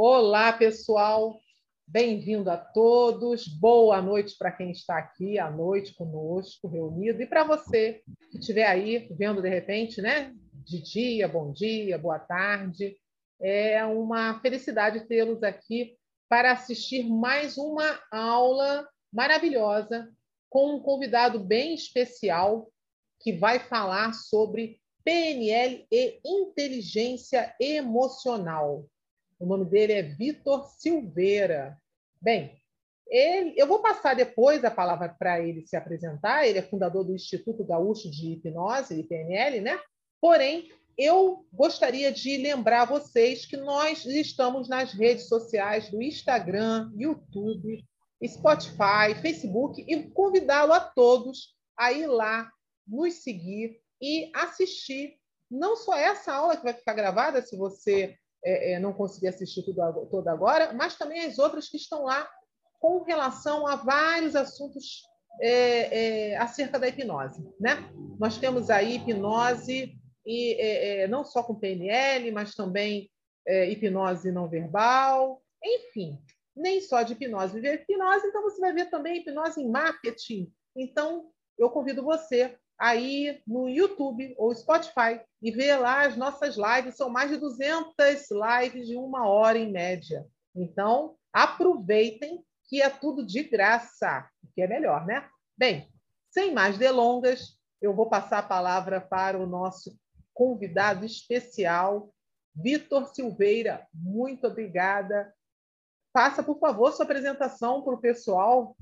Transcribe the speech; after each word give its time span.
Olá, 0.00 0.52
pessoal. 0.52 1.40
Bem-vindo 1.84 2.48
a 2.48 2.56
todos. 2.56 3.48
Boa 3.48 4.00
noite 4.00 4.36
para 4.38 4.52
quem 4.52 4.70
está 4.70 4.96
aqui 4.96 5.40
à 5.40 5.50
noite 5.50 5.92
conosco, 5.92 6.68
reunido. 6.68 7.20
E 7.20 7.26
para 7.26 7.42
você 7.42 8.00
que 8.30 8.38
estiver 8.38 8.64
aí 8.64 9.08
vendo 9.18 9.42
de 9.42 9.48
repente, 9.48 10.00
né? 10.00 10.32
De 10.64 10.80
dia, 10.80 11.26
bom 11.26 11.52
dia, 11.52 11.98
boa 11.98 12.20
tarde. 12.20 12.96
É 13.42 13.84
uma 13.86 14.38
felicidade 14.38 15.00
tê-los 15.08 15.42
aqui 15.42 15.96
para 16.28 16.52
assistir 16.52 17.02
mais 17.02 17.58
uma 17.58 18.00
aula 18.12 18.88
maravilhosa 19.12 20.08
com 20.48 20.76
um 20.76 20.80
convidado 20.80 21.40
bem 21.40 21.74
especial 21.74 22.70
que 23.20 23.32
vai 23.32 23.58
falar 23.58 24.12
sobre 24.12 24.80
PNL 25.02 25.88
e 25.90 26.20
inteligência 26.24 27.52
emocional. 27.60 28.86
O 29.38 29.46
nome 29.46 29.64
dele 29.64 29.92
é 29.92 30.02
Vitor 30.02 30.66
Silveira. 30.66 31.78
Bem, 32.20 32.60
ele, 33.06 33.54
eu 33.56 33.66
vou 33.66 33.80
passar 33.80 34.14
depois 34.14 34.64
a 34.64 34.70
palavra 34.70 35.08
para 35.08 35.40
ele 35.40 35.66
se 35.66 35.76
apresentar. 35.76 36.46
Ele 36.46 36.58
é 36.58 36.62
fundador 36.62 37.04
do 37.04 37.14
Instituto 37.14 37.64
Gaúcho 37.64 38.10
de 38.10 38.32
Hipnose 38.32 38.98
e 38.98 39.04
PNL, 39.04 39.60
né? 39.60 39.78
Porém, 40.20 40.70
eu 40.96 41.46
gostaria 41.52 42.10
de 42.10 42.36
lembrar 42.36 42.84
vocês 42.84 43.46
que 43.46 43.56
nós 43.56 44.04
estamos 44.04 44.68
nas 44.68 44.92
redes 44.92 45.28
sociais 45.28 45.88
do 45.88 46.02
Instagram, 46.02 46.90
YouTube, 46.96 47.84
Spotify, 48.26 49.14
Facebook 49.22 49.84
e 49.86 50.02
convidá-lo 50.10 50.72
a 50.72 50.80
todos 50.80 51.54
a 51.78 51.92
ir 51.92 52.08
lá, 52.08 52.50
nos 52.84 53.14
seguir 53.14 53.80
e 54.02 54.30
assistir 54.34 55.16
não 55.48 55.76
só 55.76 55.96
essa 55.96 56.32
aula 56.32 56.56
que 56.56 56.64
vai 56.64 56.74
ficar 56.74 56.94
gravada, 56.94 57.40
se 57.40 57.56
você 57.56 58.16
é, 58.44 58.72
é, 58.72 58.78
não 58.78 58.92
conseguir 58.92 59.28
assistir 59.28 59.62
tudo 59.62 60.06
toda 60.10 60.30
agora, 60.30 60.72
mas 60.72 60.96
também 60.96 61.24
as 61.26 61.38
outras 61.38 61.68
que 61.68 61.76
estão 61.76 62.04
lá 62.04 62.28
com 62.80 63.02
relação 63.02 63.66
a 63.66 63.76
vários 63.76 64.36
assuntos 64.36 65.02
é, 65.40 66.32
é 66.32 66.36
acerca 66.36 66.78
da 66.78 66.88
hipnose. 66.88 67.42
Né? 67.60 67.76
Nós 68.18 68.38
temos 68.38 68.70
aí 68.70 68.96
hipnose, 68.96 69.96
e, 70.24 70.52
é, 70.54 71.02
é, 71.02 71.08
não 71.08 71.24
só 71.24 71.42
com 71.42 71.54
PNL, 71.54 72.30
mas 72.32 72.54
também 72.54 73.10
hipnose 73.70 74.30
não 74.30 74.46
verbal, 74.46 75.42
enfim, 75.64 76.18
nem 76.54 76.82
só 76.82 77.02
de 77.02 77.14
hipnose 77.14 77.54
viver 77.54 77.80
hipnose, 77.80 78.26
então 78.26 78.42
você 78.42 78.60
vai 78.60 78.74
ver 78.74 78.90
também 78.90 79.20
hipnose 79.20 79.62
em 79.62 79.70
marketing. 79.70 80.52
Então, 80.76 81.30
eu 81.58 81.70
convido 81.70 82.02
você 82.02 82.58
aí 82.78 83.42
no 83.46 83.68
YouTube 83.68 84.34
ou 84.38 84.54
Spotify 84.54 85.20
e 85.42 85.50
ver 85.50 85.76
lá 85.76 86.06
as 86.06 86.16
nossas 86.16 86.56
lives. 86.56 86.96
São 86.96 87.10
mais 87.10 87.30
de 87.30 87.36
200 87.36 87.94
lives 88.30 88.86
de 88.86 88.96
uma 88.96 89.26
hora 89.26 89.58
em 89.58 89.72
média. 89.72 90.24
Então, 90.54 91.16
aproveitem 91.32 92.44
que 92.68 92.82
é 92.82 92.90
tudo 92.90 93.24
de 93.24 93.42
graça, 93.42 94.28
que 94.54 94.62
é 94.62 94.66
melhor, 94.66 95.06
né? 95.06 95.28
Bem, 95.56 95.88
sem 96.30 96.52
mais 96.52 96.76
delongas, 96.78 97.58
eu 97.80 97.94
vou 97.94 98.08
passar 98.08 98.38
a 98.38 98.42
palavra 98.42 99.00
para 99.00 99.38
o 99.38 99.46
nosso 99.46 99.96
convidado 100.34 101.04
especial, 101.04 102.12
Vitor 102.54 103.06
Silveira. 103.06 103.86
Muito 103.92 104.46
obrigada. 104.46 105.32
Faça, 106.12 106.42
por 106.42 106.58
favor, 106.58 106.92
sua 106.92 107.04
apresentação 107.04 107.82
para 107.82 107.94
o 107.94 108.00
pessoal. 108.00 108.76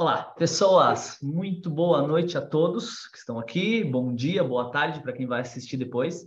Olá, 0.00 0.22
pessoas, 0.22 1.18
muito 1.22 1.68
boa 1.68 2.00
noite 2.00 2.38
a 2.38 2.40
todos 2.40 3.06
que 3.08 3.18
estão 3.18 3.38
aqui. 3.38 3.84
Bom 3.84 4.14
dia, 4.14 4.42
boa 4.42 4.70
tarde 4.70 5.02
para 5.02 5.12
quem 5.12 5.26
vai 5.26 5.42
assistir 5.42 5.76
depois. 5.76 6.26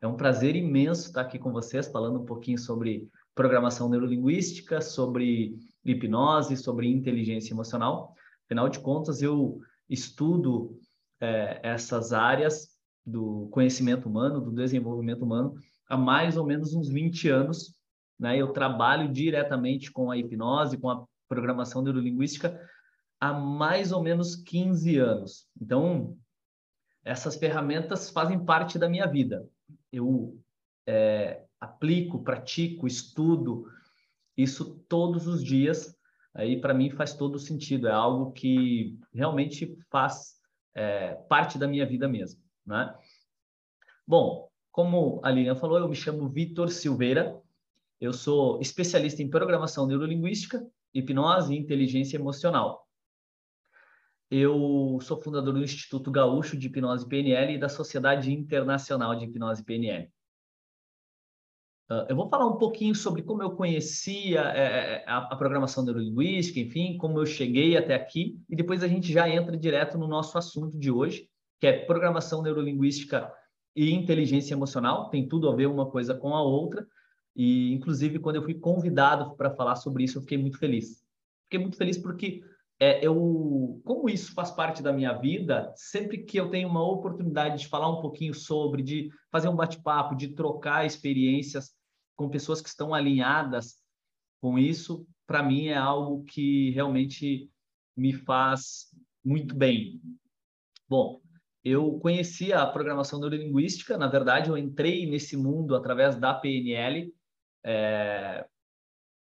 É 0.00 0.06
um 0.06 0.16
prazer 0.16 0.56
imenso 0.56 1.08
estar 1.08 1.20
aqui 1.20 1.38
com 1.38 1.52
vocês, 1.52 1.86
falando 1.86 2.18
um 2.18 2.24
pouquinho 2.24 2.56
sobre 2.56 3.10
programação 3.34 3.90
neurolinguística, 3.90 4.80
sobre 4.80 5.54
hipnose, 5.84 6.56
sobre 6.56 6.88
inteligência 6.90 7.52
emocional. 7.52 8.14
Afinal 8.46 8.70
de 8.70 8.78
contas, 8.78 9.20
eu 9.20 9.60
estudo 9.86 10.78
é, 11.20 11.60
essas 11.62 12.14
áreas 12.14 12.70
do 13.04 13.50
conhecimento 13.50 14.08
humano, 14.08 14.40
do 14.40 14.50
desenvolvimento 14.50 15.26
humano, 15.26 15.52
há 15.86 15.94
mais 15.94 16.38
ou 16.38 16.46
menos 16.46 16.72
uns 16.72 16.88
20 16.88 17.28
anos. 17.28 17.74
Né? 18.18 18.38
Eu 18.38 18.54
trabalho 18.54 19.12
diretamente 19.12 19.92
com 19.92 20.10
a 20.10 20.16
hipnose, 20.16 20.78
com 20.78 20.88
a 20.88 21.04
programação 21.28 21.82
neurolinguística 21.82 22.58
há 23.20 23.32
mais 23.32 23.92
ou 23.92 24.02
menos 24.02 24.34
15 24.34 24.96
anos. 24.98 25.46
Então, 25.60 26.16
essas 27.04 27.36
ferramentas 27.36 28.10
fazem 28.10 28.44
parte 28.44 28.78
da 28.78 28.88
minha 28.88 29.06
vida. 29.06 29.46
Eu 29.92 30.40
é, 30.86 31.44
aplico, 31.60 32.22
pratico, 32.22 32.86
estudo 32.86 33.66
isso 34.36 34.82
todos 34.88 35.26
os 35.26 35.44
dias. 35.44 35.94
Aí, 36.34 36.60
para 36.60 36.72
mim, 36.72 36.90
faz 36.90 37.14
todo 37.14 37.38
sentido. 37.38 37.88
É 37.88 37.92
algo 37.92 38.32
que 38.32 38.98
realmente 39.12 39.76
faz 39.90 40.36
é, 40.74 41.14
parte 41.28 41.58
da 41.58 41.68
minha 41.68 41.84
vida 41.84 42.08
mesmo. 42.08 42.40
Né? 42.64 42.94
Bom, 44.06 44.48
como 44.70 45.20
a 45.22 45.30
Lilian 45.30 45.56
falou, 45.56 45.78
eu 45.78 45.88
me 45.88 45.96
chamo 45.96 46.28
Vitor 46.28 46.70
Silveira. 46.70 47.38
Eu 48.00 48.12
sou 48.12 48.60
especialista 48.60 49.22
em 49.22 49.28
programação 49.28 49.86
neurolinguística, 49.86 50.66
hipnose 50.94 51.52
e 51.52 51.58
inteligência 51.58 52.16
emocional. 52.16 52.88
Eu 54.30 54.98
sou 55.02 55.20
fundador 55.20 55.54
do 55.54 55.62
Instituto 55.62 56.08
Gaúcho 56.08 56.56
de 56.56 56.68
Hipnose 56.68 57.08
PNL 57.08 57.54
e 57.54 57.58
da 57.58 57.68
Sociedade 57.68 58.32
Internacional 58.32 59.16
de 59.16 59.24
Hipnose 59.24 59.64
PNL. 59.64 60.08
Ah, 61.90 62.06
eu 62.08 62.14
vou 62.14 62.28
falar 62.28 62.46
um 62.46 62.56
pouquinho 62.56 62.94
sobre 62.94 63.22
como 63.22 63.42
eu 63.42 63.50
conhecia 63.50 64.40
é, 64.40 65.04
a, 65.04 65.18
a, 65.18 65.36
programação 65.36 65.84
neurolinguística, 65.84 66.60
enfim, 66.60 66.96
como 66.96 67.18
eu 67.18 67.26
cheguei 67.26 67.76
até 67.76 67.92
aqui, 67.96 68.40
e 68.48 68.54
depois 68.54 68.84
a 68.84 68.88
gente 68.88 69.12
já 69.12 69.28
entra 69.28 69.56
direto 69.56 69.98
no 69.98 70.06
nosso 70.06 70.38
assunto 70.38 70.78
de 70.78 70.92
hoje, 70.92 71.28
que 71.58 71.66
é 71.66 71.84
programação 71.84 72.40
neurolinguística 72.40 73.32
e 73.74 73.90
inteligência 73.90 74.54
emocional, 74.54 75.10
tem 75.10 75.26
tudo 75.26 75.48
a 75.50 75.56
ver 75.56 75.66
uma 75.66 75.90
coisa 75.90 76.14
com 76.14 76.36
a 76.36 76.42
outra, 76.42 76.86
e 77.34 77.72
inclusive 77.72 78.20
quando 78.20 78.36
eu 78.36 78.42
fui 78.44 78.54
convidado 78.54 79.34
para 79.34 79.50
falar 79.50 79.74
sobre 79.74 80.04
isso, 80.04 80.18
eu 80.18 80.22
fiquei 80.22 80.38
muito 80.38 80.58
feliz. 80.58 81.02
Fiquei 81.46 81.58
muito 81.58 81.76
feliz 81.76 81.98
porque 81.98 82.44
é, 82.82 83.06
eu, 83.06 83.78
como 83.84 84.08
isso 84.08 84.32
faz 84.32 84.50
parte 84.50 84.82
da 84.82 84.90
minha 84.90 85.12
vida, 85.12 85.70
sempre 85.76 86.24
que 86.24 86.40
eu 86.40 86.48
tenho 86.48 86.66
uma 86.66 86.82
oportunidade 86.82 87.58
de 87.58 87.68
falar 87.68 87.90
um 87.90 88.00
pouquinho 88.00 88.32
sobre, 88.32 88.82
de 88.82 89.10
fazer 89.30 89.48
um 89.48 89.54
bate-papo, 89.54 90.16
de 90.16 90.28
trocar 90.28 90.86
experiências 90.86 91.74
com 92.16 92.30
pessoas 92.30 92.62
que 92.62 92.70
estão 92.70 92.94
alinhadas 92.94 93.76
com 94.40 94.58
isso, 94.58 95.06
para 95.26 95.42
mim 95.42 95.66
é 95.66 95.76
algo 95.76 96.24
que 96.24 96.70
realmente 96.70 97.50
me 97.94 98.14
faz 98.14 98.86
muito 99.22 99.54
bem. 99.54 100.00
Bom, 100.88 101.20
eu 101.62 101.98
conhecia 102.00 102.60
a 102.60 102.66
programação 102.66 103.20
neurolinguística, 103.20 103.98
na 103.98 104.08
verdade, 104.08 104.48
eu 104.48 104.56
entrei 104.56 105.04
nesse 105.06 105.36
mundo 105.36 105.76
através 105.76 106.16
da 106.16 106.32
PNL, 106.32 107.14
é, 107.62 108.46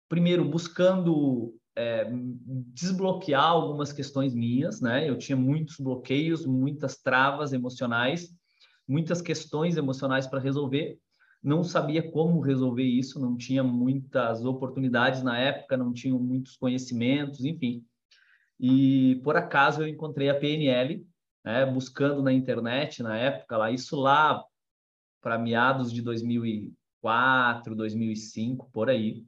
primeiro 0.10 0.44
buscando 0.44 1.56
é, 1.76 2.08
desbloquear 2.74 3.44
algumas 3.44 3.92
questões 3.92 4.34
minhas, 4.34 4.80
né? 4.80 5.10
Eu 5.10 5.18
tinha 5.18 5.36
muitos 5.36 5.78
bloqueios, 5.78 6.46
muitas 6.46 6.98
travas 6.98 7.54
emocionais, 7.54 8.30
muitas 8.88 9.22
questões 9.22 9.78
emocionais 9.78 10.28
para 10.28 10.40
resolver. 10.40 11.00
Não 11.42 11.64
sabia 11.64 12.10
como 12.12 12.40
resolver 12.40 12.84
isso, 12.84 13.20
não 13.20 13.36
tinha 13.36 13.64
muitas 13.64 14.46
oportunidades 14.46 15.24
na 15.24 15.38
época, 15.38 15.76
não 15.76 15.92
tinha 15.92 16.14
muitos 16.14 16.56
conhecimentos, 16.56 17.44
enfim. 17.44 17.84
E 18.60 19.20
por 19.24 19.36
acaso 19.36 19.82
eu 19.82 19.88
encontrei 19.88 20.30
a 20.30 20.40
PNL, 20.40 21.06
né, 21.44 21.66
buscando 21.66 22.22
na 22.22 22.32
internet 22.32 23.04
na 23.04 23.18
época 23.18 23.58
lá, 23.58 23.72
isso 23.72 23.98
lá 23.98 24.42
para 25.22 25.38
meados 25.38 25.92
de 25.92 26.02
2004, 26.02 27.76
2005, 27.76 28.70
por 28.72 28.90
aí 28.90 29.26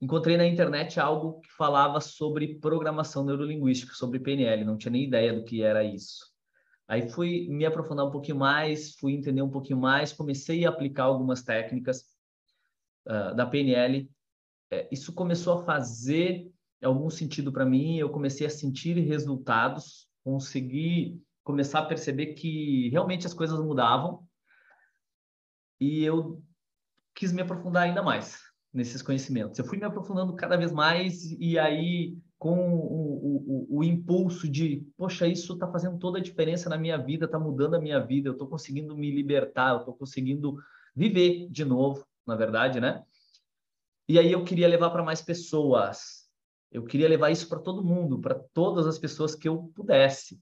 encontrei 0.00 0.36
na 0.36 0.46
internet 0.46 1.00
algo 1.00 1.40
que 1.40 1.50
falava 1.52 2.00
sobre 2.00 2.58
programação 2.58 3.24
neurolinguística, 3.24 3.94
sobre 3.94 4.18
PNL, 4.18 4.64
não 4.64 4.76
tinha 4.76 4.92
nem 4.92 5.04
ideia 5.04 5.32
do 5.32 5.44
que 5.44 5.62
era 5.62 5.84
isso. 5.84 6.32
Aí 6.86 7.08
fui 7.08 7.48
me 7.48 7.64
aprofundar 7.64 8.06
um 8.06 8.10
pouquinho 8.10 8.36
mais, 8.36 8.94
fui 8.96 9.12
entender 9.12 9.40
um 9.40 9.50
pouquinho 9.50 9.78
mais, 9.78 10.12
comecei 10.12 10.66
a 10.66 10.68
aplicar 10.68 11.04
algumas 11.04 11.42
técnicas 11.42 12.04
uh, 13.06 13.34
da 13.34 13.46
PNL. 13.46 14.10
É, 14.70 14.88
isso 14.92 15.14
começou 15.14 15.60
a 15.60 15.64
fazer 15.64 16.50
algum 16.82 17.08
sentido 17.08 17.50
para 17.50 17.64
mim, 17.64 17.96
eu 17.96 18.10
comecei 18.10 18.46
a 18.46 18.50
sentir 18.50 18.98
resultados, 19.00 20.06
consegui 20.22 21.22
começar 21.42 21.78
a 21.80 21.86
perceber 21.86 22.34
que 22.34 22.90
realmente 22.90 23.26
as 23.26 23.32
coisas 23.32 23.58
mudavam 23.58 24.26
e 25.80 26.02
eu 26.04 26.42
quis 27.14 27.32
me 27.32 27.40
aprofundar 27.40 27.84
ainda 27.84 28.02
mais 28.02 28.53
nesses 28.74 29.00
conhecimentos. 29.00 29.58
Eu 29.58 29.64
fui 29.64 29.78
me 29.78 29.84
aprofundando 29.84 30.34
cada 30.34 30.56
vez 30.56 30.72
mais 30.72 31.30
e 31.38 31.56
aí 31.56 32.18
com 32.36 32.74
o, 32.74 33.68
o, 33.70 33.78
o 33.78 33.84
impulso 33.84 34.48
de, 34.48 34.84
poxa, 34.96 35.26
isso 35.26 35.54
está 35.54 35.70
fazendo 35.70 35.98
toda 35.98 36.18
a 36.18 36.22
diferença 36.22 36.68
na 36.68 36.76
minha 36.76 36.98
vida, 36.98 37.24
está 37.24 37.38
mudando 37.38 37.74
a 37.76 37.80
minha 37.80 38.00
vida, 38.00 38.28
eu 38.28 38.32
estou 38.32 38.48
conseguindo 38.48 38.96
me 38.96 39.10
libertar, 39.10 39.70
eu 39.70 39.78
estou 39.78 39.94
conseguindo 39.94 40.58
viver 40.94 41.48
de 41.48 41.64
novo, 41.64 42.04
na 42.26 42.34
verdade, 42.34 42.80
né? 42.80 43.02
E 44.08 44.18
aí 44.18 44.30
eu 44.32 44.44
queria 44.44 44.68
levar 44.68 44.90
para 44.90 45.02
mais 45.02 45.22
pessoas. 45.22 46.28
Eu 46.70 46.84
queria 46.84 47.08
levar 47.08 47.30
isso 47.30 47.48
para 47.48 47.60
todo 47.60 47.84
mundo, 47.84 48.20
para 48.20 48.34
todas 48.34 48.86
as 48.86 48.98
pessoas 48.98 49.34
que 49.34 49.48
eu 49.48 49.72
pudesse. 49.74 50.38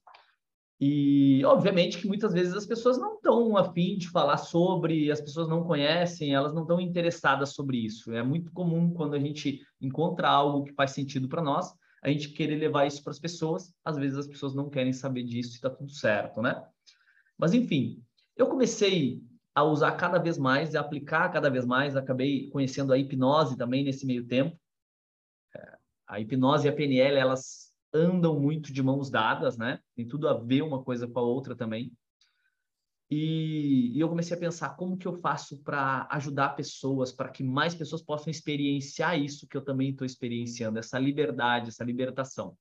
E, 0.81 1.45
obviamente, 1.45 1.99
que 1.99 2.09
muitas 2.09 2.33
vezes 2.33 2.55
as 2.55 2.67
pessoas 2.67 2.99
não 2.99 3.15
estão 3.15 3.57
afim 3.57 3.97
de 3.97 4.09
falar 4.09 4.37
sobre, 4.37 5.13
as 5.13 5.21
pessoas 5.21 5.49
não 5.49 5.63
conhecem, 5.63 6.35
elas 6.35 6.53
não 6.53 6.63
estão 6.63 6.81
interessadas 6.81 7.51
sobre 7.51 7.77
isso. 7.79 8.13
É 8.13 8.23
muito 8.23 8.51
comum 8.53 8.93
quando 8.93 9.15
a 9.15 9.19
gente 9.19 9.61
encontra 9.81 10.29
algo 10.29 10.65
que 10.65 10.73
faz 10.73 10.91
sentido 10.91 11.29
para 11.29 11.43
nós, 11.43 11.73
a 12.03 12.09
gente 12.09 12.31
querer 12.31 12.57
levar 12.57 12.87
isso 12.87 13.03
para 13.03 13.13
as 13.13 13.19
pessoas. 13.21 13.73
Às 13.85 13.97
vezes 13.97 14.19
as 14.19 14.27
pessoas 14.27 14.55
não 14.55 14.69
querem 14.69 14.93
saber 14.93 15.23
disso 15.23 15.53
e 15.53 15.55
está 15.55 15.71
tudo 15.71 15.93
certo, 15.93 16.43
né? 16.43 16.61
Mas, 17.39 17.55
enfim, 17.55 18.03
eu 18.37 18.49
comecei 18.49 19.23
a 19.55 19.63
usar 19.63 19.93
cada 19.93 20.19
vez 20.19 20.39
mais, 20.39 20.75
a 20.75 20.81
aplicar 20.81 21.29
cada 21.31 21.49
vez 21.49 21.65
mais, 21.65 21.95
acabei 21.95 22.49
conhecendo 22.51 22.93
a 22.93 22.99
hipnose 22.99 23.57
também 23.57 23.85
nesse 23.85 24.07
meio 24.07 24.27
tempo. 24.27 24.59
É, 25.55 25.77
a 26.09 26.21
hipnose 26.21 26.67
e 26.67 26.71
a 26.71 26.73
PNL, 26.73 27.17
elas 27.17 27.72
andam 27.93 28.39
muito 28.41 28.73
de 28.73 28.83
mãos 28.83 29.11
dadas, 29.11 29.57
né? 29.57 29.81
Tem 29.95 30.07
tudo 30.07 30.29
a 30.29 30.35
ver 30.35 30.63
uma 30.63 30.83
coisa 30.83 31.07
com 31.07 31.19
a 31.19 31.23
outra 31.23 31.55
também. 31.55 31.93
E, 33.11 33.93
e 33.95 34.01
eu 34.01 34.09
comecei 34.09 34.35
a 34.35 34.41
pensar 34.41 34.71
como 34.71 34.97
que 34.97 35.07
eu 35.07 35.21
faço 35.21 35.63
para 35.63 36.09
ajudar 36.13 36.57
pessoas, 36.57 37.13
para 37.13 37.29
que 37.29 37.45
mais 37.45 37.75
pessoas 37.75 38.03
possam 38.03 38.31
experienciar 38.31 39.21
isso 39.21 39.47
que 39.47 39.57
eu 39.57 39.63
também 39.63 39.91
estou 39.91 40.07
experienciando, 40.07 40.79
essa 40.79 40.99
liberdade, 40.99 41.69
essa 41.69 41.85
libertação. 41.85 42.57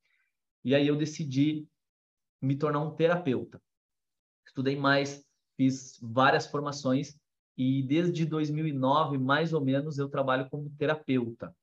E 0.64 0.76
aí 0.76 0.86
eu 0.86 0.98
decidi 0.98 1.66
me 2.42 2.58
tornar 2.58 2.82
um 2.82 2.94
terapeuta. 2.94 3.62
Estudei 4.46 4.76
mais, 4.76 5.26
fiz 5.56 5.98
várias 6.02 6.48
formações 6.48 7.18
e 7.58 7.82
desde 7.84 8.26
2009, 8.26 9.18
mais 9.18 9.54
ou 9.54 9.62
menos, 9.64 9.98
eu 9.98 10.10
trabalho 10.10 10.50
como 10.50 10.70
terapeuta 10.72 11.56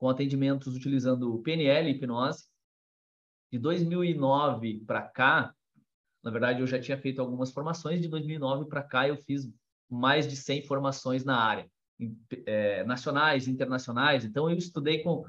com 0.00 0.08
atendimentos 0.08 0.74
utilizando 0.74 1.38
PNL 1.40 1.88
e 1.88 1.92
hipnose. 1.92 2.44
De 3.52 3.58
2009 3.58 4.82
para 4.86 5.02
cá, 5.02 5.54
na 6.24 6.30
verdade, 6.30 6.60
eu 6.60 6.66
já 6.66 6.80
tinha 6.80 6.96
feito 6.96 7.20
algumas 7.20 7.52
formações. 7.52 8.00
De 8.00 8.08
2009 8.08 8.64
para 8.64 8.82
cá, 8.82 9.06
eu 9.06 9.16
fiz 9.18 9.52
mais 9.90 10.26
de 10.26 10.36
100 10.36 10.62
formações 10.62 11.22
na 11.22 11.36
área, 11.36 11.70
é, 12.46 12.82
nacionais, 12.84 13.46
internacionais. 13.46 14.24
Então, 14.24 14.48
eu 14.48 14.56
estudei 14.56 15.02
com, 15.02 15.22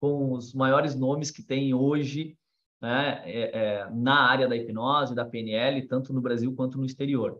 com 0.00 0.32
os 0.32 0.54
maiores 0.54 0.94
nomes 0.94 1.30
que 1.30 1.42
tem 1.42 1.74
hoje 1.74 2.38
né, 2.80 3.22
é, 3.24 3.58
é, 3.58 3.90
na 3.90 4.30
área 4.30 4.48
da 4.48 4.56
hipnose, 4.56 5.14
da 5.14 5.24
PNL, 5.24 5.86
tanto 5.86 6.14
no 6.14 6.22
Brasil 6.22 6.54
quanto 6.54 6.78
no 6.78 6.86
exterior. 6.86 7.38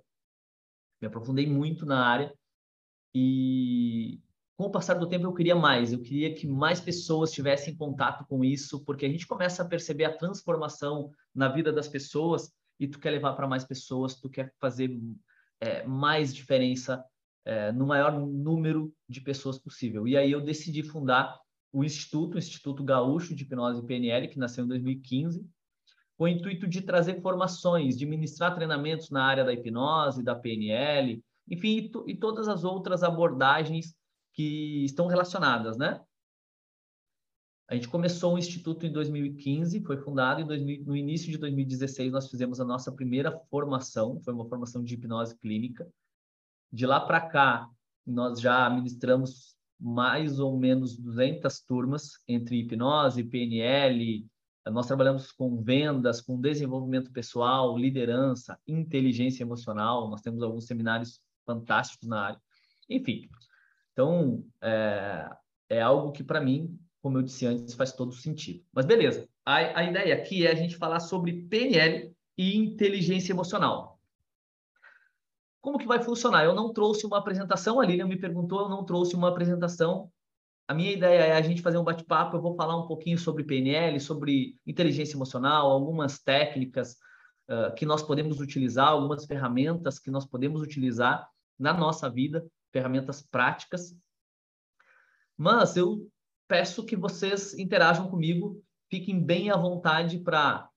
Me 1.00 1.08
aprofundei 1.08 1.46
muito 1.46 1.86
na 1.86 2.06
área 2.06 2.34
e, 3.14 4.20
com 4.56 4.64
o 4.64 4.70
passar 4.70 4.94
do 4.94 5.08
tempo 5.08 5.26
eu 5.26 5.32
queria 5.32 5.56
mais, 5.56 5.92
eu 5.92 6.00
queria 6.00 6.32
que 6.34 6.46
mais 6.46 6.80
pessoas 6.80 7.32
tivessem 7.32 7.76
contato 7.76 8.24
com 8.26 8.44
isso, 8.44 8.84
porque 8.84 9.04
a 9.04 9.08
gente 9.08 9.26
começa 9.26 9.62
a 9.62 9.66
perceber 9.66 10.04
a 10.04 10.16
transformação 10.16 11.10
na 11.34 11.48
vida 11.48 11.72
das 11.72 11.88
pessoas 11.88 12.52
e 12.78 12.86
tu 12.86 12.98
quer 13.00 13.10
levar 13.10 13.32
para 13.34 13.48
mais 13.48 13.64
pessoas, 13.64 14.14
tu 14.14 14.28
quer 14.28 14.52
fazer 14.60 14.96
é, 15.60 15.84
mais 15.84 16.32
diferença 16.32 17.04
é, 17.44 17.72
no 17.72 17.86
maior 17.86 18.12
número 18.12 18.92
de 19.08 19.20
pessoas 19.20 19.58
possível. 19.58 20.06
E 20.06 20.16
aí 20.16 20.30
eu 20.30 20.40
decidi 20.40 20.82
fundar 20.82 21.38
o 21.72 21.82
Instituto, 21.82 22.36
o 22.36 22.38
Instituto 22.38 22.84
Gaúcho 22.84 23.34
de 23.34 23.42
Hipnose 23.42 23.80
e 23.80 23.86
PNL, 23.86 24.28
que 24.28 24.38
nasceu 24.38 24.64
em 24.64 24.68
2015, 24.68 25.44
com 26.16 26.24
o 26.24 26.28
intuito 26.28 26.68
de 26.68 26.80
trazer 26.80 27.20
formações, 27.20 27.98
de 27.98 28.06
ministrar 28.06 28.54
treinamentos 28.54 29.10
na 29.10 29.24
área 29.24 29.44
da 29.44 29.52
hipnose, 29.52 30.22
da 30.22 30.36
PNL, 30.36 31.20
enfim, 31.48 31.90
e, 32.06 32.12
e 32.12 32.16
todas 32.16 32.46
as 32.46 32.62
outras 32.62 33.02
abordagens 33.02 33.96
que 34.34 34.84
estão 34.84 35.06
relacionadas, 35.06 35.78
né? 35.78 36.00
A 37.66 37.74
gente 37.74 37.88
começou 37.88 38.34
o 38.34 38.38
instituto 38.38 38.84
em 38.84 38.92
2015, 38.92 39.80
foi 39.80 39.96
fundado 39.96 40.42
em 40.42 40.46
2000, 40.46 40.84
no 40.84 40.94
início 40.94 41.30
de 41.30 41.38
2016 41.38 42.12
nós 42.12 42.28
fizemos 42.28 42.60
a 42.60 42.64
nossa 42.64 42.92
primeira 42.92 43.32
formação, 43.48 44.20
foi 44.22 44.34
uma 44.34 44.46
formação 44.46 44.84
de 44.84 44.94
hipnose 44.94 45.38
clínica. 45.38 45.88
De 46.70 46.84
lá 46.84 47.00
para 47.00 47.22
cá, 47.22 47.70
nós 48.06 48.38
já 48.38 48.68
ministramos 48.68 49.56
mais 49.80 50.38
ou 50.38 50.58
menos 50.58 50.96
200 50.98 51.60
turmas 51.60 52.18
entre 52.28 52.60
hipnose, 52.60 53.24
PNL, 53.24 54.26
nós 54.66 54.86
trabalhamos 54.86 55.30
com 55.32 55.62
vendas, 55.62 56.20
com 56.20 56.40
desenvolvimento 56.40 57.12
pessoal, 57.12 57.76
liderança, 57.78 58.58
inteligência 58.66 59.42
emocional, 59.42 60.08
nós 60.10 60.22
temos 60.22 60.42
alguns 60.42 60.66
seminários 60.66 61.20
fantásticos 61.46 62.08
na 62.08 62.26
área. 62.26 62.40
Enfim, 62.88 63.28
então, 63.94 64.44
é, 64.60 65.30
é 65.70 65.80
algo 65.80 66.10
que, 66.10 66.24
para 66.24 66.40
mim, 66.40 66.76
como 67.00 67.18
eu 67.18 67.22
disse 67.22 67.46
antes, 67.46 67.74
faz 67.74 67.92
todo 67.92 68.12
sentido. 68.12 68.64
Mas 68.72 68.84
beleza, 68.84 69.28
a, 69.46 69.78
a 69.78 69.84
ideia 69.84 70.14
aqui 70.14 70.46
é 70.46 70.50
a 70.50 70.54
gente 70.54 70.76
falar 70.76 70.98
sobre 71.00 71.44
PNL 71.44 72.12
e 72.36 72.56
inteligência 72.56 73.32
emocional. 73.32 74.00
Como 75.60 75.78
que 75.78 75.86
vai 75.86 76.02
funcionar? 76.02 76.44
Eu 76.44 76.54
não 76.54 76.72
trouxe 76.72 77.06
uma 77.06 77.18
apresentação, 77.18 77.80
a 77.80 77.86
Lilian 77.86 78.08
me 78.08 78.18
perguntou, 78.18 78.62
eu 78.62 78.68
não 78.68 78.84
trouxe 78.84 79.14
uma 79.14 79.28
apresentação. 79.28 80.10
A 80.66 80.74
minha 80.74 80.90
ideia 80.90 81.20
é 81.20 81.32
a 81.32 81.42
gente 81.42 81.62
fazer 81.62 81.78
um 81.78 81.84
bate-papo, 81.84 82.36
eu 82.36 82.42
vou 82.42 82.56
falar 82.56 82.76
um 82.76 82.86
pouquinho 82.86 83.18
sobre 83.18 83.44
PNL, 83.44 84.00
sobre 84.00 84.58
inteligência 84.66 85.14
emocional, 85.14 85.70
algumas 85.70 86.18
técnicas 86.18 86.96
uh, 87.48 87.72
que 87.76 87.86
nós 87.86 88.02
podemos 88.02 88.40
utilizar, 88.40 88.88
algumas 88.88 89.24
ferramentas 89.24 89.98
que 89.98 90.10
nós 90.10 90.26
podemos 90.26 90.60
utilizar 90.60 91.28
na 91.58 91.72
nossa 91.72 92.10
vida 92.10 92.44
ferramentas 92.74 93.22
práticas. 93.22 93.96
Mas 95.36 95.76
eu 95.76 96.10
peço 96.48 96.84
que 96.84 96.96
vocês 96.96 97.54
interajam 97.56 98.10
comigo, 98.10 98.60
fiquem 98.90 99.24
bem 99.24 99.48
à 99.48 99.56
vontade 99.56 100.18
para 100.18 100.68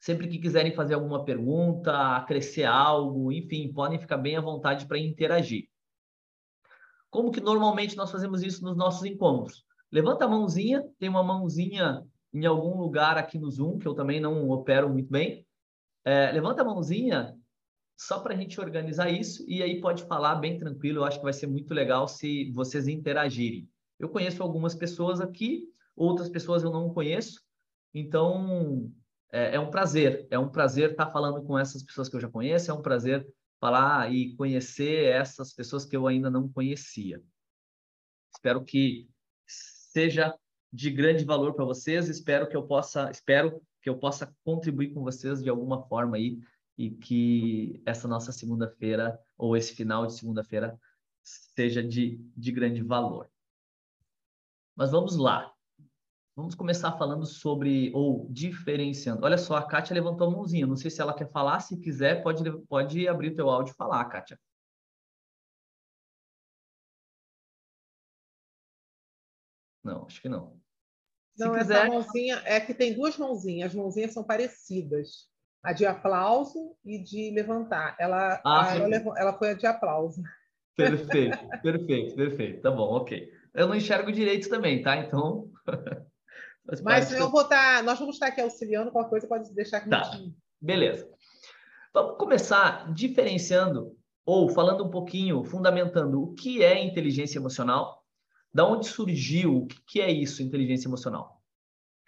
sempre 0.00 0.26
que 0.26 0.38
quiserem 0.38 0.74
fazer 0.74 0.94
alguma 0.94 1.24
pergunta, 1.26 2.16
acrescer 2.16 2.64
algo, 2.64 3.30
enfim, 3.30 3.70
podem 3.70 3.98
ficar 3.98 4.16
bem 4.16 4.36
à 4.36 4.40
vontade 4.40 4.86
para 4.86 4.98
interagir. 4.98 5.68
Como 7.10 7.30
que 7.30 7.40
normalmente 7.40 7.94
nós 7.94 8.10
fazemos 8.10 8.42
isso 8.42 8.64
nos 8.64 8.74
nossos 8.74 9.04
encontros? 9.04 9.64
Levanta 9.92 10.24
a 10.24 10.28
mãozinha, 10.28 10.82
tem 10.98 11.10
uma 11.10 11.22
mãozinha 11.22 12.02
em 12.32 12.46
algum 12.46 12.80
lugar 12.80 13.18
aqui 13.18 13.38
no 13.38 13.50
Zoom, 13.50 13.78
que 13.78 13.86
eu 13.86 13.94
também 13.94 14.18
não 14.18 14.48
opero 14.48 14.88
muito 14.88 15.10
bem. 15.10 15.46
É, 16.02 16.32
levanta 16.32 16.62
a 16.62 16.64
mãozinha 16.64 17.38
só 17.96 18.20
para 18.20 18.34
a 18.34 18.36
gente 18.36 18.60
organizar 18.60 19.10
isso 19.10 19.44
e 19.48 19.62
aí 19.62 19.80
pode 19.80 20.04
falar 20.04 20.36
bem 20.36 20.58
tranquilo. 20.58 20.98
Eu 20.98 21.04
acho 21.04 21.18
que 21.18 21.24
vai 21.24 21.32
ser 21.32 21.46
muito 21.46 21.72
legal 21.72 22.08
se 22.08 22.50
vocês 22.52 22.88
interagirem. 22.88 23.68
Eu 23.98 24.08
conheço 24.08 24.42
algumas 24.42 24.74
pessoas 24.74 25.20
aqui, 25.20 25.68
outras 25.94 26.28
pessoas 26.28 26.62
eu 26.62 26.70
não 26.70 26.92
conheço, 26.92 27.40
então 27.94 28.90
é, 29.30 29.56
é 29.56 29.60
um 29.60 29.70
prazer. 29.70 30.26
É 30.30 30.38
um 30.38 30.48
prazer 30.48 30.92
estar 30.92 31.06
tá 31.06 31.12
falando 31.12 31.42
com 31.42 31.58
essas 31.58 31.82
pessoas 31.82 32.08
que 32.08 32.16
eu 32.16 32.20
já 32.20 32.28
conheço, 32.28 32.70
é 32.70 32.74
um 32.74 32.82
prazer 32.82 33.26
falar 33.60 34.12
e 34.12 34.34
conhecer 34.34 35.04
essas 35.04 35.52
pessoas 35.52 35.84
que 35.84 35.96
eu 35.96 36.08
ainda 36.08 36.28
não 36.28 36.48
conhecia. 36.48 37.22
Espero 38.34 38.64
que 38.64 39.08
seja 39.46 40.34
de 40.72 40.90
grande 40.90 41.24
valor 41.24 41.54
para 41.54 41.64
vocês. 41.64 42.08
Espero 42.08 42.48
que 42.48 42.56
eu 42.56 42.66
possa, 42.66 43.10
espero 43.10 43.62
que 43.80 43.88
eu 43.88 43.98
possa 43.98 44.34
contribuir 44.44 44.92
com 44.92 45.02
vocês 45.02 45.42
de 45.42 45.50
alguma 45.50 45.86
forma 45.86 46.16
aí 46.16 46.40
e 46.76 46.90
que 46.90 47.82
essa 47.86 48.08
nossa 48.08 48.32
segunda-feira, 48.32 49.18
ou 49.36 49.56
esse 49.56 49.74
final 49.74 50.06
de 50.06 50.14
segunda-feira, 50.14 50.78
seja 51.22 51.82
de, 51.82 52.18
de 52.36 52.52
grande 52.52 52.82
valor. 52.82 53.30
Mas 54.74 54.90
vamos 54.90 55.16
lá. 55.16 55.52
Vamos 56.34 56.54
começar 56.54 56.96
falando 56.96 57.26
sobre, 57.26 57.92
ou 57.94 58.26
diferenciando. 58.30 59.24
Olha 59.24 59.36
só, 59.36 59.56
a 59.56 59.66
Kátia 59.66 59.94
levantou 59.94 60.26
a 60.26 60.30
mãozinha. 60.30 60.66
Não 60.66 60.76
sei 60.76 60.90
se 60.90 61.00
ela 61.00 61.14
quer 61.14 61.30
falar. 61.30 61.60
Se 61.60 61.78
quiser, 61.78 62.22
pode, 62.22 62.42
pode 62.66 63.06
abrir 63.06 63.32
o 63.32 63.36
teu 63.36 63.50
áudio 63.50 63.72
e 63.72 63.76
falar, 63.76 64.04
Kátia. 64.06 64.40
Não, 69.84 70.06
acho 70.06 70.22
que 70.22 70.28
não. 70.28 70.58
Se 71.34 71.44
não, 71.44 71.54
quiser... 71.54 71.74
essa 71.74 71.88
mãozinha 71.88 72.36
é 72.46 72.60
que 72.60 72.72
tem 72.72 72.94
duas 72.94 73.18
mãozinhas. 73.18 73.70
As 73.70 73.74
mãozinhas 73.74 74.12
são 74.12 74.24
parecidas 74.24 75.30
a 75.62 75.72
de 75.72 75.86
aplauso 75.86 76.74
e 76.84 76.98
de 76.98 77.30
levantar. 77.30 77.96
Ela, 77.98 78.40
ah, 78.44 78.74
ela, 78.76 78.96
ela, 79.16 79.32
foi 79.38 79.50
a 79.50 79.54
de 79.54 79.66
aplauso. 79.66 80.22
Perfeito, 80.76 81.38
perfeito, 81.62 82.16
perfeito. 82.16 82.62
Tá 82.62 82.70
bom, 82.70 82.96
ok. 82.96 83.30
Eu 83.54 83.68
não 83.68 83.74
enxergo 83.74 84.10
direito 84.10 84.48
também, 84.48 84.82
tá? 84.82 84.96
Então. 84.96 85.48
Mas 86.82 87.12
eu 87.12 87.30
vou 87.30 87.42
estar. 87.42 87.78
Tá, 87.78 87.82
nós 87.82 87.98
vamos 87.98 88.16
estar 88.16 88.28
aqui 88.28 88.40
auxiliando, 88.40 88.90
qualquer 88.90 89.10
coisa 89.10 89.26
pode 89.26 89.52
deixar 89.54 89.78
aqui. 89.78 89.90
Tá, 89.90 90.10
beleza. 90.60 91.08
Vamos 91.92 92.16
começar 92.16 92.92
diferenciando 92.92 93.96
ou 94.24 94.48
falando 94.48 94.84
um 94.84 94.90
pouquinho, 94.90 95.44
fundamentando 95.44 96.22
o 96.22 96.34
que 96.34 96.62
é 96.62 96.82
inteligência 96.82 97.38
emocional, 97.38 98.02
da 98.54 98.66
onde 98.66 98.86
surgiu, 98.86 99.58
o 99.58 99.66
que 99.66 100.00
é 100.00 100.10
isso, 100.10 100.42
inteligência 100.42 100.88
emocional. 100.88 101.41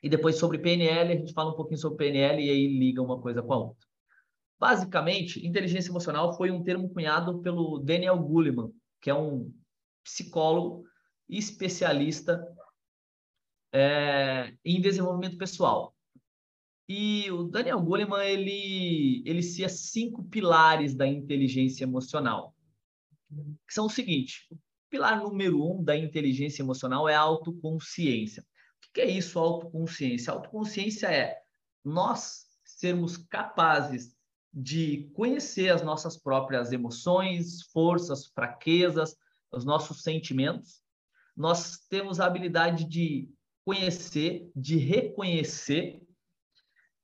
E 0.05 0.09
depois 0.11 0.37
sobre 0.37 0.59
PNL, 0.59 1.15
a 1.15 1.17
gente 1.17 1.33
fala 1.33 1.51
um 1.51 1.57
pouquinho 1.57 1.81
sobre 1.81 1.97
PNL 1.97 2.45
e 2.45 2.51
aí 2.51 2.69
liga 2.69 3.01
uma 3.01 3.19
coisa 3.19 3.43
com 3.43 3.55
a 3.55 3.57
outra. 3.57 3.89
Basicamente, 4.61 5.45
inteligência 5.47 5.89
emocional 5.91 6.37
foi 6.37 6.51
um 6.51 6.63
termo 6.63 6.91
cunhado 6.91 7.41
pelo 7.41 7.79
Daniel 7.79 8.19
Goleman, 8.19 8.71
que 9.01 9.09
é 9.09 9.15
um 9.15 9.51
psicólogo 10.03 10.85
especialista 11.27 12.47
é, 13.73 14.55
em 14.63 14.79
desenvolvimento 14.79 15.39
pessoal. 15.39 15.97
E 16.87 17.31
o 17.31 17.45
Daniel 17.45 17.81
Goleman, 17.81 18.27
ele, 18.27 19.23
ele 19.25 19.43
cita 19.43 19.71
cinco 19.71 20.23
pilares 20.25 20.95
da 20.95 21.07
inteligência 21.07 21.85
emocional, 21.85 22.55
que 23.67 23.73
são 23.73 23.87
o 23.87 23.91
seguinte. 23.91 24.47
Pilar 24.91 25.23
número 25.23 25.65
um 25.65 25.83
da 25.83 25.97
inteligência 25.97 26.61
emocional 26.61 27.09
é 27.09 27.15
a 27.15 27.21
autoconsciência. 27.21 28.45
Que 28.95 29.01
é 29.01 29.11
isso, 29.11 29.41
autoconsciência? 29.41 30.33
Autoconsciência 30.33 31.09
é 31.09 31.43
nós 31.85 32.47
sermos 32.65 33.17
capazes 33.17 34.17
de 34.53 35.11
conhecer 35.15 35.71
as 35.71 35.83
nossas 35.83 36.17
próprias 36.17 36.73
emoções, 36.73 37.65
forças, 37.73 38.27
fraquezas, 38.27 39.17
os 39.51 39.65
nossos 39.65 40.03
sentimentos. 40.03 40.81
Nós 41.37 41.79
temos 41.89 42.21
a 42.21 42.27
habilidade 42.27 42.85
de 42.85 43.29
conhecer, 43.65 44.49
de 44.55 44.77
reconhecer 44.77 46.01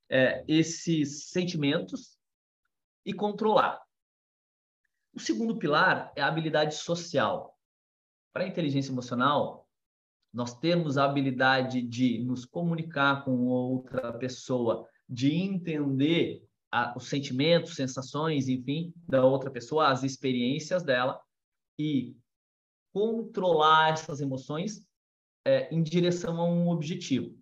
é, 0.09 0.45
esses 0.47 1.29
sentimentos 1.31 2.17
e 3.05 3.13
controlar. 3.13 3.83
O 5.13 5.19
segundo 5.19 5.59
pilar 5.59 6.13
é 6.15 6.23
a 6.23 6.29
habilidade 6.29 6.77
social. 6.77 7.59
Para 8.33 8.45
a 8.45 8.49
inteligência 8.49 8.93
emocional, 8.93 9.60
nós 10.33 10.59
temos 10.59 10.97
a 10.97 11.05
habilidade 11.05 11.83
de 11.83 12.23
nos 12.25 12.45
comunicar 12.45 13.25
com 13.25 13.47
outra 13.47 14.13
pessoa, 14.13 14.87
de 15.09 15.35
entender 15.35 16.45
a, 16.71 16.97
os 16.97 17.09
sentimentos, 17.09 17.75
sensações, 17.75 18.49
enfim, 18.49 18.93
da 19.09 19.25
outra 19.25 19.51
pessoa, 19.51 19.89
as 19.89 20.05
experiências 20.05 20.83
dela 20.83 21.21
e 21.79 22.17
controlar 22.93 23.93
essas 23.93 24.21
emoções 24.21 24.87
é, 25.45 25.75
em 25.75 25.83
direção 25.83 26.41
a 26.41 26.45
um 26.45 26.69
objetivo. 26.69 27.37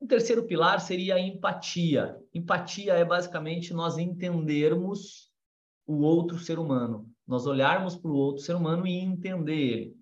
O 0.00 0.06
terceiro 0.06 0.46
pilar 0.46 0.80
seria 0.80 1.16
a 1.16 1.20
empatia. 1.20 2.16
Empatia 2.32 2.94
é 2.94 3.04
basicamente 3.04 3.74
nós 3.74 3.98
entendermos 3.98 5.32
o 5.86 6.02
outro 6.02 6.38
ser 6.38 6.58
humano, 6.58 7.10
nós 7.26 7.46
olharmos 7.46 7.96
para 7.96 8.10
o 8.10 8.14
outro 8.14 8.42
ser 8.42 8.54
humano 8.54 8.86
e 8.86 8.92
entender 8.92 9.56
ele. 9.56 9.97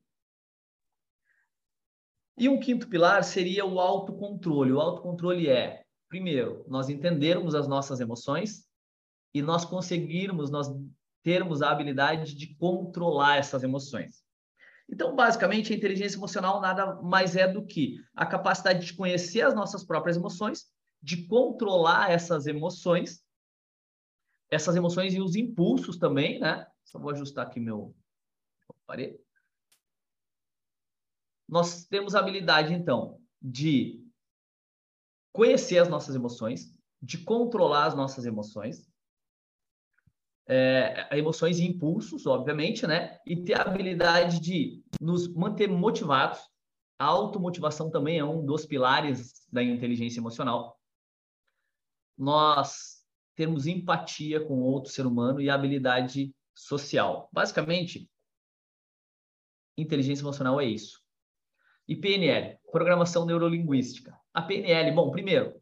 E 2.38 2.48
um 2.48 2.60
quinto 2.60 2.88
pilar 2.88 3.24
seria 3.24 3.64
o 3.64 3.80
autocontrole. 3.80 4.72
O 4.72 4.80
autocontrole 4.80 5.48
é, 5.48 5.84
primeiro, 6.08 6.64
nós 6.68 6.88
entendermos 6.88 7.54
as 7.54 7.66
nossas 7.66 7.98
emoções 8.00 8.66
e 9.32 9.40
nós 9.40 9.64
conseguirmos, 9.64 10.50
nós 10.50 10.68
termos 11.22 11.62
a 11.62 11.70
habilidade 11.70 12.34
de 12.34 12.54
controlar 12.56 13.36
essas 13.36 13.62
emoções. 13.62 14.22
Então, 14.88 15.16
basicamente, 15.16 15.72
a 15.72 15.76
inteligência 15.76 16.16
emocional 16.16 16.60
nada 16.60 16.94
mais 17.02 17.34
é 17.34 17.48
do 17.48 17.64
que 17.64 17.96
a 18.14 18.24
capacidade 18.24 18.86
de 18.86 18.94
conhecer 18.94 19.40
as 19.40 19.54
nossas 19.54 19.82
próprias 19.82 20.16
emoções, 20.16 20.66
de 21.02 21.26
controlar 21.26 22.10
essas 22.10 22.46
emoções, 22.46 23.24
essas 24.50 24.76
emoções 24.76 25.14
e 25.14 25.20
os 25.20 25.34
impulsos 25.34 25.96
também, 25.96 26.38
né? 26.38 26.66
Só 26.84 26.98
vou 26.98 27.10
ajustar 27.10 27.46
aqui 27.46 27.58
meu 27.58 27.96
aparelho. 28.84 29.25
Nós 31.48 31.84
temos 31.86 32.14
a 32.14 32.20
habilidade, 32.20 32.74
então, 32.74 33.20
de 33.40 34.04
conhecer 35.32 35.78
as 35.78 35.88
nossas 35.88 36.14
emoções, 36.14 36.76
de 37.00 37.18
controlar 37.18 37.86
as 37.86 37.94
nossas 37.94 38.24
emoções, 38.24 38.90
é, 40.48 41.08
emoções 41.18 41.58
e 41.58 41.66
impulsos, 41.66 42.26
obviamente, 42.26 42.86
né? 42.86 43.18
E 43.26 43.36
ter 43.42 43.54
a 43.54 43.62
habilidade 43.62 44.40
de 44.40 44.82
nos 45.00 45.28
manter 45.28 45.68
motivados. 45.68 46.40
A 46.98 47.04
automotivação 47.04 47.90
também 47.90 48.18
é 48.18 48.24
um 48.24 48.44
dos 48.44 48.64
pilares 48.64 49.46
da 49.52 49.62
inteligência 49.62 50.18
emocional. 50.18 50.80
Nós 52.16 53.04
temos 53.34 53.66
empatia 53.66 54.40
com 54.44 54.62
outro 54.62 54.90
ser 54.90 55.04
humano 55.04 55.40
e 55.40 55.50
habilidade 55.50 56.34
social. 56.54 57.28
Basicamente, 57.30 58.10
inteligência 59.76 60.22
emocional 60.22 60.58
é 60.58 60.64
isso. 60.64 61.05
E 61.88 61.94
PNL, 61.94 62.58
programação 62.70 63.24
neurolinguística. 63.24 64.14
A 64.34 64.42
PNL, 64.42 64.92
bom, 64.92 65.10
primeiro, 65.10 65.54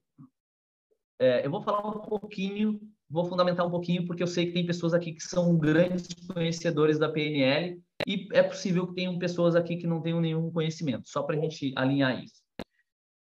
é, 1.19 1.47
eu 1.47 1.51
vou 1.51 1.61
falar 1.61 1.87
um 1.87 2.01
pouquinho 2.01 2.81
vou 3.15 3.25
fundamentar 3.25 3.65
um 3.65 3.71
pouquinho, 3.71 4.05
porque 4.07 4.23
eu 4.23 4.27
sei 4.27 4.47
que 4.47 4.53
tem 4.53 4.67
pessoas 4.67 4.93
aqui 4.93 5.13
que 5.13 5.23
são 5.23 5.57
grandes 5.57 6.09
conhecedores 6.27 6.99
da 6.99 7.09
PNL 7.09 7.81
e 8.07 8.29
é 8.33 8.43
possível 8.43 8.89
que 8.89 8.95
tenham 8.95 9.19
pessoas 9.19 9.55
aqui 9.55 9.77
que 9.77 9.87
não 9.87 10.01
tenham 10.01 10.21
nenhum 10.21 10.51
conhecimento, 10.51 11.09
só 11.09 11.23
para 11.23 11.37
a 11.37 11.41
gente 11.41 11.73
alinhar 11.77 12.23
isso. 12.23 12.43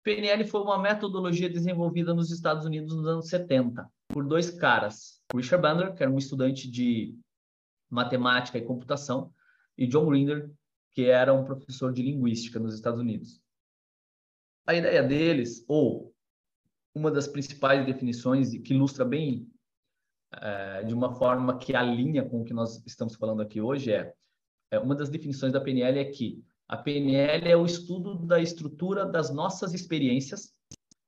PNL 0.04 0.46
foi 0.48 0.62
uma 0.62 0.80
metodologia 0.80 1.48
desenvolvida 1.48 2.14
nos 2.14 2.32
Estados 2.32 2.66
Unidos 2.66 2.96
nos 2.96 3.08
anos 3.08 3.28
70 3.28 3.88
por 4.08 4.26
dois 4.26 4.50
caras, 4.50 5.22
Richard 5.36 5.62
Bandler, 5.62 5.94
que 5.94 6.02
era 6.02 6.12
um 6.12 6.18
estudante 6.18 6.72
de 6.72 7.14
matemática 7.90 8.58
e 8.58 8.66
computação, 8.66 9.32
e 9.78 9.86
John 9.86 10.08
Grinder, 10.08 10.50
que 10.98 11.06
era 11.06 11.32
um 11.32 11.46
professor 11.46 11.94
de 11.94 12.02
linguística 12.02 12.58
nos 12.58 12.74
Estados 12.74 13.00
Unidos. 13.00 13.40
A 14.66 14.74
ideia 14.74 15.04
deles, 15.04 15.64
ou 15.68 16.12
uma 16.92 17.12
das 17.12 17.28
principais 17.28 17.86
definições 17.86 18.50
que 18.58 18.74
ilustra 18.74 19.06
bem 19.06 19.48
é, 20.42 20.84
de 20.86 20.96
uma 20.96 21.14
forma 21.14 21.60
que 21.60 21.76
alinha 21.76 22.28
com 22.28 22.42
o 22.42 22.44
que 22.44 22.52
nós 22.52 22.84
estamos 22.88 23.14
falando 23.14 23.44
aqui 23.44 23.62
hoje 23.62 23.94
é, 23.94 24.12
é 24.72 24.80
uma 24.80 24.96
das 24.96 25.08
definições 25.08 25.54
da 25.54 25.62
PNL 25.62 26.00
é 26.00 26.06
que 26.06 26.44
a 26.68 26.76
PNL 26.76 27.48
é 27.48 27.56
o 27.56 27.68
estudo 27.68 28.16
da 28.16 28.42
estrutura 28.42 29.06
das 29.06 29.32
nossas 29.32 29.76
experiências, 29.76 30.52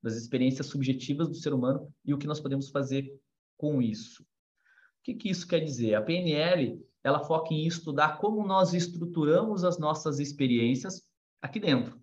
das 0.04 0.14
experiências 0.14 0.68
subjetivas 0.68 1.28
do 1.28 1.34
ser 1.34 1.52
humano 1.52 1.92
e 2.06 2.14
o 2.14 2.20
que 2.20 2.28
nós 2.28 2.40
podemos 2.40 2.70
fazer 2.70 3.12
com 3.58 3.82
isso. 3.82 4.22
O 4.22 5.04
que, 5.04 5.16
que 5.16 5.30
isso 5.30 5.48
quer 5.48 5.62
dizer? 5.62 5.96
A 5.96 6.02
PNL 6.04 6.80
ela 7.04 7.24
foca 7.24 7.54
em 7.54 7.66
estudar 7.66 8.18
como 8.18 8.46
nós 8.46 8.74
estruturamos 8.74 9.64
as 9.64 9.78
nossas 9.78 10.20
experiências 10.20 11.04
aqui 11.42 11.60
dentro. 11.60 12.00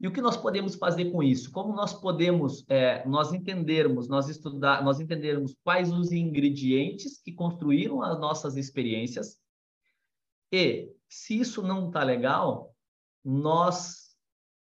E 0.00 0.06
o 0.06 0.12
que 0.12 0.20
nós 0.20 0.36
podemos 0.36 0.76
fazer 0.76 1.10
com 1.10 1.22
isso? 1.22 1.50
Como 1.50 1.74
nós 1.74 1.92
podemos 1.92 2.64
é, 2.68 3.06
nós 3.06 3.32
entendermos, 3.32 4.08
nós 4.08 4.28
estudar, 4.28 4.84
nós 4.84 5.00
entendermos 5.00 5.56
quais 5.64 5.92
os 5.92 6.12
ingredientes 6.12 7.20
que 7.20 7.32
construíram 7.32 8.02
as 8.02 8.18
nossas 8.20 8.56
experiências 8.56 9.40
e 10.52 10.94
se 11.08 11.38
isso 11.38 11.62
não 11.62 11.88
está 11.88 12.02
legal, 12.02 12.74
nós 13.24 14.16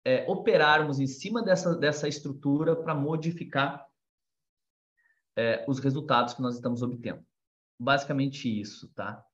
é, 0.05 0.29
operarmos 0.29 0.99
em 0.99 1.07
cima 1.07 1.41
dessa, 1.41 1.75
dessa 1.75 2.07
estrutura 2.07 2.75
para 2.75 2.93
modificar 2.95 3.87
é, 5.35 5.65
os 5.67 5.79
resultados 5.79 6.33
que 6.33 6.41
nós 6.41 6.55
estamos 6.55 6.81
obtendo. 6.81 7.25
Basicamente 7.81 8.47
isso, 8.47 8.87
tá? 8.89 9.25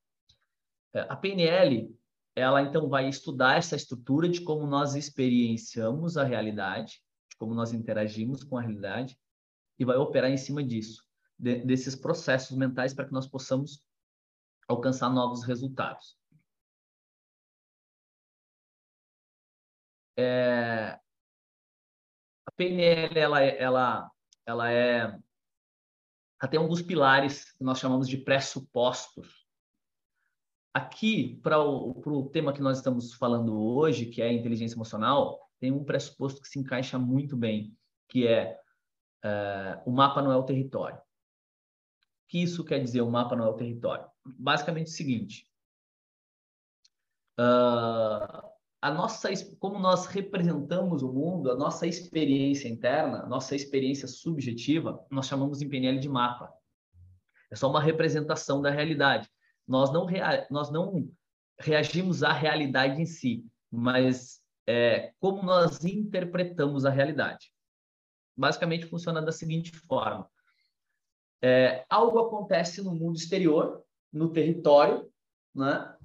É, 0.96 1.01
a 1.01 1.18
PNL 1.18 1.94
ela 2.34 2.62
então 2.62 2.88
vai 2.88 3.10
estudar 3.10 3.58
essa 3.58 3.75
estrutura 3.75 4.30
de 4.30 4.39
como 4.39 4.66
nós 4.66 4.96
experienciamos 4.96 6.16
a 6.16 6.24
realidade, 6.24 7.04
de 7.30 7.36
como 7.36 7.54
nós 7.54 7.74
interagimos 7.74 8.46
com 8.46 8.58
a 8.58 8.62
realidade, 8.62 9.20
e 9.77 9.84
vai 9.84 9.98
operar 9.98 10.32
em 10.32 10.38
cima 10.38 10.63
disso, 10.63 11.04
de, 11.38 11.66
desses 11.66 11.94
processos 11.94 12.56
mentais, 12.56 12.94
para 12.94 13.06
que 13.06 13.12
nós 13.12 13.27
possamos 13.27 13.86
alcançar 14.66 15.10
novos 15.10 15.44
resultados. 15.44 16.18
É, 20.16 20.98
a 22.46 22.51
PNL 22.56 23.20
ela, 23.20 23.42
ela, 23.44 24.12
ela 24.46 24.72
é 24.72 25.20
tem 26.46 26.60
alguns 26.60 26.82
pilares 26.82 27.51
que 27.53 27.63
nós 27.63 27.79
chamamos 27.79 28.08
de 28.08 28.17
pressupostos 28.17 29.48
Aqui, 30.77 31.39
para 31.41 31.60
o 31.60 32.29
tema 32.32 32.53
que 32.53 32.62
nós 32.62 32.77
estamos 32.77 33.12
falando 33.15 33.60
hoje, 33.60 34.06
que 34.06 34.22
é 34.22 34.32
inteligência 34.32 34.75
emocional, 34.75 35.50
tem 35.60 35.72
um 35.72 35.84
pressuposto 35.84 36.39
que 36.39 36.48
se 36.48 36.60
encaixa 36.60 37.00
muito 37.00 37.36
bem, 37.36 37.75
que 38.08 38.27
é 38.27 38.60
uh, 39.25 39.89
o 39.89 39.91
mapa 39.91 40.22
não 40.22 40.32
é 40.32 40.36
o 40.36 40.44
território. 40.44 41.00
O 41.00 41.01
que 42.27 42.44
isso 42.44 42.63
quer 42.63 42.77
dizer, 42.79 43.01
o 43.01 43.10
mapa 43.10 43.36
não 43.36 43.46
é 43.46 43.50
o 43.50 43.56
território? 43.56 44.06
Basicamente 44.24 44.86
o 44.86 44.91
seguinte, 44.91 45.50
a 48.81 48.91
nossa, 48.91 49.29
como 49.60 49.79
nós 49.79 50.05
representamos 50.05 51.01
o 51.01 51.12
mundo, 51.12 51.51
a 51.51 51.55
nossa 51.55 51.88
experiência 51.88 52.67
interna, 52.67 53.24
a 53.24 53.25
nossa 53.25 53.55
experiência 53.55 54.07
subjetiva, 54.07 55.03
nós 55.10 55.27
chamamos 55.27 55.62
em 55.62 55.69
PNL 55.69 56.00
de 56.00 56.07
mapa. 56.07 56.53
É 57.51 57.55
só 57.55 57.69
uma 57.69 57.81
representação 57.81 58.62
da 58.62 58.69
realidade. 58.69 59.29
Nós 59.67 59.91
não, 59.91 60.05
rea 60.05 60.48
nós 60.51 60.72
não 60.72 61.10
reagimos 61.60 62.24
à 62.24 62.31
realidade 62.31 63.01
em 63.01 63.05
si, 63.05 63.46
mas 63.72 64.41
é, 64.67 65.13
como 65.19 65.41
nós 65.43 65.84
interpretamos 65.84 66.86
a 66.86 66.89
realidade. 66.89 67.51
basicamente 68.36 68.86
funciona 68.86 69.22
da 69.22 69.31
seguinte 69.31 69.72
forma: 69.72 70.29
é, 71.41 71.84
algo 71.89 72.19
acontece 72.19 72.81
no 72.84 72.93
mundo 72.93 73.17
exterior, 73.17 73.84
no 74.13 74.31
território, 74.31 75.12
né? 75.55 75.96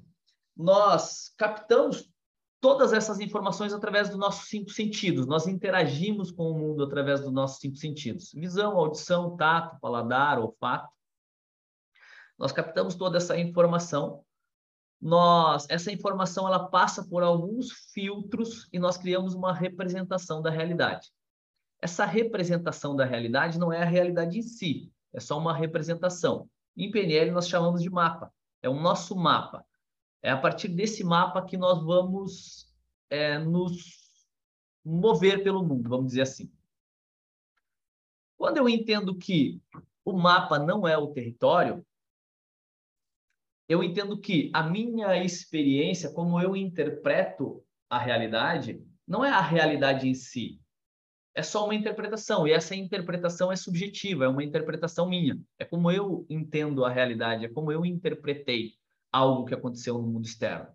Nós 0.57 1.35
captamos 1.37 2.12
todas 2.62 2.92
essas 2.92 3.19
informações 3.19 3.73
através 3.75 4.09
dos 4.09 4.16
nossos 4.16 4.49
cinco 4.49 4.71
sentidos. 4.71 5.26
Nós 5.26 5.49
interagimos 5.49 6.31
com 6.31 6.45
o 6.45 6.57
mundo 6.57 6.85
através 6.85 7.21
dos 7.21 7.33
nossos 7.33 7.59
cinco 7.59 7.76
sentidos: 7.76 8.33
visão, 8.33 8.78
audição, 8.78 9.37
tato, 9.37 9.78
paladar, 9.81 10.38
olfato. 10.38 10.88
Nós 12.38 12.52
captamos 12.52 12.95
toda 12.95 13.19
essa 13.19 13.37
informação. 13.37 14.25
Nós, 15.00 15.66
essa 15.69 15.90
informação 15.90 16.47
ela 16.47 16.69
passa 16.69 17.04
por 17.04 17.25
alguns 17.25 17.73
filtros 17.92 18.69
e 18.73 18.78
nós 18.78 18.97
criamos 18.97 19.35
uma 19.35 19.52
representação 19.52 20.40
da 20.40 20.49
realidade. 20.49 21.11
Essa 21.81 22.04
representação 22.04 22.95
da 22.95 23.04
realidade 23.04 23.59
não 23.59 23.73
é 23.73 23.83
a 23.83 23.87
realidade 23.87 24.38
em 24.38 24.42
si, 24.42 24.92
é 25.12 25.19
só 25.19 25.37
uma 25.37 25.52
representação. 25.52 26.49
Em 26.76 26.92
PNL 26.92 27.33
nós 27.33 27.49
chamamos 27.49 27.83
de 27.83 27.90
mapa. 27.90 28.33
É 28.62 28.69
o 28.69 28.81
nosso 28.81 29.16
mapa. 29.16 29.66
É 30.23 30.31
a 30.31 30.37
partir 30.37 30.69
desse 30.69 31.02
mapa 31.02 31.45
que 31.45 31.57
nós 31.57 31.83
vamos 31.83 32.73
é, 33.11 33.38
nos 33.38 34.02
mover 34.85 35.43
pelo 35.43 35.64
mundo, 35.64 35.88
vamos 35.88 36.07
dizer 36.09 36.23
assim. 36.23 36.50
Quando 38.37 38.57
eu 38.57 38.69
entendo 38.69 39.17
que 39.17 39.61
o 40.05 40.12
mapa 40.12 40.59
não 40.59 40.87
é 40.87 40.97
o 40.97 41.09
território, 41.09 41.85
eu 43.69 43.83
entendo 43.83 44.21
que 44.21 44.50
a 44.52 44.62
minha 44.62 45.17
experiência, 45.23 46.12
como 46.12 46.41
eu 46.41 46.57
interpreto 46.57 47.64
a 47.88 47.99
realidade, 47.99 48.85
não 49.07 49.25
é 49.25 49.31
a 49.31 49.41
realidade 49.41 50.09
em 50.09 50.14
si. 50.14 50.61
É 51.35 51.43
só 51.43 51.64
uma 51.64 51.75
interpretação, 51.75 52.47
e 52.47 52.52
essa 52.52 52.75
interpretação 52.75 53.50
é 53.50 53.57
subjetiva, 53.57 54.25
é 54.25 54.29
uma 54.29 54.45
interpretação 54.45 55.09
minha. 55.09 55.41
É 55.59 55.64
como 55.64 55.91
eu 55.91 56.26
entendo 56.29 56.85
a 56.85 56.91
realidade, 56.91 57.47
é 57.47 57.49
como 57.49 57.73
eu 57.73 57.87
interpretei 57.87 58.75
algo 59.12 59.45
que 59.45 59.54
aconteceu 59.54 59.99
no 59.99 60.09
mundo 60.09 60.25
externo. 60.25 60.69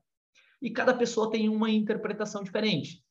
E 0.62 0.70
cada 0.70 0.94
pessoa 0.94 1.32
tem 1.32 1.50
uma 1.50 1.70
interpretação 1.70 2.44
diferente. 2.44 3.04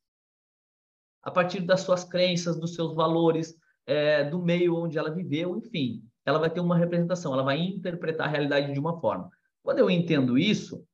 A 1.22 1.30
partir 1.30 1.60
das 1.60 1.80
suas 1.80 2.04
crenças, 2.04 2.58
dos 2.58 2.74
seus 2.74 2.94
valores, 2.94 3.58
é, 3.84 4.24
do 4.24 4.42
meio 4.42 4.76
onde 4.76 4.96
ela 4.96 5.10
viveu, 5.10 5.56
enfim, 5.56 6.02
ela 6.24 6.38
vai 6.38 6.50
ter 6.50 6.60
uma 6.60 6.76
representação, 6.76 7.32
ela 7.32 7.42
vai 7.42 7.58
interpretar 7.58 8.28
a 8.28 8.30
realidade 8.30 8.72
de 8.72 8.78
uma 8.78 9.00
forma. 9.00 9.30
Quando 9.62 9.78
eu 9.78 9.90
entendo 9.90 10.38
isso, 10.38 10.86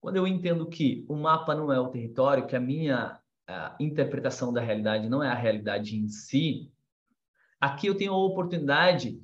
quando 0.00 0.16
eu 0.16 0.26
entendo 0.26 0.68
que 0.68 1.04
o 1.08 1.16
mapa 1.16 1.54
não 1.54 1.72
é 1.72 1.80
o 1.80 1.88
território, 1.88 2.46
que 2.46 2.56
a 2.56 2.60
minha 2.60 3.20
a 3.46 3.74
interpretação 3.80 4.52
da 4.52 4.60
realidade 4.60 5.08
não 5.08 5.22
é 5.22 5.28
a 5.28 5.34
realidade 5.34 5.96
em 5.96 6.06
si, 6.06 6.70
aqui 7.58 7.86
eu 7.86 7.96
tenho 7.96 8.12
a 8.12 8.24
oportunidade 8.24 9.22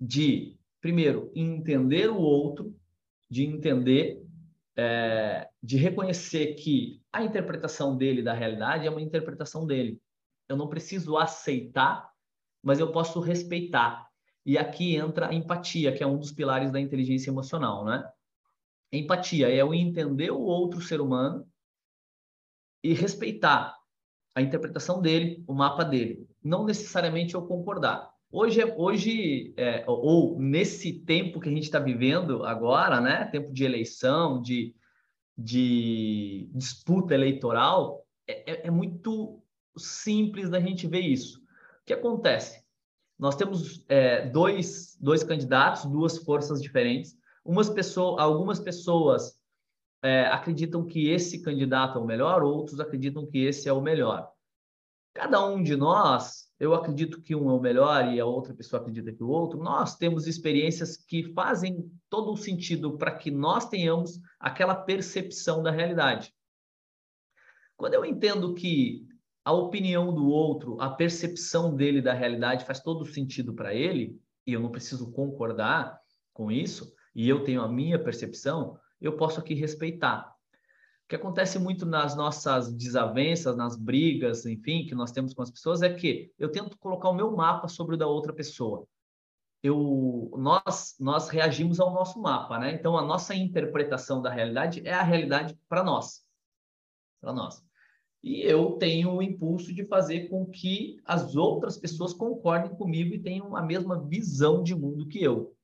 de 0.00 0.58
primeiro, 0.80 1.30
entender 1.34 2.08
o 2.10 2.18
outro, 2.18 2.74
de 3.28 3.44
entender, 3.44 4.22
é, 4.76 5.48
de 5.62 5.76
reconhecer 5.76 6.54
que 6.54 7.00
a 7.12 7.22
interpretação 7.22 7.96
dele 7.96 8.22
da 8.22 8.32
realidade 8.32 8.86
é 8.86 8.90
uma 8.90 9.02
interpretação 9.02 9.66
dele. 9.66 10.00
Eu 10.48 10.56
não 10.56 10.68
preciso 10.68 11.16
aceitar, 11.16 12.10
mas 12.62 12.80
eu 12.80 12.90
posso 12.90 13.20
respeitar. 13.20 14.08
E 14.44 14.58
aqui 14.58 14.96
entra 14.96 15.28
a 15.28 15.34
empatia, 15.34 15.92
que 15.92 16.02
é 16.02 16.06
um 16.06 16.18
dos 16.18 16.32
pilares 16.32 16.72
da 16.72 16.80
inteligência 16.80 17.30
emocional, 17.30 17.84
né? 17.84 18.10
Empatia 18.92 19.48
é 19.48 19.62
o 19.62 19.72
entender 19.72 20.30
o 20.32 20.40
outro 20.40 20.80
ser 20.80 21.00
humano 21.00 21.46
e 22.82 22.92
respeitar 22.92 23.76
a 24.34 24.40
interpretação 24.40 25.00
dele, 25.00 25.44
o 25.46 25.54
mapa 25.54 25.84
dele. 25.84 26.26
Não 26.42 26.64
necessariamente 26.64 27.34
eu 27.34 27.46
concordar. 27.46 28.09
Hoje, 28.32 28.60
é, 28.60 28.74
hoje 28.78 29.54
é, 29.56 29.84
ou 29.88 30.38
nesse 30.38 31.00
tempo 31.00 31.40
que 31.40 31.48
a 31.48 31.52
gente 31.52 31.64
está 31.64 31.80
vivendo 31.80 32.44
agora, 32.44 33.00
né, 33.00 33.24
tempo 33.24 33.52
de 33.52 33.64
eleição, 33.64 34.40
de, 34.40 34.72
de 35.36 36.48
disputa 36.54 37.12
eleitoral, 37.12 38.06
é, 38.28 38.52
é, 38.52 38.66
é 38.68 38.70
muito 38.70 39.42
simples 39.76 40.48
da 40.48 40.60
gente 40.60 40.86
ver 40.86 41.00
isso. 41.00 41.40
O 41.40 41.86
que 41.86 41.92
acontece? 41.92 42.62
Nós 43.18 43.34
temos 43.34 43.84
é, 43.88 44.28
dois, 44.28 44.96
dois 45.00 45.24
candidatos, 45.24 45.84
duas 45.86 46.16
forças 46.18 46.62
diferentes. 46.62 47.18
Umas 47.44 47.68
pessoas, 47.68 48.20
algumas 48.22 48.60
pessoas 48.60 49.40
é, 50.04 50.26
acreditam 50.26 50.86
que 50.86 51.08
esse 51.08 51.42
candidato 51.42 51.98
é 51.98 52.00
o 52.00 52.06
melhor, 52.06 52.44
outros 52.44 52.78
acreditam 52.78 53.26
que 53.26 53.38
esse 53.38 53.68
é 53.68 53.72
o 53.72 53.82
melhor. 53.82 54.30
Cada 55.12 55.44
um 55.44 55.62
de 55.62 55.76
nós 55.76 56.50
eu 56.60 56.74
acredito 56.74 57.22
que 57.22 57.34
um 57.34 57.50
é 57.50 57.54
o 57.54 57.60
melhor 57.60 58.12
e 58.12 58.20
a 58.20 58.26
outra 58.26 58.54
pessoa 58.54 58.82
acredita 58.82 59.10
que 59.10 59.24
o 59.24 59.28
outro, 59.28 59.58
nós 59.58 59.96
temos 59.96 60.26
experiências 60.26 60.94
que 60.94 61.32
fazem 61.32 61.90
todo 62.10 62.30
o 62.30 62.36
sentido 62.36 62.98
para 62.98 63.16
que 63.16 63.30
nós 63.30 63.66
tenhamos 63.66 64.20
aquela 64.38 64.74
percepção 64.74 65.62
da 65.62 65.70
realidade. 65.70 66.34
Quando 67.78 67.94
eu 67.94 68.04
entendo 68.04 68.52
que 68.52 69.08
a 69.42 69.52
opinião 69.52 70.14
do 70.14 70.28
outro, 70.28 70.78
a 70.78 70.90
percepção 70.90 71.74
dele 71.74 72.02
da 72.02 72.12
realidade 72.12 72.66
faz 72.66 72.80
todo 72.80 73.02
o 73.02 73.06
sentido 73.06 73.54
para 73.54 73.74
ele, 73.74 74.20
e 74.46 74.52
eu 74.52 74.60
não 74.60 74.70
preciso 74.70 75.10
concordar 75.10 75.98
com 76.34 76.52
isso, 76.52 76.92
e 77.14 77.26
eu 77.26 77.42
tenho 77.42 77.62
a 77.62 77.68
minha 77.68 77.98
percepção, 77.98 78.78
eu 79.00 79.16
posso 79.16 79.40
aqui 79.40 79.54
respeitar 79.54 80.30
que 81.10 81.16
acontece 81.16 81.58
muito 81.58 81.84
nas 81.84 82.14
nossas 82.14 82.72
desavenças, 82.72 83.56
nas 83.56 83.76
brigas, 83.76 84.46
enfim, 84.46 84.86
que 84.86 84.94
nós 84.94 85.10
temos 85.10 85.34
com 85.34 85.42
as 85.42 85.50
pessoas, 85.50 85.82
é 85.82 85.92
que 85.92 86.32
eu 86.38 86.52
tento 86.52 86.78
colocar 86.78 87.08
o 87.08 87.14
meu 87.14 87.32
mapa 87.32 87.66
sobre 87.66 87.96
o 87.96 87.98
da 87.98 88.06
outra 88.06 88.32
pessoa. 88.32 88.86
Eu, 89.60 90.32
nós, 90.38 90.94
nós 91.00 91.28
reagimos 91.28 91.80
ao 91.80 91.92
nosso 91.92 92.22
mapa, 92.22 92.60
né? 92.60 92.72
Então, 92.72 92.96
a 92.96 93.04
nossa 93.04 93.34
interpretação 93.34 94.22
da 94.22 94.30
realidade 94.30 94.86
é 94.86 94.94
a 94.94 95.02
realidade 95.02 95.58
para 95.68 95.82
nós. 95.82 96.24
Para 97.20 97.32
nós. 97.32 97.60
E 98.22 98.42
eu 98.42 98.76
tenho 98.78 99.12
o 99.12 99.20
impulso 99.20 99.74
de 99.74 99.84
fazer 99.86 100.28
com 100.28 100.46
que 100.46 101.00
as 101.04 101.34
outras 101.34 101.76
pessoas 101.76 102.12
concordem 102.12 102.72
comigo 102.76 103.12
e 103.12 103.20
tenham 103.20 103.56
a 103.56 103.62
mesma 103.62 104.00
visão 104.00 104.62
de 104.62 104.76
mundo 104.76 105.08
que 105.08 105.20
eu. 105.20 105.56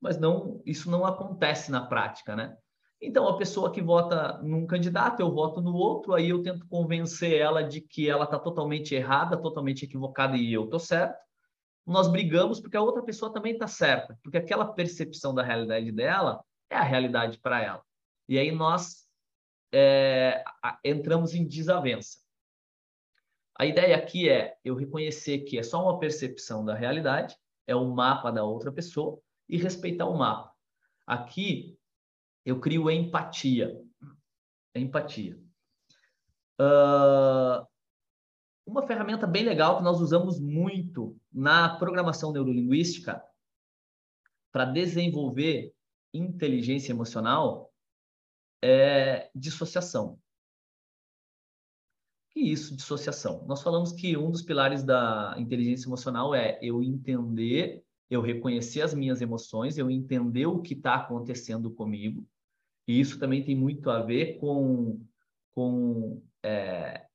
Mas 0.00 0.18
não, 0.18 0.62
isso 0.64 0.90
não 0.90 1.04
acontece 1.04 1.70
na 1.70 1.84
prática, 1.84 2.34
né? 2.34 2.56
Então, 3.00 3.28
a 3.28 3.36
pessoa 3.36 3.70
que 3.70 3.80
vota 3.80 4.38
num 4.42 4.66
candidato, 4.66 5.20
eu 5.20 5.32
voto 5.32 5.60
no 5.60 5.72
outro, 5.74 6.14
aí 6.14 6.30
eu 6.30 6.42
tento 6.42 6.66
convencer 6.66 7.40
ela 7.40 7.62
de 7.62 7.80
que 7.80 8.08
ela 8.08 8.24
está 8.24 8.38
totalmente 8.38 8.94
errada, 8.94 9.40
totalmente 9.40 9.84
equivocada 9.84 10.36
e 10.36 10.52
eu 10.52 10.64
estou 10.64 10.80
certo. 10.80 11.16
Nós 11.86 12.08
brigamos 12.08 12.60
porque 12.60 12.76
a 12.76 12.82
outra 12.82 13.02
pessoa 13.02 13.32
também 13.32 13.52
está 13.52 13.68
certa, 13.68 14.18
porque 14.22 14.36
aquela 14.36 14.66
percepção 14.66 15.32
da 15.32 15.42
realidade 15.42 15.92
dela 15.92 16.44
é 16.68 16.76
a 16.76 16.82
realidade 16.82 17.38
para 17.38 17.62
ela. 17.62 17.82
E 18.28 18.36
aí 18.36 18.50
nós 18.50 19.08
é, 19.72 20.42
entramos 20.84 21.34
em 21.34 21.46
desavença. 21.46 22.18
A 23.56 23.64
ideia 23.64 23.96
aqui 23.96 24.28
é 24.28 24.56
eu 24.64 24.74
reconhecer 24.74 25.40
que 25.40 25.56
é 25.56 25.62
só 25.62 25.82
uma 25.82 25.98
percepção 25.98 26.64
da 26.64 26.74
realidade, 26.74 27.36
é 27.66 27.74
o 27.74 27.84
mapa 27.86 28.30
da 28.30 28.44
outra 28.44 28.72
pessoa, 28.72 29.20
e 29.48 29.56
respeitar 29.56 30.06
o 30.06 30.18
mapa. 30.18 30.52
Aqui 31.06 31.77
eu 32.44 32.60
crio 32.60 32.90
empatia. 32.90 33.80
Empatia. 34.74 35.38
Uh, 36.60 37.66
uma 38.66 38.86
ferramenta 38.86 39.26
bem 39.26 39.44
legal 39.44 39.78
que 39.78 39.84
nós 39.84 40.00
usamos 40.00 40.38
muito 40.38 41.16
na 41.32 41.76
programação 41.78 42.32
neurolinguística 42.32 43.22
para 44.52 44.64
desenvolver 44.64 45.74
inteligência 46.12 46.92
emocional 46.92 47.72
é 48.62 49.30
dissociação. 49.34 50.18
Que 52.30 52.40
isso, 52.40 52.76
dissociação? 52.76 53.44
Nós 53.46 53.62
falamos 53.62 53.92
que 53.92 54.16
um 54.16 54.30
dos 54.30 54.42
pilares 54.42 54.82
da 54.82 55.34
inteligência 55.38 55.88
emocional 55.88 56.34
é 56.34 56.58
eu 56.60 56.82
entender, 56.82 57.84
eu 58.10 58.20
reconhecer 58.20 58.80
as 58.80 58.94
minhas 58.94 59.20
emoções, 59.20 59.76
eu 59.76 59.90
entender 59.90 60.46
o 60.46 60.60
que 60.60 60.74
está 60.74 60.94
acontecendo 60.94 61.70
comigo 61.70 62.26
e 62.88 62.98
isso 62.98 63.18
também 63.18 63.44
tem 63.44 63.54
muito 63.54 63.90
a 63.90 64.00
ver 64.00 64.38
com, 64.38 64.98
com 65.54 66.22
é, 66.42 67.06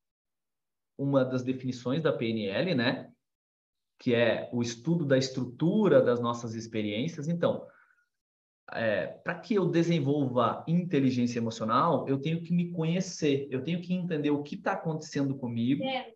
uma 0.96 1.26
das 1.26 1.42
definições 1.42 2.04
da 2.04 2.14
PNL, 2.14 2.76
né? 2.76 3.12
Que 3.98 4.14
é 4.14 4.52
o 4.54 4.62
estudo 4.62 5.04
da 5.04 5.18
estrutura 5.18 6.00
das 6.00 6.20
nossas 6.20 6.54
experiências. 6.54 7.28
Então, 7.28 7.68
é, 8.72 9.08
para 9.08 9.40
que 9.40 9.56
eu 9.56 9.66
desenvolva 9.66 10.64
inteligência 10.68 11.40
emocional, 11.40 12.08
eu 12.08 12.20
tenho 12.22 12.44
que 12.44 12.54
me 12.54 12.72
conhecer, 12.72 13.48
eu 13.50 13.64
tenho 13.64 13.82
que 13.82 13.96
entender 13.96 14.30
o 14.30 14.44
que 14.44 14.54
está 14.54 14.74
acontecendo 14.74 15.36
comigo, 15.36 15.84
é. 15.84 16.14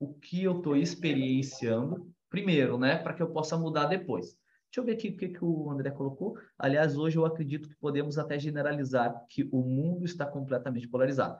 o 0.00 0.14
que 0.14 0.42
eu 0.42 0.58
estou 0.58 0.76
experienciando, 0.76 2.12
primeiro, 2.28 2.78
né? 2.78 2.96
Para 2.96 3.14
que 3.14 3.22
eu 3.22 3.30
possa 3.30 3.56
mudar 3.56 3.86
depois. 3.86 4.36
Deixa 4.70 4.80
eu 4.80 4.84
ver 4.84 4.92
aqui 4.92 5.08
o 5.08 5.16
que, 5.16 5.28
que 5.28 5.44
o 5.44 5.70
André 5.70 5.90
colocou. 5.90 6.38
Aliás, 6.58 6.96
hoje 6.96 7.16
eu 7.16 7.24
acredito 7.24 7.68
que 7.68 7.76
podemos 7.76 8.18
até 8.18 8.38
generalizar 8.38 9.24
que 9.28 9.48
o 9.50 9.62
mundo 9.62 10.04
está 10.04 10.26
completamente 10.26 10.86
polarizado. 10.88 11.38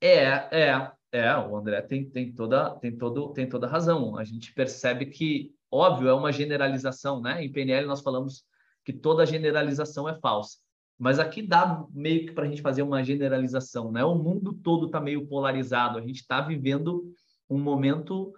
É, 0.00 0.24
é. 0.50 0.92
É, 1.10 1.34
o 1.36 1.56
André 1.56 1.80
tem, 1.82 2.08
tem, 2.08 2.32
toda, 2.34 2.70
tem, 2.76 2.96
todo, 2.96 3.32
tem 3.32 3.48
toda 3.48 3.66
razão. 3.66 4.18
A 4.18 4.24
gente 4.24 4.52
percebe 4.52 5.06
que, 5.06 5.54
óbvio, 5.70 6.08
é 6.08 6.14
uma 6.14 6.30
generalização, 6.30 7.20
né? 7.20 7.42
Em 7.42 7.50
PNL 7.50 7.86
nós 7.86 8.02
falamos 8.02 8.44
que 8.84 8.92
toda 8.92 9.24
generalização 9.24 10.08
é 10.08 10.18
falsa. 10.20 10.58
Mas 10.98 11.18
aqui 11.18 11.40
dá 11.40 11.84
meio 11.92 12.26
que 12.26 12.32
para 12.32 12.44
a 12.44 12.48
gente 12.48 12.60
fazer 12.60 12.82
uma 12.82 13.02
generalização, 13.02 13.90
né? 13.90 14.04
O 14.04 14.16
mundo 14.16 14.52
todo 14.52 14.86
está 14.86 15.00
meio 15.00 15.26
polarizado. 15.26 15.96
A 15.96 16.02
gente 16.02 16.20
está 16.20 16.40
vivendo 16.40 17.10
um 17.48 17.58
momento 17.58 18.34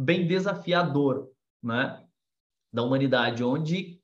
bem 0.00 0.26
desafiador, 0.26 1.28
né? 1.62 2.02
Da 2.72 2.82
humanidade, 2.82 3.44
onde 3.44 4.00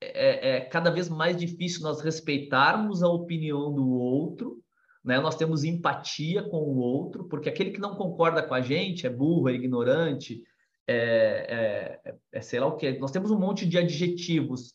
é, 0.00 0.56
é 0.56 0.60
cada 0.60 0.90
vez 0.90 1.08
mais 1.08 1.36
difícil 1.36 1.82
nós 1.82 2.00
respeitarmos 2.00 3.02
a 3.02 3.08
opinião 3.08 3.74
do 3.74 3.90
outro, 3.90 4.62
né? 5.04 5.18
Nós 5.18 5.34
temos 5.34 5.64
empatia 5.64 6.44
com 6.44 6.58
o 6.58 6.76
outro, 6.76 7.24
porque 7.24 7.48
aquele 7.48 7.72
que 7.72 7.80
não 7.80 7.96
concorda 7.96 8.40
com 8.42 8.54
a 8.54 8.60
gente 8.60 9.04
é 9.04 9.10
burro, 9.10 9.48
é 9.48 9.54
ignorante, 9.54 10.44
é, 10.86 11.98
é, 12.06 12.14
é 12.30 12.40
sei 12.40 12.60
lá 12.60 12.66
o 12.66 12.76
que. 12.76 12.98
Nós 12.98 13.10
temos 13.10 13.32
um 13.32 13.38
monte 13.38 13.66
de 13.66 13.78
adjetivos 13.78 14.74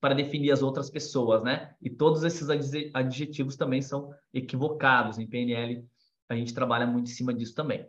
para 0.00 0.14
definir 0.14 0.50
as 0.50 0.62
outras 0.62 0.88
pessoas, 0.88 1.42
né? 1.42 1.74
E 1.82 1.90
todos 1.90 2.24
esses 2.24 2.48
adjetivos 2.94 3.54
também 3.54 3.82
são 3.82 4.10
equivocados. 4.32 5.18
Em 5.18 5.26
PNL, 5.26 5.84
a 6.26 6.34
gente 6.34 6.54
trabalha 6.54 6.86
muito 6.86 7.10
em 7.10 7.14
cima 7.14 7.34
disso 7.34 7.54
também. 7.54 7.86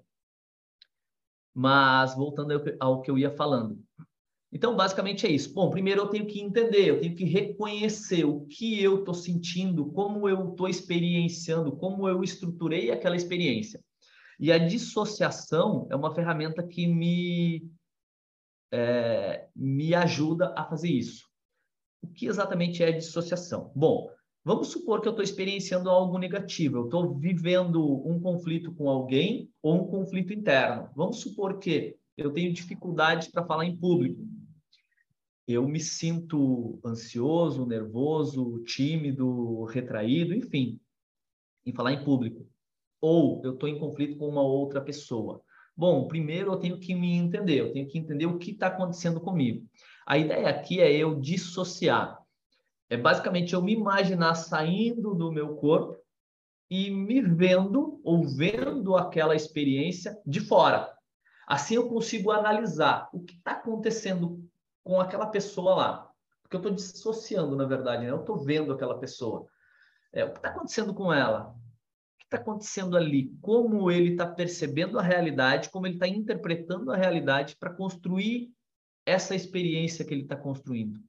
Mas, 1.53 2.15
voltando 2.15 2.51
ao 2.79 3.01
que 3.01 3.11
eu 3.11 3.17
ia 3.17 3.31
falando. 3.31 3.79
Então, 4.51 4.75
basicamente 4.75 5.25
é 5.25 5.29
isso. 5.29 5.53
Bom, 5.53 5.69
primeiro 5.69 6.01
eu 6.01 6.07
tenho 6.09 6.25
que 6.25 6.41
entender, 6.41 6.89
eu 6.89 6.99
tenho 6.99 7.15
que 7.15 7.23
reconhecer 7.23 8.25
o 8.25 8.45
que 8.47 8.81
eu 8.81 8.99
estou 8.99 9.13
sentindo, 9.13 9.85
como 9.91 10.27
eu 10.27 10.49
estou 10.49 10.67
experienciando, 10.67 11.75
como 11.77 12.07
eu 12.07 12.21
estruturei 12.23 12.91
aquela 12.91 13.15
experiência. 13.15 13.81
E 14.39 14.51
a 14.51 14.57
dissociação 14.57 15.87
é 15.89 15.95
uma 15.95 16.13
ferramenta 16.13 16.67
que 16.67 16.85
me, 16.85 17.71
é, 18.73 19.47
me 19.55 19.95
ajuda 19.95 20.53
a 20.57 20.65
fazer 20.65 20.89
isso. 20.89 21.29
O 22.01 22.07
que 22.07 22.25
exatamente 22.25 22.83
é 22.83 22.91
dissociação? 22.91 23.71
Bom, 23.75 24.09
vamos 24.43 24.69
supor 24.69 25.01
que 25.01 25.07
eu 25.07 25.11
estou 25.11 25.23
experienciando 25.23 25.89
algo 25.89 26.17
negativo, 26.17 26.77
eu 26.77 26.85
estou 26.85 27.17
vivendo 27.17 28.07
um 28.07 28.19
conflito 28.19 28.73
com 28.73 28.89
alguém 28.89 29.49
ou 29.61 29.75
um 29.75 29.87
conflito 29.87 30.33
interno. 30.33 30.89
Vamos 30.95 31.19
supor 31.19 31.59
que 31.59 31.95
eu 32.17 32.31
tenho 32.31 32.53
dificuldades 32.53 33.27
para 33.27 33.45
falar 33.45 33.65
em 33.65 33.75
público. 33.75 34.21
Eu 35.47 35.67
me 35.67 35.79
sinto 35.79 36.79
ansioso, 36.85 37.65
nervoso, 37.65 38.63
tímido, 38.63 39.63
retraído, 39.65 40.33
enfim, 40.33 40.79
em 41.65 41.73
falar 41.73 41.93
em 41.93 42.03
público. 42.03 42.47
Ou 43.01 43.41
eu 43.43 43.53
estou 43.53 43.67
em 43.67 43.79
conflito 43.79 44.17
com 44.17 44.27
uma 44.27 44.43
outra 44.43 44.79
pessoa. 44.79 45.41
Bom, 45.75 46.07
primeiro 46.07 46.51
eu 46.51 46.57
tenho 46.57 46.79
que 46.79 46.93
me 46.93 47.13
entender, 47.13 47.59
eu 47.59 47.73
tenho 47.73 47.87
que 47.87 47.97
entender 47.97 48.25
o 48.25 48.37
que 48.37 48.51
está 48.51 48.67
acontecendo 48.67 49.19
comigo. 49.19 49.65
A 50.05 50.17
ideia 50.17 50.47
aqui 50.47 50.79
é 50.79 50.95
eu 50.95 51.19
dissociar. 51.19 52.20
É 52.91 52.97
basicamente 52.97 53.53
eu 53.53 53.61
me 53.61 53.71
imaginar 53.71 54.35
saindo 54.35 55.15
do 55.15 55.31
meu 55.31 55.55
corpo 55.55 55.97
e 56.69 56.91
me 56.91 57.21
vendo 57.21 58.01
ou 58.03 58.27
vendo 58.27 58.97
aquela 58.97 59.33
experiência 59.33 60.19
de 60.25 60.41
fora. 60.41 60.93
Assim 61.47 61.75
eu 61.75 61.87
consigo 61.87 62.31
analisar 62.31 63.09
o 63.13 63.23
que 63.23 63.35
está 63.35 63.53
acontecendo 63.53 64.45
com 64.83 64.99
aquela 64.99 65.27
pessoa 65.27 65.73
lá. 65.73 66.11
Porque 66.41 66.57
eu 66.57 66.59
estou 66.59 66.73
dissociando, 66.73 67.55
na 67.55 67.63
verdade, 67.63 68.03
né? 68.03 68.11
eu 68.11 68.19
estou 68.19 68.43
vendo 68.43 68.73
aquela 68.73 68.99
pessoa. 68.99 69.47
É, 70.11 70.25
o 70.25 70.31
que 70.33 70.39
está 70.39 70.49
acontecendo 70.49 70.93
com 70.93 71.13
ela? 71.13 71.43
O 71.43 72.17
que 72.17 72.25
está 72.25 72.37
acontecendo 72.39 72.97
ali? 72.97 73.33
Como 73.39 73.89
ele 73.89 74.11
está 74.11 74.27
percebendo 74.27 74.99
a 74.99 75.01
realidade, 75.01 75.69
como 75.69 75.87
ele 75.87 75.95
está 75.95 76.09
interpretando 76.09 76.91
a 76.91 76.97
realidade 76.97 77.55
para 77.55 77.73
construir 77.73 78.51
essa 79.05 79.33
experiência 79.33 80.03
que 80.03 80.13
ele 80.13 80.23
está 80.23 80.35
construindo. 80.35 80.99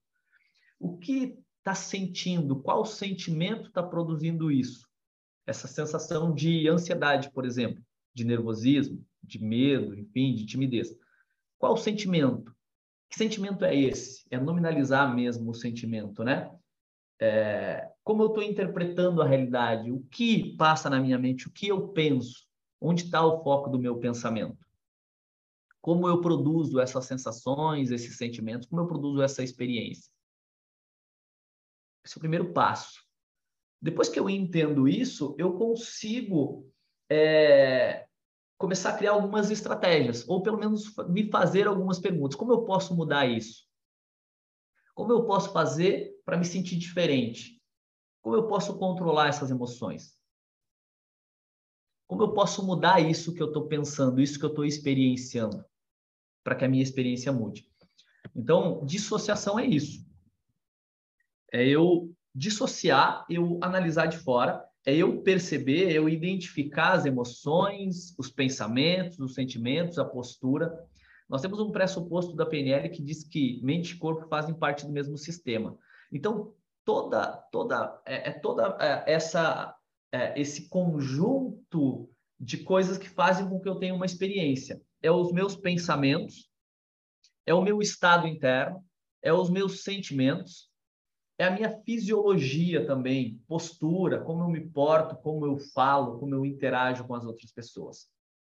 O 0.79 0.97
que 0.97 1.41
está 1.62 1.75
sentindo? 1.75 2.61
Qual 2.61 2.85
sentimento 2.85 3.68
está 3.68 3.83
produzindo 3.83 4.51
isso? 4.51 4.88
Essa 5.46 5.68
sensação 5.68 6.35
de 6.35 6.68
ansiedade, 6.68 7.31
por 7.31 7.46
exemplo, 7.46 7.83
de 8.12 8.25
nervosismo, 8.25 9.05
de 9.22 9.42
medo, 9.42 9.94
enfim, 9.94 10.35
de 10.35 10.44
timidez. 10.44 10.94
Qual 11.59 11.77
sentimento? 11.77 12.55
Que 13.09 13.16
sentimento 13.16 13.64
é 13.64 13.75
esse? 13.75 14.25
É 14.31 14.38
nominalizar 14.38 15.14
mesmo 15.14 15.51
o 15.51 15.55
sentimento, 15.55 16.25
né? 16.25 16.51
É, 17.20 17.88
como 18.03 18.25
eu 18.25 18.29
estou 18.29 18.42
interpretando 18.42 19.22
a 19.22 19.27
realidade? 19.27 19.92
O 19.92 20.03
que 20.11 20.57
passa 20.57 20.90
na 20.90 20.98
minha 20.98 21.18
mente? 21.18 21.46
O 21.46 21.53
que 21.53 21.68
eu 21.68 21.88
penso? 21.88 22.44
Onde 22.81 23.05
está 23.05 23.25
o 23.25 23.42
foco 23.44 23.70
do 23.70 23.79
meu 23.79 23.98
pensamento? 23.98 24.59
Como 25.81 26.09
eu 26.09 26.20
produzo 26.20 26.81
essas 26.81 27.05
sensações, 27.05 27.92
esses 27.92 28.16
sentimentos, 28.16 28.66
como 28.66 28.83
eu 28.83 28.87
produzo 28.88 29.22
essa 29.22 29.42
experiência. 29.44 30.11
Esse 32.04 32.16
é 32.16 32.18
o 32.18 32.20
primeiro 32.20 32.52
passo. 32.52 33.02
Depois 33.80 34.08
que 34.08 34.18
eu 34.18 34.30
entendo 34.30 34.88
isso, 34.88 35.34
eu 35.38 35.54
consigo 35.54 36.70
é, 37.10 38.06
começar 38.58 38.90
a 38.90 38.96
criar 38.96 39.12
algumas 39.12 39.50
estratégias, 39.50 40.28
ou 40.28 40.42
pelo 40.42 40.58
menos 40.58 40.94
me 41.08 41.30
fazer 41.30 41.66
algumas 41.66 41.98
perguntas. 41.98 42.36
Como 42.36 42.52
eu 42.52 42.64
posso 42.64 42.94
mudar 42.94 43.26
isso? 43.26 43.66
Como 44.94 45.12
eu 45.12 45.24
posso 45.24 45.52
fazer 45.52 46.12
para 46.24 46.36
me 46.36 46.44
sentir 46.44 46.76
diferente? 46.76 47.60
Como 48.20 48.36
eu 48.36 48.46
posso 48.46 48.78
controlar 48.78 49.28
essas 49.28 49.50
emoções? 49.50 50.16
Como 52.06 52.22
eu 52.22 52.32
posso 52.32 52.64
mudar 52.64 53.00
isso 53.00 53.34
que 53.34 53.42
eu 53.42 53.48
estou 53.48 53.66
pensando, 53.66 54.20
isso 54.20 54.38
que 54.38 54.44
eu 54.44 54.50
estou 54.50 54.64
experienciando? 54.64 55.64
para 56.42 56.54
que 56.54 56.64
a 56.64 56.68
minha 56.68 56.82
experiência 56.82 57.32
mude. 57.32 57.68
Então, 58.34 58.84
dissociação 58.84 59.58
é 59.58 59.66
isso. 59.66 60.04
É 61.52 61.66
eu 61.66 62.10
dissociar, 62.34 63.26
eu 63.28 63.58
analisar 63.62 64.06
de 64.06 64.18
fora, 64.18 64.64
é 64.84 64.96
eu 64.96 65.22
perceber, 65.22 65.92
eu 65.92 66.08
identificar 66.08 66.92
as 66.92 67.04
emoções, 67.04 68.14
os 68.18 68.30
pensamentos, 68.30 69.18
os 69.18 69.34
sentimentos, 69.34 69.98
a 69.98 70.04
postura. 70.04 70.72
Nós 71.28 71.40
temos 71.40 71.60
um 71.60 71.70
pressuposto 71.70 72.34
da 72.34 72.46
PNL 72.46 72.88
que 72.88 73.02
diz 73.02 73.22
que 73.22 73.60
mente 73.62 73.94
e 73.94 73.98
corpo 73.98 74.26
fazem 74.28 74.54
parte 74.54 74.86
do 74.86 74.92
mesmo 74.92 75.16
sistema. 75.16 75.78
Então, 76.10 76.52
toda 76.84 77.36
toda 77.52 78.00
é, 78.06 78.30
é 78.30 78.32
toda 78.32 78.76
é, 78.80 79.12
essa 79.12 79.74
é, 80.10 80.38
esse 80.40 80.68
conjunto 80.68 82.10
de 82.40 82.58
coisas 82.58 82.98
que 82.98 83.08
fazem 83.08 83.48
com 83.48 83.60
que 83.60 83.68
eu 83.68 83.76
tenha 83.76 83.94
uma 83.94 84.06
experiência 84.06 84.82
é 85.00 85.10
os 85.10 85.32
meus 85.32 85.56
pensamentos, 85.56 86.48
é 87.44 87.52
o 87.52 87.62
meu 87.62 87.80
estado 87.80 88.26
interno, 88.26 88.84
é 89.20 89.32
os 89.32 89.50
meus 89.50 89.82
sentimentos, 89.82 90.70
é 91.38 91.45
a 91.45 91.51
minha 91.51 91.81
fisiologia 91.83 92.87
também, 92.87 93.42
postura, 93.49 94.21
como 94.21 94.45
eu 94.45 94.49
me 94.49 94.61
porto, 94.61 95.16
como 95.16 95.47
eu 95.47 95.59
falo, 95.59 96.18
como 96.18 96.35
eu 96.35 96.47
interajo 96.47 97.05
com 97.05 97.14
as 97.14 97.25
outras 97.25 97.51
pessoas. 97.51 98.09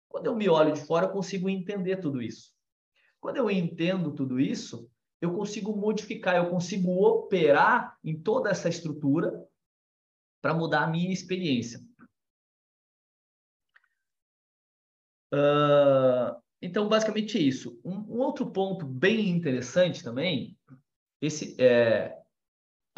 Quando 0.08 0.26
eu 0.26 0.36
me 0.36 0.50
olho 0.50 0.74
de 0.74 0.82
fora, 0.82 1.06
eu 1.06 1.12
consigo 1.12 1.50
entender 1.50 1.98
tudo 1.98 2.22
isso. 2.22 2.52
Quando 3.20 3.38
eu 3.38 3.50
entendo 3.52 4.13
tudo 4.13 4.39
isso, 4.39 4.89
eu 5.22 5.34
consigo 5.36 5.76
modificar, 5.76 6.38
eu 6.38 6.50
consigo 6.50 6.92
operar 7.06 7.98
em 8.04 8.20
toda 8.20 8.50
essa 8.50 8.70
estrutura 8.70 9.46
para 10.42 10.54
mudar 10.54 10.84
a 10.86 10.88
minha 10.88 11.12
experiência. 11.12 11.80
Uh, 15.34 16.42
então, 16.62 16.88
basicamente 16.88 17.38
isso. 17.38 17.80
Um, 17.84 17.98
um, 18.15 18.20
outro 18.20 18.50
ponto 18.52 18.86
bem 18.86 19.30
interessante 19.30 20.04
também, 20.04 20.58
esse 21.22 21.56
é 21.62 22.18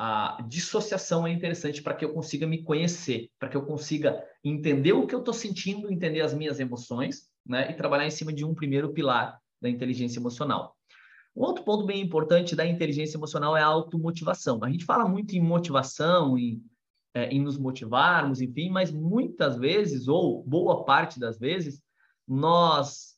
a 0.03 0.41
dissociação 0.47 1.27
é 1.27 1.31
interessante 1.31 1.79
para 1.79 1.93
que 1.93 2.03
eu 2.03 2.11
consiga 2.11 2.47
me 2.47 2.63
conhecer, 2.63 3.29
para 3.37 3.47
que 3.47 3.55
eu 3.55 3.63
consiga 3.63 4.19
entender 4.43 4.93
o 4.93 5.05
que 5.05 5.13
eu 5.13 5.19
estou 5.19 5.31
sentindo, 5.31 5.93
entender 5.93 6.21
as 6.21 6.33
minhas 6.33 6.59
emoções, 6.59 7.29
né, 7.45 7.69
e 7.69 7.75
trabalhar 7.75 8.07
em 8.07 8.09
cima 8.09 8.33
de 8.33 8.43
um 8.43 8.55
primeiro 8.55 8.91
pilar 8.93 9.39
da 9.61 9.69
inteligência 9.69 10.17
emocional. 10.17 10.75
Um 11.35 11.43
outro 11.43 11.63
ponto 11.63 11.85
bem 11.85 12.01
importante 12.01 12.55
da 12.55 12.65
inteligência 12.65 13.15
emocional 13.15 13.55
é 13.55 13.61
a 13.61 13.67
automotivação. 13.67 14.59
A 14.63 14.71
gente 14.71 14.85
fala 14.85 15.07
muito 15.07 15.35
em 15.35 15.39
motivação, 15.39 16.35
em, 16.35 16.63
é, 17.13 17.27
em 17.27 17.39
nos 17.39 17.59
motivarmos, 17.59 18.41
enfim, 18.41 18.71
mas 18.71 18.91
muitas 18.91 19.55
vezes, 19.55 20.07
ou 20.07 20.43
boa 20.43 20.83
parte 20.83 21.19
das 21.19 21.37
vezes, 21.37 21.79
nós 22.27 23.17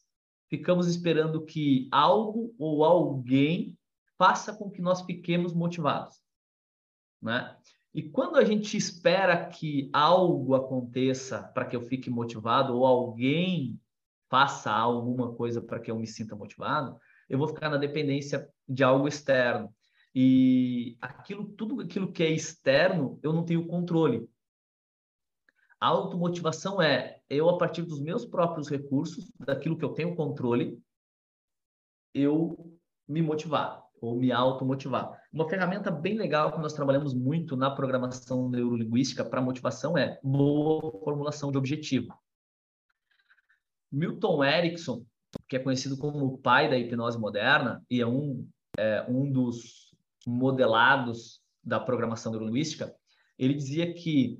ficamos 0.49 0.87
esperando 0.87 1.45
que 1.45 1.87
algo 1.93 2.53
ou 2.59 2.83
alguém 2.83 3.73
faça 4.17 4.53
com 4.53 4.69
que 4.69 4.81
nós 4.81 5.01
fiquemos 5.03 5.53
motivados, 5.53 6.22
né? 7.23 7.55
E 7.93 8.01
quando 8.01 8.37
a 8.37 8.43
gente 8.43 8.75
espera 8.75 9.47
que 9.47 9.89
algo 9.93 10.55
aconteça 10.55 11.43
para 11.53 11.65
que 11.65 11.75
eu 11.75 11.81
fique 11.81 12.09
motivado 12.09 12.75
ou 12.75 12.85
alguém 12.85 13.79
faça 14.29 14.71
alguma 14.71 15.33
coisa 15.33 15.61
para 15.61 15.79
que 15.79 15.91
eu 15.91 15.97
me 15.99 16.07
sinta 16.07 16.35
motivado, 16.35 16.97
eu 17.29 17.37
vou 17.37 17.47
ficar 17.47 17.69
na 17.69 17.77
dependência 17.77 18.49
de 18.67 18.83
algo 18.83 19.07
externo. 19.07 19.73
E 20.15 20.97
aquilo, 20.99 21.45
tudo 21.49 21.81
aquilo 21.81 22.11
que 22.11 22.23
é 22.23 22.31
externo, 22.31 23.19
eu 23.21 23.31
não 23.31 23.45
tenho 23.45 23.67
controle. 23.67 24.27
A 25.79 25.87
automotivação 25.87 26.81
é 26.81 27.19
eu, 27.29 27.49
a 27.49 27.57
partir 27.57 27.83
dos 27.83 27.99
meus 27.99 28.25
próprios 28.25 28.69
recursos, 28.69 29.31
daquilo 29.39 29.77
que 29.77 29.85
eu 29.85 29.93
tenho 29.93 30.15
controle, 30.15 30.81
eu 32.13 32.77
me 33.07 33.21
motivar 33.21 33.83
ou 34.01 34.15
me 34.15 34.31
automotivar. 34.31 35.22
Uma 35.33 35.49
ferramenta 35.49 35.89
bem 35.89 36.15
legal 36.15 36.51
que 36.51 36.59
nós 36.59 36.73
trabalhamos 36.73 37.11
muito 37.11 37.57
na 37.57 37.71
programação 37.71 38.47
neurolinguística 38.47 39.25
para 39.25 39.41
motivação 39.41 39.97
é 39.97 40.19
boa 40.23 40.91
formulação 41.03 41.51
de 41.51 41.57
objetivo. 41.57 42.13
Milton 43.91 44.43
Erickson, 44.43 45.03
que 45.49 45.55
é 45.55 45.59
conhecido 45.59 45.97
como 45.97 46.23
o 46.23 46.37
pai 46.37 46.69
da 46.69 46.77
hipnose 46.77 47.17
moderna 47.17 47.83
e 47.89 47.99
é 47.99 48.05
um, 48.05 48.47
é, 48.77 49.03
um 49.09 49.31
dos 49.31 49.95
modelados 50.27 51.41
da 51.63 51.79
programação 51.79 52.31
neurolinguística, 52.31 52.93
ele 53.39 53.55
dizia 53.55 53.91
que 53.91 54.39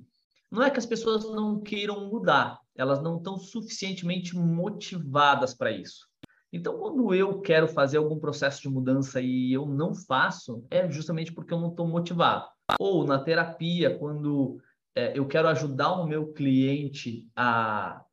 não 0.51 0.61
é 0.61 0.69
que 0.69 0.77
as 0.77 0.85
pessoas 0.85 1.23
não 1.23 1.59
queiram 1.59 2.07
mudar, 2.07 2.59
elas 2.75 3.01
não 3.01 3.17
estão 3.17 3.35
suficientemente 3.35 4.37
motivadas 4.37 5.55
para 5.55 5.71
isso. 5.71 6.07
Então, 6.53 6.77
quando 6.77 7.15
eu 7.15 7.41
quero 7.41 7.67
fazer 7.67 7.97
algum 7.97 8.19
processo 8.19 8.61
de 8.61 8.69
mudança 8.69 9.19
e 9.19 9.51
eu 9.51 9.65
não 9.65 9.95
faço, 9.95 10.63
é 10.69 10.87
justamente 10.87 11.33
porque 11.33 11.51
eu 11.51 11.59
não 11.59 11.71
estou 11.71 11.87
motivado. 11.87 12.47
Ou 12.79 13.07
na 13.07 13.17
terapia, 13.17 13.97
quando 13.97 14.61
é, 14.93 15.17
eu 15.17 15.27
quero 15.27 15.47
ajudar 15.47 15.93
o 15.93 16.05
meu 16.05 16.31
cliente 16.31 17.27
a 17.35 18.05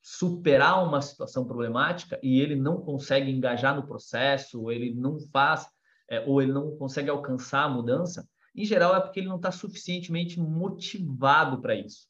superar 0.00 0.86
uma 0.86 1.02
situação 1.02 1.44
problemática 1.44 2.20
e 2.22 2.40
ele 2.40 2.54
não 2.54 2.80
consegue 2.80 3.28
engajar 3.32 3.74
no 3.74 3.84
processo, 3.84 4.62
ou 4.62 4.70
ele 4.70 4.94
não 4.94 5.18
faz, 5.32 5.68
é, 6.08 6.20
ou 6.20 6.40
ele 6.40 6.52
não 6.52 6.76
consegue 6.76 7.10
alcançar 7.10 7.64
a 7.64 7.68
mudança, 7.68 8.28
em 8.54 8.64
geral 8.64 8.94
é 8.94 9.00
porque 9.00 9.18
ele 9.18 9.28
não 9.28 9.36
está 9.36 9.50
suficientemente 9.50 10.38
motivado 10.38 11.60
para 11.60 11.74
isso. 11.74 12.06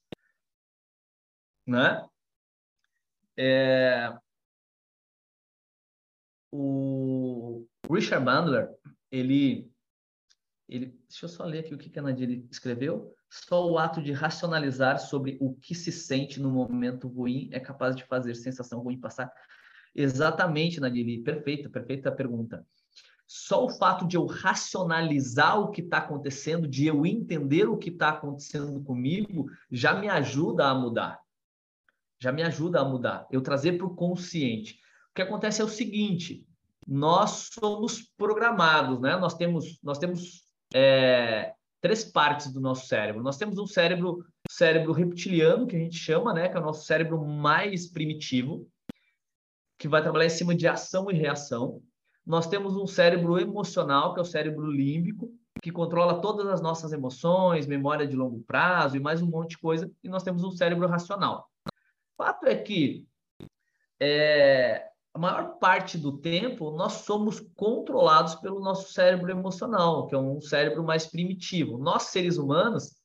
Né? 1.66 2.06
É, 3.38 4.12
o 6.52 7.66
Richard 7.90 8.24
Bandler, 8.24 8.68
ele, 9.10 9.72
ele, 10.68 10.86
deixa 11.08 11.24
eu 11.24 11.28
só 11.28 11.44
ler 11.44 11.60
aqui 11.60 11.74
o 11.74 11.78
que 11.78 11.98
a 11.98 12.02
Nadir 12.02 12.44
escreveu. 12.50 13.14
Só 13.30 13.66
o 13.66 13.78
ato 13.78 14.02
de 14.02 14.12
racionalizar 14.12 15.00
sobre 15.00 15.38
o 15.40 15.54
que 15.54 15.74
se 15.74 15.90
sente 15.90 16.38
no 16.38 16.50
momento 16.50 17.08
ruim 17.08 17.48
é 17.50 17.58
capaz 17.58 17.96
de 17.96 18.04
fazer 18.04 18.34
sensação 18.34 18.80
ruim 18.80 19.00
passar. 19.00 19.32
Exatamente, 19.94 20.78
Nadir, 20.78 21.22
perfeita, 21.22 21.70
perfeita 21.70 22.12
pergunta. 22.12 22.64
Só 23.26 23.64
o 23.64 23.70
fato 23.70 24.06
de 24.06 24.16
eu 24.16 24.26
racionalizar 24.26 25.58
o 25.58 25.70
que 25.70 25.80
está 25.80 25.98
acontecendo, 25.98 26.68
de 26.68 26.86
eu 26.86 27.06
entender 27.06 27.66
o 27.66 27.78
que 27.78 27.88
está 27.88 28.10
acontecendo 28.10 28.82
comigo, 28.82 29.46
já 29.70 29.94
me 29.94 30.06
ajuda 30.06 30.66
a 30.66 30.74
mudar. 30.74 31.18
Já 32.20 32.30
me 32.30 32.42
ajuda 32.42 32.80
a 32.80 32.84
mudar. 32.84 33.26
Eu 33.30 33.40
trazer 33.40 33.78
para 33.78 33.86
o 33.86 33.96
consciente. 33.96 34.81
O 35.12 35.14
que 35.14 35.22
acontece 35.22 35.60
é 35.60 35.64
o 35.64 35.68
seguinte: 35.68 36.44
nós 36.86 37.50
somos 37.52 38.00
programados, 38.16 38.98
né? 38.98 39.16
Nós 39.18 39.34
temos, 39.34 39.78
nós 39.82 39.98
temos 39.98 40.46
é, 40.74 41.52
três 41.82 42.02
partes 42.02 42.50
do 42.50 42.60
nosso 42.60 42.86
cérebro. 42.86 43.22
Nós 43.22 43.36
temos 43.36 43.58
um 43.58 43.66
cérebro, 43.66 44.24
cérebro 44.50 44.92
reptiliano, 44.92 45.66
que 45.66 45.76
a 45.76 45.78
gente 45.78 45.96
chama, 45.96 46.32
né? 46.32 46.48
Que 46.48 46.56
é 46.56 46.60
o 46.60 46.64
nosso 46.64 46.86
cérebro 46.86 47.22
mais 47.22 47.86
primitivo, 47.86 48.66
que 49.78 49.86
vai 49.86 50.00
trabalhar 50.00 50.26
em 50.26 50.30
cima 50.30 50.54
de 50.54 50.66
ação 50.66 51.10
e 51.10 51.14
reação. 51.14 51.82
Nós 52.24 52.46
temos 52.46 52.74
um 52.74 52.86
cérebro 52.86 53.38
emocional, 53.38 54.14
que 54.14 54.20
é 54.20 54.22
o 54.22 54.26
cérebro 54.26 54.64
límbico, 54.70 55.30
que 55.60 55.70
controla 55.70 56.22
todas 56.22 56.46
as 56.46 56.62
nossas 56.62 56.92
emoções, 56.92 57.66
memória 57.66 58.06
de 58.06 58.16
longo 58.16 58.40
prazo 58.44 58.96
e 58.96 59.00
mais 59.00 59.20
um 59.20 59.26
monte 59.26 59.50
de 59.50 59.58
coisa. 59.58 59.90
E 60.02 60.08
nós 60.08 60.22
temos 60.22 60.42
um 60.42 60.50
cérebro 60.50 60.88
racional. 60.88 61.50
Fato 62.16 62.46
é 62.46 62.54
que 62.54 63.06
é, 64.00 64.91
a 65.14 65.18
maior 65.18 65.58
parte 65.58 65.98
do 65.98 66.12
tempo 66.18 66.70
nós 66.70 66.92
somos 66.92 67.40
controlados 67.54 68.34
pelo 68.36 68.60
nosso 68.60 68.92
cérebro 68.92 69.30
emocional, 69.30 70.06
que 70.06 70.14
é 70.14 70.18
um 70.18 70.40
cérebro 70.40 70.82
mais 70.82 71.06
primitivo. 71.06 71.76
Nós, 71.76 72.04
seres 72.04 72.38
humanos, 72.38 72.96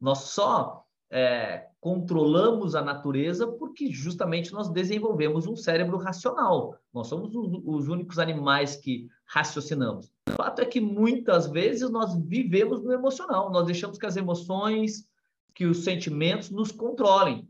nós 0.00 0.18
só 0.18 0.84
é, 1.08 1.68
controlamos 1.80 2.74
a 2.74 2.82
natureza 2.82 3.46
porque 3.46 3.92
justamente 3.92 4.52
nós 4.52 4.68
desenvolvemos 4.70 5.46
um 5.46 5.54
cérebro 5.54 5.98
racional. 5.98 6.76
Nós 6.92 7.06
somos 7.06 7.34
os, 7.34 7.60
os 7.64 7.88
únicos 7.88 8.18
animais 8.18 8.76
que 8.76 9.06
raciocinamos. 9.24 10.10
O 10.28 10.32
fato 10.32 10.60
é 10.62 10.64
que 10.64 10.80
muitas 10.80 11.48
vezes 11.48 11.88
nós 11.90 12.16
vivemos 12.24 12.82
no 12.82 12.92
emocional, 12.92 13.52
nós 13.52 13.66
deixamos 13.66 13.98
que 13.98 14.06
as 14.06 14.16
emoções, 14.16 15.06
que 15.54 15.66
os 15.66 15.84
sentimentos 15.84 16.50
nos 16.50 16.72
controlem 16.72 17.48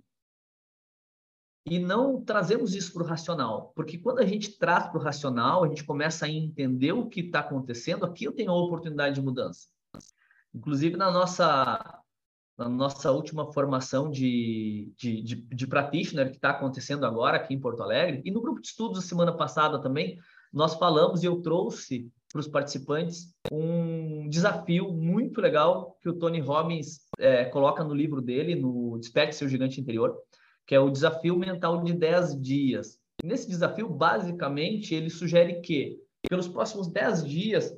e 1.65 1.79
não 1.79 2.23
trazemos 2.23 2.75
isso 2.75 2.93
para 2.93 3.03
o 3.03 3.07
racional, 3.07 3.73
porque 3.75 3.99
quando 3.99 4.19
a 4.19 4.27
gente 4.27 4.59
traz 4.59 4.89
para 4.89 4.99
o 4.99 5.03
racional, 5.03 5.65
a 5.65 5.69
gente 5.69 5.85
começa 5.85 6.27
a 6.27 6.29
entender 6.29 6.93
o 6.93 7.09
que 7.09 7.21
está 7.21 7.41
acontecendo, 7.41 8.05
aqui 8.05 8.25
eu 8.25 8.33
tenho 8.33 8.51
a 8.51 8.65
oportunidade 8.65 9.15
de 9.15 9.23
mudança. 9.23 9.69
Inclusive, 10.53 10.97
na 10.97 11.11
nossa, 11.11 12.01
na 12.59 12.69
nossa 12.69 13.11
última 13.13 13.53
formação 13.53 14.11
de, 14.11 14.93
de, 14.97 15.23
de, 15.23 15.37
de 15.37 15.67
practitioner, 15.67 16.31
que 16.31 16.37
está 16.37 16.51
acontecendo 16.51 17.07
agora 17.07 17.37
aqui 17.37 17.55
em 17.55 17.61
Porto 17.61 17.83
Alegre, 17.83 18.23
e 18.25 18.31
no 18.31 18.43
grupo 18.43 18.61
de 18.61 18.69
estudos 18.69 18.99
da 18.99 19.07
semana 19.07 19.33
passada 19.33 19.81
também, 19.81 20.19
nós 20.53 20.75
falamos 20.75 21.23
e 21.23 21.27
eu 21.27 21.41
trouxe 21.41 22.11
para 22.31 22.41
os 22.41 22.49
participantes 22.49 23.35
um 23.51 24.29
desafio 24.29 24.93
muito 24.93 25.41
legal 25.41 25.97
que 26.03 26.09
o 26.09 26.15
Tony 26.15 26.41
Robbins 26.41 27.07
é, 27.19 27.45
coloca 27.47 27.85
no 27.85 27.95
livro 27.95 28.21
dele, 28.21 28.55
no 28.55 28.99
Desperte 28.99 29.37
Seu 29.37 29.49
Gigante 29.49 29.81
Interior, 29.81 30.19
que 30.67 30.75
é 30.75 30.81
o 30.81 30.91
desafio 30.91 31.37
mental 31.37 31.83
de 31.83 31.93
10 31.93 32.41
dias. 32.41 32.99
Nesse 33.23 33.49
desafio, 33.49 33.89
basicamente, 33.89 34.95
ele 34.95 35.11
sugere 35.11 35.61
que, 35.61 35.99
pelos 36.29 36.49
próximos 36.49 36.89
10 36.89 37.27
dias, 37.27 37.73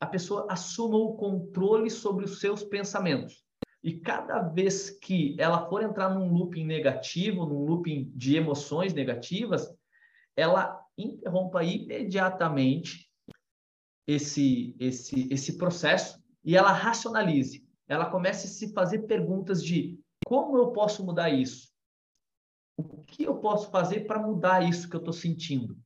a 0.00 0.06
pessoa 0.06 0.46
assuma 0.48 0.96
o 0.96 1.16
controle 1.16 1.90
sobre 1.90 2.24
os 2.24 2.40
seus 2.40 2.62
pensamentos. 2.62 3.44
E 3.82 3.94
cada 3.94 4.40
vez 4.42 4.90
que 4.90 5.36
ela 5.38 5.68
for 5.68 5.82
entrar 5.82 6.10
num 6.10 6.32
looping 6.32 6.64
negativo, 6.64 7.46
num 7.46 7.64
looping 7.64 8.10
de 8.14 8.36
emoções 8.36 8.92
negativas, 8.92 9.72
ela 10.36 10.80
interrompa 10.96 11.62
imediatamente 11.62 13.08
esse, 14.06 14.74
esse, 14.78 15.28
esse 15.30 15.56
processo 15.56 16.18
e 16.44 16.56
ela 16.56 16.72
racionalize. 16.72 17.66
Ela 17.86 18.10
comece 18.10 18.46
a 18.46 18.50
se 18.50 18.72
fazer 18.72 19.00
perguntas 19.00 19.62
de 19.62 19.98
como 20.24 20.58
eu 20.58 20.72
posso 20.72 21.04
mudar 21.04 21.30
isso? 21.30 21.67
O 22.78 23.02
que 23.02 23.24
eu 23.24 23.36
posso 23.38 23.70
fazer 23.70 24.06
para 24.06 24.22
mudar 24.22 24.62
isso 24.62 24.88
que 24.88 24.94
eu 24.94 25.00
estou 25.00 25.12
sentindo? 25.12 25.76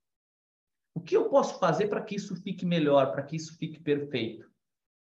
O 0.95 1.01
que 1.01 1.17
eu 1.17 1.31
posso 1.31 1.59
fazer 1.59 1.89
para 1.89 2.03
que 2.03 2.15
isso 2.15 2.37
fique 2.37 2.67
melhor, 2.67 3.13
para 3.13 3.23
que 3.23 3.35
isso 3.35 3.57
fique 3.57 3.81
perfeito? 3.81 4.47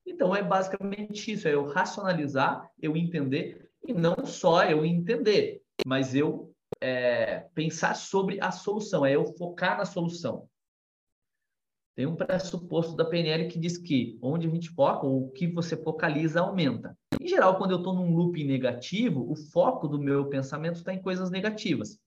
Então, 0.07 0.35
é 0.35 0.43
basicamente 0.43 1.31
isso: 1.31 1.47
é 1.47 1.55
eu 1.55 1.67
racionalizar, 1.67 2.71
eu 2.81 2.97
entender, 2.97 3.71
e 3.87 3.93
não 3.93 4.25
só 4.25 4.65
eu 4.65 4.85
entender, 4.85 5.63
mas 5.87 6.15
eu 6.15 6.55
é, 6.81 7.41
pensar 7.55 7.95
sobre 7.95 8.41
a 8.41 8.51
solução, 8.51 9.05
é 9.05 9.15
eu 9.15 9.27
focar 9.37 9.77
na 9.77 9.85
solução. 9.85 10.49
Tem 11.95 12.07
um 12.07 12.17
pressuposto 12.17 12.97
da 12.97 13.05
PNL 13.05 13.49
que 13.49 13.59
diz 13.59 13.79
que 13.79 14.19
onde 14.21 14.49
a 14.49 14.51
gente 14.51 14.71
foca, 14.71 15.07
ou 15.07 15.27
o 15.27 15.31
que 15.31 15.47
você 15.47 15.77
focaliza, 15.77 16.41
aumenta. 16.41 16.99
Em 17.21 17.29
geral, 17.29 17.57
quando 17.57 17.71
eu 17.71 17.79
estou 17.79 17.95
num 17.95 18.15
loop 18.15 18.43
negativo, 18.43 19.31
o 19.31 19.37
foco 19.37 19.87
do 19.87 19.99
meu 19.99 20.29
pensamento 20.29 20.77
está 20.77 20.93
em 20.93 21.01
coisas 21.01 21.31
negativas. 21.31 22.01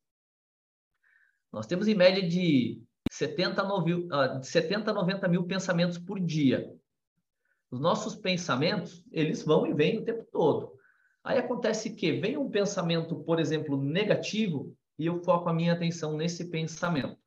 Nós 1.53 1.65
temos 1.65 1.87
em 1.87 1.95
média 1.95 2.27
de 2.27 2.81
70 3.09 3.61
a 4.11 4.43
70 4.43 4.91
90 4.91 5.27
mil 5.29 5.45
pensamentos 5.45 5.97
por 5.97 6.19
dia. 6.19 6.69
Os 7.71 7.79
nossos 7.79 8.15
pensamentos, 8.15 9.03
eles 9.11 9.43
vão 9.43 9.65
e 9.65 9.73
vêm 9.73 9.99
o 9.99 10.03
tempo 10.05 10.25
todo. 10.31 10.73
Aí 11.23 11.37
acontece 11.37 11.95
que 11.95 12.11
vem 12.13 12.37
um 12.37 12.49
pensamento, 12.49 13.15
por 13.23 13.39
exemplo, 13.39 13.81
negativo, 13.81 14.75
e 14.99 15.05
eu 15.05 15.23
foco 15.23 15.47
a 15.47 15.53
minha 15.53 15.73
atenção 15.73 16.15
nesse 16.15 16.49
pensamento. 16.49 17.17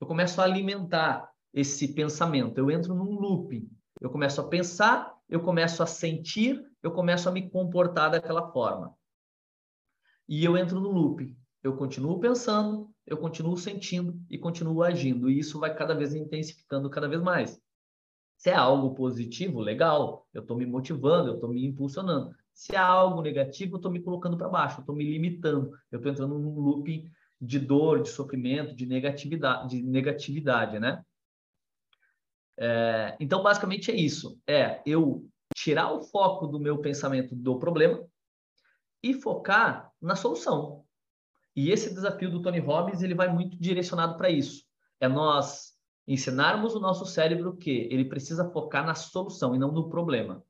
Eu 0.00 0.06
começo 0.06 0.40
a 0.40 0.44
alimentar 0.44 1.30
esse 1.52 1.94
pensamento, 1.94 2.58
eu 2.58 2.70
entro 2.70 2.94
num 2.94 3.18
looping. 3.18 3.68
Eu 4.00 4.10
começo 4.10 4.40
a 4.40 4.48
pensar, 4.48 5.14
eu 5.28 5.40
começo 5.40 5.82
a 5.82 5.86
sentir, 5.86 6.64
eu 6.82 6.90
começo 6.90 7.28
a 7.28 7.32
me 7.32 7.50
comportar 7.50 8.10
daquela 8.10 8.50
forma. 8.52 8.94
E 10.28 10.44
eu 10.44 10.56
entro 10.56 10.80
no 10.80 10.90
loop. 10.90 11.36
Eu 11.62 11.76
continuo 11.76 12.18
pensando, 12.20 12.90
eu 13.06 13.18
continuo 13.18 13.56
sentindo 13.56 14.18
e 14.30 14.38
continuo 14.38 14.82
agindo. 14.82 15.28
E 15.28 15.38
isso 15.38 15.58
vai 15.58 15.74
cada 15.74 15.94
vez 15.94 16.14
intensificando 16.14 16.88
cada 16.88 17.08
vez 17.08 17.20
mais. 17.20 17.60
Se 18.36 18.48
é 18.48 18.54
algo 18.54 18.94
positivo, 18.94 19.60
legal, 19.60 20.26
eu 20.32 20.40
estou 20.40 20.56
me 20.56 20.64
motivando, 20.64 21.28
eu 21.28 21.34
estou 21.34 21.50
me 21.50 21.66
impulsionando. 21.66 22.34
Se 22.54 22.74
é 22.74 22.78
algo 22.78 23.20
negativo, 23.20 23.74
eu 23.74 23.76
estou 23.76 23.92
me 23.92 24.00
colocando 24.00 24.38
para 24.38 24.48
baixo, 24.48 24.78
eu 24.78 24.80
estou 24.80 24.94
me 24.94 25.04
limitando, 25.04 25.72
eu 25.90 25.98
estou 25.98 26.10
entrando 26.10 26.38
num 26.38 26.58
loop 26.58 27.10
de 27.40 27.58
dor, 27.58 28.00
de 28.00 28.08
sofrimento, 28.08 28.74
de 28.74 28.86
negatividade, 28.86 29.76
de 29.76 29.82
negatividade, 29.82 30.78
né? 30.78 31.04
É, 32.60 33.16
então, 33.18 33.42
basicamente 33.42 33.90
é 33.90 33.96
isso. 33.96 34.38
É 34.46 34.82
eu 34.84 35.26
tirar 35.56 35.92
o 35.92 36.02
foco 36.02 36.46
do 36.46 36.60
meu 36.60 36.78
pensamento 36.78 37.34
do 37.34 37.58
problema 37.58 38.06
e 39.02 39.14
focar 39.14 39.90
na 40.00 40.14
solução. 40.14 40.84
E 41.56 41.70
esse 41.70 41.92
desafio 41.92 42.30
do 42.30 42.42
Tony 42.42 42.58
Robbins, 42.58 43.02
ele 43.02 43.14
vai 43.14 43.32
muito 43.32 43.58
direcionado 43.58 44.16
para 44.16 44.28
isso. 44.28 44.64
É 45.00 45.08
nós 45.08 45.72
ensinarmos 46.06 46.74
o 46.74 46.80
nosso 46.80 47.06
cérebro 47.06 47.56
que 47.56 47.88
ele 47.90 48.04
precisa 48.04 48.50
focar 48.50 48.84
na 48.84 48.94
solução 48.94 49.54
e 49.54 49.58
não 49.58 49.72
no 49.72 49.88
problema. 49.88 50.44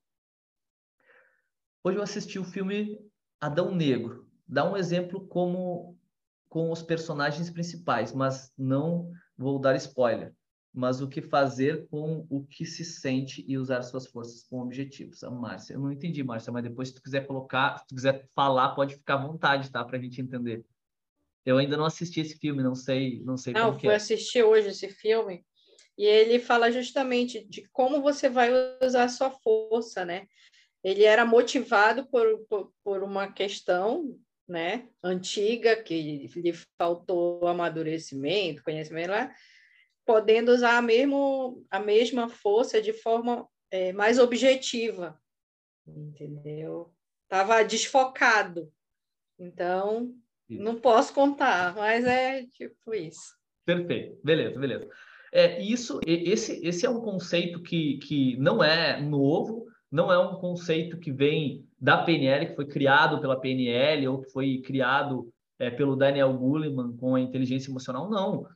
Hoje 1.84 1.96
eu 1.96 2.02
assisti 2.02 2.38
o 2.38 2.44
filme 2.44 2.98
Adão 3.40 3.74
Negro. 3.74 4.28
Dá 4.46 4.68
um 4.68 4.76
exemplo 4.76 5.26
como 5.28 5.96
com 6.48 6.72
os 6.72 6.82
personagens 6.82 7.48
principais, 7.48 8.12
mas 8.12 8.52
não 8.58 9.12
vou 9.38 9.60
dar 9.60 9.76
spoiler. 9.76 10.34
Mas 10.72 11.00
o 11.00 11.08
que 11.08 11.20
fazer 11.20 11.88
com 11.88 12.26
o 12.30 12.44
que 12.44 12.64
se 12.64 12.84
sente 12.84 13.44
e 13.48 13.58
usar 13.58 13.82
suas 13.82 14.06
forças 14.06 14.44
com 14.44 14.60
objetivos. 14.60 15.24
A 15.24 15.30
Márcia, 15.30 15.74
eu 15.74 15.80
não 15.80 15.90
entendi, 15.90 16.22
Márcia, 16.22 16.52
mas 16.52 16.62
depois 16.62 16.88
se 16.88 16.94
tu 16.94 17.02
quiser 17.02 17.26
colocar, 17.26 17.78
se 17.78 17.86
tu 17.88 17.94
quiser 17.94 18.28
falar, 18.34 18.74
pode 18.74 18.94
ficar 18.94 19.14
à 19.14 19.26
vontade, 19.26 19.70
tá? 19.70 19.84
Para 19.84 19.98
a 19.98 20.00
gente 20.00 20.20
entender. 20.20 20.64
Eu 21.44 21.58
ainda 21.58 21.76
não 21.76 21.84
assisti 21.84 22.20
esse 22.20 22.38
filme, 22.38 22.62
não 22.62 22.74
sei, 22.74 23.20
não 23.24 23.36
sei 23.36 23.52
não, 23.52 23.70
como 23.70 23.80
fui 23.80 23.88
é. 23.88 23.96
assistir 23.96 24.42
hoje 24.44 24.68
esse 24.68 24.88
filme 24.88 25.44
e 26.00 26.06
ele 26.06 26.38
fala 26.38 26.72
justamente 26.72 27.44
de 27.46 27.68
como 27.72 28.00
você 28.00 28.26
vai 28.26 28.50
usar 28.82 29.04
a 29.04 29.08
sua 29.10 29.30
força, 29.30 30.02
né? 30.02 30.26
Ele 30.82 31.04
era 31.04 31.26
motivado 31.26 32.06
por, 32.06 32.38
por, 32.48 32.72
por 32.82 33.02
uma 33.02 33.30
questão 33.30 34.18
né, 34.48 34.88
antiga, 35.04 35.76
que 35.76 36.26
lhe 36.26 36.54
faltou 36.78 37.46
amadurecimento, 37.46 38.62
conhecimento 38.64 39.10
lá, 39.10 39.30
podendo 40.10 40.50
usar 40.50 40.76
a, 40.76 40.82
mesmo, 40.82 41.64
a 41.70 41.78
mesma 41.78 42.28
força 42.28 42.82
de 42.82 42.92
forma 42.92 43.46
é, 43.70 43.92
mais 43.92 44.18
objetiva, 44.18 45.16
entendeu? 45.86 46.92
Estava 47.22 47.62
desfocado. 47.62 48.72
Então, 49.38 50.12
não 50.48 50.80
posso 50.80 51.14
contar, 51.14 51.76
mas 51.76 52.04
é 52.04 52.44
tipo 52.46 52.92
isso. 52.92 53.36
Perfeito, 53.64 54.18
beleza, 54.24 54.58
beleza. 54.58 54.88
É, 55.32 55.62
isso, 55.62 56.00
esse, 56.04 56.60
esse 56.66 56.84
é 56.84 56.90
um 56.90 57.00
conceito 57.00 57.62
que, 57.62 57.98
que 57.98 58.36
não 58.36 58.64
é 58.64 59.00
novo, 59.00 59.68
não 59.88 60.12
é 60.12 60.18
um 60.18 60.40
conceito 60.40 60.98
que 60.98 61.12
vem 61.12 61.64
da 61.80 61.98
PNL, 62.02 62.46
que 62.46 62.56
foi 62.56 62.66
criado 62.66 63.20
pela 63.20 63.40
PNL 63.40 64.08
ou 64.08 64.22
que 64.22 64.30
foi 64.32 64.60
criado 64.60 65.32
é, 65.56 65.70
pelo 65.70 65.94
Daniel 65.94 66.36
Goleman 66.36 66.96
com 66.96 67.14
a 67.14 67.20
inteligência 67.20 67.70
emocional, 67.70 68.10
não. 68.10 68.48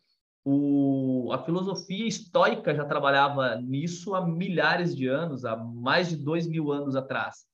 O, 0.44 1.30
a 1.32 1.42
filosofia 1.42 2.06
estoica 2.06 2.74
já 2.74 2.84
trabalhava 2.84 3.56
nisso 3.56 4.14
há 4.14 4.26
milhares 4.26 4.94
de 4.94 5.06
anos, 5.06 5.44
há 5.44 5.56
mais 5.56 6.10
de 6.10 6.16
dois 6.16 6.46
mil 6.46 6.70
anos 6.70 6.94
atrás. 6.94 7.46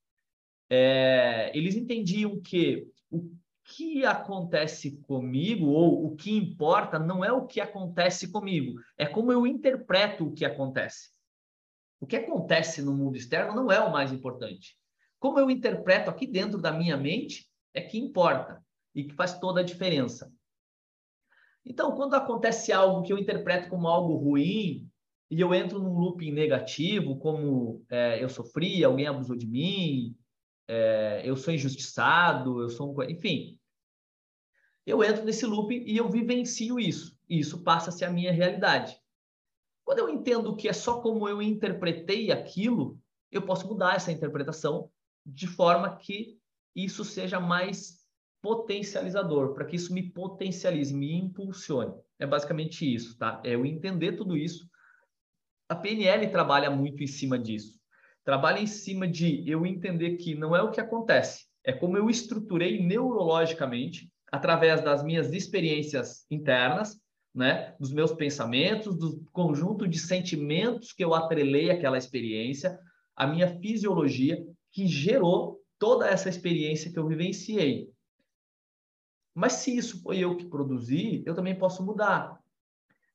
É, 0.68 1.56
eles 1.56 1.76
entendiam 1.76 2.40
que 2.40 2.88
o 3.10 3.30
que 3.64 4.04
acontece 4.04 4.96
comigo, 5.02 5.66
ou 5.66 6.06
o 6.06 6.16
que 6.16 6.36
importa, 6.36 6.98
não 6.98 7.24
é 7.24 7.32
o 7.32 7.46
que 7.46 7.60
acontece 7.60 8.30
comigo, 8.30 8.80
é 8.98 9.06
como 9.06 9.30
eu 9.30 9.46
interpreto 9.46 10.26
o 10.26 10.32
que 10.32 10.44
acontece. 10.44 11.10
O 12.00 12.06
que 12.06 12.16
acontece 12.16 12.82
no 12.82 12.92
mundo 12.92 13.16
externo 13.16 13.54
não 13.54 13.70
é 13.70 13.78
o 13.78 13.92
mais 13.92 14.12
importante. 14.12 14.76
Como 15.18 15.38
eu 15.38 15.50
interpreto 15.50 16.10
aqui 16.10 16.26
dentro 16.26 16.60
da 16.60 16.72
minha 16.72 16.96
mente 16.96 17.46
é 17.74 17.80
que 17.80 17.98
importa 17.98 18.64
e 18.94 19.04
que 19.04 19.14
faz 19.14 19.38
toda 19.38 19.60
a 19.60 19.64
diferença. 19.64 20.32
Então, 21.64 21.94
quando 21.94 22.14
acontece 22.14 22.72
algo 22.72 23.02
que 23.02 23.12
eu 23.12 23.18
interpreto 23.18 23.68
como 23.68 23.86
algo 23.86 24.16
ruim 24.16 24.88
e 25.30 25.40
eu 25.40 25.54
entro 25.54 25.78
num 25.78 25.98
looping 25.98 26.32
negativo, 26.32 27.18
como 27.18 27.84
é, 27.88 28.22
eu 28.22 28.28
sofri, 28.28 28.82
alguém 28.82 29.06
abusou 29.06 29.36
de 29.36 29.46
mim, 29.46 30.16
é, 30.66 31.22
eu 31.24 31.36
sou 31.36 31.52
injustiçado, 31.52 32.62
eu 32.62 32.68
sou 32.68 32.94
um... 32.94 33.02
enfim, 33.04 33.58
eu 34.86 35.04
entro 35.04 35.24
nesse 35.24 35.46
looping 35.46 35.84
e 35.86 35.96
eu 35.96 36.08
vivencio 36.08 36.80
isso. 36.80 37.16
E 37.28 37.38
isso 37.38 37.62
passa 37.62 37.90
a 37.90 37.92
ser 37.92 38.06
a 38.06 38.10
minha 38.10 38.32
realidade. 38.32 38.98
Quando 39.84 39.98
eu 40.00 40.08
entendo 40.08 40.56
que 40.56 40.68
é 40.68 40.72
só 40.72 41.00
como 41.00 41.28
eu 41.28 41.42
interpretei 41.42 42.30
aquilo, 42.32 42.98
eu 43.30 43.42
posso 43.42 43.66
mudar 43.66 43.96
essa 43.96 44.12
interpretação 44.12 44.90
de 45.24 45.46
forma 45.46 45.96
que 45.96 46.38
isso 46.74 47.04
seja 47.04 47.38
mais 47.38 47.99
potencializador, 48.42 49.54
para 49.54 49.64
que 49.64 49.76
isso 49.76 49.92
me 49.92 50.10
potencialize, 50.10 50.94
me 50.94 51.14
impulsione. 51.14 51.94
É 52.18 52.26
basicamente 52.26 52.92
isso, 52.92 53.16
tá? 53.18 53.40
É 53.44 53.54
eu 53.54 53.64
entender 53.64 54.12
tudo 54.12 54.36
isso. 54.36 54.68
A 55.68 55.76
PNL 55.76 56.28
trabalha 56.28 56.70
muito 56.70 57.02
em 57.02 57.06
cima 57.06 57.38
disso. 57.38 57.78
Trabalha 58.24 58.60
em 58.60 58.66
cima 58.66 59.06
de 59.06 59.48
eu 59.48 59.64
entender 59.64 60.16
que 60.16 60.34
não 60.34 60.54
é 60.54 60.62
o 60.62 60.70
que 60.70 60.80
acontece, 60.80 61.46
é 61.64 61.72
como 61.72 61.96
eu 61.96 62.08
estruturei 62.08 62.82
neurologicamente 62.82 64.10
através 64.30 64.82
das 64.82 65.02
minhas 65.02 65.32
experiências 65.32 66.24
internas 66.30 66.98
né, 67.34 67.74
dos 67.78 67.92
meus 67.92 68.12
pensamentos, 68.12 68.96
do 68.96 69.24
conjunto 69.32 69.86
de 69.86 69.98
sentimentos 69.98 70.92
que 70.92 71.04
eu 71.04 71.14
atrelei 71.14 71.70
àquela 71.70 71.98
experiência, 71.98 72.78
a 73.16 73.26
minha 73.26 73.58
fisiologia 73.60 74.42
que 74.72 74.86
gerou 74.86 75.60
toda 75.78 76.08
essa 76.08 76.28
experiência 76.28 76.92
que 76.92 76.98
eu 76.98 77.06
vivenciei. 77.06 77.88
Mas 79.34 79.54
se 79.54 79.76
isso 79.76 80.02
foi 80.02 80.18
eu 80.18 80.36
que 80.36 80.46
produzi, 80.46 81.22
eu 81.26 81.34
também 81.34 81.56
posso 81.56 81.82
mudar. 81.84 82.40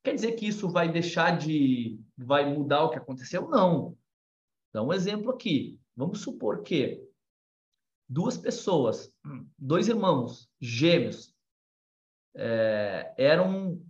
Quer 0.04 0.14
dizer 0.16 0.34
que 0.34 0.48
isso 0.48 0.70
vai 0.70 0.92
deixar 0.92 1.38
de 1.38 2.00
vai 2.18 2.52
mudar 2.54 2.84
o 2.84 2.90
que 2.90 2.98
aconteceu? 2.98 3.50
Não. 3.50 3.98
Dá 4.74 4.84
um 4.84 4.94
exemplo 4.94 5.32
aqui. 5.32 5.80
Vamos 5.96 6.22
supor 6.22 6.62
que 6.64 7.04
duas 8.08 8.38
pessoas, 8.38 9.12
dois 9.58 9.88
irmãos 9.88 10.50
gêmeos, 10.60 11.34
é, 12.36 13.14
eram 13.18 13.82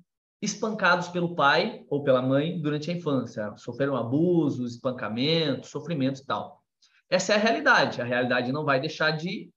espancados 0.42 1.08
pelo 1.08 1.36
pai 1.36 1.86
ou 1.90 2.04
pela 2.04 2.22
mãe 2.22 2.62
durante 2.62 2.92
a 2.92 2.94
infância, 2.94 3.56
sofreram 3.58 3.96
abusos, 3.96 4.74
espancamentos, 4.74 5.70
sofrimentos 5.70 6.22
e 6.22 6.26
tal. 6.26 6.64
Essa 7.10 7.34
é 7.34 7.36
a 7.36 7.40
realidade. 7.40 8.02
A 8.02 8.06
realidade 8.06 8.52
não 8.52 8.64
vai 8.64 8.80
deixar 8.80 9.12
de, 9.12 9.52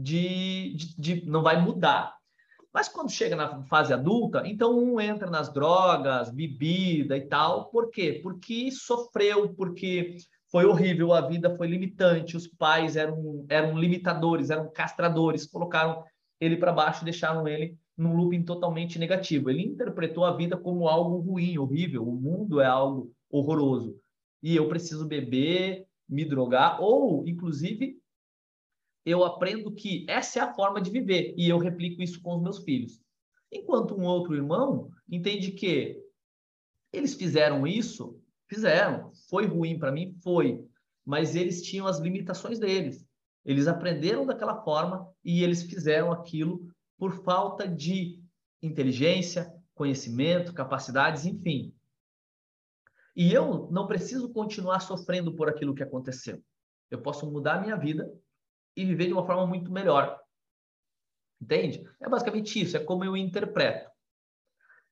de, 0.00 0.74
de, 0.74 1.00
de 1.00 1.26
não 1.26 1.42
vai 1.42 1.60
mudar. 1.60 2.14
Mas 2.72 2.88
quando 2.88 3.10
chega 3.10 3.34
na 3.34 3.64
fase 3.64 3.92
adulta, 3.92 4.42
então 4.46 4.78
um 4.78 5.00
entra 5.00 5.28
nas 5.28 5.52
drogas, 5.52 6.30
bebida 6.30 7.16
e 7.16 7.22
tal. 7.22 7.68
Por 7.70 7.90
quê? 7.90 8.20
Porque 8.22 8.70
sofreu, 8.70 9.52
porque 9.54 10.16
foi 10.50 10.64
horrível, 10.64 11.12
a 11.12 11.20
vida 11.20 11.56
foi 11.56 11.66
limitante, 11.66 12.36
os 12.36 12.46
pais 12.46 12.96
eram, 12.96 13.44
eram 13.48 13.76
limitadores, 13.78 14.50
eram 14.50 14.70
castradores, 14.70 15.46
colocaram 15.46 16.04
ele 16.40 16.56
para 16.56 16.72
baixo, 16.72 17.04
deixaram 17.04 17.46
ele 17.46 17.76
num 17.96 18.16
looping 18.16 18.42
totalmente 18.44 18.98
negativo. 18.98 19.50
Ele 19.50 19.62
interpretou 19.62 20.24
a 20.24 20.34
vida 20.36 20.56
como 20.56 20.88
algo 20.88 21.18
ruim, 21.18 21.58
horrível. 21.58 22.08
O 22.08 22.14
mundo 22.14 22.60
é 22.60 22.66
algo 22.66 23.12
horroroso. 23.28 23.96
E 24.42 24.56
eu 24.56 24.68
preciso 24.68 25.06
beber, 25.06 25.86
me 26.08 26.24
drogar, 26.24 26.82
ou, 26.82 27.26
inclusive, 27.26 27.99
eu 29.10 29.24
aprendo 29.24 29.72
que 29.72 30.06
essa 30.08 30.38
é 30.38 30.42
a 30.42 30.52
forma 30.54 30.80
de 30.80 30.90
viver 30.90 31.34
e 31.36 31.48
eu 31.48 31.58
replico 31.58 32.02
isso 32.02 32.20
com 32.22 32.36
os 32.36 32.42
meus 32.42 32.58
filhos. 32.62 33.00
Enquanto 33.52 33.94
um 33.94 34.04
outro 34.04 34.34
irmão 34.34 34.90
entende 35.10 35.52
que 35.52 36.00
eles 36.92 37.14
fizeram 37.14 37.66
isso, 37.66 38.20
fizeram. 38.48 39.12
Foi 39.28 39.46
ruim 39.46 39.78
para 39.78 39.92
mim? 39.92 40.16
Foi. 40.22 40.64
Mas 41.04 41.34
eles 41.34 41.62
tinham 41.62 41.86
as 41.86 41.98
limitações 41.98 42.58
deles. 42.58 43.06
Eles 43.44 43.66
aprenderam 43.66 44.26
daquela 44.26 44.62
forma 44.62 45.08
e 45.24 45.42
eles 45.42 45.62
fizeram 45.62 46.12
aquilo 46.12 46.68
por 46.98 47.24
falta 47.24 47.66
de 47.66 48.22
inteligência, 48.62 49.52
conhecimento, 49.74 50.52
capacidades, 50.52 51.24
enfim. 51.24 51.74
E 53.16 53.32
eu 53.32 53.68
não 53.70 53.86
preciso 53.86 54.32
continuar 54.32 54.80
sofrendo 54.80 55.34
por 55.34 55.48
aquilo 55.48 55.74
que 55.74 55.82
aconteceu. 55.82 56.42
Eu 56.90 57.00
posso 57.00 57.30
mudar 57.30 57.54
a 57.54 57.60
minha 57.60 57.76
vida 57.76 58.12
e 58.76 58.84
viver 58.84 59.06
de 59.06 59.12
uma 59.12 59.26
forma 59.26 59.46
muito 59.46 59.70
melhor. 59.70 60.18
Entende? 61.40 61.88
É 62.00 62.08
basicamente 62.08 62.60
isso, 62.60 62.76
é 62.76 62.80
como 62.80 63.04
eu 63.04 63.16
interpreto. 63.16 63.90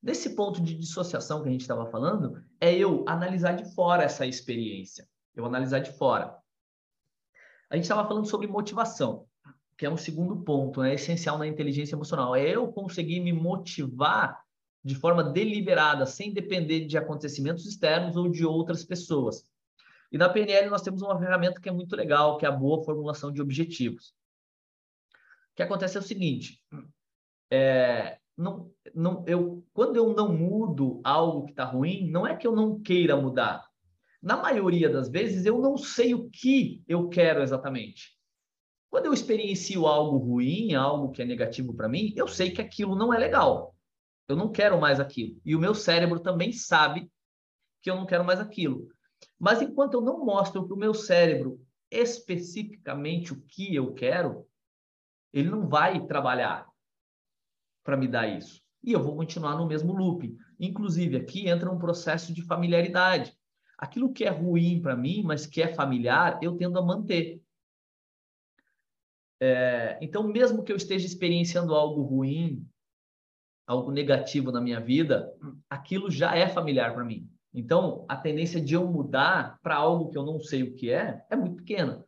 Nesse 0.02 0.34
ponto 0.34 0.62
de 0.62 0.74
dissociação 0.74 1.42
que 1.42 1.48
a 1.48 1.52
gente 1.52 1.62
estava 1.62 1.90
falando, 1.90 2.42
é 2.60 2.72
eu 2.74 3.04
analisar 3.08 3.52
de 3.52 3.74
fora 3.74 4.04
essa 4.04 4.24
experiência. 4.24 5.08
Eu 5.34 5.44
analisar 5.44 5.80
de 5.80 5.92
fora. 5.92 6.36
A 7.70 7.74
gente 7.74 7.84
estava 7.84 8.06
falando 8.06 8.26
sobre 8.26 8.46
motivação 8.46 9.28
que 9.78 9.86
é 9.86 9.90
um 9.90 9.96
segundo 9.96 10.36
ponto, 10.42 10.82
é 10.82 10.94
essencial 10.94 11.38
na 11.38 11.46
inteligência 11.46 11.94
emocional. 11.94 12.34
É 12.34 12.44
eu 12.50 12.66
conseguir 12.72 13.20
me 13.20 13.32
motivar 13.32 14.42
de 14.84 14.96
forma 14.96 15.22
deliberada, 15.22 16.04
sem 16.04 16.32
depender 16.32 16.84
de 16.86 16.98
acontecimentos 16.98 17.64
externos 17.64 18.16
ou 18.16 18.28
de 18.28 18.44
outras 18.44 18.84
pessoas. 18.84 19.44
E 20.10 20.18
na 20.18 20.28
PNL 20.28 20.70
nós 20.70 20.82
temos 20.82 21.02
uma 21.02 21.18
ferramenta 21.18 21.60
que 21.60 21.68
é 21.68 21.72
muito 21.72 21.94
legal, 21.94 22.38
que 22.38 22.46
é 22.46 22.48
a 22.48 22.52
boa 22.52 22.82
formulação 22.84 23.30
de 23.32 23.42
objetivos. 23.42 24.14
O 25.52 25.56
que 25.56 25.62
acontece 25.62 25.96
é 25.96 26.00
o 26.00 26.04
seguinte: 26.04 26.62
é, 27.50 28.18
não, 28.36 28.72
não, 28.94 29.24
eu, 29.26 29.66
quando 29.72 29.96
eu 29.96 30.14
não 30.14 30.32
mudo 30.32 31.00
algo 31.04 31.44
que 31.44 31.50
está 31.50 31.64
ruim, 31.64 32.10
não 32.10 32.26
é 32.26 32.36
que 32.36 32.46
eu 32.46 32.54
não 32.54 32.80
queira 32.80 33.16
mudar. 33.16 33.66
Na 34.22 34.36
maioria 34.36 34.88
das 34.88 35.08
vezes, 35.08 35.44
eu 35.44 35.60
não 35.60 35.76
sei 35.76 36.14
o 36.14 36.28
que 36.30 36.82
eu 36.88 37.08
quero 37.08 37.42
exatamente. 37.42 38.16
Quando 38.90 39.06
eu 39.06 39.12
experiencio 39.12 39.86
algo 39.86 40.16
ruim, 40.16 40.74
algo 40.74 41.10
que 41.10 41.20
é 41.20 41.24
negativo 41.24 41.74
para 41.74 41.88
mim, 41.88 42.12
eu 42.16 42.26
sei 42.26 42.50
que 42.50 42.60
aquilo 42.60 42.96
não 42.96 43.12
é 43.12 43.18
legal. 43.18 43.76
Eu 44.26 44.36
não 44.36 44.50
quero 44.50 44.80
mais 44.80 44.98
aquilo. 44.98 45.40
E 45.44 45.54
o 45.54 45.58
meu 45.58 45.74
cérebro 45.74 46.20
também 46.20 46.52
sabe 46.52 47.10
que 47.82 47.90
eu 47.90 47.96
não 47.96 48.06
quero 48.06 48.24
mais 48.24 48.40
aquilo. 48.40 48.88
Mas 49.38 49.62
enquanto 49.62 49.94
eu 49.94 50.00
não 50.00 50.24
mostro 50.24 50.66
para 50.66 50.74
o 50.74 50.78
meu 50.78 50.92
cérebro 50.92 51.60
especificamente 51.90 53.32
o 53.32 53.40
que 53.40 53.74
eu 53.74 53.94
quero, 53.94 54.46
ele 55.32 55.48
não 55.48 55.68
vai 55.68 56.06
trabalhar 56.06 56.68
para 57.82 57.96
me 57.96 58.08
dar 58.08 58.26
isso. 58.26 58.62
E 58.82 58.92
eu 58.92 59.02
vou 59.02 59.16
continuar 59.16 59.56
no 59.56 59.66
mesmo 59.66 59.92
loop. 59.92 60.36
Inclusive, 60.58 61.16
aqui 61.16 61.48
entra 61.48 61.70
um 61.70 61.78
processo 61.78 62.32
de 62.32 62.42
familiaridade. 62.42 63.36
Aquilo 63.76 64.12
que 64.12 64.24
é 64.24 64.30
ruim 64.30 64.80
para 64.82 64.96
mim, 64.96 65.22
mas 65.22 65.46
que 65.46 65.62
é 65.62 65.68
familiar, 65.68 66.38
eu 66.42 66.56
tendo 66.56 66.78
a 66.78 66.82
manter. 66.82 67.40
É, 69.40 69.98
então, 70.02 70.26
mesmo 70.26 70.64
que 70.64 70.72
eu 70.72 70.76
esteja 70.76 71.06
experienciando 71.06 71.74
algo 71.74 72.02
ruim, 72.02 72.66
algo 73.66 73.92
negativo 73.92 74.50
na 74.50 74.60
minha 74.60 74.80
vida, 74.80 75.32
aquilo 75.70 76.10
já 76.10 76.34
é 76.36 76.48
familiar 76.48 76.92
para 76.92 77.04
mim. 77.04 77.30
Então, 77.58 78.04
a 78.08 78.16
tendência 78.16 78.60
de 78.60 78.74
eu 78.74 78.86
mudar 78.86 79.58
para 79.64 79.74
algo 79.74 80.10
que 80.10 80.16
eu 80.16 80.24
não 80.24 80.38
sei 80.38 80.62
o 80.62 80.76
que 80.76 80.92
é, 80.92 81.24
é 81.28 81.34
muito 81.34 81.56
pequena. 81.56 82.04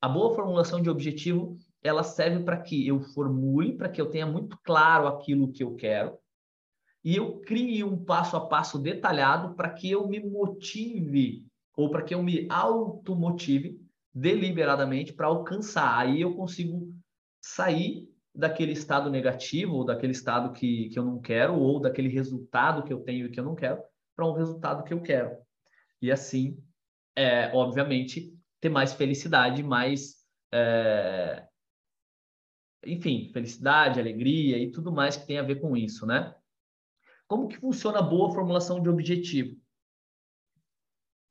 A 0.00 0.08
boa 0.08 0.32
formulação 0.36 0.80
de 0.80 0.88
objetivo, 0.88 1.56
ela 1.82 2.04
serve 2.04 2.44
para 2.44 2.60
que 2.60 2.86
eu 2.86 3.00
formule, 3.00 3.76
para 3.76 3.88
que 3.88 4.00
eu 4.00 4.08
tenha 4.08 4.24
muito 4.24 4.56
claro 4.62 5.08
aquilo 5.08 5.50
que 5.50 5.64
eu 5.64 5.74
quero, 5.74 6.16
e 7.04 7.16
eu 7.16 7.40
crie 7.40 7.82
um 7.82 8.04
passo 8.04 8.36
a 8.36 8.46
passo 8.46 8.78
detalhado 8.78 9.56
para 9.56 9.70
que 9.70 9.90
eu 9.90 10.06
me 10.06 10.20
motive, 10.20 11.44
ou 11.76 11.90
para 11.90 12.02
que 12.02 12.14
eu 12.14 12.22
me 12.22 12.46
automotive 12.48 13.80
deliberadamente 14.14 15.12
para 15.12 15.26
alcançar. 15.26 15.98
Aí 15.98 16.20
eu 16.20 16.36
consigo 16.36 16.94
sair 17.40 18.08
daquele 18.32 18.74
estado 18.74 19.10
negativo, 19.10 19.74
ou 19.74 19.84
daquele 19.84 20.12
estado 20.12 20.52
que, 20.52 20.88
que 20.90 20.98
eu 21.00 21.04
não 21.04 21.18
quero, 21.18 21.58
ou 21.58 21.80
daquele 21.80 22.08
resultado 22.08 22.84
que 22.84 22.92
eu 22.92 23.00
tenho 23.00 23.26
e 23.26 23.30
que 23.30 23.40
eu 23.40 23.44
não 23.44 23.56
quero, 23.56 23.82
para 24.18 24.26
um 24.26 24.32
resultado 24.32 24.82
que 24.82 24.92
eu 24.92 25.00
quero. 25.00 25.38
E 26.02 26.10
assim, 26.10 26.60
é, 27.16 27.54
obviamente, 27.54 28.36
ter 28.60 28.68
mais 28.68 28.92
felicidade, 28.92 29.62
mais. 29.62 30.16
É... 30.52 31.46
Enfim, 32.84 33.30
felicidade, 33.32 34.00
alegria 34.00 34.58
e 34.58 34.72
tudo 34.72 34.90
mais 34.90 35.16
que 35.16 35.24
tem 35.24 35.38
a 35.38 35.42
ver 35.42 35.60
com 35.60 35.76
isso, 35.76 36.04
né? 36.04 36.34
Como 37.28 37.46
que 37.46 37.58
funciona 37.58 38.00
a 38.00 38.02
boa 38.02 38.32
formulação 38.34 38.82
de 38.82 38.88
objetivo? 38.88 39.56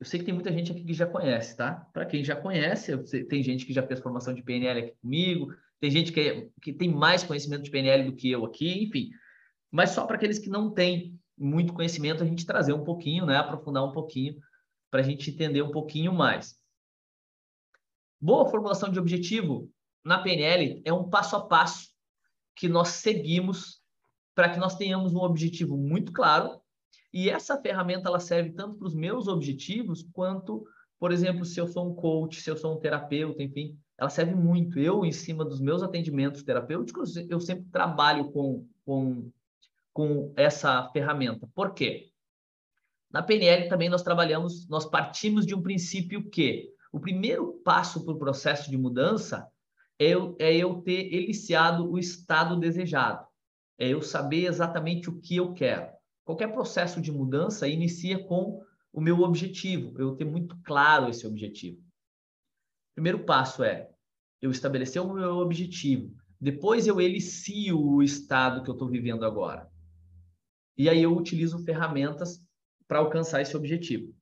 Eu 0.00 0.06
sei 0.06 0.20
que 0.20 0.24
tem 0.24 0.34
muita 0.34 0.52
gente 0.52 0.72
aqui 0.72 0.82
que 0.84 0.94
já 0.94 1.06
conhece, 1.06 1.56
tá? 1.58 1.86
Para 1.92 2.06
quem 2.06 2.24
já 2.24 2.36
conhece, 2.36 2.96
tem 3.24 3.42
gente 3.42 3.66
que 3.66 3.72
já 3.72 3.86
fez 3.86 4.00
formação 4.00 4.32
de 4.32 4.42
PNL 4.42 4.80
aqui 4.80 4.96
comigo, 5.02 5.54
tem 5.78 5.90
gente 5.90 6.10
que, 6.10 6.20
é, 6.20 6.48
que 6.62 6.72
tem 6.72 6.90
mais 6.90 7.22
conhecimento 7.22 7.64
de 7.64 7.70
PNL 7.70 8.04
do 8.04 8.16
que 8.16 8.30
eu 8.30 8.46
aqui, 8.46 8.84
enfim. 8.84 9.10
Mas 9.70 9.90
só 9.90 10.06
para 10.06 10.16
aqueles 10.16 10.38
que 10.38 10.48
não 10.48 10.72
têm 10.72 11.18
muito 11.38 11.72
conhecimento, 11.72 12.22
a 12.22 12.26
gente 12.26 12.46
trazer 12.46 12.72
um 12.72 12.84
pouquinho, 12.84 13.24
né? 13.26 13.36
Aprofundar 13.36 13.84
um 13.84 13.92
pouquinho, 13.92 14.36
para 14.90 15.00
a 15.00 15.02
gente 15.02 15.30
entender 15.30 15.62
um 15.62 15.70
pouquinho 15.70 16.12
mais. 16.12 16.56
Boa 18.20 18.48
formulação 18.48 18.90
de 18.90 18.98
objetivo 18.98 19.70
na 20.04 20.18
PNL 20.18 20.82
é 20.84 20.92
um 20.92 21.08
passo 21.08 21.36
a 21.36 21.46
passo 21.46 21.88
que 22.56 22.68
nós 22.68 22.88
seguimos 22.88 23.80
para 24.34 24.48
que 24.48 24.58
nós 24.58 24.76
tenhamos 24.76 25.14
um 25.14 25.18
objetivo 25.18 25.76
muito 25.76 26.12
claro. 26.12 26.60
E 27.12 27.28
essa 27.30 27.60
ferramenta 27.60 28.08
ela 28.08 28.20
serve 28.20 28.50
tanto 28.50 28.76
para 28.76 28.86
os 28.86 28.94
meus 28.94 29.28
objetivos 29.28 30.02
quanto, 30.12 30.64
por 30.98 31.12
exemplo, 31.12 31.44
se 31.44 31.60
eu 31.60 31.66
sou 31.66 31.90
um 31.90 31.94
coach, 31.94 32.40
se 32.40 32.50
eu 32.50 32.56
sou 32.56 32.76
um 32.76 32.80
terapeuta, 32.80 33.42
enfim, 33.42 33.78
ela 33.96 34.10
serve 34.10 34.34
muito. 34.34 34.78
Eu, 34.78 35.04
em 35.04 35.12
cima 35.12 35.44
dos 35.44 35.60
meus 35.60 35.82
atendimentos 35.82 36.42
terapêuticos, 36.42 37.16
eu 37.16 37.40
sempre 37.40 37.64
trabalho 37.70 38.30
com, 38.30 38.66
com 38.84 39.30
com 39.98 40.32
essa 40.36 40.88
ferramenta. 40.92 41.48
Por 41.52 41.74
quê? 41.74 42.12
Na 43.10 43.20
PNL 43.20 43.68
também 43.68 43.88
nós 43.88 44.00
trabalhamos, 44.00 44.68
nós 44.68 44.86
partimos 44.86 45.44
de 45.44 45.56
um 45.56 45.60
princípio 45.60 46.30
que 46.30 46.72
o 46.92 47.00
primeiro 47.00 47.54
passo 47.64 48.04
para 48.04 48.14
o 48.14 48.18
processo 48.18 48.70
de 48.70 48.78
mudança 48.78 49.50
é 49.98 50.10
eu, 50.10 50.36
é 50.38 50.56
eu 50.56 50.82
ter 50.82 51.12
eliciado 51.12 51.90
o 51.90 51.98
estado 51.98 52.56
desejado. 52.60 53.26
É 53.76 53.88
eu 53.88 54.00
saber 54.00 54.44
exatamente 54.44 55.10
o 55.10 55.20
que 55.20 55.34
eu 55.34 55.52
quero. 55.52 55.90
Qualquer 56.24 56.52
processo 56.52 57.00
de 57.00 57.10
mudança 57.10 57.66
inicia 57.66 58.22
com 58.22 58.62
o 58.92 59.00
meu 59.00 59.22
objetivo, 59.22 60.00
eu 60.00 60.14
ter 60.14 60.26
muito 60.26 60.56
claro 60.62 61.08
esse 61.08 61.26
objetivo. 61.26 61.82
Primeiro 62.94 63.24
passo 63.24 63.64
é 63.64 63.90
eu 64.40 64.52
estabelecer 64.52 65.02
o 65.02 65.12
meu 65.12 65.38
objetivo. 65.38 66.14
Depois 66.40 66.86
eu 66.86 67.00
elicio 67.00 67.76
o 67.76 68.00
estado 68.00 68.62
que 68.62 68.70
eu 68.70 68.74
estou 68.74 68.88
vivendo 68.88 69.24
agora. 69.24 69.68
E 70.78 70.88
aí 70.88 71.02
eu 71.02 71.14
utilizo 71.14 71.58
ferramentas 71.64 72.40
para 72.86 73.00
alcançar 73.00 73.42
esse 73.42 73.56
objetivo. 73.56 74.14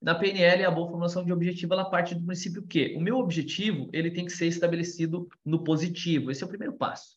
Na 0.00 0.14
PNL, 0.14 0.64
a 0.64 0.70
boa 0.70 0.88
formulação 0.88 1.24
de 1.24 1.32
objetivo, 1.32 1.72
ela 1.72 1.88
parte 1.88 2.14
do 2.14 2.24
princípio 2.24 2.66
que 2.66 2.94
o 2.94 3.00
meu 3.00 3.16
objetivo 3.16 3.88
ele 3.92 4.10
tem 4.10 4.26
que 4.26 4.32
ser 4.32 4.46
estabelecido 4.46 5.26
no 5.42 5.64
positivo. 5.64 6.30
Esse 6.30 6.42
é 6.42 6.46
o 6.46 6.50
primeiro 6.50 6.74
passo. 6.74 7.16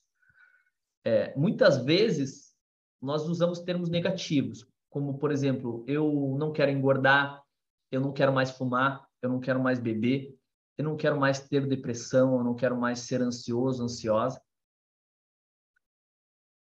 É, 1.04 1.36
muitas 1.38 1.84
vezes, 1.84 2.56
nós 3.02 3.28
usamos 3.28 3.60
termos 3.60 3.90
negativos, 3.90 4.66
como, 4.90 5.18
por 5.18 5.32
exemplo, 5.32 5.84
eu 5.88 6.36
não 6.40 6.52
quero 6.52 6.72
engordar, 6.72 7.44
eu 7.92 8.02
não 8.02 8.14
quero 8.14 8.34
mais 8.34 8.50
fumar, 8.50 9.06
eu 9.22 9.30
não 9.30 9.40
quero 9.40 9.62
mais 9.62 9.80
beber, 9.80 10.36
eu 10.78 10.86
não 10.86 10.96
quero 10.96 11.20
mais 11.20 11.40
ter 11.40 11.68
depressão, 11.68 12.38
eu 12.38 12.44
não 12.44 12.56
quero 12.56 12.80
mais 12.80 13.00
ser 13.00 13.22
ansioso, 13.22 13.84
ansiosa. 13.84 14.42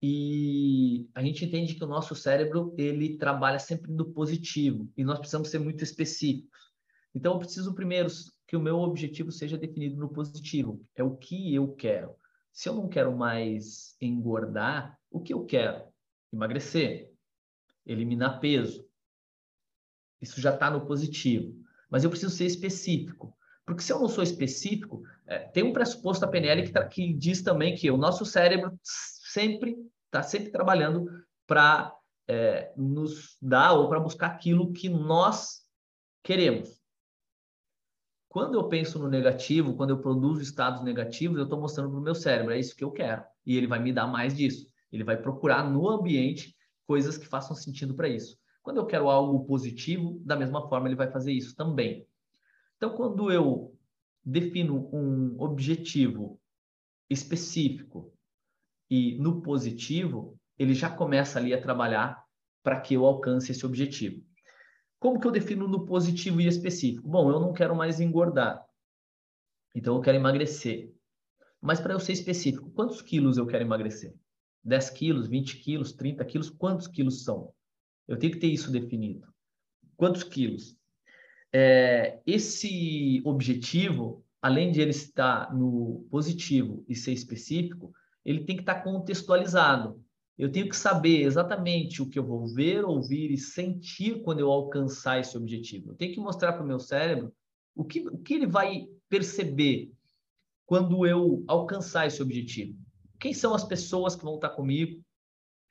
E 0.02 1.10
a 1.16 1.24
gente 1.24 1.44
entende 1.46 1.74
que 1.74 1.84
o 1.84 1.88
nosso 1.88 2.16
cérebro 2.16 2.74
ele 2.78 3.18
trabalha 3.18 3.58
sempre 3.58 3.92
do 3.92 4.06
positivo 4.06 4.88
e 4.96 5.04
nós 5.04 5.18
precisamos 5.18 5.50
ser 5.50 5.60
muito 5.60 5.84
específicos. 5.84 6.68
Então, 7.16 7.34
eu 7.34 7.40
preciso 7.40 7.74
primeiro 7.74 8.10
que 8.48 8.56
o 8.56 8.62
meu 8.62 8.78
objetivo 8.78 9.32
seja 9.32 9.58
definido 9.58 9.98
no 9.98 10.10
positivo. 10.10 10.86
É 10.96 11.04
o 11.04 11.16
que 11.16 11.54
eu 11.54 11.74
quero. 11.74 12.16
Se 12.52 12.70
eu 12.70 12.76
não 12.76 12.88
quero 12.88 13.16
mais 13.16 13.96
engordar, 14.00 14.98
o 15.10 15.20
que 15.20 15.34
eu 15.34 15.46
quero? 15.46 15.84
Emagrecer, 16.32 17.12
eliminar 17.86 18.40
peso. 18.40 18.88
Isso 20.22 20.40
já 20.40 20.54
está 20.54 20.70
no 20.70 20.86
positivo. 20.86 21.56
Mas 21.90 22.04
eu 22.04 22.10
preciso 22.10 22.36
ser 22.36 22.46
específico. 22.46 23.36
Porque 23.66 23.82
se 23.82 23.92
eu 23.92 24.00
não 24.00 24.08
sou 24.08 24.24
específico, 24.24 25.04
é, 25.26 25.40
tem 25.40 25.64
um 25.64 25.74
pressuposto 25.74 26.22
da 26.22 26.32
PNL 26.32 26.64
que, 26.64 26.72
tá, 26.72 26.86
que 26.88 27.14
diz 27.14 27.42
também 27.42 27.76
que 27.76 27.92
o 27.92 27.98
nosso 27.98 28.26
cérebro 28.26 28.80
sempre 29.32 29.76
está 30.06 30.24
sempre 30.24 30.52
trabalhando 30.52 31.06
para 31.46 31.94
é, 32.28 32.74
nos 32.76 33.38
dar 33.42 33.74
ou 33.74 33.88
para 33.88 34.00
buscar 34.00 34.28
aquilo 34.28 34.74
que 34.74 34.90
nós 34.90 35.62
queremos. 36.24 36.78
Quando 38.30 38.56
eu 38.56 38.68
penso 38.68 39.00
no 39.00 39.08
negativo, 39.08 39.76
quando 39.76 39.92
eu 39.92 40.02
produzo 40.02 40.42
estados 40.42 40.84
negativos, 40.84 41.38
eu 41.38 41.46
estou 41.46 41.60
mostrando 41.60 41.90
para 41.90 42.00
o 42.00 42.04
meu 42.04 42.16
cérebro, 42.16 42.54
é 42.54 42.60
isso 42.60 42.76
que 42.76 42.84
eu 42.84 42.92
quero. 42.92 43.24
E 43.46 43.56
ele 43.56 43.68
vai 43.68 43.80
me 43.80 43.94
dar 43.94 44.08
mais 44.08 44.36
disso. 44.36 44.70
Ele 44.92 45.04
vai 45.04 45.18
procurar 45.18 45.70
no 45.70 45.90
ambiente 45.90 46.56
coisas 46.86 47.18
que 47.18 47.26
façam 47.26 47.56
sentido 47.56 47.96
para 47.96 48.10
isso. 48.10 48.38
Quando 48.62 48.78
eu 48.78 48.86
quero 48.86 49.10
algo 49.10 49.46
positivo, 49.46 50.22
da 50.24 50.36
mesma 50.36 50.68
forma 50.68 50.88
ele 50.88 50.96
vai 50.96 51.10
fazer 51.10 51.32
isso 51.32 51.56
também. 51.56 52.06
Então, 52.76 52.96
quando 52.96 53.32
eu 53.32 53.74
defino 54.24 54.90
um 54.94 55.42
objetivo 55.42 56.40
específico 57.10 58.14
e 58.90 59.18
no 59.18 59.42
positivo, 59.42 60.40
ele 60.58 60.74
já 60.74 60.90
começa 60.90 61.40
ali 61.40 61.54
a 61.54 61.62
trabalhar 61.62 62.24
para 62.64 62.80
que 62.80 62.94
eu 62.94 63.06
alcance 63.06 63.52
esse 63.52 63.66
objetivo. 63.66 64.24
Como 65.00 65.20
que 65.20 65.28
eu 65.28 65.32
defino 65.32 65.68
no 65.68 65.86
positivo 65.86 66.42
e 66.42 66.48
específico? 66.48 67.08
Bom, 67.08 67.30
eu 67.30 67.40
não 67.40 67.54
quero 67.54 67.76
mais 67.76 68.00
engordar, 68.00 68.66
então 69.76 69.96
eu 69.96 70.02
quero 70.02 70.18
emagrecer. 70.18 70.92
Mas 71.62 71.80
para 71.80 71.94
eu 71.94 72.00
ser 72.00 72.14
específico, 72.14 72.72
quantos 72.72 73.02
quilos 73.02 73.38
eu 73.38 73.46
quero 73.46 73.64
emagrecer? 73.64 74.14
10 74.64 74.90
quilos, 74.92 75.28
20 75.28 75.58
quilos, 75.58 75.94
30 75.94 76.26
quilos? 76.26 76.50
Quantos 76.50 76.88
quilos 76.88 77.24
são? 77.24 77.54
Eu 78.08 78.18
tenho 78.18 78.34
que 78.34 78.40
ter 78.40 78.48
isso 78.48 78.72
definido. 78.72 79.28
Quantos 79.96 80.24
quilos? 80.24 80.76
É, 81.54 82.20
esse 82.26 83.22
objetivo, 83.24 84.26
além 84.42 84.72
de 84.72 84.82
ele 84.82 84.92
estar 84.92 85.54
no 85.56 86.06
positivo 86.10 86.84
e 86.88 86.96
ser 86.96 87.14
específico, 87.14 87.94
ele 88.28 88.44
tem 88.44 88.58
que 88.58 88.62
estar 88.62 88.84
contextualizado. 88.84 90.04
Eu 90.38 90.52
tenho 90.52 90.68
que 90.68 90.76
saber 90.76 91.22
exatamente 91.22 92.02
o 92.02 92.10
que 92.10 92.20
eu 92.20 92.26
vou 92.26 92.46
ver, 92.46 92.84
ouvir 92.84 93.32
e 93.32 93.38
sentir 93.38 94.22
quando 94.22 94.42
eu 94.42 94.52
alcançar 94.52 95.18
esse 95.18 95.38
objetivo. 95.38 95.92
Eu 95.92 95.96
tenho 95.96 96.14
que 96.14 96.20
mostrar 96.20 96.52
para 96.52 96.62
o 96.62 96.68
meu 96.68 96.78
cérebro 96.78 97.34
o 97.74 97.86
que, 97.86 98.02
o 98.02 98.18
que 98.18 98.34
ele 98.34 98.46
vai 98.46 98.86
perceber 99.08 99.94
quando 100.66 101.08
eu 101.08 101.46
alcançar 101.48 102.06
esse 102.06 102.22
objetivo. 102.22 102.78
Quem 103.18 103.34
são 103.34 103.56
as 103.56 103.64
pessoas 103.64 104.14
que 104.14 104.26
vão 104.26 104.36
estar 104.36 104.50
comigo? 104.50 105.02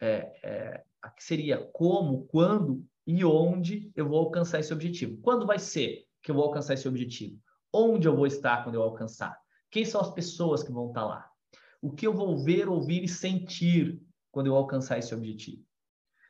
É, 0.01 0.33
é, 0.43 0.85
seria 1.19 1.59
como, 1.75 2.25
quando 2.25 2.83
e 3.07 3.23
onde 3.23 3.93
eu 3.95 4.09
vou 4.09 4.19
alcançar 4.19 4.61
esse 4.61 4.73
objetivo. 4.73 5.21
Quando 5.21 5.47
vai 5.47 5.59
ser 5.59 6.07
que 6.23 6.31
eu 6.31 6.35
vou 6.35 6.45
alcançar 6.45 6.73
esse 6.73 6.89
objetivo? 6.89 7.39
Onde 7.71 8.09
eu 8.09 8.17
vou 8.17 8.27
estar 8.27 8.65
quando 8.65 8.77
eu 8.77 8.83
alcançar? 8.83 9.39
Quem 9.71 9.85
são 9.85 10.01
as 10.01 10.11
pessoas 10.11 10.63
que 10.63 10.73
vão 10.73 10.89
estar 10.89 11.05
lá? 11.05 11.36
O 11.81 11.91
que 11.91 12.07
eu 12.07 12.13
vou 12.13 12.43
ver, 12.43 12.69
ouvir 12.69 13.05
e 13.05 13.09
sentir 13.09 14.01
quando 14.31 14.47
eu 14.47 14.57
alcançar 14.57 14.99
esse 14.99 15.15
objetivo? 15.15 15.63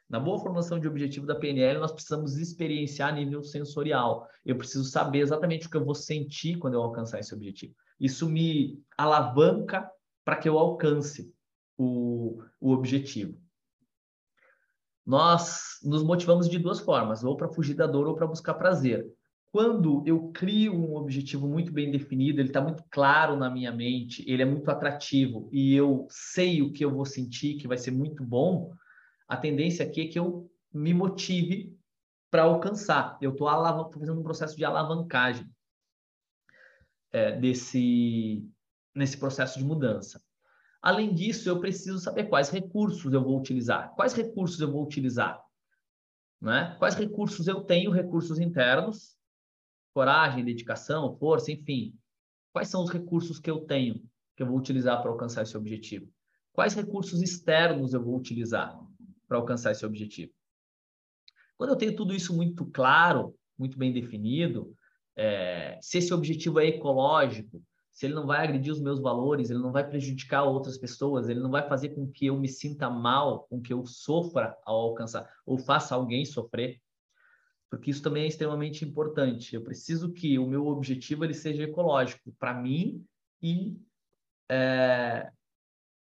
Na 0.08 0.20
boa 0.20 0.38
formação 0.38 0.78
de 0.78 0.86
objetivo 0.86 1.26
da 1.26 1.34
PNL, 1.34 1.80
nós 1.80 1.90
precisamos 1.90 2.36
experienciar 2.36 3.08
a 3.08 3.12
nível 3.12 3.42
sensorial. 3.42 4.28
Eu 4.44 4.56
preciso 4.56 4.84
saber 4.84 5.18
exatamente 5.18 5.66
o 5.66 5.70
que 5.70 5.76
eu 5.76 5.84
vou 5.84 5.96
sentir 5.96 6.58
quando 6.58 6.74
eu 6.74 6.82
alcançar 6.82 7.18
esse 7.18 7.34
objetivo. 7.34 7.74
Isso 7.98 8.28
me 8.28 8.80
alavanca 8.96 9.90
para 10.24 10.36
que 10.36 10.48
eu 10.48 10.58
alcance 10.58 11.32
o, 11.76 12.40
o 12.60 12.72
objetivo. 12.72 13.40
Nós 15.04 15.78
nos 15.82 16.02
motivamos 16.02 16.48
de 16.48 16.58
duas 16.58 16.80
formas, 16.80 17.24
ou 17.24 17.36
para 17.36 17.48
fugir 17.48 17.74
da 17.74 17.86
dor 17.86 18.06
ou 18.06 18.14
para 18.14 18.26
buscar 18.26 18.54
prazer. 18.54 19.12
Quando 19.52 20.02
eu 20.06 20.30
crio 20.32 20.74
um 20.74 20.96
objetivo 20.96 21.48
muito 21.48 21.72
bem 21.72 21.90
definido, 21.90 22.40
ele 22.40 22.48
está 22.48 22.60
muito 22.60 22.84
claro 22.90 23.36
na 23.36 23.48
minha 23.48 23.72
mente, 23.72 24.24
ele 24.26 24.42
é 24.42 24.44
muito 24.44 24.70
atrativo 24.70 25.48
e 25.52 25.74
eu 25.74 26.06
sei 26.10 26.60
o 26.60 26.72
que 26.72 26.84
eu 26.84 26.92
vou 26.92 27.06
sentir, 27.06 27.56
que 27.56 27.68
vai 27.68 27.78
ser 27.78 27.90
muito 27.90 28.22
bom, 28.22 28.72
a 29.26 29.36
tendência 29.36 29.84
aqui 29.84 30.02
é 30.02 30.08
que 30.08 30.18
eu 30.18 30.50
me 30.72 30.92
motive 30.92 31.74
para 32.30 32.42
alcançar. 32.42 33.16
Eu 33.20 33.32
estou 33.32 33.48
fazendo 33.92 34.20
um 34.20 34.22
processo 34.22 34.56
de 34.56 34.64
alavancagem 34.64 35.48
é, 37.12 37.32
desse 37.38 38.46
nesse 38.94 39.18
processo 39.18 39.58
de 39.58 39.64
mudança. 39.64 40.22
Além 40.80 41.12
disso, 41.12 41.48
eu 41.48 41.60
preciso 41.60 41.98
saber 41.98 42.24
quais 42.24 42.48
recursos 42.48 43.12
eu 43.12 43.22
vou 43.22 43.38
utilizar. 43.38 43.94
Quais 43.94 44.14
recursos 44.14 44.58
eu 44.60 44.70
vou 44.70 44.82
utilizar? 44.82 45.42
Né? 46.40 46.74
Quais 46.78 46.94
recursos 46.94 47.46
eu 47.46 47.60
tenho? 47.62 47.90
Recursos 47.90 48.38
internos, 48.38 49.15
coragem, 49.96 50.44
dedicação, 50.44 51.16
força, 51.16 51.50
enfim. 51.50 51.94
Quais 52.52 52.68
são 52.68 52.82
os 52.82 52.90
recursos 52.90 53.38
que 53.38 53.50
eu 53.50 53.60
tenho 53.60 54.02
que 54.36 54.42
eu 54.42 54.46
vou 54.46 54.58
utilizar 54.58 55.00
para 55.00 55.10
alcançar 55.10 55.42
esse 55.42 55.56
objetivo? 55.56 56.06
Quais 56.52 56.74
recursos 56.74 57.22
externos 57.22 57.94
eu 57.94 58.04
vou 58.04 58.16
utilizar? 58.16 58.78
para 59.26 59.38
alcançar 59.38 59.72
esse 59.72 59.84
objetivo. 59.84 60.32
Quando 61.56 61.70
eu 61.70 61.76
tenho 61.76 61.96
tudo 61.96 62.14
isso 62.14 62.34
muito 62.34 62.64
claro, 62.66 63.34
muito 63.58 63.78
bem 63.78 63.92
definido, 63.92 64.74
é, 65.16 65.78
se 65.80 65.98
esse 65.98 66.12
objetivo 66.12 66.60
é 66.60 66.66
ecológico, 66.66 67.62
se 67.90 68.04
ele 68.04 68.14
não 68.14 68.26
vai 68.26 68.44
agredir 68.44 68.72
os 68.72 68.80
meus 68.80 69.00
valores, 69.00 69.48
ele 69.48 69.58
não 69.58 69.72
vai 69.72 69.88
prejudicar 69.88 70.44
outras 70.44 70.76
pessoas, 70.76 71.28
ele 71.28 71.40
não 71.40 71.50
vai 71.50 71.66
fazer 71.66 71.90
com 71.90 72.06
que 72.06 72.26
eu 72.26 72.38
me 72.38 72.48
sinta 72.48 72.90
mal, 72.90 73.46
com 73.48 73.60
que 73.60 73.72
eu 73.72 73.86
sofra 73.86 74.54
ao 74.64 74.76
alcançar, 74.76 75.26
ou 75.46 75.56
faça 75.56 75.94
alguém 75.94 76.24
sofrer, 76.24 76.78
porque 77.70 77.90
isso 77.90 78.02
também 78.02 78.24
é 78.24 78.28
extremamente 78.28 78.84
importante. 78.84 79.54
Eu 79.54 79.62
preciso 79.62 80.12
que 80.12 80.38
o 80.38 80.46
meu 80.46 80.66
objetivo 80.66 81.24
ele 81.24 81.34
seja 81.34 81.64
ecológico 81.64 82.32
para 82.38 82.54
mim 82.54 83.04
e 83.42 83.76
é, 84.50 85.30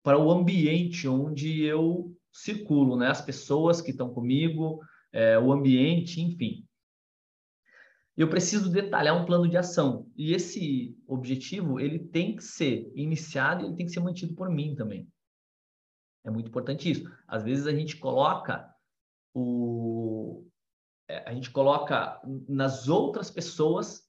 para 0.03 0.19
o 0.19 0.31
ambiente 0.31 1.09
onde 1.09 1.63
eu 1.63 2.17
circulo, 2.33 2.97
né? 2.97 3.09
As 3.09 3.21
pessoas 3.21 3.81
que 3.81 3.91
estão 3.91 4.13
comigo, 4.13 4.81
é, 5.13 5.39
o 5.39 5.53
ambiente, 5.53 6.21
enfim. 6.21 6.67
Eu 8.17 8.29
preciso 8.31 8.71
detalhar 8.71 9.15
um 9.15 9.27
plano 9.27 9.49
de 9.49 9.57
ação 9.57 10.11
e 10.17 10.33
esse 10.33 10.97
objetivo 11.07 11.79
ele 11.79 11.99
tem 11.99 12.35
que 12.35 12.43
ser 12.43 12.91
iniciado 12.95 13.63
e 13.63 13.67
ele 13.67 13.77
tem 13.77 13.87
que 13.87 13.93
ser 13.93 14.01
mantido 14.01 14.35
por 14.35 14.49
mim 14.49 14.75
também. 14.75 15.07
É 16.25 16.31
muito 16.31 16.49
importante 16.49 16.91
isso. 16.91 17.11
Às 17.29 17.45
vezes 17.45 17.67
a 17.67 17.73
gente 17.73 17.97
coloca 17.99 18.69
o 19.35 19.76
a 21.09 21.33
gente 21.33 21.51
coloca 21.51 22.21
nas 22.49 22.89
outras 22.89 23.31
pessoas 23.31 24.07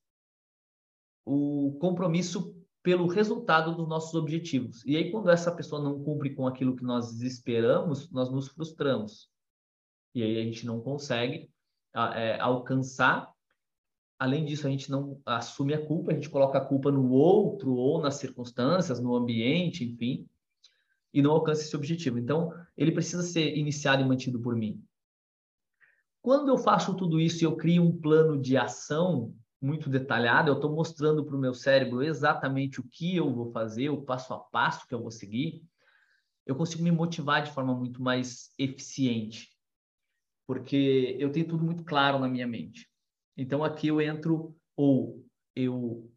o 1.25 1.77
compromisso 1.79 2.55
pelo 2.81 3.07
resultado 3.07 3.75
dos 3.75 3.87
nossos 3.87 4.13
objetivos. 4.13 4.83
E 4.85 4.95
aí, 4.95 5.11
quando 5.11 5.29
essa 5.29 5.51
pessoa 5.51 5.83
não 5.83 6.01
cumpre 6.01 6.33
com 6.33 6.47
aquilo 6.47 6.75
que 6.75 6.83
nós 6.83 7.21
esperamos, 7.21 8.09
nós 8.11 8.31
nos 8.31 8.47
frustramos. 8.47 9.29
E 10.15 10.23
aí 10.23 10.39
a 10.39 10.43
gente 10.43 10.65
não 10.65 10.79
consegue 10.79 11.51
é, 11.93 12.39
alcançar. 12.39 13.29
Além 14.17 14.45
disso, 14.45 14.65
a 14.65 14.69
gente 14.69 14.89
não 14.89 15.21
assume 15.25 15.73
a 15.73 15.85
culpa, 15.85 16.11
a 16.11 16.15
gente 16.15 16.29
coloca 16.29 16.57
a 16.57 16.65
culpa 16.65 16.89
no 16.89 17.09
outro 17.11 17.73
ou 17.73 18.01
nas 18.01 18.15
circunstâncias, 18.15 18.99
no 18.99 19.15
ambiente, 19.15 19.83
enfim, 19.83 20.27
e 21.13 21.21
não 21.21 21.31
alcança 21.31 21.61
esse 21.61 21.75
objetivo. 21.75 22.17
Então, 22.17 22.53
ele 22.75 22.91
precisa 22.91 23.21
ser 23.21 23.55
iniciado 23.57 24.01
e 24.01 24.05
mantido 24.05 24.39
por 24.39 24.55
mim. 24.55 24.81
Quando 26.27 26.49
eu 26.49 26.57
faço 26.57 26.93
tudo 26.93 27.21
isso 27.21 27.41
e 27.41 27.45
eu 27.45 27.55
crio 27.55 27.81
um 27.81 28.01
plano 28.01 28.37
de 28.37 28.57
ação, 28.57 29.33
muito 29.61 29.89
detalhada, 29.89 30.49
eu 30.49 30.55
estou 30.55 30.69
mostrando 30.69 31.23
para 31.25 31.37
o 31.37 31.39
meu 31.39 31.53
cérebro 31.53 32.03
exatamente 32.03 32.81
o 32.81 32.83
que 32.83 33.15
eu 33.15 33.33
vou 33.33 33.49
fazer, 33.53 33.87
o 33.87 34.01
passo 34.01 34.33
a 34.33 34.37
passo 34.37 34.85
que 34.85 34.93
eu 34.93 35.01
vou 35.01 35.09
seguir, 35.09 35.63
eu 36.45 36.53
consigo 36.53 36.83
me 36.83 36.91
motivar 36.91 37.43
de 37.43 37.51
forma 37.51 37.73
muito 37.73 38.01
mais 38.01 38.51
eficiente, 38.59 39.47
porque 40.45 41.15
eu 41.17 41.31
tenho 41.31 41.47
tudo 41.47 41.63
muito 41.63 41.85
claro 41.85 42.19
na 42.19 42.27
minha 42.27 42.45
mente. 42.45 42.89
Então 43.37 43.63
aqui 43.63 43.87
eu 43.87 44.01
entro 44.01 44.53
ou 44.75 45.25
eu 45.55 46.11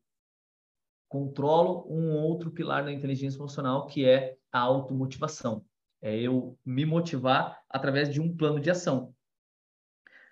controlo 1.08 1.86
um 1.88 2.16
outro 2.16 2.50
pilar 2.50 2.82
da 2.82 2.92
inteligência 2.92 3.38
emocional 3.38 3.86
que 3.86 4.04
é 4.04 4.36
a 4.50 4.58
automotivação. 4.58 5.64
É 6.02 6.18
eu 6.18 6.58
me 6.66 6.84
motivar 6.84 7.62
através 7.70 8.12
de 8.12 8.20
um 8.20 8.36
plano 8.36 8.58
de 8.58 8.72
ação. 8.72 9.14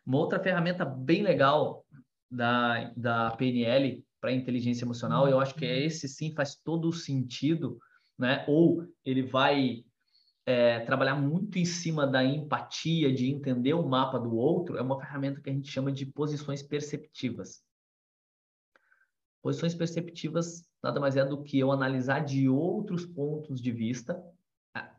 Uma 0.08 0.20
outra 0.20 0.40
ferramenta 0.40 0.86
bem 0.86 1.22
legal 1.22 1.84
da, 2.30 2.90
da 2.96 3.30
PNL 3.32 4.02
para 4.18 4.32
inteligência 4.32 4.86
emocional, 4.86 5.28
eu 5.28 5.38
acho 5.38 5.54
que 5.54 5.66
é 5.66 5.84
esse 5.84 6.08
sim 6.08 6.32
faz 6.34 6.56
todo 6.56 6.88
o 6.88 6.94
sentido, 6.94 7.78
né? 8.18 8.42
Ou 8.48 8.88
ele 9.04 9.22
vai 9.22 9.84
é, 10.46 10.80
trabalhar 10.80 11.14
muito 11.14 11.58
em 11.58 11.66
cima 11.66 12.06
da 12.06 12.24
empatia, 12.24 13.12
de 13.12 13.30
entender 13.30 13.74
o 13.74 13.86
mapa 13.86 14.18
do 14.18 14.34
outro, 14.34 14.78
é 14.78 14.80
uma 14.80 14.98
ferramenta 14.98 15.42
que 15.42 15.50
a 15.50 15.52
gente 15.52 15.70
chama 15.70 15.92
de 15.92 16.06
posições 16.06 16.62
perceptivas. 16.62 17.62
Posições 19.42 19.74
perceptivas 19.74 20.66
nada 20.82 20.98
mais 20.98 21.18
é 21.18 21.24
do 21.24 21.42
que 21.42 21.58
eu 21.58 21.70
analisar 21.70 22.20
de 22.20 22.48
outros 22.48 23.04
pontos 23.04 23.60
de 23.60 23.70
vista 23.70 24.18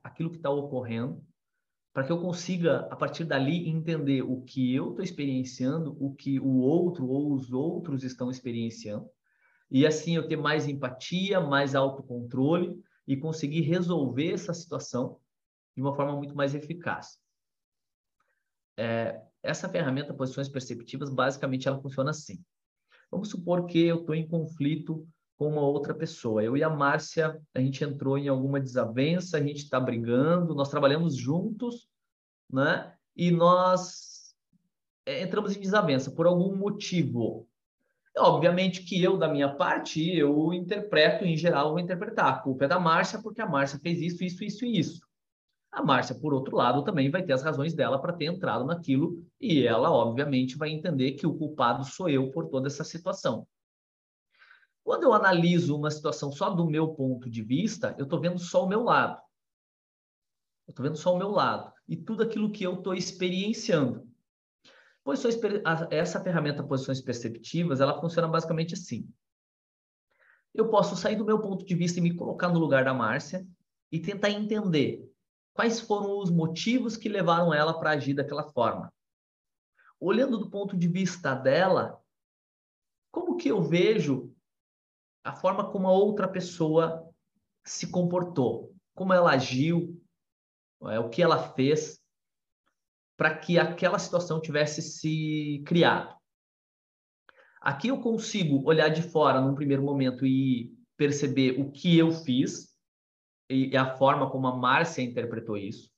aquilo 0.04 0.30
que 0.30 0.38
está 0.38 0.52
ocorrendo 0.52 1.26
para 1.94 2.04
que 2.04 2.12
eu 2.12 2.22
consiga, 2.22 2.88
a 2.92 2.96
partir 2.96 3.24
dali, 3.26 3.68
entender 3.68 4.22
o 4.22 4.42
que 4.42 4.74
eu 4.74 4.90
estou 4.90 5.04
experienciando, 5.04 5.98
o 6.00 6.14
que 6.14 6.40
o 6.40 6.58
outro 6.58 7.08
ou 7.08 7.34
os 7.34 7.52
outros 7.52 8.04
estão 8.04 8.30
experienciando, 8.30 9.10
e 9.72 9.86
assim 9.86 10.16
eu 10.16 10.28
ter 10.28 10.36
mais 10.36 10.68
empatia, 10.68 11.40
mais 11.40 11.76
autocontrole 11.76 12.80
e 13.08 13.18
conseguir 13.18 13.62
resolver 13.62 14.34
essa 14.34 14.54
situação 14.54 15.20
de 15.76 15.82
uma 15.82 15.96
forma 15.96 16.16
muito 16.16 16.36
mais 16.36 16.54
eficaz. 16.54 17.20
É, 18.78 19.22
essa 19.42 19.70
ferramenta 19.70 20.14
Posições 20.14 20.50
Perceptivas, 20.50 21.10
basicamente, 21.10 21.68
ela 21.68 21.82
funciona 21.82 22.12
assim. 22.12 22.44
Vamos 23.12 23.30
supor 23.30 23.66
que 23.66 23.80
eu 23.80 24.02
estou 24.02 24.14
em 24.14 24.28
conflito 24.28 25.08
com 25.40 25.48
uma 25.48 25.62
outra 25.62 25.94
pessoa. 25.94 26.44
Eu 26.44 26.58
e 26.58 26.64
a 26.64 26.70
Márcia, 26.70 27.42
a 27.56 27.62
gente 27.62 27.82
entrou 27.82 28.18
em 28.18 28.28
alguma 28.28 28.60
desavença, 28.60 29.38
a 29.38 29.42
gente 29.42 29.64
está 29.64 29.80
brigando, 29.80 30.54
nós 30.54 30.70
trabalhamos 30.70 31.16
juntos, 31.16 31.88
né? 32.52 32.94
E 33.16 33.32
nós 33.32 34.36
é, 35.06 35.24
entramos 35.24 35.56
em 35.56 35.62
desavença 35.62 36.12
por 36.12 36.28
algum 36.28 36.58
motivo. 36.58 37.48
Obviamente 38.18 38.84
que 38.84 39.02
eu, 39.02 39.18
da 39.18 39.30
minha 39.30 39.56
parte, 39.56 40.06
eu 40.14 40.54
interpreto, 40.54 41.24
em 41.24 41.38
geral, 41.38 41.70
vou 41.70 41.80
interpretar. 41.80 42.34
A 42.34 42.40
culpa 42.40 42.66
é 42.66 42.68
da 42.68 42.80
Márcia 42.80 43.22
porque 43.22 43.42
a 43.42 43.48
Márcia 43.48 43.80
fez 43.80 44.02
isso, 44.02 44.22
isso, 44.26 44.44
isso 44.44 44.66
e 44.66 44.78
isso. 44.78 45.08
A 45.72 45.82
Márcia, 45.82 46.16
por 46.16 46.34
outro 46.34 46.58
lado, 46.58 46.84
também 46.84 47.10
vai 47.10 47.24
ter 47.24 47.32
as 47.32 47.44
razões 47.44 47.74
dela 47.74 48.02
para 48.02 48.12
ter 48.12 48.26
entrado 48.26 48.66
naquilo 48.66 49.24
e 49.40 49.66
ela, 49.66 49.90
obviamente, 49.90 50.58
vai 50.58 50.70
entender 50.70 51.14
que 51.14 51.26
o 51.26 51.38
culpado 51.38 51.86
sou 51.86 52.10
eu 52.10 52.30
por 52.30 52.50
toda 52.50 52.68
essa 52.68 52.84
situação. 52.84 53.48
Quando 54.84 55.04
eu 55.04 55.14
analiso 55.14 55.76
uma 55.78 55.92
situação 55.92 56.32
só 56.32 56.50
do 56.50 56.66
meu 56.66 56.90
ponto 56.94 57.30
de 57.30 57.44
vista, 57.44 57.96
eu 57.98 58.06
estou 58.06 58.20
vendo 58.20 58.40
só 58.40 58.66
o 58.66 58.68
meu 58.68 58.84
lado. 58.84 59.22
Eu 60.68 60.72
estou 60.72 60.84
vendo 60.84 60.98
só 60.98 61.14
o 61.14 61.18
meu 61.18 61.30
lado 61.30 61.74
e 61.88 61.98
tudo 61.98 62.24
aquilo 62.24 62.52
que 62.52 62.64
eu 62.64 62.76
estou 62.76 62.94
experienciando. 62.94 64.08
Posições, 65.04 65.36
essa 65.90 66.22
ferramenta 66.24 66.64
Posições 66.64 67.02
Perceptivas, 67.02 67.82
ela 67.82 68.00
funciona 68.00 68.28
basicamente 68.28 68.76
assim. 68.76 69.12
Eu 70.54 70.70
posso 70.70 70.96
sair 70.96 71.16
do 71.16 71.26
meu 71.26 71.40
ponto 71.40 71.66
de 71.66 71.76
vista 71.76 72.00
e 72.00 72.02
me 72.02 72.16
colocar 72.16 72.50
no 72.50 72.60
lugar 72.60 72.84
da 72.86 72.94
Márcia 72.94 73.48
e 73.92 74.00
tentar 74.00 74.30
entender 74.30 75.10
quais 75.54 75.80
foram 75.80 76.20
os 76.20 76.30
motivos 76.30 76.96
que 76.96 77.10
levaram 77.10 77.54
ela 77.54 77.80
para 77.80 77.92
agir 77.92 78.14
daquela 78.14 78.44
forma. 78.44 78.94
Olhando 80.00 80.38
do 80.38 80.50
ponto 80.50 80.78
de 80.78 80.88
vista 80.88 81.34
dela, 81.34 82.00
como 83.12 83.36
que 83.36 83.50
eu 83.50 83.62
vejo 83.62 84.29
a 85.24 85.34
forma 85.34 85.70
como 85.72 85.88
a 85.88 85.92
outra 85.92 86.28
pessoa 86.28 87.08
se 87.64 87.92
comportou, 87.92 88.74
como 88.96 89.14
ela 89.14 89.32
agiu, 89.32 90.02
é, 90.84 91.00
o 91.00 91.10
que 91.10 91.22
ela 91.22 91.54
fez 91.54 92.00
para 93.18 93.38
que 93.38 93.60
aquela 93.60 94.00
situação 94.00 94.40
tivesse 94.40 94.82
se 94.82 95.62
criado. 95.66 96.16
Aqui 97.62 97.90
eu 97.90 98.00
consigo 98.00 98.66
olhar 98.66 98.88
de 98.88 99.02
fora 99.02 99.42
num 99.42 99.54
primeiro 99.54 99.84
momento 99.84 100.26
e 100.26 100.74
perceber 100.96 101.60
o 101.60 101.70
que 101.70 101.98
eu 101.98 102.12
fiz 102.12 102.70
e, 103.50 103.76
a 103.76 103.98
forma 103.98 104.30
como 104.30 104.48
a 104.48 104.56
Márcia 104.56 105.02
interpretou 105.02 105.58
isso. 105.58 105.92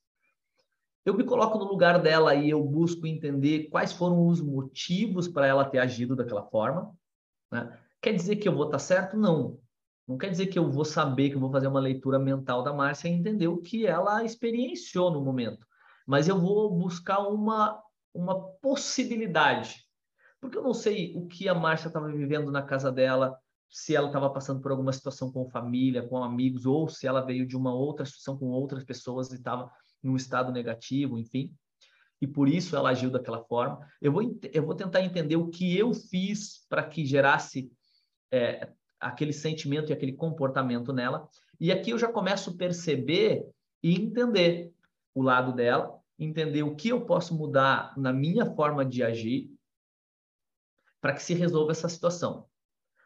Eu 1.04 1.14
me 1.14 1.24
coloco 1.24 1.58
no 1.58 1.64
lugar 1.64 2.00
dela 2.00 2.34
e 2.34 2.50
eu 2.50 2.62
busco 2.62 3.06
entender 3.06 3.68
quais 3.68 3.92
foram 3.92 4.26
os 4.26 4.40
motivos 4.40 5.28
para 5.28 5.46
ela 5.46 5.64
ter 5.64 5.78
agido 5.78 6.16
daquela 6.16 6.44
forma. 6.44 6.92
Né? 7.50 7.78
Quer 8.02 8.14
dizer 8.14 8.36
que 8.36 8.48
eu 8.48 8.54
vou 8.54 8.66
estar 8.66 8.80
certo? 8.80 9.16
Não. 9.16 9.60
Não 10.08 10.18
quer 10.18 10.28
dizer 10.28 10.48
que 10.48 10.58
eu 10.58 10.68
vou 10.68 10.84
saber 10.84 11.30
que 11.30 11.36
eu 11.36 11.40
vou 11.40 11.52
fazer 11.52 11.68
uma 11.68 11.78
leitura 11.78 12.18
mental 12.18 12.64
da 12.64 12.72
Márcia 12.72 13.08
e 13.08 13.12
entender 13.12 13.46
o 13.46 13.62
que 13.62 13.86
ela 13.86 14.24
experienciou 14.24 15.12
no 15.12 15.22
momento. 15.22 15.64
Mas 16.04 16.26
eu 16.26 16.36
vou 16.36 16.76
buscar 16.76 17.20
uma, 17.20 17.80
uma 18.12 18.40
possibilidade. 18.60 19.86
Porque 20.40 20.58
eu 20.58 20.62
não 20.64 20.74
sei 20.74 21.16
o 21.16 21.28
que 21.28 21.48
a 21.48 21.54
Márcia 21.54 21.86
estava 21.86 22.10
vivendo 22.10 22.50
na 22.50 22.62
casa 22.62 22.90
dela, 22.90 23.38
se 23.70 23.94
ela 23.94 24.08
estava 24.08 24.28
passando 24.28 24.60
por 24.60 24.72
alguma 24.72 24.92
situação 24.92 25.30
com 25.30 25.48
família, 25.48 26.06
com 26.06 26.22
amigos, 26.22 26.66
ou 26.66 26.88
se 26.88 27.06
ela 27.06 27.20
veio 27.20 27.46
de 27.46 27.56
uma 27.56 27.72
outra 27.72 28.04
situação 28.04 28.36
com 28.36 28.46
outras 28.46 28.82
pessoas 28.82 29.30
e 29.30 29.36
estava 29.36 29.70
num 30.02 30.16
estado 30.16 30.50
negativo, 30.50 31.16
enfim. 31.16 31.54
E 32.20 32.26
por 32.26 32.48
isso 32.48 32.74
ela 32.76 32.90
agiu 32.90 33.10
daquela 33.10 33.44
forma. 33.44 33.78
Eu 34.00 34.12
vou, 34.12 34.22
eu 34.52 34.66
vou 34.66 34.74
tentar 34.74 35.02
entender 35.02 35.36
o 35.36 35.48
que 35.48 35.78
eu 35.78 35.94
fiz 35.94 36.66
para 36.68 36.82
que 36.82 37.06
gerasse 37.06 37.70
é, 38.32 38.72
aquele 38.98 39.32
sentimento 39.32 39.90
e 39.90 39.92
aquele 39.92 40.14
comportamento 40.14 40.92
nela. 40.92 41.28
E 41.60 41.70
aqui 41.70 41.90
eu 41.90 41.98
já 41.98 42.10
começo 42.10 42.50
a 42.50 42.54
perceber 42.54 43.46
e 43.82 43.94
entender 43.94 44.72
o 45.14 45.22
lado 45.22 45.52
dela, 45.52 46.00
entender 46.18 46.62
o 46.62 46.74
que 46.74 46.88
eu 46.88 47.04
posso 47.04 47.34
mudar 47.34 47.92
na 47.98 48.12
minha 48.12 48.46
forma 48.54 48.84
de 48.84 49.02
agir 49.02 49.50
para 51.00 51.12
que 51.12 51.22
se 51.22 51.34
resolva 51.34 51.72
essa 51.72 51.88
situação. 51.88 52.46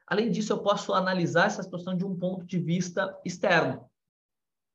Além 0.07 0.31
disso, 0.31 0.53
eu 0.53 0.63
posso 0.63 0.93
analisar 0.95 1.47
essa 1.47 1.63
situação 1.63 1.97
de 1.97 2.05
um 2.05 2.17
ponto 2.17 2.47
de 2.47 2.59
vista 2.59 3.19
externo, 3.25 3.91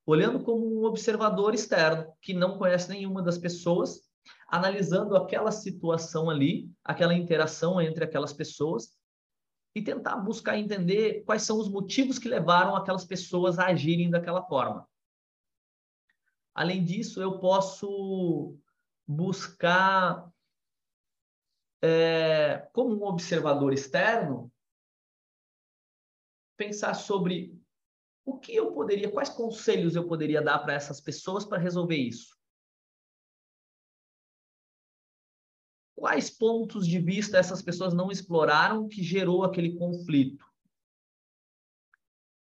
olhando 0.05 0.43
como 0.43 0.67
um 0.67 0.83
observador 0.83 1.53
externo 1.53 2.11
que 2.21 2.33
não 2.33 2.57
conhece 2.57 2.89
nenhuma 2.89 3.21
das 3.21 3.37
pessoas, 3.37 4.01
analisando 4.47 5.15
aquela 5.15 5.51
situação 5.51 6.29
ali, 6.29 6.69
aquela 6.83 7.13
interação 7.13 7.79
entre 7.79 8.03
aquelas 8.03 8.33
pessoas 8.33 8.99
e 9.73 9.81
tentar 9.81 10.17
buscar 10.17 10.57
entender 10.57 11.23
quais 11.23 11.43
são 11.43 11.57
os 11.57 11.69
motivos 11.69 12.19
que 12.19 12.27
levaram 12.27 12.75
aquelas 12.75 13.05
pessoas 13.05 13.57
a 13.57 13.67
agirem 13.67 14.09
daquela 14.09 14.43
forma. 14.43 14.87
Além 16.53 16.83
disso, 16.83 17.21
eu 17.21 17.39
posso 17.39 18.57
buscar, 19.07 20.29
é, 21.81 22.69
como 22.73 22.95
um 22.95 23.03
observador 23.03 23.73
externo, 23.73 24.51
pensar 26.57 26.93
sobre 26.93 27.57
o 28.25 28.37
que 28.37 28.53
eu 28.53 28.73
poderia, 28.73 29.09
quais 29.09 29.29
conselhos 29.29 29.95
eu 29.95 30.07
poderia 30.07 30.41
dar 30.41 30.59
para 30.59 30.73
essas 30.73 30.99
pessoas 30.99 31.45
para 31.45 31.57
resolver 31.57 31.95
isso. 31.95 32.37
Quais 36.01 36.31
pontos 36.31 36.87
de 36.87 36.97
vista 36.97 37.37
essas 37.37 37.61
pessoas 37.61 37.93
não 37.93 38.09
exploraram 38.09 38.87
que 38.87 39.03
gerou 39.03 39.43
aquele 39.43 39.75
conflito? 39.75 40.43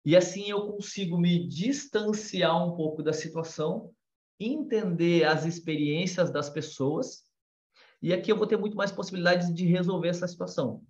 E 0.06 0.16
assim 0.16 0.50
eu 0.50 0.72
consigo 0.72 1.18
me 1.18 1.46
distanciar 1.50 2.66
um 2.66 2.78
pouco 2.78 3.04
da 3.04 3.12
situação, 3.12 3.94
entender 4.40 5.26
as 5.26 5.44
experiências 5.44 6.32
das 6.32 6.50
pessoas, 6.50 7.26
e 8.02 8.14
aqui 8.14 8.32
eu 8.32 8.38
vou 8.38 8.48
ter 8.48 8.56
muito 8.56 8.78
mais 8.78 8.90
possibilidades 8.90 9.54
de 9.54 9.66
resolver 9.66 10.08
essa 10.08 10.30
situação 10.30 10.82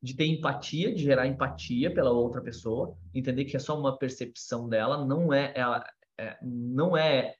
de 0.00 0.14
ter 0.14 0.26
empatia, 0.26 0.94
de 0.94 1.02
gerar 1.02 1.26
empatia 1.26 1.92
pela 1.92 2.12
outra 2.12 2.40
pessoa, 2.40 2.96
entender 3.12 3.46
que 3.46 3.56
é 3.56 3.60
só 3.60 3.76
uma 3.76 3.98
percepção 3.98 4.68
dela, 4.68 5.04
não 5.04 5.34
é, 5.34 5.52
ela, 5.56 5.84
é, 6.16 6.38
não 6.40 6.96
é, 6.96 7.34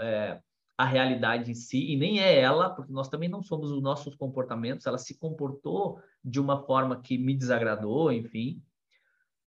é, 0.00 0.40
a 0.82 0.86
realidade 0.86 1.50
em 1.50 1.54
si, 1.54 1.92
e 1.92 1.96
nem 1.96 2.20
é 2.20 2.38
ela, 2.38 2.70
porque 2.70 2.92
nós 2.92 3.08
também 3.08 3.28
não 3.28 3.42
somos 3.42 3.70
os 3.70 3.82
nossos 3.82 4.14
comportamentos, 4.14 4.86
ela 4.86 4.98
se 4.98 5.16
comportou 5.18 6.00
de 6.24 6.40
uma 6.40 6.62
forma 6.64 7.00
que 7.00 7.16
me 7.16 7.34
desagradou, 7.34 8.10
enfim. 8.12 8.60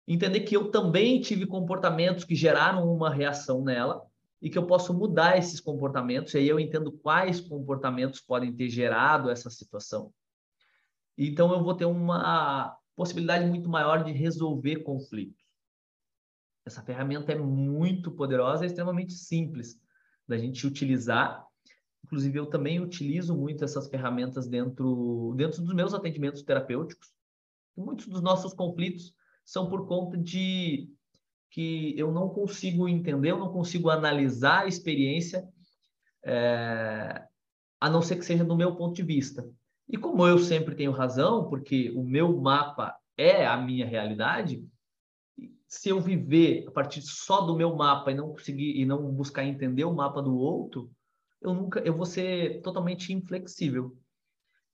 Entender 0.07 0.41
que 0.41 0.55
eu 0.55 0.69
também 0.69 1.21
tive 1.21 1.45
comportamentos 1.45 2.25
que 2.25 2.35
geraram 2.35 2.93
uma 2.93 3.09
reação 3.09 3.63
nela, 3.63 4.05
e 4.41 4.49
que 4.49 4.57
eu 4.57 4.67
posso 4.67 4.93
mudar 4.93 5.37
esses 5.37 5.61
comportamentos, 5.61 6.33
e 6.33 6.39
aí 6.39 6.49
eu 6.49 6.59
entendo 6.59 6.91
quais 6.91 7.39
comportamentos 7.39 8.19
podem 8.19 8.53
ter 8.53 8.67
gerado 8.67 9.29
essa 9.29 9.49
situação. 9.49 10.13
Então, 11.17 11.53
eu 11.53 11.63
vou 11.63 11.73
ter 11.73 11.85
uma 11.85 12.77
possibilidade 12.93 13.45
muito 13.45 13.69
maior 13.69 14.03
de 14.03 14.11
resolver 14.11 14.83
conflitos. 14.83 15.41
Essa 16.65 16.81
ferramenta 16.81 17.31
é 17.31 17.35
muito 17.35 18.11
poderosa, 18.11 18.65
é 18.65 18.67
extremamente 18.67 19.13
simples 19.13 19.81
da 20.27 20.37
gente 20.37 20.65
utilizar. 20.65 21.45
Inclusive, 22.03 22.37
eu 22.37 22.45
também 22.45 22.79
utilizo 22.79 23.35
muito 23.35 23.63
essas 23.63 23.87
ferramentas 23.87 24.47
dentro, 24.47 25.33
dentro 25.37 25.61
dos 25.61 25.73
meus 25.73 25.93
atendimentos 25.93 26.43
terapêuticos. 26.43 27.09
Muitos 27.75 28.07
dos 28.07 28.21
nossos 28.21 28.53
conflitos 28.53 29.13
são 29.45 29.69
por 29.69 29.87
conta 29.87 30.17
de 30.17 30.89
que 31.49 31.93
eu 31.97 32.11
não 32.11 32.29
consigo 32.29 32.87
entender, 32.87 33.31
eu 33.31 33.39
não 33.39 33.51
consigo 33.51 33.89
analisar 33.89 34.63
a 34.63 34.67
experiência, 34.67 35.47
é, 36.25 37.23
a 37.79 37.89
não 37.89 38.01
ser 38.01 38.15
que 38.15 38.25
seja 38.25 38.43
do 38.43 38.55
meu 38.55 38.75
ponto 38.75 38.95
de 38.95 39.03
vista. 39.03 39.47
E 39.87 39.97
como 39.97 40.25
eu 40.25 40.39
sempre 40.39 40.73
tenho 40.73 40.91
razão, 40.91 41.49
porque 41.49 41.91
o 41.91 42.03
meu 42.03 42.35
mapa 42.41 42.95
é 43.17 43.45
a 43.45 43.57
minha 43.57 43.85
realidade, 43.85 44.65
se 45.73 45.89
eu 45.89 45.99
viver 45.99 46.65
a 46.67 46.71
partir 46.71 47.01
só 47.01 47.41
do 47.41 47.55
meu 47.55 47.75
mapa 47.75 48.11
e 48.11 48.15
não 48.15 48.29
conseguir 48.29 48.79
e 48.79 48.85
não 48.85 49.11
buscar 49.11 49.43
entender 49.43 49.83
o 49.85 49.93
mapa 49.93 50.21
do 50.21 50.37
outro, 50.37 50.91
eu 51.41 51.51
nunca 51.51 51.79
eu 51.79 51.95
vou 51.95 52.05
ser 52.05 52.61
totalmente 52.61 53.11
inflexível. 53.11 53.97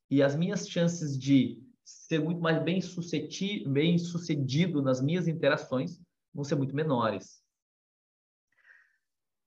E 0.10 0.22
as 0.22 0.36
minhas 0.36 0.68
chances 0.68 1.18
de 1.18 1.64
ser 1.86 2.20
muito 2.20 2.42
mais 2.42 2.62
bem 2.62 2.82
bem 3.68 3.98
sucedido 3.98 4.82
nas 4.82 5.02
minhas 5.02 5.28
interações 5.28 6.02
vão 6.34 6.44
ser 6.44 6.56
muito 6.56 6.76
menores. 6.76 7.42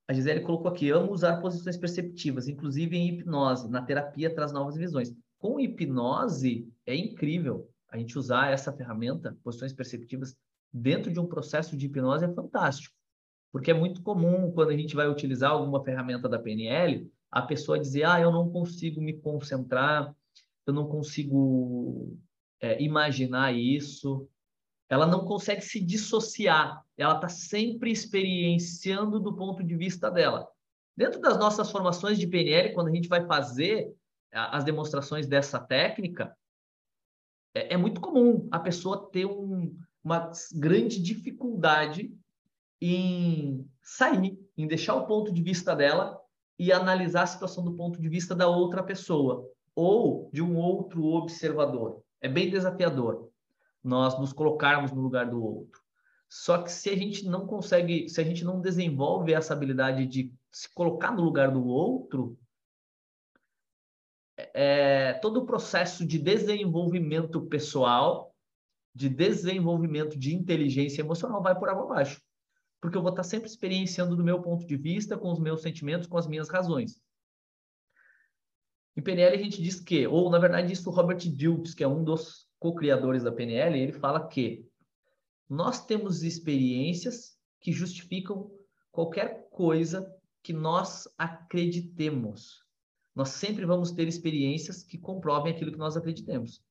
A 0.09 0.15
Gisele 0.15 0.41
colocou 0.41 0.71
aqui: 0.71 0.89
amo 0.89 1.13
usar 1.13 1.37
posições 1.43 1.77
perceptivas, 1.77 2.49
inclusive 2.49 2.97
em 2.97 3.09
hipnose. 3.09 3.71
Na 3.71 3.83
terapia 3.83 4.35
traz 4.35 4.53
novas 4.53 4.75
visões. 4.75 5.15
Com 5.39 5.61
hipnose, 5.61 6.73
é 6.87 6.97
incrível 6.97 7.72
a 7.93 7.99
gente 7.99 8.19
usar 8.19 8.51
essa 8.51 8.73
ferramenta, 8.73 9.37
posições 9.45 9.73
perceptivas, 9.73 10.35
dentro 10.73 11.13
de 11.13 11.21
um 11.21 11.27
processo 11.27 11.77
de 11.77 11.87
hipnose 11.87 12.25
é 12.25 12.35
fantástico. 12.35 12.97
Porque 13.53 13.71
é 13.71 13.75
muito 13.75 14.03
comum, 14.03 14.51
quando 14.51 14.71
a 14.71 14.77
gente 14.77 14.97
vai 14.97 15.07
utilizar 15.09 15.51
alguma 15.51 15.85
ferramenta 15.85 16.27
da 16.27 16.39
PNL, 16.39 17.07
a 17.31 17.43
pessoa 17.43 17.79
dizer, 17.79 18.05
ah, 18.05 18.19
eu 18.19 18.33
não 18.33 18.51
consigo 18.51 19.01
me 19.01 19.13
concentrar, 19.13 20.15
eu 20.67 20.73
não 20.73 20.89
consigo 20.89 22.17
é, 22.61 22.83
imaginar 22.83 23.53
isso. 23.53 24.27
Ela 24.89 25.07
não 25.07 25.27
consegue 25.27 25.61
se 25.61 25.79
dissociar. 25.79 26.83
Ela 26.97 27.17
está 27.17 27.29
sempre 27.29 27.91
experienciando 27.91 29.21
do 29.21 29.37
ponto 29.37 29.63
de 29.63 29.77
vista 29.77 30.11
dela. 30.11 30.49
Dentro 30.97 31.21
das 31.21 31.39
nossas 31.39 31.71
formações 31.71 32.19
de 32.19 32.27
PNL, 32.27 32.73
quando 32.73 32.89
a 32.89 32.95
gente 32.95 33.09
vai 33.09 33.27
fazer 33.27 33.93
as 34.33 34.65
demonstrações 34.65 35.27
dessa 35.27 35.61
técnica, 35.61 36.35
é, 37.55 37.75
é 37.75 37.77
muito 37.77 38.01
comum 38.01 38.49
a 38.51 38.59
pessoa 38.59 39.11
ter 39.11 39.27
um, 39.27 39.75
uma 40.03 40.31
grande 40.55 41.01
dificuldade 41.01 42.15
em 42.81 43.67
sair, 43.83 44.39
em 44.57 44.67
deixar 44.67 44.95
o 44.95 45.07
ponto 45.07 45.33
de 45.33 45.43
vista 45.43 45.75
dela 45.75 46.21
e 46.59 46.73
analisar 46.73 47.23
a 47.23 47.27
situação 47.27 47.65
do 47.65 47.75
ponto 47.75 48.01
de 48.01 48.09
vista 48.09 48.35
da 48.35 48.49
outra 48.49 48.83
pessoa 48.83 49.49
ou 49.75 50.31
de 50.33 50.43
um 50.43 50.57
outro 50.57 51.05
observador. 51.05 52.03
É 52.21 52.29
bem 52.29 52.51
desafiador 52.51 53.31
nós 53.83 54.19
nos 54.19 54.33
colocarmos 54.33 54.93
no 54.93 55.01
lugar 55.01 55.29
do 55.29 55.43
outro. 55.43 55.81
Só 56.29 56.59
que 56.63 56.71
se 56.71 56.89
a 56.89 56.97
gente 56.97 57.27
não 57.27 57.47
consegue, 57.47 58.09
se 58.09 58.21
a 58.21 58.25
gente 58.25 58.45
não 58.45 58.61
desenvolve 58.61 59.35
essa 59.35 59.53
habilidade 59.53 60.07
de 60.07 60.33
se 60.51 60.73
colocar 60.73 61.11
no 61.13 61.23
lugar 61.23 61.51
do 61.51 61.65
outro, 61.67 62.39
é, 64.55 65.15
todo 65.15 65.39
o 65.39 65.47
processo 65.47 66.07
de 66.07 66.19
desenvolvimento 66.19 67.41
pessoal, 67.47 68.35
de 68.95 69.09
desenvolvimento 69.09 70.19
de 70.19 70.35
inteligência 70.35 71.01
emocional 71.01 71.43
vai 71.43 71.59
por 71.59 71.69
água 71.69 71.85
abaixo. 71.85 72.21
Porque 72.81 72.97
eu 72.97 73.03
vou 73.03 73.11
estar 73.11 73.23
sempre 73.23 73.49
experienciando 73.49 74.17
do 74.17 74.25
meu 74.25 74.43
ponto 74.43 74.67
de 74.67 74.77
vista, 74.77 75.17
com 75.17 75.31
os 75.31 75.39
meus 75.39 75.63
sentimentos, 75.63 76.07
com 76.07 76.19
as 76.19 76.27
minhas 76.27 76.49
razões. 76.49 77.01
Em 78.95 79.03
PNL 79.03 79.35
a 79.35 79.39
gente 79.39 79.63
diz 79.63 79.81
que, 79.81 80.07
ou 80.07 80.29
na 80.29 80.39
verdade 80.39 80.73
isso 80.73 80.91
Robert 80.91 81.17
Dilts, 81.17 81.75
que 81.75 81.83
é 81.83 81.89
um 81.89 82.05
dos 82.05 82.47
co-criadores 82.59 83.23
da 83.23 83.33
PNL, 83.33 83.79
ele 83.79 83.93
fala 83.93 84.29
que 84.29 84.67
nós 85.49 85.87
temos 85.87 86.23
experiências 86.23 87.37
que 87.61 87.73
justificam 87.73 88.51
qualquer 88.91 89.49
coisa 89.51 90.07
que 90.43 90.53
nós 90.53 91.09
acreditemos 91.17 92.62
nós 93.15 93.31
sempre 93.31 93.65
vamos 93.67 93.93
ter 93.93 94.09
experiências 94.09 94.83
que 94.83 94.99
comprovem 94.99 95.53
aquilo 95.53 95.73
que 95.73 95.79
nós 95.79 95.97
acreditamos. 95.97 96.63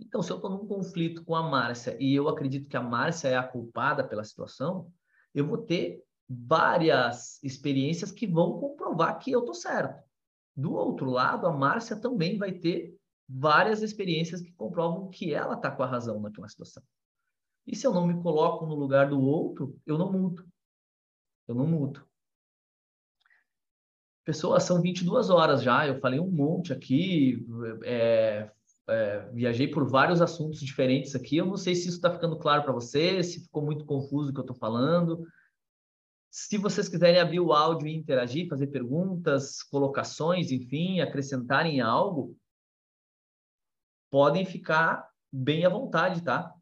Então, 0.00 0.22
se 0.22 0.32
eu 0.32 0.36
estou 0.36 0.50
num 0.50 0.66
conflito 0.66 1.24
com 1.24 1.34
a 1.36 1.42
Márcia 1.42 1.96
e 2.00 2.14
eu 2.14 2.28
acredito 2.28 2.68
que 2.68 2.76
a 2.76 2.82
Márcia 2.82 3.28
é 3.28 3.36
a 3.36 3.46
culpada 3.46 4.06
pela 4.06 4.24
situação, 4.24 4.92
eu 5.32 5.46
vou 5.46 5.58
ter 5.58 6.02
várias 6.28 7.42
experiências 7.42 8.10
que 8.10 8.26
vão 8.26 8.58
comprovar 8.58 9.18
que 9.18 9.30
eu 9.30 9.40
estou 9.40 9.54
certo. 9.54 10.02
Do 10.56 10.72
outro 10.72 11.08
lado, 11.10 11.46
a 11.46 11.52
Márcia 11.52 11.96
também 11.96 12.36
vai 12.36 12.52
ter 12.52 12.94
várias 13.28 13.80
experiências 13.80 14.42
que 14.42 14.52
comprovam 14.52 15.08
que 15.08 15.32
ela 15.32 15.54
está 15.54 15.70
com 15.70 15.82
a 15.82 15.86
razão 15.86 16.20
naquela 16.20 16.48
situação. 16.48 16.82
E 17.66 17.76
se 17.76 17.86
eu 17.86 17.92
não 17.92 18.06
me 18.06 18.20
coloco 18.22 18.66
no 18.66 18.74
lugar 18.74 19.08
do 19.08 19.20
outro, 19.20 19.78
eu 19.86 19.96
não 19.96 20.10
mudo. 20.12 20.46
Eu 21.46 21.54
não 21.54 21.66
mudo. 21.66 22.04
Pessoas, 24.24 24.62
são 24.62 24.80
22 24.80 25.30
horas 25.30 25.62
já, 25.62 25.86
eu 25.86 25.98
falei 25.98 26.20
um 26.20 26.30
monte 26.30 26.72
aqui, 26.72 27.44
é, 27.84 28.48
é, 28.88 29.18
viajei 29.32 29.66
por 29.66 29.88
vários 29.88 30.20
assuntos 30.20 30.60
diferentes 30.60 31.14
aqui. 31.14 31.36
Eu 31.36 31.46
não 31.46 31.56
sei 31.56 31.74
se 31.74 31.88
isso 31.88 31.96
está 31.96 32.12
ficando 32.12 32.38
claro 32.38 32.62
para 32.62 32.72
você, 32.72 33.22
se 33.22 33.42
ficou 33.42 33.64
muito 33.64 33.84
confuso 33.84 34.30
o 34.30 34.32
que 34.32 34.38
eu 34.38 34.44
estou 34.44 34.56
falando. 34.56 35.26
Se 36.30 36.56
vocês 36.56 36.88
quiserem 36.88 37.20
abrir 37.20 37.40
o 37.40 37.52
áudio 37.52 37.88
e 37.88 37.96
interagir, 37.96 38.48
fazer 38.48 38.68
perguntas, 38.68 39.62
colocações, 39.62 40.50
enfim, 40.50 41.00
acrescentarem 41.00 41.80
algo, 41.80 42.36
podem 44.10 44.44
ficar 44.44 45.10
bem 45.32 45.66
à 45.66 45.68
vontade, 45.68 46.22
tá? 46.22 46.54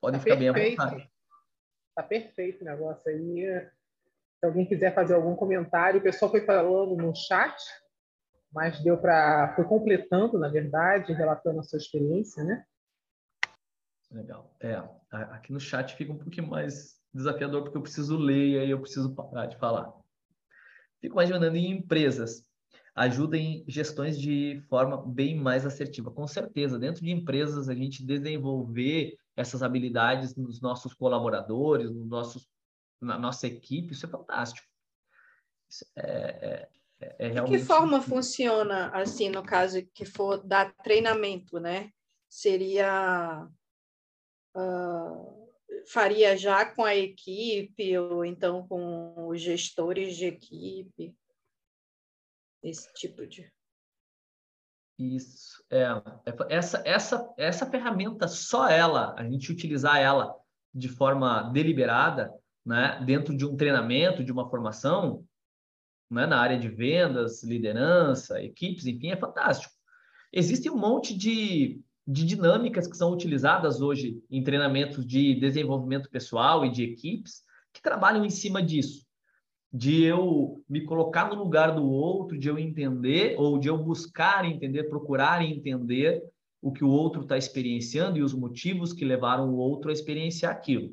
Podem 0.00 0.20
tá 0.20 0.24
ficar 0.24 0.36
perfeito. 0.36 0.54
bem 0.54 0.78
à 0.78 0.84
vontade. 0.84 1.10
Tá 1.94 2.02
perfeito 2.02 2.62
o 2.62 2.64
negócio 2.64 3.10
aí. 3.10 3.68
Se 4.38 4.46
alguém 4.46 4.66
quiser 4.66 4.94
fazer 4.94 5.14
algum 5.14 5.34
comentário, 5.34 6.00
o 6.00 6.02
pessoal 6.02 6.30
foi 6.30 6.44
falando 6.44 6.96
no 6.96 7.14
chat, 7.14 7.56
mas 8.52 8.82
deu 8.82 8.96
para 8.96 9.52
foi 9.56 9.64
completando, 9.64 10.38
na 10.38 10.48
verdade, 10.48 11.12
relatando 11.12 11.60
a 11.60 11.62
sua 11.62 11.78
experiência, 11.78 12.44
né? 12.44 12.64
Legal. 14.10 14.54
É, 14.60 14.82
aqui 15.10 15.52
no 15.52 15.60
chat 15.60 15.94
fica 15.94 16.12
um 16.12 16.18
pouquinho 16.18 16.46
mais 16.46 16.98
desafiador 17.12 17.62
porque 17.62 17.76
eu 17.76 17.82
preciso 17.82 18.16
ler 18.16 18.48
e 18.48 18.58
aí 18.58 18.70
eu 18.70 18.80
preciso 18.80 19.14
parar 19.14 19.46
de 19.46 19.58
falar. 19.58 19.92
Fico 21.00 21.14
imaginando 21.14 21.56
em 21.56 21.70
empresas 21.70 22.48
ajuda 22.98 23.36
em 23.36 23.64
gestões 23.68 24.18
de 24.18 24.60
forma 24.68 24.96
bem 25.06 25.36
mais 25.36 25.64
assertiva. 25.64 26.10
Com 26.10 26.26
certeza, 26.26 26.78
dentro 26.78 27.04
de 27.04 27.10
empresas, 27.12 27.68
a 27.68 27.74
gente 27.74 28.04
desenvolver 28.04 29.16
essas 29.36 29.62
habilidades 29.62 30.34
nos 30.34 30.60
nossos 30.60 30.92
colaboradores, 30.94 31.90
nos 31.92 32.08
nossos, 32.08 32.48
na 33.00 33.18
nossa 33.18 33.46
equipe, 33.46 33.92
isso 33.92 34.06
é 34.06 34.08
fantástico. 34.08 34.66
Isso 35.68 35.84
é, 35.96 36.68
é, 37.00 37.16
é 37.18 37.28
realmente... 37.28 37.56
De 37.56 37.62
que 37.62 37.66
forma 37.66 38.00
funciona, 38.00 38.88
assim, 38.90 39.28
no 39.28 39.42
caso 39.42 39.84
que 39.94 40.04
for 40.04 40.42
dar 40.44 40.74
treinamento, 40.82 41.58
né? 41.58 41.90
Seria... 42.28 43.46
Uh, 44.56 45.48
faria 45.92 46.36
já 46.36 46.66
com 46.66 46.84
a 46.84 46.96
equipe 46.96 47.96
ou 47.96 48.24
então 48.24 48.66
com 48.66 49.28
os 49.28 49.40
gestores 49.40 50.16
de 50.16 50.26
equipe? 50.26 51.14
esse 52.62 52.92
tipo 52.94 53.26
de. 53.26 53.50
Isso, 54.98 55.64
é, 55.70 55.82
é, 55.82 56.34
essa, 56.48 56.82
essa, 56.84 57.34
essa 57.38 57.70
ferramenta, 57.70 58.26
só 58.26 58.68
ela, 58.68 59.14
a 59.16 59.22
gente 59.24 59.52
utilizar 59.52 59.98
ela 59.98 60.34
de 60.74 60.88
forma 60.88 61.50
deliberada, 61.52 62.32
né, 62.64 63.02
dentro 63.04 63.36
de 63.36 63.44
um 63.44 63.56
treinamento, 63.56 64.24
de 64.24 64.32
uma 64.32 64.48
formação, 64.48 65.24
né, 66.10 66.26
na 66.26 66.38
área 66.38 66.58
de 66.58 66.68
vendas, 66.68 67.42
liderança, 67.42 68.42
equipes, 68.42 68.86
enfim, 68.86 69.10
é 69.10 69.16
fantástico. 69.16 69.72
Existe 70.32 70.70
um 70.70 70.76
monte 70.76 71.16
de, 71.16 71.80
de 72.06 72.24
dinâmicas 72.24 72.86
que 72.86 72.96
são 72.96 73.12
utilizadas 73.12 73.80
hoje 73.80 74.22
em 74.30 74.42
treinamentos 74.42 75.06
de 75.06 75.34
desenvolvimento 75.34 76.10
pessoal 76.10 76.64
e 76.64 76.70
de 76.70 76.84
equipes 76.84 77.42
que 77.72 77.82
trabalham 77.82 78.24
em 78.24 78.30
cima 78.30 78.62
disso 78.62 79.08
de 79.72 80.02
eu 80.02 80.62
me 80.68 80.84
colocar 80.84 81.28
no 81.28 81.34
lugar 81.34 81.74
do 81.74 81.86
outro, 81.86 82.38
de 82.38 82.48
eu 82.48 82.58
entender, 82.58 83.36
ou 83.38 83.58
de 83.58 83.68
eu 83.68 83.76
buscar 83.76 84.44
entender, 84.44 84.84
procurar 84.84 85.44
entender 85.44 86.22
o 86.60 86.72
que 86.72 86.82
o 86.82 86.88
outro 86.88 87.22
está 87.22 87.36
experienciando 87.36 88.18
e 88.18 88.22
os 88.22 88.32
motivos 88.32 88.92
que 88.92 89.04
levaram 89.04 89.50
o 89.50 89.56
outro 89.56 89.90
a 89.90 89.92
experienciar 89.92 90.52
aquilo. 90.52 90.92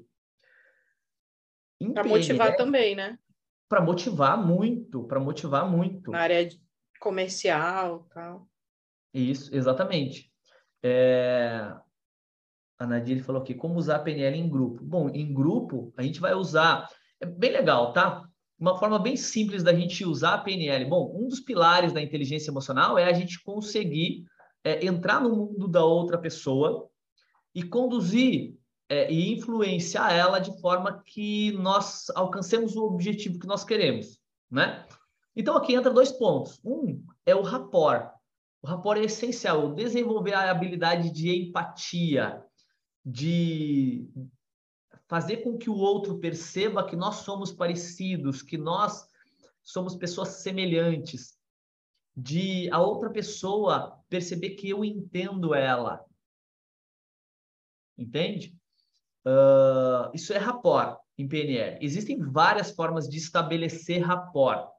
Para 1.94 2.04
motivar 2.04 2.56
também, 2.56 2.96
né? 2.96 3.18
Para 3.68 3.82
motivar 3.82 4.38
muito, 4.38 5.04
para 5.04 5.20
motivar 5.20 5.70
muito. 5.70 6.12
Na 6.12 6.20
área 6.20 6.48
comercial 7.00 8.08
tal. 8.14 8.48
Isso, 9.14 9.54
exatamente. 9.56 10.32
É... 10.84 11.74
A 12.78 12.86
Nadir 12.86 13.24
falou 13.24 13.42
aqui, 13.42 13.54
como 13.54 13.76
usar 13.76 13.98
a 13.98 14.00
PNL 14.00 14.38
em 14.38 14.50
grupo? 14.50 14.84
Bom, 14.84 15.10
em 15.10 15.34
grupo, 15.34 15.94
a 15.98 16.04
gente 16.04 16.20
vai 16.20 16.34
usar... 16.34 16.90
É 17.20 17.26
bem 17.26 17.52
legal, 17.52 17.94
tá? 17.94 18.28
uma 18.60 18.78
forma 18.78 18.98
bem 18.98 19.18
simples 19.18 19.64
da 19.64 19.74
gente 19.74 20.06
usar 20.06 20.36
a 20.36 20.38
PNL. 20.38 20.86
Bom, 20.86 21.14
um 21.16 21.28
dos 21.28 21.40
pilares 21.40 21.92
da 21.92 22.02
inteligência 22.02 22.50
emocional 22.50 22.98
é 22.98 23.06
a 23.06 23.14
gente 23.14 23.42
conseguir 23.44 24.26
é, 24.64 24.86
entrar 24.86 25.22
no 25.22 25.36
mundo 25.36 25.68
da 25.68 25.84
outra 25.84 26.18
pessoa 26.18 26.90
e 27.54 27.62
conduzir 27.64 28.58
é, 28.88 29.12
e 29.12 29.34
influenciar 29.34 30.14
ela 30.14 30.40
de 30.40 30.60
forma 30.60 31.02
que 31.04 31.52
nós 31.54 32.10
alcancemos 32.12 32.76
o 32.76 32.86
objetivo 32.86 33.40
que 33.40 33.48
nós 33.48 33.64
queremos, 33.64 34.20
né? 34.50 34.86
Então 35.36 35.58
aqui 35.58 35.74
entra 35.74 35.92
dois 35.92 36.12
pontos. 36.12 36.62
Um 36.64 37.04
é 37.26 37.36
o 37.36 37.42
rapport. 37.42 38.14
O 38.62 38.68
rapport 38.68 38.98
é 38.98 39.04
essencial, 39.04 39.74
desenvolver 39.74 40.34
a 40.34 40.50
habilidade 40.50 41.12
de 41.12 41.30
empatia, 41.30 42.44
de 43.06 44.10
fazer 45.08 45.38
com 45.38 45.58
que 45.58 45.70
o 45.70 45.76
outro 45.76 46.18
perceba 46.20 46.86
que 46.86 46.96
nós 46.96 47.18
somos 47.18 47.52
parecidos, 47.52 48.42
que 48.42 48.58
nós 48.58 49.08
somos 49.62 49.96
pessoas 49.96 50.30
semelhantes, 50.30 51.38
de 52.16 52.70
a 52.72 52.80
outra 52.80 53.10
pessoa 53.10 54.00
perceber 54.10 54.52
que 54.52 54.70
eu 54.70 54.86
entendo 54.86 55.54
ela. 55.54 56.04
Entende? 57.98 58.58
Uh, 59.26 60.12
isso 60.14 60.34
é 60.34 60.38
rapport 60.38 61.00
em 61.18 61.28
PNL. 61.28 61.80
Existem 61.82 62.20
várias 62.20 62.72
formas 62.72 63.10
de 63.10 63.18
estabelecer 63.18 64.02
rapport. 64.02 64.70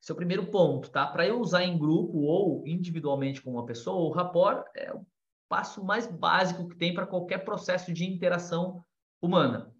Esse 0.00 0.10
é 0.10 0.14
o 0.14 0.16
primeiro 0.16 0.46
ponto, 0.46 0.90
tá? 0.90 1.06
Para 1.06 1.26
eu 1.26 1.40
usar 1.40 1.64
em 1.64 1.78
grupo 1.78 2.18
ou 2.18 2.66
individualmente 2.66 3.42
com 3.42 3.52
uma 3.52 3.66
pessoa, 3.66 4.08
o 4.08 4.12
rapport 4.12 4.64
é 4.76 4.92
o 4.92 5.06
passo 5.48 5.84
mais 5.84 6.06
básico 6.06 6.68
que 6.68 6.76
tem 6.76 6.94
para 6.94 7.06
qualquer 7.06 7.38
processo 7.38 7.92
de 7.92 8.04
interação 8.04 8.84
humana. 9.20 9.72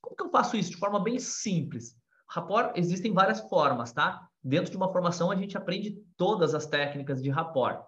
Como 0.00 0.16
que 0.16 0.22
eu 0.22 0.30
faço 0.30 0.56
isso? 0.56 0.70
De 0.70 0.76
forma 0.76 1.00
bem 1.00 1.18
simples. 1.18 1.96
Rapport, 2.28 2.72
existem 2.76 3.12
várias 3.12 3.40
formas, 3.40 3.92
tá? 3.92 4.28
Dentro 4.42 4.70
de 4.70 4.76
uma 4.76 4.90
formação, 4.92 5.30
a 5.30 5.36
gente 5.36 5.56
aprende 5.56 6.02
todas 6.16 6.54
as 6.54 6.66
técnicas 6.66 7.22
de 7.22 7.28
rapport. 7.28 7.84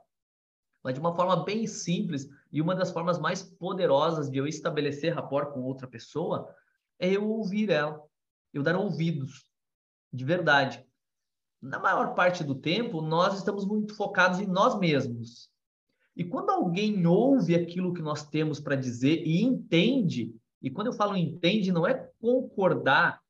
Mas 0.82 0.94
de 0.94 1.00
uma 1.00 1.14
forma 1.14 1.44
bem 1.44 1.66
simples 1.66 2.28
e 2.52 2.60
uma 2.60 2.74
das 2.74 2.90
formas 2.90 3.18
mais 3.18 3.42
poderosas 3.42 4.30
de 4.30 4.36
eu 4.36 4.46
estabelecer 4.46 5.14
rapport 5.14 5.52
com 5.52 5.62
outra 5.62 5.88
pessoa 5.88 6.54
é 6.98 7.10
eu 7.10 7.26
ouvir 7.26 7.70
ela, 7.70 8.00
eu 8.52 8.62
dar 8.62 8.76
ouvidos, 8.76 9.46
de 10.12 10.24
verdade. 10.24 10.86
Na 11.60 11.78
maior 11.78 12.14
parte 12.14 12.44
do 12.44 12.54
tempo, 12.54 13.00
nós 13.00 13.38
estamos 13.38 13.64
muito 13.64 13.96
focados 13.96 14.38
em 14.38 14.46
nós 14.46 14.78
mesmos. 14.78 15.50
E 16.14 16.24
quando 16.24 16.50
alguém 16.50 17.06
ouve 17.06 17.54
aquilo 17.54 17.94
que 17.94 18.02
nós 18.02 18.28
temos 18.28 18.60
para 18.60 18.76
dizer 18.76 19.26
e 19.26 19.42
entende, 19.42 20.34
e 20.60 20.70
quando 20.70 20.88
eu 20.88 20.92
falo 20.92 21.16
entende, 21.16 21.72
não 21.72 21.86
é 21.86 22.10
concordar, 22.20 23.22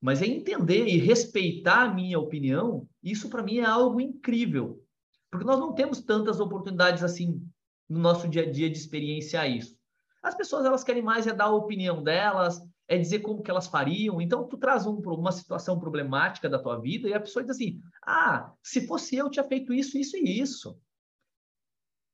mas 0.00 0.20
é 0.20 0.26
entender 0.26 0.86
e 0.86 0.98
respeitar 0.98 1.82
a 1.84 1.94
minha 1.94 2.18
opinião. 2.18 2.88
Isso 3.02 3.30
para 3.30 3.42
mim 3.42 3.58
é 3.58 3.64
algo 3.64 4.00
incrível, 4.00 4.82
porque 5.30 5.46
nós 5.46 5.60
não 5.60 5.72
temos 5.72 6.00
tantas 6.00 6.40
oportunidades 6.40 7.04
assim 7.04 7.40
no 7.88 7.98
nosso 7.98 8.28
dia 8.28 8.42
a 8.42 8.50
dia 8.50 8.68
de 8.70 8.76
experienciar 8.76 9.50
isso. 9.50 9.76
As 10.22 10.34
pessoas 10.34 10.64
elas 10.64 10.82
querem 10.82 11.02
mais 11.02 11.26
é 11.26 11.32
dar 11.32 11.46
a 11.46 11.54
opinião 11.54 12.02
delas, 12.02 12.60
é 12.88 12.98
dizer 12.98 13.20
como 13.20 13.42
que 13.42 13.50
elas 13.50 13.66
fariam. 13.66 14.20
Então 14.20 14.46
tu 14.46 14.56
traz 14.56 14.86
um, 14.86 14.96
uma 14.96 15.32
situação 15.32 15.78
problemática 15.78 16.48
da 16.48 16.58
tua 16.58 16.80
vida 16.80 17.08
e 17.08 17.14
a 17.14 17.20
pessoa 17.20 17.44
diz 17.44 17.54
assim: 17.54 17.80
"Ah, 18.02 18.52
se 18.62 18.86
fosse 18.86 19.16
eu 19.16 19.30
tinha 19.30 19.44
feito 19.44 19.72
isso, 19.72 19.96
isso 19.98 20.16
e 20.16 20.40
isso". 20.40 20.80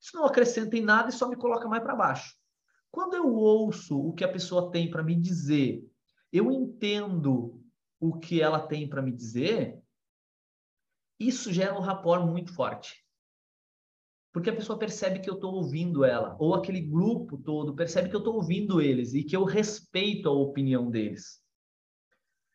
Isso 0.00 0.16
não 0.16 0.24
acrescenta 0.24 0.76
em 0.76 0.82
nada 0.82 1.10
e 1.10 1.12
só 1.12 1.28
me 1.28 1.36
coloca 1.36 1.68
mais 1.68 1.82
para 1.82 1.94
baixo. 1.94 2.34
Quando 2.90 3.14
eu 3.14 3.32
ouço 3.34 3.98
o 3.98 4.12
que 4.12 4.24
a 4.24 4.32
pessoa 4.32 4.70
tem 4.70 4.90
para 4.90 5.02
me 5.02 5.14
dizer, 5.14 5.88
eu 6.32 6.50
entendo 6.50 7.62
o 8.00 8.18
que 8.18 8.42
ela 8.42 8.66
tem 8.66 8.88
para 8.88 9.00
me 9.00 9.12
dizer, 9.12 9.80
isso 11.18 11.52
gera 11.52 11.78
um 11.78 11.80
rapport 11.80 12.26
muito 12.26 12.52
forte. 12.52 13.01
Porque 14.32 14.48
a 14.48 14.56
pessoa 14.56 14.78
percebe 14.78 15.20
que 15.20 15.28
eu 15.28 15.34
estou 15.34 15.54
ouvindo 15.54 16.04
ela, 16.04 16.34
ou 16.38 16.54
aquele 16.54 16.80
grupo 16.80 17.36
todo 17.36 17.74
percebe 17.74 18.08
que 18.08 18.16
eu 18.16 18.20
estou 18.20 18.36
ouvindo 18.36 18.80
eles 18.80 19.12
e 19.12 19.22
que 19.22 19.36
eu 19.36 19.44
respeito 19.44 20.28
a 20.28 20.32
opinião 20.32 20.90
deles. 20.90 21.42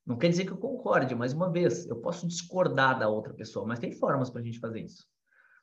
Não 0.04 0.18
quer 0.18 0.30
dizer 0.30 0.46
que 0.46 0.52
eu 0.52 0.58
concorde, 0.58 1.14
mais 1.14 1.34
uma 1.34 1.52
vez, 1.52 1.86
eu 1.86 1.98
posso 1.98 2.26
discordar 2.26 2.98
da 2.98 3.10
outra 3.10 3.34
pessoa, 3.34 3.68
mas 3.68 3.78
tem 3.78 3.92
formas 3.92 4.30
para 4.30 4.42
a 4.42 4.44
gente 4.44 4.60
fazer 4.60 4.82
isso. 4.82 5.06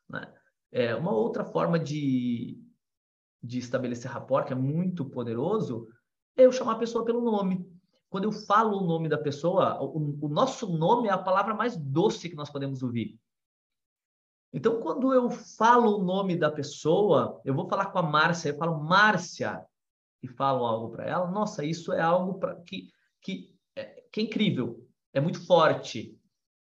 Né? 0.08 0.32
É, 0.70 0.94
uma 0.94 1.12
outra 1.12 1.44
forma 1.44 1.78
de, 1.78 2.62
de 3.42 3.58
estabelecer 3.58 4.10
rapport, 4.10 4.46
que 4.46 4.52
é 4.52 4.56
muito 4.56 5.04
poderoso, 5.06 5.88
é 6.36 6.44
eu 6.44 6.52
chamar 6.52 6.72
a 6.72 6.78
pessoa 6.78 7.04
pelo 7.04 7.22
nome. 7.22 7.66
Quando 8.08 8.24
eu 8.24 8.32
falo 8.32 8.78
o 8.78 8.86
nome 8.86 9.08
da 9.08 9.18
pessoa, 9.18 9.82
o, 9.82 10.26
o 10.26 10.28
nosso 10.28 10.68
nome 10.68 11.08
é 11.08 11.10
a 11.10 11.18
palavra 11.18 11.54
mais 11.54 11.76
doce 11.76 12.28
que 12.28 12.36
nós 12.36 12.50
podemos 12.50 12.82
ouvir. 12.82 13.18
Então, 14.56 14.78
quando 14.80 15.12
eu 15.12 15.28
falo 15.30 15.98
o 15.98 16.04
nome 16.04 16.36
da 16.36 16.48
pessoa, 16.48 17.40
eu 17.44 17.52
vou 17.52 17.68
falar 17.68 17.86
com 17.86 17.98
a 17.98 18.02
Márcia, 18.04 18.50
eu 18.50 18.56
falo 18.56 18.84
Márcia 18.84 19.66
e 20.22 20.28
falo 20.28 20.64
algo 20.64 20.90
para 20.90 21.04
ela, 21.04 21.28
nossa, 21.28 21.64
isso 21.64 21.92
é 21.92 22.00
algo 22.00 22.38
pra, 22.38 22.54
que, 22.60 22.88
que, 23.20 23.52
é, 23.74 24.04
que 24.12 24.20
é 24.20 24.22
incrível, 24.22 24.86
é 25.12 25.20
muito 25.20 25.44
forte, 25.44 26.16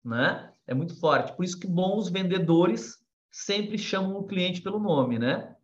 né? 0.03 0.53
É 0.67 0.73
muito 0.73 0.99
forte. 0.99 1.33
Por 1.33 1.45
isso 1.45 1.57
que 1.57 1.67
bons 1.67 2.09
vendedores 2.09 2.97
sempre 3.31 3.77
chamam 3.77 4.17
o 4.17 4.27
cliente 4.27 4.61
pelo 4.61 4.77
nome, 4.77 5.17
né? 5.17 5.55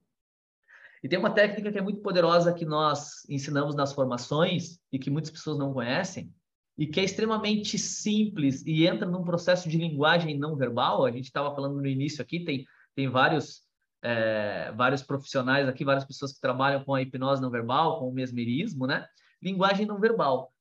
E 1.04 1.10
tem 1.10 1.20
uma 1.20 1.34
técnica 1.34 1.70
que 1.70 1.78
é 1.78 1.82
muito 1.82 2.02
poderosa 2.02 2.54
que 2.54 2.66
nós 2.66 3.28
ensinamos 3.30 3.76
nas 3.76 3.92
formações 3.92 4.80
e 4.90 4.98
que 4.98 5.10
muitas 5.10 5.32
pessoas 5.32 5.58
não 5.58 5.74
conhecem, 5.74 6.34
e 6.78 6.86
que 6.86 7.00
é 7.00 7.04
extremamente 7.04 7.78
simples 7.78 8.64
e 8.66 8.86
entra 8.86 9.08
num 9.08 9.24
processo 9.24 9.70
de 9.70 9.78
linguagem 9.78 10.38
não 10.38 10.56
verbal. 10.56 11.06
A 11.06 11.12
gente 11.12 11.26
estava 11.26 11.54
falando 11.56 11.76
no 11.76 11.88
início 11.88 12.22
aqui, 12.22 12.44
tem, 12.44 12.66
tem 12.94 13.10
vários, 13.10 13.62
é, 14.02 14.72
vários 14.74 15.02
profissionais 15.02 15.68
aqui, 15.68 15.86
várias 15.86 16.06
pessoas 16.06 16.34
que 16.34 16.42
trabalham 16.42 16.84
com 16.84 16.94
a 16.94 17.02
hipnose 17.02 17.42
não 17.42 17.50
verbal, 17.50 18.00
com 18.00 18.10
o 18.10 18.14
mesmerismo, 18.14 18.86
né? 18.86 19.08
Linguagem 19.42 19.86
não 19.86 20.00
verbal. 20.00 20.52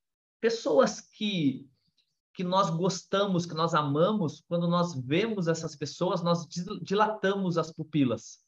Pessoas 0.41 1.01
que 1.01 1.69
que 2.35 2.43
nós 2.43 2.69
gostamos, 2.69 3.47
que 3.47 3.55
nós 3.55 3.75
amamos, 3.75 4.43
quando 4.49 4.67
nós 4.67 4.93
vemos 4.93 5.47
essas 5.47 5.77
pessoas, 5.77 6.21
nós 6.21 6.45
dilatamos 6.83 7.57
as 7.57 7.73
pupilas. 7.73 8.44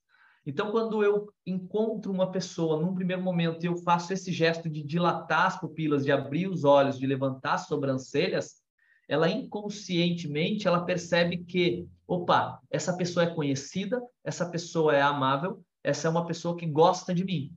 Então, 0.47 0.71
quando 0.71 1.03
eu 1.03 1.29
encontro 1.45 2.13
uma 2.13 2.31
pessoa 2.31 2.81
num 2.81 2.95
primeiro 2.95 3.21
momento 3.21 3.65
e 3.65 3.67
eu 3.67 3.77
faço 3.79 4.13
esse 4.13 4.31
gesto 4.31 4.71
de 4.71 4.81
dilatar 4.81 5.47
as 5.47 5.61
pupilas, 5.61 6.05
de 6.05 6.13
abrir 6.13 6.47
os 6.47 6.63
olhos, 6.63 7.01
de 7.01 7.05
levantar 7.05 7.55
as 7.55 7.67
sobrancelhas, 7.67 8.63
ela 9.09 9.29
inconscientemente 9.29 10.69
ela 10.69 10.85
percebe 10.85 11.39
que, 11.39 11.89
opa, 12.07 12.61
essa 12.71 12.97
pessoa 12.97 13.25
é 13.25 13.35
conhecida, 13.35 14.01
essa 14.23 14.49
pessoa 14.49 14.95
é 14.95 15.03
amável, 15.03 15.65
essa 15.83 16.07
é 16.07 16.11
uma 16.11 16.27
pessoa 16.27 16.57
que 16.57 16.67
gosta 16.67 17.13
de 17.13 17.25
mim. 17.25 17.53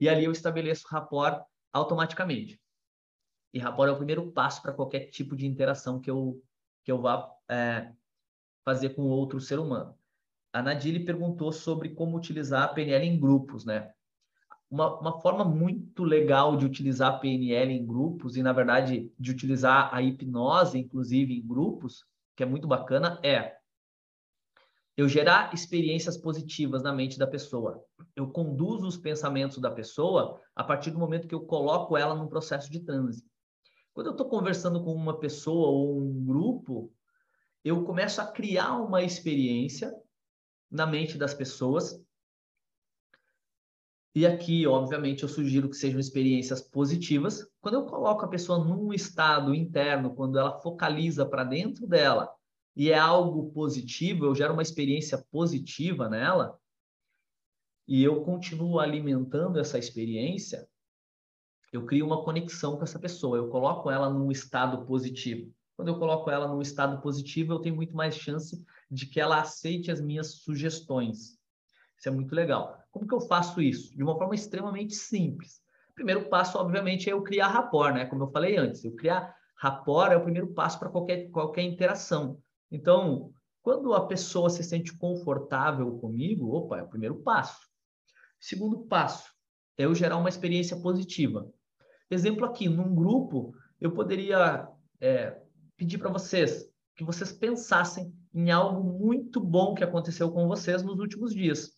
E 0.00 0.08
ali 0.08 0.24
eu 0.24 0.32
estabeleço 0.32 0.88
rapport 0.88 1.44
automaticamente. 1.72 2.60
E 3.54 3.60
rapport 3.60 3.88
é 3.88 3.92
o 3.92 3.96
primeiro 3.96 4.32
passo 4.32 4.60
para 4.62 4.72
qualquer 4.72 5.10
tipo 5.10 5.36
de 5.36 5.46
interação 5.46 6.00
que 6.00 6.10
eu 6.10 6.42
que 6.84 6.92
eu 6.92 7.00
vá 7.00 7.28
é, 7.50 7.92
fazer 8.64 8.90
com 8.90 9.02
outro 9.02 9.40
ser 9.40 9.58
humano 9.58 9.96
a 10.56 10.62
Nadile 10.62 11.04
perguntou 11.04 11.52
sobre 11.52 11.90
como 11.90 12.16
utilizar 12.16 12.62
a 12.62 12.68
PNL 12.68 13.04
em 13.04 13.20
grupos, 13.20 13.66
né? 13.66 13.90
Uma, 14.70 14.98
uma 14.98 15.20
forma 15.20 15.44
muito 15.44 16.02
legal 16.02 16.56
de 16.56 16.64
utilizar 16.64 17.12
a 17.12 17.18
PNL 17.18 17.74
em 17.74 17.84
grupos 17.84 18.38
e, 18.38 18.42
na 18.42 18.54
verdade, 18.54 19.12
de 19.18 19.30
utilizar 19.30 19.94
a 19.94 20.00
hipnose, 20.00 20.78
inclusive, 20.78 21.34
em 21.34 21.46
grupos, 21.46 22.06
que 22.34 22.42
é 22.42 22.46
muito 22.46 22.66
bacana, 22.66 23.20
é 23.22 23.54
eu 24.96 25.06
gerar 25.06 25.52
experiências 25.52 26.16
positivas 26.16 26.82
na 26.82 26.90
mente 26.90 27.18
da 27.18 27.26
pessoa. 27.26 27.84
Eu 28.16 28.30
conduzo 28.30 28.86
os 28.86 28.96
pensamentos 28.96 29.58
da 29.58 29.70
pessoa 29.70 30.40
a 30.54 30.64
partir 30.64 30.90
do 30.90 30.98
momento 30.98 31.28
que 31.28 31.34
eu 31.34 31.44
coloco 31.44 31.98
ela 31.98 32.14
num 32.14 32.28
processo 32.28 32.72
de 32.72 32.80
transe. 32.80 33.22
Quando 33.92 34.06
eu 34.06 34.12
estou 34.12 34.26
conversando 34.26 34.82
com 34.82 34.94
uma 34.94 35.18
pessoa 35.20 35.68
ou 35.68 36.00
um 36.00 36.24
grupo, 36.24 36.90
eu 37.62 37.84
começo 37.84 38.22
a 38.22 38.26
criar 38.26 38.78
uma 38.78 39.02
experiência 39.02 39.94
na 40.70 40.86
mente 40.86 41.16
das 41.16 41.34
pessoas. 41.34 42.00
E 44.14 44.26
aqui, 44.26 44.66
obviamente, 44.66 45.22
eu 45.22 45.28
sugiro 45.28 45.68
que 45.68 45.76
sejam 45.76 46.00
experiências 46.00 46.62
positivas. 46.62 47.46
Quando 47.60 47.74
eu 47.74 47.84
coloco 47.84 48.24
a 48.24 48.28
pessoa 48.28 48.64
num 48.64 48.92
estado 48.92 49.54
interno, 49.54 50.14
quando 50.14 50.38
ela 50.38 50.58
focaliza 50.60 51.26
para 51.26 51.44
dentro 51.44 51.86
dela 51.86 52.32
e 52.74 52.90
é 52.90 52.98
algo 52.98 53.50
positivo, 53.52 54.24
eu 54.24 54.34
gero 54.34 54.52
uma 54.52 54.62
experiência 54.62 55.24
positiva 55.30 56.08
nela, 56.08 56.58
e 57.88 58.02
eu 58.02 58.22
continuo 58.22 58.80
alimentando 58.80 59.60
essa 59.60 59.78
experiência, 59.78 60.68
eu 61.72 61.86
crio 61.86 62.06
uma 62.06 62.24
conexão 62.24 62.76
com 62.76 62.82
essa 62.82 62.98
pessoa, 62.98 63.36
eu 63.36 63.48
coloco 63.48 63.90
ela 63.90 64.10
num 64.10 64.30
estado 64.30 64.84
positivo. 64.86 65.52
Quando 65.76 65.88
eu 65.88 65.98
coloco 65.98 66.30
ela 66.30 66.48
num 66.48 66.60
estado 66.60 67.00
positivo, 67.00 67.52
eu 67.52 67.60
tenho 67.60 67.76
muito 67.76 67.94
mais 67.94 68.16
chance 68.16 68.64
de 68.90 69.06
que 69.06 69.20
ela 69.20 69.40
aceite 69.40 69.90
as 69.90 70.00
minhas 70.00 70.36
sugestões. 70.36 71.38
Isso 71.98 72.08
é 72.08 72.10
muito 72.10 72.34
legal. 72.34 72.78
Como 72.90 73.06
que 73.06 73.14
eu 73.14 73.20
faço 73.20 73.60
isso? 73.60 73.96
De 73.96 74.02
uma 74.02 74.16
forma 74.16 74.34
extremamente 74.34 74.94
simples. 74.94 75.60
primeiro 75.94 76.28
passo, 76.28 76.58
obviamente, 76.58 77.08
é 77.08 77.12
eu 77.12 77.22
criar 77.22 77.48
rapport, 77.48 77.94
né? 77.94 78.06
Como 78.06 78.22
eu 78.22 78.30
falei 78.30 78.56
antes, 78.56 78.84
eu 78.84 78.94
criar 78.94 79.34
rapport 79.56 80.12
é 80.12 80.16
o 80.16 80.22
primeiro 80.22 80.48
passo 80.52 80.78
para 80.78 80.90
qualquer, 80.90 81.30
qualquer 81.30 81.62
interação. 81.62 82.38
Então, 82.70 83.32
quando 83.62 83.94
a 83.94 84.06
pessoa 84.06 84.50
se 84.50 84.62
sente 84.62 84.96
confortável 84.96 85.98
comigo, 85.98 86.54
opa, 86.54 86.78
é 86.78 86.82
o 86.82 86.88
primeiro 86.88 87.16
passo. 87.22 87.66
Segundo 88.38 88.86
passo 88.86 89.32
é 89.78 89.84
eu 89.84 89.94
gerar 89.94 90.18
uma 90.18 90.28
experiência 90.28 90.76
positiva. 90.76 91.50
Exemplo 92.10 92.44
aqui, 92.44 92.68
num 92.68 92.94
grupo, 92.94 93.54
eu 93.80 93.90
poderia 93.92 94.68
é, 95.00 95.40
pedir 95.76 95.98
para 95.98 96.10
vocês 96.10 96.70
que 96.94 97.04
vocês 97.04 97.32
pensassem 97.32 98.14
em 98.36 98.50
algo 98.50 98.84
muito 98.84 99.40
bom 99.40 99.74
que 99.74 99.82
aconteceu 99.82 100.30
com 100.30 100.46
vocês 100.46 100.82
nos 100.82 100.98
últimos 101.00 101.32
dias. 101.32 101.74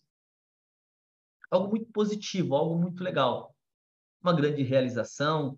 Algo 1.49 1.69
muito 1.69 1.89
positivo, 1.93 2.53
algo 2.53 2.77
muito 2.77 3.01
legal. 3.01 3.55
Uma 4.21 4.33
grande 4.33 4.61
realização, 4.61 5.57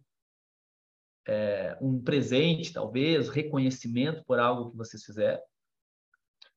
é, 1.28 1.76
um 1.82 2.00
presente, 2.00 2.72
talvez, 2.72 3.30
reconhecimento 3.30 4.24
por 4.26 4.38
algo 4.38 4.70
que 4.70 4.78
vocês 4.78 5.04
fizeram. 5.04 5.42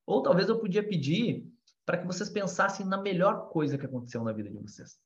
Ou 0.05 0.23
talvez 0.23 0.47
eu 0.47 0.61
podia 0.61 0.87
pedir 0.87 1.51
para 1.87 1.97
que 1.97 2.07
vocês 2.07 2.29
pensassem 2.29 2.85
na 2.85 3.01
melhor 3.01 3.49
coisa 3.49 3.79
que 3.79 3.87
aconteceu 3.87 4.23
na 4.23 4.33
vida 4.35 4.51
de 4.51 4.59
vocês. 4.59 5.01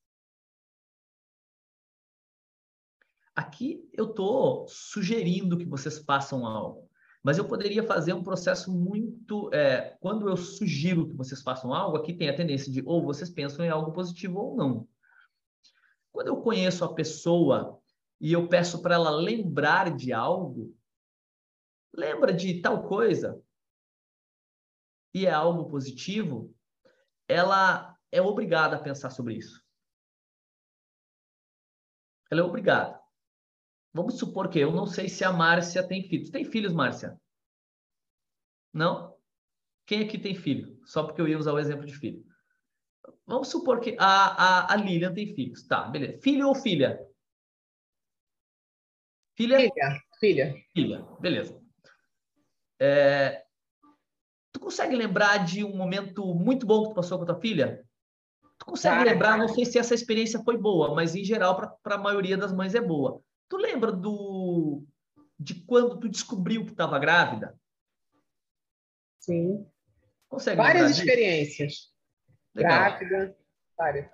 Aqui 3.36 3.88
eu 3.92 4.10
estou 4.10 4.66
sugerindo 4.66 5.56
que 5.56 5.64
vocês 5.64 6.00
façam 6.00 6.44
algo. 6.44 6.87
Mas 7.22 7.36
eu 7.36 7.46
poderia 7.46 7.82
fazer 7.82 8.12
um 8.12 8.22
processo 8.22 8.72
muito. 8.72 9.52
É, 9.52 9.96
quando 10.00 10.28
eu 10.28 10.36
sugiro 10.36 11.08
que 11.08 11.14
vocês 11.14 11.42
façam 11.42 11.74
algo, 11.74 11.96
aqui 11.96 12.14
tem 12.14 12.28
a 12.28 12.36
tendência 12.36 12.72
de 12.72 12.82
ou 12.84 13.04
vocês 13.04 13.28
pensam 13.28 13.64
em 13.64 13.68
algo 13.68 13.92
positivo 13.92 14.38
ou 14.38 14.56
não. 14.56 14.88
Quando 16.12 16.28
eu 16.28 16.40
conheço 16.40 16.84
a 16.84 16.94
pessoa 16.94 17.80
e 18.20 18.32
eu 18.32 18.48
peço 18.48 18.80
para 18.80 18.94
ela 18.94 19.10
lembrar 19.10 19.94
de 19.94 20.12
algo, 20.12 20.76
lembra 21.92 22.32
de 22.32 22.60
tal 22.60 22.86
coisa, 22.88 23.40
e 25.14 25.26
é 25.26 25.30
algo 25.30 25.68
positivo, 25.68 26.54
ela 27.26 27.96
é 28.12 28.22
obrigada 28.22 28.76
a 28.76 28.80
pensar 28.80 29.10
sobre 29.10 29.34
isso. 29.34 29.62
Ela 32.30 32.40
é 32.40 32.44
obrigada. 32.44 33.00
Vamos 33.98 34.16
supor 34.16 34.48
que 34.48 34.60
eu 34.60 34.70
não 34.70 34.86
sei 34.86 35.08
se 35.08 35.24
a 35.24 35.32
Márcia 35.32 35.82
tem 35.82 36.04
filhos. 36.08 36.30
Tem 36.30 36.44
filhos, 36.44 36.72
Márcia? 36.72 37.20
Não? 38.72 39.12
Quem 39.84 40.04
aqui 40.04 40.16
tem 40.16 40.36
filho? 40.36 40.80
Só 40.84 41.02
porque 41.02 41.20
eu 41.20 41.26
ia 41.26 41.36
usar 41.36 41.52
o 41.52 41.58
exemplo 41.58 41.84
de 41.84 41.96
filho. 41.96 42.24
Vamos 43.26 43.48
supor 43.48 43.80
que 43.80 43.96
a, 43.98 44.06
a, 44.06 44.72
a 44.72 44.76
Lilian 44.76 45.12
tem 45.12 45.34
filhos. 45.34 45.64
Tá, 45.66 45.88
beleza. 45.88 46.22
Filho 46.22 46.46
ou 46.46 46.54
filha? 46.54 47.04
Filha? 49.36 49.58
Filha. 49.58 50.00
Filha. 50.20 50.54
Filha, 50.72 51.02
beleza. 51.18 51.60
É... 52.78 53.44
Tu 54.52 54.60
consegue 54.60 54.94
lembrar 54.94 55.38
de 55.38 55.64
um 55.64 55.76
momento 55.76 56.24
muito 56.36 56.64
bom 56.64 56.84
que 56.84 56.90
tu 56.90 56.94
passou 56.94 57.18
com 57.18 57.24
a 57.24 57.26
tua 57.26 57.40
filha? 57.40 57.84
Tu 58.60 58.64
consegue 58.64 59.02
lembrar, 59.02 59.36
não 59.36 59.48
sei 59.48 59.64
se 59.64 59.76
essa 59.76 59.92
experiência 59.92 60.40
foi 60.44 60.56
boa, 60.56 60.94
mas 60.94 61.16
em 61.16 61.24
geral, 61.24 61.76
para 61.82 61.96
a 61.96 61.98
maioria 61.98 62.36
das 62.36 62.52
mães 62.52 62.76
é 62.76 62.80
boa. 62.80 63.20
Tu 63.48 63.56
lembra 63.56 63.92
do 63.92 64.84
de 65.38 65.54
quando 65.54 65.98
tu 66.00 66.08
descobriu 66.08 66.64
que 66.64 66.72
estava 66.72 66.98
grávida? 66.98 67.58
Sim. 69.20 69.66
Consegue 70.28 70.56
várias 70.56 70.90
experiências. 70.90 71.92
Grávida, 72.54 73.36
várias. 73.76 74.10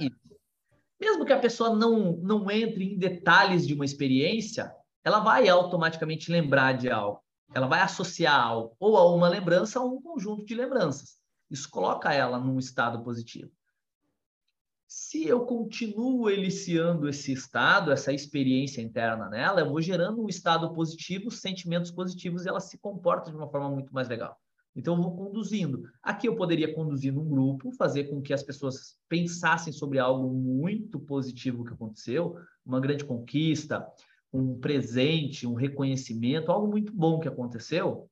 Mesmo 1.01 1.25
que 1.25 1.33
a 1.33 1.41
pessoa 1.41 1.75
não 1.75 2.17
não 2.19 2.51
entre 2.51 2.95
em 2.95 2.99
detalhes 2.99 3.67
de 3.67 3.75
uma 3.75 3.85
experiência, 3.85 4.75
ela 5.03 5.21
vai 5.21 5.49
automaticamente 5.49 6.31
lembrar 6.31 6.73
de 6.73 6.91
algo. 6.91 7.23
Ela 7.55 7.67
vai 7.67 7.81
associar 7.81 8.41
algo 8.41 8.77
ou 8.79 8.97
a 8.97 9.15
uma 9.15 9.29
lembrança 9.29 9.81
ou 9.81 9.89
a 9.89 9.93
um 9.93 10.03
conjunto 10.03 10.45
de 10.45 10.55
lembranças. 10.55 11.19
Isso 11.51 11.71
coloca 11.71 12.13
ela 12.13 12.39
num 12.39 12.59
estado 12.59 13.03
positivo. 13.03 13.51
Se 14.97 15.27
eu 15.27 15.41
continuo 15.41 16.31
eliciando 16.31 17.09
esse 17.09 17.33
estado, 17.33 17.91
essa 17.91 18.13
experiência 18.13 18.81
interna 18.81 19.29
nela, 19.29 19.59
eu 19.59 19.69
vou 19.69 19.83
gerando 19.83 20.23
um 20.23 20.29
estado 20.29 20.73
positivo, 20.73 21.33
sentimentos 21.33 21.91
positivos 21.91 22.45
e 22.45 22.49
ela 22.49 22.61
se 22.61 22.79
comporta 22.79 23.29
de 23.29 23.37
uma 23.37 23.51
forma 23.51 23.69
muito 23.71 23.93
mais 23.93 24.09
legal. 24.09 24.39
Então, 24.75 24.95
eu 24.95 25.03
vou 25.03 25.17
conduzindo. 25.17 25.83
Aqui 26.01 26.29
eu 26.29 26.37
poderia 26.37 26.73
conduzir 26.73 27.13
num 27.13 27.29
grupo, 27.29 27.73
fazer 27.73 28.05
com 28.05 28.23
que 28.23 28.33
as 28.33 28.45
pessoas 28.45 28.97
pensassem 29.09 29.73
sobre 29.73 29.99
algo 29.99 30.33
muito 30.33 31.01
positivo 31.01 31.65
que 31.65 31.75
aconteceu, 31.75 32.37
uma 32.65 32.79
grande 32.79 33.05
conquista, 33.05 33.85
um 34.33 34.57
presente, 34.61 35.45
um 35.45 35.55
reconhecimento, 35.55 36.53
algo 36.53 36.69
muito 36.69 36.93
bom 36.93 37.19
que 37.19 37.27
aconteceu. 37.27 38.09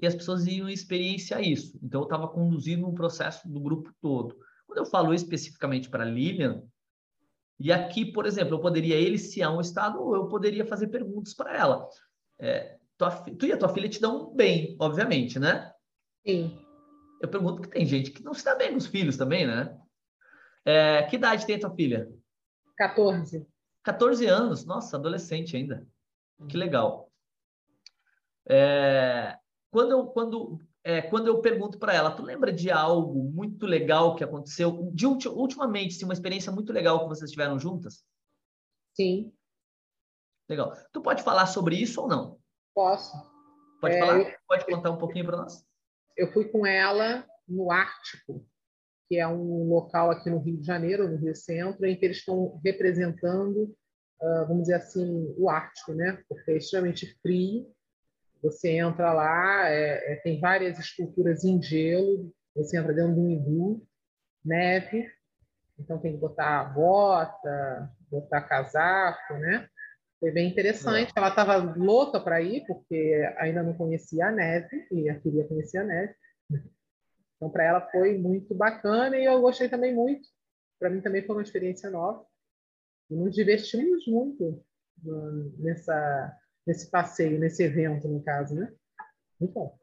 E 0.00 0.06
as 0.06 0.14
pessoas 0.14 0.46
iam 0.46 0.68
experienciar 0.68 1.42
isso. 1.42 1.76
Então, 1.82 2.02
eu 2.02 2.04
estava 2.04 2.28
conduzindo 2.28 2.86
um 2.86 2.94
processo 2.94 3.48
do 3.48 3.58
grupo 3.58 3.92
todo. 4.00 4.36
Quando 4.74 4.86
eu 4.86 4.90
falo 4.90 5.14
especificamente 5.14 5.88
para 5.88 6.04
Lilian, 6.04 6.64
e 7.60 7.72
aqui, 7.72 8.04
por 8.04 8.26
exemplo, 8.26 8.56
eu 8.56 8.60
poderia 8.60 8.96
eliciar 8.96 9.54
um 9.54 9.60
estado 9.60 10.02
ou 10.02 10.16
eu 10.16 10.26
poderia 10.26 10.66
fazer 10.66 10.88
perguntas 10.88 11.32
para 11.32 11.56
ela. 11.56 11.88
É, 12.40 12.76
tua, 12.98 13.12
tu 13.12 13.46
e 13.46 13.52
a 13.52 13.56
tua 13.56 13.68
filha 13.68 13.88
te 13.88 14.00
dão 14.00 14.34
bem, 14.34 14.76
obviamente, 14.80 15.38
né? 15.38 15.72
Sim. 16.26 16.58
Eu 17.22 17.28
pergunto 17.28 17.62
que 17.62 17.68
tem 17.68 17.86
gente 17.86 18.10
que 18.10 18.24
não 18.24 18.34
se 18.34 18.44
dá 18.44 18.56
bem 18.56 18.72
com 18.72 18.78
os 18.78 18.88
filhos 18.88 19.16
também, 19.16 19.46
né? 19.46 19.78
É, 20.64 21.04
que 21.04 21.14
idade 21.14 21.46
tem 21.46 21.54
a 21.54 21.60
tua 21.60 21.76
filha? 21.76 22.12
14. 22.76 23.46
14 23.84 24.26
anos, 24.26 24.64
nossa, 24.64 24.96
adolescente 24.96 25.56
ainda. 25.56 25.86
Que 26.48 26.56
legal. 26.56 27.12
É, 28.48 29.38
quando, 29.70 29.92
eu, 29.92 30.06
quando, 30.08 30.58
é, 30.84 31.00
quando 31.00 31.28
eu 31.28 31.40
pergunto 31.40 31.78
para 31.78 31.94
ela, 31.94 32.14
tu 32.14 32.22
lembra 32.22 32.52
de 32.52 32.70
algo 32.70 33.24
muito 33.24 33.64
legal 33.64 34.14
que 34.14 34.22
aconteceu, 34.22 34.90
de 34.92 35.06
ultimamente, 35.06 35.94
sim, 35.94 36.04
uma 36.04 36.12
experiência 36.12 36.52
muito 36.52 36.74
legal 36.74 37.00
que 37.00 37.08
vocês 37.08 37.30
tiveram 37.30 37.58
juntas? 37.58 38.04
Sim. 38.94 39.32
Legal. 40.46 40.76
Tu 40.92 41.00
pode 41.00 41.22
falar 41.22 41.46
sobre 41.46 41.76
isso 41.76 42.02
ou 42.02 42.06
não? 42.08 42.38
Posso. 42.74 43.16
Pode 43.80 43.94
é, 43.94 43.98
falar? 43.98 44.18
Eu, 44.20 44.36
pode 44.46 44.66
contar 44.66 44.90
um 44.90 44.98
pouquinho 44.98 45.24
para 45.24 45.38
nós? 45.38 45.64
Eu 46.14 46.30
fui 46.32 46.44
com 46.50 46.66
ela 46.66 47.26
no 47.48 47.72
Ártico, 47.72 48.46
que 49.08 49.16
é 49.16 49.26
um 49.26 49.66
local 49.68 50.10
aqui 50.10 50.28
no 50.28 50.38
Rio 50.38 50.58
de 50.58 50.66
Janeiro, 50.66 51.10
no 51.10 51.16
Rio 51.16 51.34
Centro, 51.34 51.86
em 51.86 51.98
que 51.98 52.04
eles 52.04 52.18
estão 52.18 52.60
representando, 52.62 53.74
uh, 54.20 54.46
vamos 54.46 54.64
dizer 54.64 54.74
assim, 54.74 55.34
o 55.38 55.48
Ártico, 55.48 55.94
né? 55.94 56.22
Porque 56.28 56.50
é 56.50 56.56
extremamente 56.58 57.18
frio. 57.22 57.74
Você 58.44 58.72
entra 58.72 59.10
lá, 59.10 59.70
é, 59.70 60.12
é, 60.12 60.16
tem 60.16 60.38
várias 60.38 60.78
esculturas 60.78 61.44
em 61.44 61.60
gelo, 61.62 62.30
você 62.54 62.78
entra 62.78 62.92
dentro 62.92 63.14
de 63.14 63.20
um 63.20 63.30
iglu, 63.30 63.82
neve, 64.44 65.10
então 65.78 65.98
tem 65.98 66.12
que 66.12 66.18
botar 66.18 66.64
bota, 66.74 67.90
botar 68.10 68.42
casaco, 68.42 69.32
né? 69.34 69.66
Foi 70.20 70.30
bem 70.30 70.50
interessante. 70.50 71.08
É. 71.08 71.12
Ela 71.18 71.28
estava 71.28 71.56
louca 71.56 72.20
para 72.20 72.42
ir, 72.42 72.66
porque 72.66 73.26
ainda 73.38 73.62
não 73.62 73.72
conhecia 73.72 74.26
a 74.26 74.30
neve, 74.30 74.86
e 74.92 75.12
queria 75.20 75.48
conhecer 75.48 75.78
a 75.78 75.84
neve. 75.84 76.14
Então, 77.36 77.50
para 77.50 77.64
ela 77.64 77.80
foi 77.90 78.18
muito 78.18 78.54
bacana 78.54 79.16
e 79.16 79.24
eu 79.24 79.40
gostei 79.40 79.70
também 79.70 79.94
muito. 79.94 80.28
Para 80.78 80.90
mim 80.90 81.00
também 81.00 81.24
foi 81.26 81.34
uma 81.34 81.42
experiência 81.42 81.90
nova. 81.90 82.24
E 83.10 83.16
nos 83.16 83.34
divertimos 83.34 84.06
muito 84.06 84.62
nessa, 85.58 86.36
nesse 86.66 86.90
passeio, 86.90 87.38
nesse 87.38 87.62
evento, 87.62 88.08
no 88.08 88.22
caso, 88.22 88.54
né? 88.54 88.72
Muito 89.40 89.52
bom. 89.52 89.78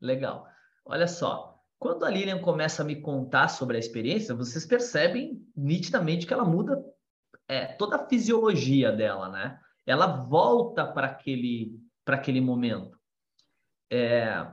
Legal. 0.00 0.46
Olha 0.84 1.06
só, 1.06 1.60
quando 1.78 2.04
a 2.04 2.10
Lilian 2.10 2.40
começa 2.40 2.82
a 2.82 2.84
me 2.84 3.00
contar 3.00 3.48
sobre 3.48 3.76
a 3.76 3.80
experiência, 3.80 4.34
vocês 4.34 4.64
percebem 4.66 5.46
nitidamente 5.56 6.26
que 6.26 6.32
ela 6.32 6.44
muda 6.44 6.82
é, 7.48 7.66
toda 7.66 7.96
a 7.96 8.08
fisiologia 8.08 8.90
dela, 8.90 9.28
né? 9.28 9.60
Ela 9.86 10.06
volta 10.06 10.86
para 10.86 11.08
aquele, 11.08 11.78
aquele 12.06 12.40
momento. 12.40 12.98
É, 13.90 14.46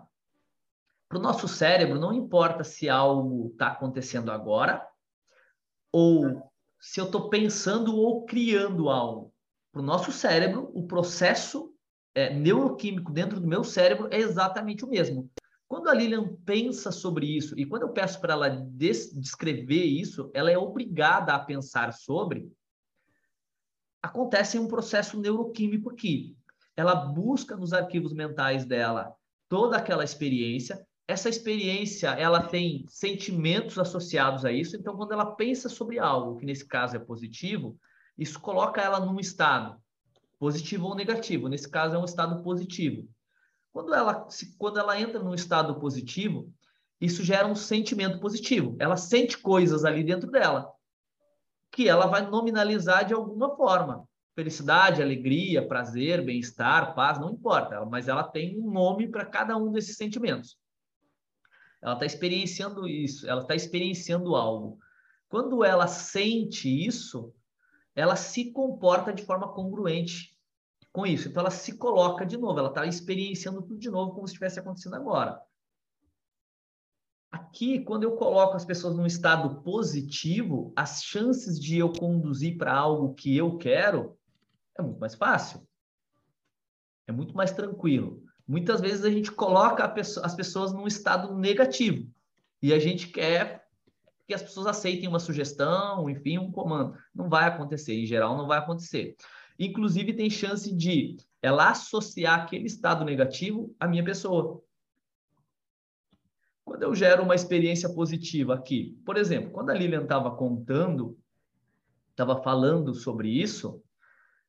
para 1.07 1.17
o 1.17 1.21
nosso 1.21 1.47
cérebro, 1.47 1.99
não 1.99 2.13
importa 2.13 2.63
se 2.63 2.89
algo 2.89 3.49
está 3.51 3.67
acontecendo 3.67 4.31
agora 4.31 4.85
ou 5.91 6.49
se 6.79 6.99
eu 6.99 7.05
estou 7.05 7.29
pensando 7.29 7.95
ou 7.95 8.25
criando 8.25 8.89
algo. 8.89 9.30
Para 9.71 9.81
o 9.81 9.85
nosso 9.85 10.11
cérebro, 10.11 10.69
o 10.73 10.85
processo 10.85 11.73
é, 12.13 12.33
neuroquímico 12.33 13.11
dentro 13.11 13.39
do 13.39 13.47
meu 13.47 13.63
cérebro 13.63 14.07
é 14.11 14.17
exatamente 14.17 14.83
o 14.83 14.89
mesmo. 14.89 15.29
Quando 15.67 15.87
a 15.87 15.93
Lilian 15.93 16.35
pensa 16.45 16.91
sobre 16.91 17.25
isso 17.25 17.57
e 17.57 17.65
quando 17.65 17.83
eu 17.83 17.93
peço 17.93 18.19
para 18.19 18.33
ela 18.33 18.49
descrever 18.49 19.85
isso, 19.85 20.29
ela 20.33 20.51
é 20.51 20.57
obrigada 20.57 21.33
a 21.33 21.39
pensar 21.39 21.93
sobre. 21.93 22.51
Acontece 24.01 24.59
um 24.59 24.67
processo 24.67 25.17
neuroquímico 25.17 25.89
aqui. 25.89 26.35
Ela 26.75 26.93
busca 26.93 27.55
nos 27.55 27.71
arquivos 27.71 28.13
mentais 28.13 28.65
dela 28.65 29.15
toda 29.47 29.77
aquela 29.77 30.03
experiência 30.03 30.85
essa 31.11 31.27
experiência 31.27 32.09
ela 32.11 32.41
tem 32.41 32.85
sentimentos 32.87 33.77
associados 33.77 34.45
a 34.45 34.51
isso. 34.51 34.77
Então, 34.77 34.95
quando 34.95 35.11
ela 35.11 35.35
pensa 35.35 35.67
sobre 35.67 35.99
algo 35.99 36.37
que 36.37 36.45
nesse 36.45 36.65
caso 36.65 36.95
é 36.95 36.99
positivo, 36.99 37.77
isso 38.21 38.39
coloca 38.39 38.79
ela 38.79 38.99
num 38.99 39.19
estado 39.19 39.81
positivo 40.37 40.85
ou 40.85 40.95
negativo. 40.95 41.47
Nesse 41.47 41.67
caso 41.67 41.95
é 41.95 41.97
um 41.97 42.05
estado 42.05 42.43
positivo. 42.43 43.09
Quando 43.73 43.95
ela 43.95 44.29
se, 44.29 44.55
quando 44.57 44.77
ela 44.77 44.99
entra 44.99 45.23
num 45.23 45.33
estado 45.33 45.79
positivo, 45.79 46.53
isso 46.99 47.23
gera 47.23 47.47
um 47.47 47.55
sentimento 47.55 48.19
positivo. 48.19 48.75
Ela 48.79 48.95
sente 48.95 49.39
coisas 49.39 49.83
ali 49.83 50.03
dentro 50.03 50.29
dela 50.29 50.71
que 51.71 51.89
ela 51.89 52.05
vai 52.05 52.29
nominalizar 52.29 53.05
de 53.05 53.13
alguma 53.13 53.55
forma. 53.55 54.07
Felicidade, 54.35 55.01
alegria, 55.01 55.67
prazer, 55.67 56.23
bem-estar, 56.23 56.93
paz, 56.93 57.17
não 57.17 57.31
importa, 57.31 57.83
mas 57.85 58.07
ela 58.07 58.23
tem 58.23 58.59
um 58.59 58.69
nome 58.69 59.07
para 59.07 59.25
cada 59.25 59.57
um 59.57 59.71
desses 59.71 59.97
sentimentos. 59.97 60.57
Ela 61.81 61.93
está 61.93 62.05
experienciando 62.05 62.87
isso, 62.87 63.27
ela 63.27 63.41
está 63.41 63.55
experienciando 63.55 64.35
algo. 64.35 64.77
Quando 65.27 65.63
ela 65.63 65.87
sente 65.87 66.69
isso, 66.69 67.33
ela 67.95 68.15
se 68.15 68.51
comporta 68.51 69.13
de 69.13 69.23
forma 69.23 69.53
congruente 69.53 70.37
com 70.91 71.05
isso. 71.05 71.27
Então, 71.27 71.41
ela 71.41 71.51
se 71.51 71.77
coloca 71.77 72.25
de 72.25 72.37
novo, 72.37 72.59
ela 72.59 72.69
está 72.69 72.85
experienciando 72.85 73.61
tudo 73.61 73.79
de 73.79 73.89
novo 73.89 74.13
como 74.13 74.27
se 74.27 74.33
estivesse 74.33 74.59
acontecendo 74.59 74.95
agora. 74.95 75.41
Aqui, 77.31 77.79
quando 77.79 78.03
eu 78.03 78.15
coloco 78.15 78.57
as 78.57 78.65
pessoas 78.65 78.95
num 78.95 79.05
estado 79.05 79.61
positivo, 79.61 80.73
as 80.75 81.01
chances 81.01 81.59
de 81.59 81.77
eu 81.77 81.91
conduzir 81.93 82.57
para 82.57 82.73
algo 82.73 83.13
que 83.13 83.35
eu 83.35 83.57
quero 83.57 84.17
é 84.77 84.81
muito 84.81 84.99
mais 84.99 85.15
fácil. 85.15 85.65
É 87.07 87.11
muito 87.11 87.35
mais 87.35 87.51
tranquilo. 87.51 88.23
Muitas 88.45 88.81
vezes 88.81 89.05
a 89.05 89.09
gente 89.09 89.31
coloca 89.31 89.87
pessoa, 89.87 90.25
as 90.25 90.35
pessoas 90.35 90.73
num 90.73 90.87
estado 90.87 91.33
negativo 91.37 92.09
e 92.61 92.73
a 92.73 92.79
gente 92.79 93.07
quer 93.07 93.60
que 94.31 94.35
as 94.35 94.41
pessoas 94.41 94.65
aceitem 94.65 95.09
uma 95.09 95.19
sugestão, 95.19 96.09
enfim, 96.09 96.37
um 96.37 96.49
comando. 96.49 96.97
Não 97.13 97.27
vai 97.27 97.49
acontecer, 97.49 97.93
em 97.93 98.05
geral 98.05 98.37
não 98.37 98.47
vai 98.47 98.59
acontecer. 98.59 99.17
Inclusive 99.59 100.13
tem 100.13 100.29
chance 100.29 100.73
de 100.73 101.17
ela 101.41 101.69
associar 101.69 102.39
aquele 102.39 102.65
estado 102.65 103.03
negativo 103.03 103.75
à 103.77 103.89
minha 103.89 104.05
pessoa. 104.05 104.63
Quando 106.63 106.83
eu 106.83 106.95
gero 106.95 107.23
uma 107.23 107.35
experiência 107.35 107.93
positiva 107.93 108.55
aqui, 108.55 108.97
por 109.05 109.17
exemplo, 109.17 109.51
quando 109.51 109.71
a 109.71 109.73
Lilian 109.73 110.03
estava 110.03 110.33
contando, 110.33 111.19
estava 112.11 112.41
falando 112.41 112.93
sobre 112.93 113.27
isso, 113.27 113.83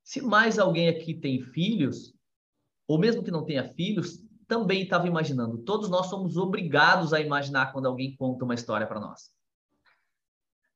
se 0.05 0.23
mais 0.23 0.61
alguém 0.61 0.89
aqui 0.89 1.13
tem 1.13 1.41
filhos, 1.41 2.15
ou 2.87 3.01
mesmo 3.01 3.25
que 3.25 3.33
não 3.33 3.45
tenha 3.45 3.65
filhos, 3.65 4.23
também 4.47 4.83
estava 4.83 5.09
imaginando. 5.09 5.59
Todos 5.59 5.89
nós 5.89 6.07
somos 6.07 6.37
obrigados 6.37 7.13
a 7.13 7.21
imaginar 7.21 7.73
quando 7.73 7.87
alguém 7.87 8.15
conta 8.15 8.45
uma 8.45 8.55
história 8.55 8.87
para 8.87 9.01
nós. 9.01 9.42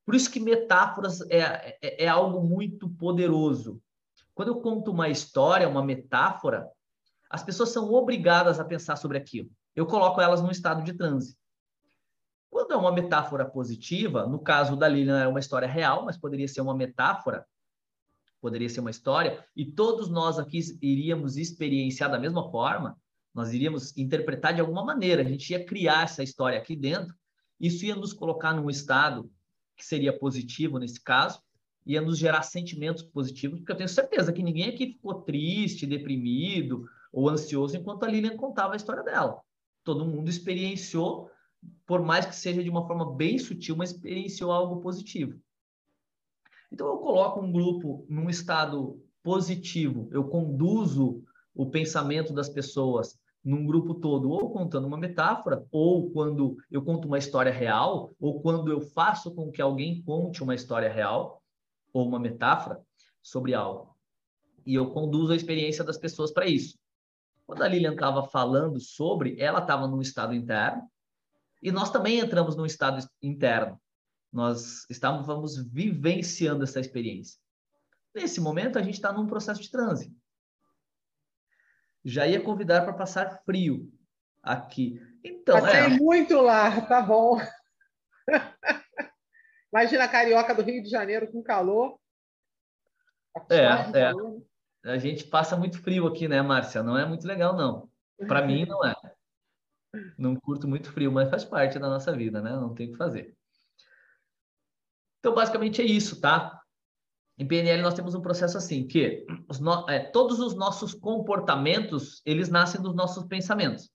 Por 0.06 0.14
isso 0.14 0.30
que 0.30 0.38
metáforas 0.38 1.20
é, 1.22 1.76
é, 1.82 2.04
é, 2.04 2.08
algo 2.08 2.40
muito 2.46 2.88
poderoso. 2.88 3.82
Quando 4.32 4.48
eu 4.48 4.60
conto 4.60 4.92
uma 4.92 5.08
história, 5.08 5.68
uma 5.68 5.84
metáfora, 5.84 6.70
as 7.28 7.42
pessoas 7.42 7.70
são 7.70 7.92
obrigadas 7.92 8.60
a 8.60 8.64
pensar 8.64 8.94
sobre 8.94 9.18
aquilo. 9.18 9.50
Eu 9.74 9.84
coloco 9.84 10.20
elas 10.20 10.40
num 10.40 10.50
estado 10.50 10.84
de 10.84 10.92
transe. 10.92 11.36
Quando 12.48 12.72
é 12.72 12.76
uma 12.76 12.92
metáfora 12.92 13.44
positiva, 13.44 14.28
no 14.28 14.38
caso 14.38 14.76
da 14.76 14.86
Lilian 14.86 15.18
é 15.18 15.26
uma 15.26 15.40
história 15.40 15.66
real, 15.66 16.04
mas 16.04 16.16
poderia 16.16 16.46
ser 16.46 16.60
uma 16.60 16.74
metáfora, 16.74 17.44
poderia 18.40 18.68
ser 18.68 18.80
uma 18.80 18.90
história, 18.90 19.44
e 19.56 19.66
todos 19.66 20.08
nós 20.08 20.38
aqui 20.38 20.60
iríamos 20.80 21.36
experienciar 21.36 22.08
da 22.08 22.18
mesma 22.18 22.48
forma, 22.48 22.96
nós 23.34 23.52
iríamos 23.52 23.94
interpretar 23.96 24.54
de 24.54 24.60
alguma 24.60 24.84
maneira, 24.84 25.22
a 25.22 25.24
gente 25.24 25.50
ia 25.50 25.66
criar 25.66 26.04
essa 26.04 26.22
história 26.22 26.56
aqui 26.56 26.76
dentro, 26.76 27.12
isso 27.58 27.84
ia 27.84 27.96
nos 27.96 28.12
colocar 28.12 28.54
num 28.54 28.70
estado 28.70 29.28
que 29.76 29.84
seria 29.84 30.16
positivo 30.16 30.78
nesse 30.78 31.00
caso, 31.00 31.40
ia 31.84 32.00
nos 32.00 32.18
gerar 32.18 32.42
sentimentos 32.42 33.02
positivos, 33.02 33.60
porque 33.60 33.70
eu 33.70 33.76
tenho 33.76 33.88
certeza 33.88 34.32
que 34.32 34.42
ninguém 34.42 34.68
aqui 34.68 34.88
ficou 34.88 35.22
triste, 35.22 35.86
deprimido 35.86 36.88
ou 37.12 37.28
ansioso 37.28 37.76
enquanto 37.76 38.04
a 38.04 38.08
Lilian 38.08 38.36
contava 38.36 38.72
a 38.72 38.76
história 38.76 39.04
dela. 39.04 39.40
Todo 39.84 40.04
mundo 40.04 40.28
experienciou, 40.28 41.30
por 41.86 42.02
mais 42.02 42.26
que 42.26 42.34
seja 42.34 42.62
de 42.62 42.68
uma 42.68 42.86
forma 42.86 43.14
bem 43.14 43.38
sutil, 43.38 43.76
mas 43.76 43.92
experienciou 43.92 44.50
algo 44.50 44.80
positivo. 44.80 45.40
Então, 46.72 46.88
eu 46.88 46.98
coloco 46.98 47.40
um 47.40 47.52
grupo 47.52 48.04
num 48.08 48.28
estado 48.28 49.00
positivo, 49.22 50.08
eu 50.12 50.24
conduzo 50.24 51.24
o 51.54 51.70
pensamento 51.70 52.32
das 52.32 52.48
pessoas 52.48 53.18
num 53.46 53.64
grupo 53.64 53.94
todo, 53.94 54.28
ou 54.28 54.50
contando 54.50 54.88
uma 54.88 54.98
metáfora, 54.98 55.64
ou 55.70 56.10
quando 56.10 56.56
eu 56.68 56.82
conto 56.82 57.06
uma 57.06 57.16
história 57.16 57.52
real, 57.52 58.12
ou 58.18 58.40
quando 58.42 58.72
eu 58.72 58.80
faço 58.80 59.32
com 59.32 59.52
que 59.52 59.62
alguém 59.62 60.02
conte 60.02 60.42
uma 60.42 60.52
história 60.52 60.92
real, 60.92 61.40
ou 61.92 62.08
uma 62.08 62.18
metáfora 62.18 62.82
sobre 63.22 63.54
algo. 63.54 63.96
E 64.66 64.74
eu 64.74 64.90
conduzo 64.90 65.32
a 65.32 65.36
experiência 65.36 65.84
das 65.84 65.96
pessoas 65.96 66.32
para 66.32 66.48
isso. 66.48 66.76
Quando 67.46 67.62
a 67.62 67.68
Lilian 67.68 67.92
estava 67.92 68.24
falando 68.24 68.80
sobre, 68.80 69.40
ela 69.40 69.60
estava 69.60 69.86
num 69.86 70.00
estado 70.00 70.34
interno, 70.34 70.82
e 71.62 71.70
nós 71.70 71.88
também 71.88 72.18
entramos 72.18 72.56
num 72.56 72.66
estado 72.66 73.08
interno. 73.22 73.80
Nós 74.32 74.84
estávamos 74.90 75.56
vivenciando 75.56 76.64
essa 76.64 76.80
experiência. 76.80 77.38
Nesse 78.12 78.40
momento, 78.40 78.76
a 78.76 78.82
gente 78.82 78.94
está 78.94 79.12
num 79.12 79.28
processo 79.28 79.62
de 79.62 79.70
transe 79.70 80.12
já 82.06 82.24
ia 82.24 82.40
convidar 82.40 82.82
para 82.82 82.92
passar 82.92 83.42
frio 83.44 83.92
aqui. 84.40 85.02
Então, 85.24 85.60
Passei 85.60 85.80
é... 85.80 85.88
muito 85.88 86.40
lá, 86.40 86.80
tá 86.82 87.02
bom. 87.02 87.36
Imagina 89.72 90.04
a 90.04 90.08
carioca 90.08 90.54
do 90.54 90.62
Rio 90.62 90.80
de 90.80 90.88
Janeiro 90.88 91.30
com 91.32 91.42
calor. 91.42 91.98
É, 93.50 93.64
é. 93.98 94.12
A 94.84 94.98
gente 94.98 95.24
passa 95.24 95.56
muito 95.56 95.82
frio 95.82 96.06
aqui, 96.06 96.28
né, 96.28 96.40
Márcia? 96.40 96.80
Não 96.80 96.96
é 96.96 97.04
muito 97.04 97.26
legal, 97.26 97.56
não. 97.56 97.90
Para 98.28 98.46
mim, 98.46 98.64
não 98.64 98.86
é. 98.86 98.94
Não 100.16 100.36
curto 100.36 100.68
muito 100.68 100.92
frio, 100.92 101.10
mas 101.10 101.28
faz 101.28 101.44
parte 101.44 101.78
da 101.78 101.88
nossa 101.88 102.12
vida, 102.12 102.40
né? 102.40 102.52
Não 102.52 102.72
tem 102.72 102.88
o 102.88 102.92
que 102.92 102.96
fazer. 102.96 103.36
Então, 105.18 105.34
basicamente 105.34 105.82
é 105.82 105.84
isso, 105.84 106.20
tá? 106.20 106.62
Em 107.38 107.46
PNL 107.46 107.82
nós 107.82 107.94
temos 107.94 108.14
um 108.14 108.20
processo 108.20 108.56
assim, 108.56 108.86
que 108.86 109.26
os 109.48 109.60
no, 109.60 109.88
é, 109.90 110.00
todos 110.00 110.38
os 110.40 110.54
nossos 110.54 110.94
comportamentos, 110.94 112.22
eles 112.24 112.48
nascem 112.48 112.80
dos 112.80 112.94
nossos 112.94 113.24
pensamentos. 113.24 113.90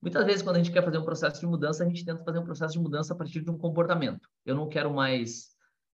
Muitas 0.00 0.24
vezes, 0.24 0.40
quando 0.40 0.56
a 0.56 0.58
gente 0.58 0.72
quer 0.72 0.82
fazer 0.82 0.96
um 0.96 1.04
processo 1.04 1.40
de 1.40 1.46
mudança, 1.46 1.84
a 1.84 1.86
gente 1.86 2.04
tenta 2.04 2.24
fazer 2.24 2.38
um 2.38 2.44
processo 2.44 2.72
de 2.72 2.80
mudança 2.80 3.12
a 3.12 3.16
partir 3.16 3.42
de 3.42 3.50
um 3.50 3.58
comportamento. 3.58 4.26
Eu 4.46 4.54
não 4.54 4.66
quero 4.66 4.92
mais 4.94 5.50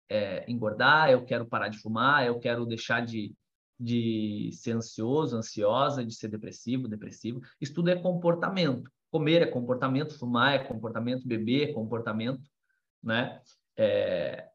é, 0.09 0.49
engordar, 0.49 1.11
eu 1.11 1.25
quero 1.25 1.45
parar 1.45 1.69
de 1.69 1.79
fumar, 1.79 2.25
eu 2.25 2.39
quero 2.39 2.65
deixar 2.65 3.05
de, 3.05 3.35
de 3.79 4.51
ser 4.53 4.77
ansioso, 4.77 5.37
ansiosa, 5.37 6.05
de 6.05 6.15
ser 6.15 6.29
depressivo, 6.29 6.87
depressivo. 6.87 7.41
Isso 7.61 7.75
tudo 7.75 7.91
é 7.91 7.97
comportamento. 7.97 8.89
Comer 9.11 9.43
é 9.43 9.47
comportamento, 9.47 10.17
fumar 10.17 10.55
é 10.55 10.59
comportamento, 10.61 11.27
beber 11.27 11.71
é 11.71 11.73
comportamento, 11.73 12.43
né? 13.03 13.41
É, 13.77 14.49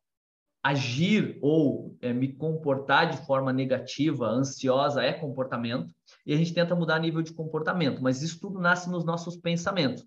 agir 0.63 1.39
ou 1.41 1.97
é, 2.01 2.13
me 2.13 2.31
comportar 2.33 3.09
de 3.09 3.25
forma 3.25 3.51
negativa, 3.51 4.27
ansiosa, 4.27 5.01
é 5.01 5.11
comportamento, 5.11 5.93
e 6.25 6.33
a 6.33 6.37
gente 6.37 6.53
tenta 6.53 6.75
mudar 6.75 6.99
nível 6.99 7.21
de 7.21 7.33
comportamento, 7.33 8.01
mas 8.01 8.21
isso 8.21 8.39
tudo 8.39 8.59
nasce 8.59 8.89
nos 8.89 9.03
nossos 9.03 9.35
pensamentos. 9.35 10.05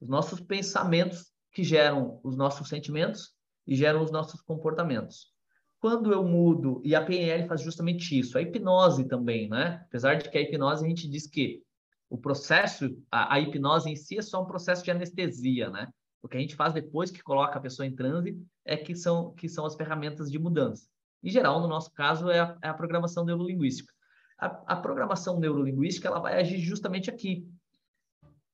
Os 0.00 0.08
nossos 0.08 0.40
pensamentos 0.40 1.32
que 1.52 1.62
geram 1.62 2.18
os 2.22 2.36
nossos 2.36 2.68
sentimentos 2.68 3.32
e 3.66 3.76
geram 3.76 4.02
os 4.02 4.10
nossos 4.10 4.40
comportamentos. 4.40 5.32
Quando 5.78 6.12
eu 6.12 6.24
mudo, 6.24 6.80
e 6.82 6.94
a 6.94 7.04
PNL 7.04 7.46
faz 7.46 7.60
justamente 7.60 8.18
isso, 8.18 8.38
a 8.38 8.42
hipnose 8.42 9.06
também, 9.06 9.50
né? 9.50 9.82
Apesar 9.86 10.14
de 10.14 10.30
que 10.30 10.38
a 10.38 10.40
hipnose 10.40 10.84
a 10.84 10.88
gente 10.88 11.06
diz 11.06 11.26
que 11.26 11.62
o 12.08 12.16
processo, 12.16 12.96
a, 13.10 13.34
a 13.34 13.40
hipnose 13.40 13.90
em 13.90 13.96
si 13.96 14.16
é 14.16 14.22
só 14.22 14.42
um 14.42 14.46
processo 14.46 14.82
de 14.82 14.90
anestesia, 14.90 15.68
né? 15.68 15.88
O 16.24 16.28
que 16.28 16.38
a 16.38 16.40
gente 16.40 16.56
faz 16.56 16.72
depois 16.72 17.10
que 17.10 17.22
coloca 17.22 17.58
a 17.58 17.60
pessoa 17.60 17.84
em 17.84 17.94
transe 17.94 18.42
é 18.64 18.78
que 18.78 18.94
são, 18.94 19.34
que 19.34 19.46
são 19.46 19.66
as 19.66 19.74
ferramentas 19.74 20.30
de 20.30 20.38
mudança. 20.38 20.88
Em 21.22 21.28
geral, 21.28 21.60
no 21.60 21.68
nosso 21.68 21.92
caso, 21.92 22.30
é 22.30 22.40
a, 22.40 22.56
é 22.62 22.68
a 22.68 22.72
programação 22.72 23.26
neurolinguística. 23.26 23.92
A, 24.38 24.46
a, 24.72 24.76
programação 24.76 25.38
neurolinguística 25.38 26.08
ela 26.08 26.20
vai 26.20 26.40
agir 26.40 26.58
justamente 26.60 27.10
aqui, 27.10 27.46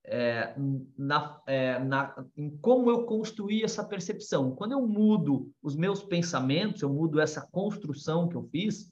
é, 0.05 0.53
na, 0.99 1.41
é, 1.47 1.79
na, 1.79 2.27
em 2.37 2.51
como 2.59 2.91
eu 2.91 3.07
construí 3.07 3.62
essa 3.62 3.85
percepção. 3.85 4.53
Quando 4.57 4.73
eu 4.73 4.85
mudo 4.85 5.49
os 5.62 5.77
meus 5.77 6.03
pensamentos, 6.03 6.83
eu 6.83 6.93
mudo 6.93 7.21
essa 7.21 7.49
construção 7.53 8.29
que 8.29 8.35
eu 8.35 8.43
fiz, 8.43 8.91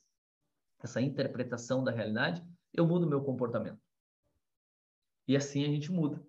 essa 0.81 1.01
interpretação 1.01 1.83
da 1.83 1.91
realidade, 1.91 2.47
eu 2.73 2.87
mudo 2.87 3.07
o 3.07 3.09
meu 3.09 3.23
comportamento. 3.23 3.81
E 5.27 5.37
assim 5.37 5.65
a 5.65 5.69
gente 5.69 5.91
muda. 5.91 6.25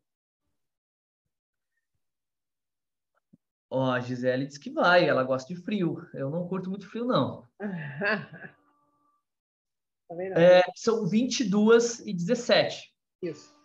Ó, 3.72 3.92
a 3.92 4.00
Gisele 4.00 4.48
diz 4.48 4.58
que 4.58 4.72
vai, 4.72 5.08
ela 5.08 5.24
gosta 5.24 5.54
de 5.54 5.62
frio. 5.62 6.08
Eu 6.14 6.30
não 6.30 6.48
curto 6.48 6.70
muito 6.70 6.90
frio, 6.90 7.06
não. 7.06 7.44
é, 10.36 10.64
são 10.76 11.06
22 11.06 12.00
e 12.00 12.14
17. 12.14 12.92
Isso. 13.22 13.56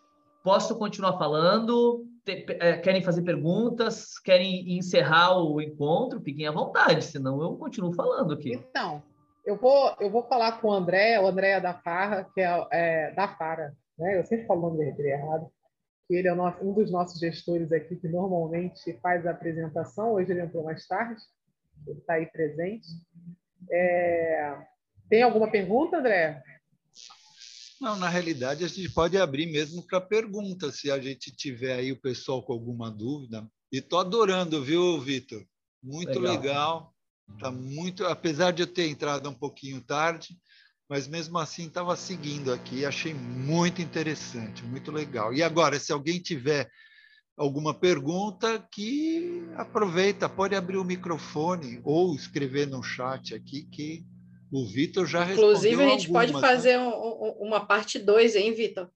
Posso 0.43 0.79
continuar 0.79 1.17
falando? 1.17 2.07
É, 2.27 2.77
querem 2.77 3.03
fazer 3.03 3.23
perguntas? 3.23 4.19
Querem 4.19 4.77
encerrar 4.77 5.39
o 5.39 5.59
encontro? 5.59 6.21
Fiquem 6.21 6.47
à 6.47 6.53
vontade, 6.53 7.03
senão 7.03 7.41
eu 7.41 7.57
continuo 7.57 7.95
falando 7.95 8.35
aqui. 8.35 8.53
Então, 8.53 9.03
eu 9.47 9.57
vou, 9.57 9.97
eu 9.99 10.11
vou 10.11 10.23
falar 10.25 10.61
com 10.61 10.69
o 10.69 10.73
André, 10.73 11.19
o 11.19 11.27
André 11.27 11.59
da 11.61 11.73
Farra, 11.73 12.29
que 12.35 12.43
é, 12.43 12.67
é 12.71 13.11
da 13.13 13.27
Fara. 13.27 13.75
Né? 13.99 14.19
Eu 14.19 14.25
sempre 14.27 14.47
falo 14.47 14.67
o 14.67 14.71
nome 14.71 14.93
dele 14.93 15.13
errado 15.13 15.51
que 16.07 16.15
ele 16.15 16.29
é 16.29 16.35
um 16.35 16.73
dos 16.73 16.91
nossos 16.91 17.19
gestores 17.19 17.73
aqui 17.73 17.97
que 17.97 18.09
normalmente 18.09 18.99
faz 19.01 19.27
a 19.27 19.31
apresentação. 19.31 20.13
Hoje 20.13 20.33
ele 20.33 20.43
entrou 20.43 20.65
mais 20.65 20.87
tarde, 20.87 21.21
ele 21.87 21.99
está 21.99 22.15
aí 22.15 22.27
presente. 22.27 22.87
É... 23.71 24.57
Tem 25.09 25.23
alguma 25.23 25.51
pergunta, 25.51 25.99
André? 25.99 26.43
Não, 27.81 27.97
na 27.97 28.09
realidade 28.09 28.65
a 28.65 28.69
gente 28.69 28.91
pode 28.91 29.19
abrir 29.19 29.47
mesmo 29.47 29.87
para 29.87 30.01
pergunta, 30.01 30.71
se 30.71 30.91
a 30.91 30.99
gente 30.99 31.35
tiver 31.35 31.75
aí 31.75 31.93
o 31.93 32.01
pessoal 32.01 32.43
com 32.43 32.53
alguma 32.53 32.91
dúvida. 32.91 33.47
E 33.73 33.79
estou 33.79 33.99
adorando, 33.99 34.63
viu, 34.63 35.01
Vitor? 35.01 35.45
Muito 35.83 36.19
legal. 36.19 36.41
legal. 36.41 36.95
Tá 37.41 37.51
muito, 37.51 38.05
apesar 38.05 38.53
de 38.53 38.63
eu 38.63 38.67
ter 38.67 38.89
entrado 38.89 39.29
um 39.29 39.35
pouquinho 39.35 39.81
tarde, 39.81 40.39
mas 40.89 41.09
mesmo 41.09 41.39
assim 41.39 41.67
estava 41.67 41.97
seguindo 41.97 42.53
aqui, 42.53 42.85
achei 42.85 43.15
muito 43.15 43.81
interessante, 43.81 44.63
muito 44.65 44.93
legal. 44.93 45.33
E 45.33 45.43
agora, 45.43 45.79
se 45.79 45.93
alguém 45.93 46.21
tiver 46.21 46.71
alguma 47.37 47.75
pergunta, 47.75 48.65
que 48.71 49.45
aproveita, 49.57 50.29
pode 50.29 50.55
abrir 50.55 50.77
o 50.77 50.85
microfone 50.85 51.81
ou 51.85 52.15
escrever 52.15 52.67
no 52.67 52.83
chat 52.83 53.35
aqui 53.35 53.65
que 53.65 54.05
o 54.53 54.65
Vitor 54.67 55.07
já 55.07 55.25
Inclusive, 55.25 55.35
respondeu 55.35 55.73
Inclusive, 55.73 55.83
a 55.83 55.89
gente 55.89 56.07
algumas, 56.07 56.31
pode 56.31 56.41
fazer 56.41 56.79
né? 56.79 56.87
um, 56.87 57.47
uma 57.47 57.67
parte 57.67 57.99
2, 57.99 58.37
hein, 58.37 58.53
Vitor? 58.53 58.91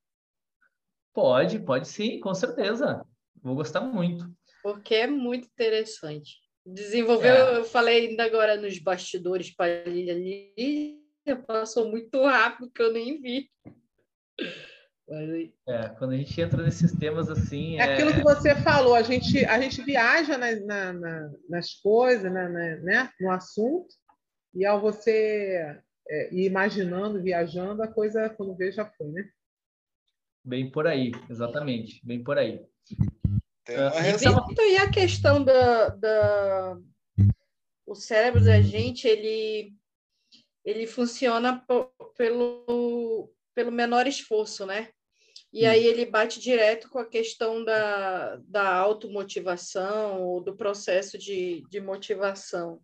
Pode, 1.12 1.58
pode 1.58 1.88
sim, 1.88 2.20
com 2.20 2.32
certeza. 2.32 3.04
Vou 3.42 3.56
gostar 3.56 3.80
muito. 3.80 4.30
Porque 4.62 4.94
é 4.94 5.06
muito 5.06 5.46
interessante. 5.48 6.36
Desenvolveu, 6.64 7.34
é. 7.34 7.58
eu 7.58 7.64
falei 7.64 8.08
ainda 8.08 8.24
agora 8.24 8.56
nos 8.56 8.78
bastidores 8.78 9.50
para 9.50 9.82
ali, 9.82 10.97
passou 11.46 11.90
muito 11.90 12.22
rápido 12.22 12.70
que 12.70 12.82
eu 12.82 12.92
nem 12.92 13.20
vi. 13.20 13.50
É, 15.66 15.88
quando 15.98 16.12
a 16.12 16.16
gente 16.16 16.38
entra 16.38 16.62
nesses 16.62 16.92
temas 16.92 17.30
assim. 17.30 17.80
É, 17.80 17.80
é... 17.80 17.94
aquilo 17.94 18.12
que 18.12 18.22
você 18.22 18.54
falou, 18.56 18.94
a 18.94 19.02
gente, 19.02 19.44
a 19.46 19.58
gente 19.60 19.82
viaja 19.82 20.36
na, 20.36 20.54
na, 20.60 20.92
na, 20.92 21.30
nas 21.48 21.74
coisas, 21.74 22.30
na, 22.30 22.48
né, 22.48 23.10
no 23.18 23.30
assunto, 23.30 23.88
e 24.54 24.66
ao 24.66 24.80
você 24.80 25.80
é, 26.08 26.34
ir 26.34 26.44
imaginando, 26.46 27.22
viajando, 27.22 27.82
a 27.82 27.88
coisa, 27.88 28.28
quando 28.30 28.54
vê, 28.54 28.70
já 28.70 28.84
foi, 28.84 29.08
né? 29.08 29.28
Bem 30.44 30.70
por 30.70 30.86
aí, 30.86 31.12
exatamente, 31.28 32.04
bem 32.04 32.22
por 32.22 32.36
aí. 32.38 32.60
Uh, 33.68 34.62
e 34.66 34.78
a 34.78 34.90
questão 34.90 35.44
da, 35.44 35.88
da 35.90 36.78
o 37.86 37.94
cérebro 37.94 38.44
da 38.44 38.60
gente, 38.60 39.06
ele 39.06 39.74
ele 40.68 40.86
funciona 40.86 41.64
pelo, 42.14 43.32
pelo 43.54 43.72
menor 43.72 44.06
esforço, 44.06 44.66
né? 44.66 44.90
E 45.50 45.64
aí 45.64 45.86
ele 45.86 46.04
bate 46.04 46.38
direto 46.38 46.90
com 46.90 46.98
a 46.98 47.08
questão 47.08 47.64
da, 47.64 48.36
da 48.36 48.76
automotivação 48.76 50.20
ou 50.20 50.42
do 50.42 50.54
processo 50.54 51.16
de, 51.16 51.64
de 51.70 51.80
motivação. 51.80 52.82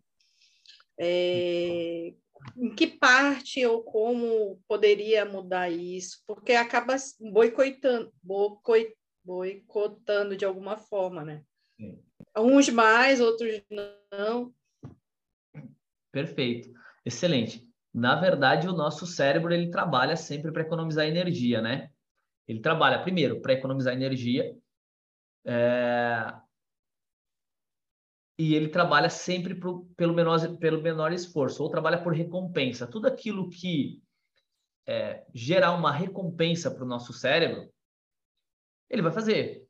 É, 0.99 2.11
em 2.57 2.73
que 2.73 2.87
parte 2.87 3.63
ou 3.67 3.83
como 3.83 4.59
poderia 4.67 5.23
mudar 5.23 5.69
isso? 5.69 6.23
Porque 6.25 6.53
acaba 6.53 6.95
boicotando, 7.19 8.11
boicotando 9.23 10.35
de 10.35 10.43
alguma 10.43 10.75
forma, 10.75 11.23
né? 11.23 11.43
Sim. 11.77 12.01
Uns 12.35 12.67
mais, 12.69 13.21
outros 13.21 13.61
não. 14.11 14.51
Perfeito. 16.11 16.73
Excelente. 17.05 17.74
Na 17.95 18.13
verdade, 18.13 18.67
o 18.67 18.73
nosso 18.73 19.07
cérebro 19.07 19.53
ele 19.53 19.71
trabalha 19.71 20.17
sempre 20.17 20.51
para 20.51 20.63
economizar 20.63 21.05
energia, 21.05 21.61
né? 21.61 21.89
Ele 22.45 22.59
trabalha 22.59 23.01
primeiro 23.01 23.39
para 23.39 23.53
economizar 23.53 23.93
energia 23.93 24.53
é... 25.45 26.33
e 28.37 28.53
ele 28.53 28.67
trabalha 28.67 29.09
sempre 29.09 29.55
pro, 29.55 29.85
pelo, 29.95 30.13
menor, 30.13 30.57
pelo 30.57 30.81
menor 30.81 31.13
esforço 31.13 31.63
ou 31.63 31.69
trabalha 31.69 32.03
por 32.03 32.11
recompensa. 32.11 32.85
Tudo 32.85 33.07
aquilo 33.07 33.49
que 33.49 34.03
é, 34.85 35.25
gerar 35.33 35.71
uma 35.71 35.93
recompensa 35.93 36.69
para 36.69 36.83
o 36.83 36.87
nosso 36.87 37.13
cérebro, 37.13 37.71
ele 38.89 39.03
vai 39.03 39.13
fazer. 39.13 39.65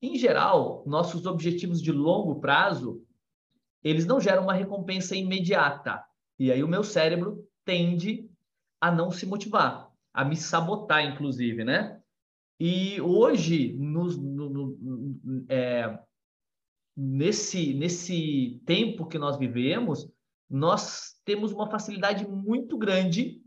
Em 0.00 0.16
geral, 0.16 0.84
nossos 0.86 1.26
objetivos 1.26 1.82
de 1.82 1.90
longo 1.90 2.40
prazo, 2.40 3.04
eles 3.82 4.06
não 4.06 4.20
geram 4.20 4.44
uma 4.44 4.54
recompensa 4.54 5.16
imediata. 5.16 6.00
E 6.38 6.52
aí 6.52 6.62
o 6.62 6.68
meu 6.68 6.84
cérebro 6.84 7.44
tende 7.66 8.30
a 8.80 8.90
não 8.90 9.10
se 9.10 9.26
motivar, 9.26 9.90
a 10.14 10.24
me 10.24 10.36
sabotar, 10.36 11.04
inclusive, 11.04 11.64
né? 11.64 12.00
E 12.58 12.98
hoje, 13.02 13.74
no, 13.74 14.04
no, 14.06 14.48
no, 14.50 15.46
é, 15.50 15.98
nesse, 16.96 17.74
nesse 17.74 18.62
tempo 18.64 19.06
que 19.06 19.18
nós 19.18 19.36
vivemos, 19.36 20.10
nós 20.48 21.20
temos 21.24 21.52
uma 21.52 21.68
facilidade 21.68 22.26
muito 22.26 22.78
grande, 22.78 23.42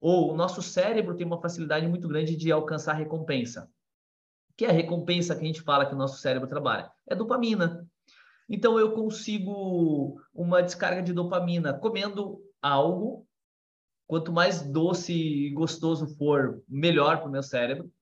ou 0.00 0.32
o 0.32 0.36
nosso 0.36 0.62
cérebro 0.62 1.16
tem 1.16 1.26
uma 1.26 1.42
facilidade 1.42 1.86
muito 1.86 2.08
grande 2.08 2.36
de 2.36 2.50
alcançar 2.50 2.94
recompensa. 2.94 3.70
Que 4.56 4.64
é 4.64 4.70
a 4.70 4.72
recompensa 4.72 5.34
que 5.34 5.42
a 5.42 5.46
gente 5.46 5.60
fala 5.60 5.84
que 5.84 5.94
o 5.94 5.98
nosso 5.98 6.20
cérebro 6.20 6.48
trabalha? 6.48 6.90
É 7.06 7.14
dopamina. 7.14 7.86
Então 8.48 8.78
eu 8.78 8.92
consigo 8.92 10.20
uma 10.32 10.62
descarga 10.62 11.02
de 11.02 11.12
dopamina 11.12 11.74
comendo 11.74 12.40
algo. 12.62 13.27
Quanto 14.08 14.32
mais 14.32 14.62
doce 14.62 15.12
e 15.12 15.50
gostoso 15.50 16.08
for, 16.16 16.62
melhor 16.66 17.18
para 17.18 17.28
o 17.28 17.30
meu 17.30 17.42
cérebro. 17.42 17.92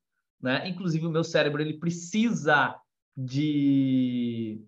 Né? 0.41 0.69
Inclusive 0.69 1.05
o 1.05 1.11
meu 1.11 1.25
cérebro 1.25 1.61
ele 1.61 1.79
precisa 1.79 2.75
de, 3.17 4.63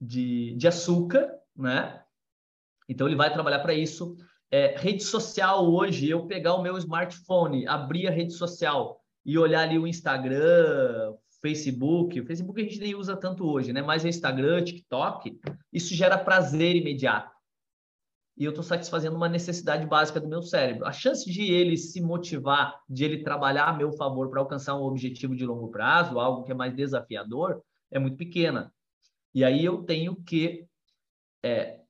de, 0.00 0.54
de 0.54 0.68
açúcar, 0.68 1.28
né? 1.56 2.02
Então 2.88 3.06
ele 3.06 3.16
vai 3.16 3.32
trabalhar 3.32 3.58
para 3.58 3.74
isso. 3.74 4.16
É, 4.50 4.76
rede 4.78 5.02
social 5.02 5.70
hoje, 5.70 6.08
eu 6.08 6.26
pegar 6.26 6.54
o 6.54 6.62
meu 6.62 6.78
smartphone, 6.78 7.66
abrir 7.66 8.06
a 8.06 8.10
rede 8.10 8.32
social 8.32 9.02
e 9.26 9.36
olhar 9.36 9.62
ali 9.62 9.78
o 9.78 9.86
Instagram, 9.86 11.14
Facebook. 11.42 12.20
O 12.20 12.26
Facebook 12.26 12.60
a 12.60 12.64
gente 12.64 12.78
nem 12.78 12.94
usa 12.94 13.16
tanto 13.16 13.44
hoje, 13.44 13.72
né? 13.72 13.82
Mas 13.82 14.04
o 14.04 14.08
Instagram, 14.08 14.62
TikTok, 14.64 15.38
isso 15.72 15.94
gera 15.94 16.16
prazer 16.16 16.76
imediato. 16.76 17.37
E 18.38 18.44
eu 18.44 18.50
estou 18.50 18.62
satisfazendo 18.62 19.16
uma 19.16 19.28
necessidade 19.28 19.84
básica 19.84 20.20
do 20.20 20.28
meu 20.28 20.42
cérebro. 20.42 20.86
A 20.86 20.92
chance 20.92 21.28
de 21.28 21.42
ele 21.52 21.76
se 21.76 22.00
motivar, 22.00 22.80
de 22.88 23.04
ele 23.04 23.24
trabalhar 23.24 23.66
a 23.66 23.72
meu 23.72 23.90
favor 23.92 24.30
para 24.30 24.40
alcançar 24.40 24.76
um 24.76 24.84
objetivo 24.84 25.34
de 25.34 25.44
longo 25.44 25.68
prazo, 25.68 26.20
algo 26.20 26.44
que 26.44 26.52
é 26.52 26.54
mais 26.54 26.72
desafiador, 26.72 27.60
é 27.90 27.98
muito 27.98 28.16
pequena. 28.16 28.72
E 29.34 29.44
aí 29.44 29.64
eu 29.64 29.82
tenho 29.82 30.14
que 30.22 30.68
é, 31.44 31.80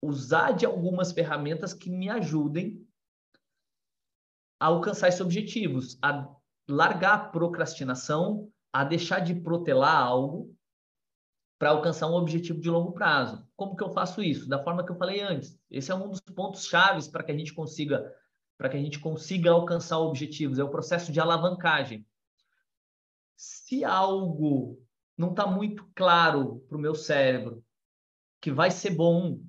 usar 0.00 0.52
de 0.52 0.64
algumas 0.64 1.10
ferramentas 1.10 1.74
que 1.74 1.90
me 1.90 2.08
ajudem 2.08 2.86
a 4.60 4.66
alcançar 4.66 5.08
esses 5.08 5.20
objetivos, 5.20 5.98
a 6.00 6.28
largar 6.68 7.14
a 7.14 7.24
procrastinação, 7.30 8.48
a 8.72 8.84
deixar 8.84 9.18
de 9.18 9.34
protelar 9.34 9.96
algo 9.96 10.54
para 11.62 11.70
alcançar 11.70 12.08
um 12.08 12.14
objetivo 12.14 12.60
de 12.60 12.68
longo 12.68 12.90
prazo. 12.90 13.46
Como 13.54 13.76
que 13.76 13.84
eu 13.84 13.90
faço 13.92 14.20
isso? 14.20 14.48
Da 14.48 14.60
forma 14.64 14.84
que 14.84 14.90
eu 14.90 14.96
falei 14.96 15.20
antes. 15.20 15.56
Esse 15.70 15.92
é 15.92 15.94
um 15.94 16.10
dos 16.10 16.18
pontos 16.18 16.66
chaves 16.66 17.06
para 17.06 17.22
que 17.22 17.30
a 17.30 17.38
gente 17.38 17.54
consiga 17.54 18.12
para 18.58 18.68
que 18.68 18.76
a 18.76 18.80
gente 18.80 18.98
consiga 18.98 19.52
alcançar 19.52 20.00
objetivos, 20.00 20.58
é 20.58 20.64
o 20.64 20.70
processo 20.70 21.12
de 21.12 21.20
alavancagem. 21.20 22.04
Se 23.36 23.84
algo 23.84 24.84
não 25.16 25.30
está 25.30 25.46
muito 25.46 25.88
claro 25.94 26.64
para 26.68 26.76
o 26.76 26.80
meu 26.80 26.96
cérebro 26.96 27.64
que 28.40 28.50
vai 28.50 28.72
ser 28.72 28.90
bom, 28.90 29.40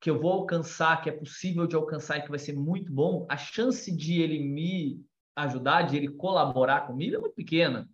que 0.00 0.08
eu 0.08 0.18
vou 0.18 0.32
alcançar, 0.32 1.02
que 1.02 1.10
é 1.10 1.12
possível 1.12 1.66
de 1.66 1.76
alcançar 1.76 2.16
e 2.16 2.22
que 2.22 2.30
vai 2.30 2.38
ser 2.38 2.54
muito 2.54 2.90
bom, 2.90 3.26
a 3.28 3.36
chance 3.36 3.94
de 3.94 4.22
ele 4.22 4.38
me 4.38 5.04
ajudar, 5.36 5.82
de 5.82 5.98
ele 5.98 6.08
colaborar 6.08 6.86
comigo 6.86 7.16
é 7.16 7.18
muito 7.18 7.34
pequena. 7.34 7.86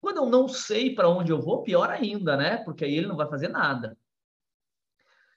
Quando 0.00 0.16
eu 0.16 0.26
não 0.26 0.48
sei 0.48 0.94
para 0.94 1.08
onde 1.08 1.30
eu 1.30 1.40
vou, 1.40 1.62
pior 1.62 1.90
ainda, 1.90 2.36
né? 2.36 2.56
Porque 2.58 2.84
aí 2.84 2.94
ele 2.96 3.06
não 3.06 3.16
vai 3.16 3.28
fazer 3.28 3.48
nada. 3.48 3.96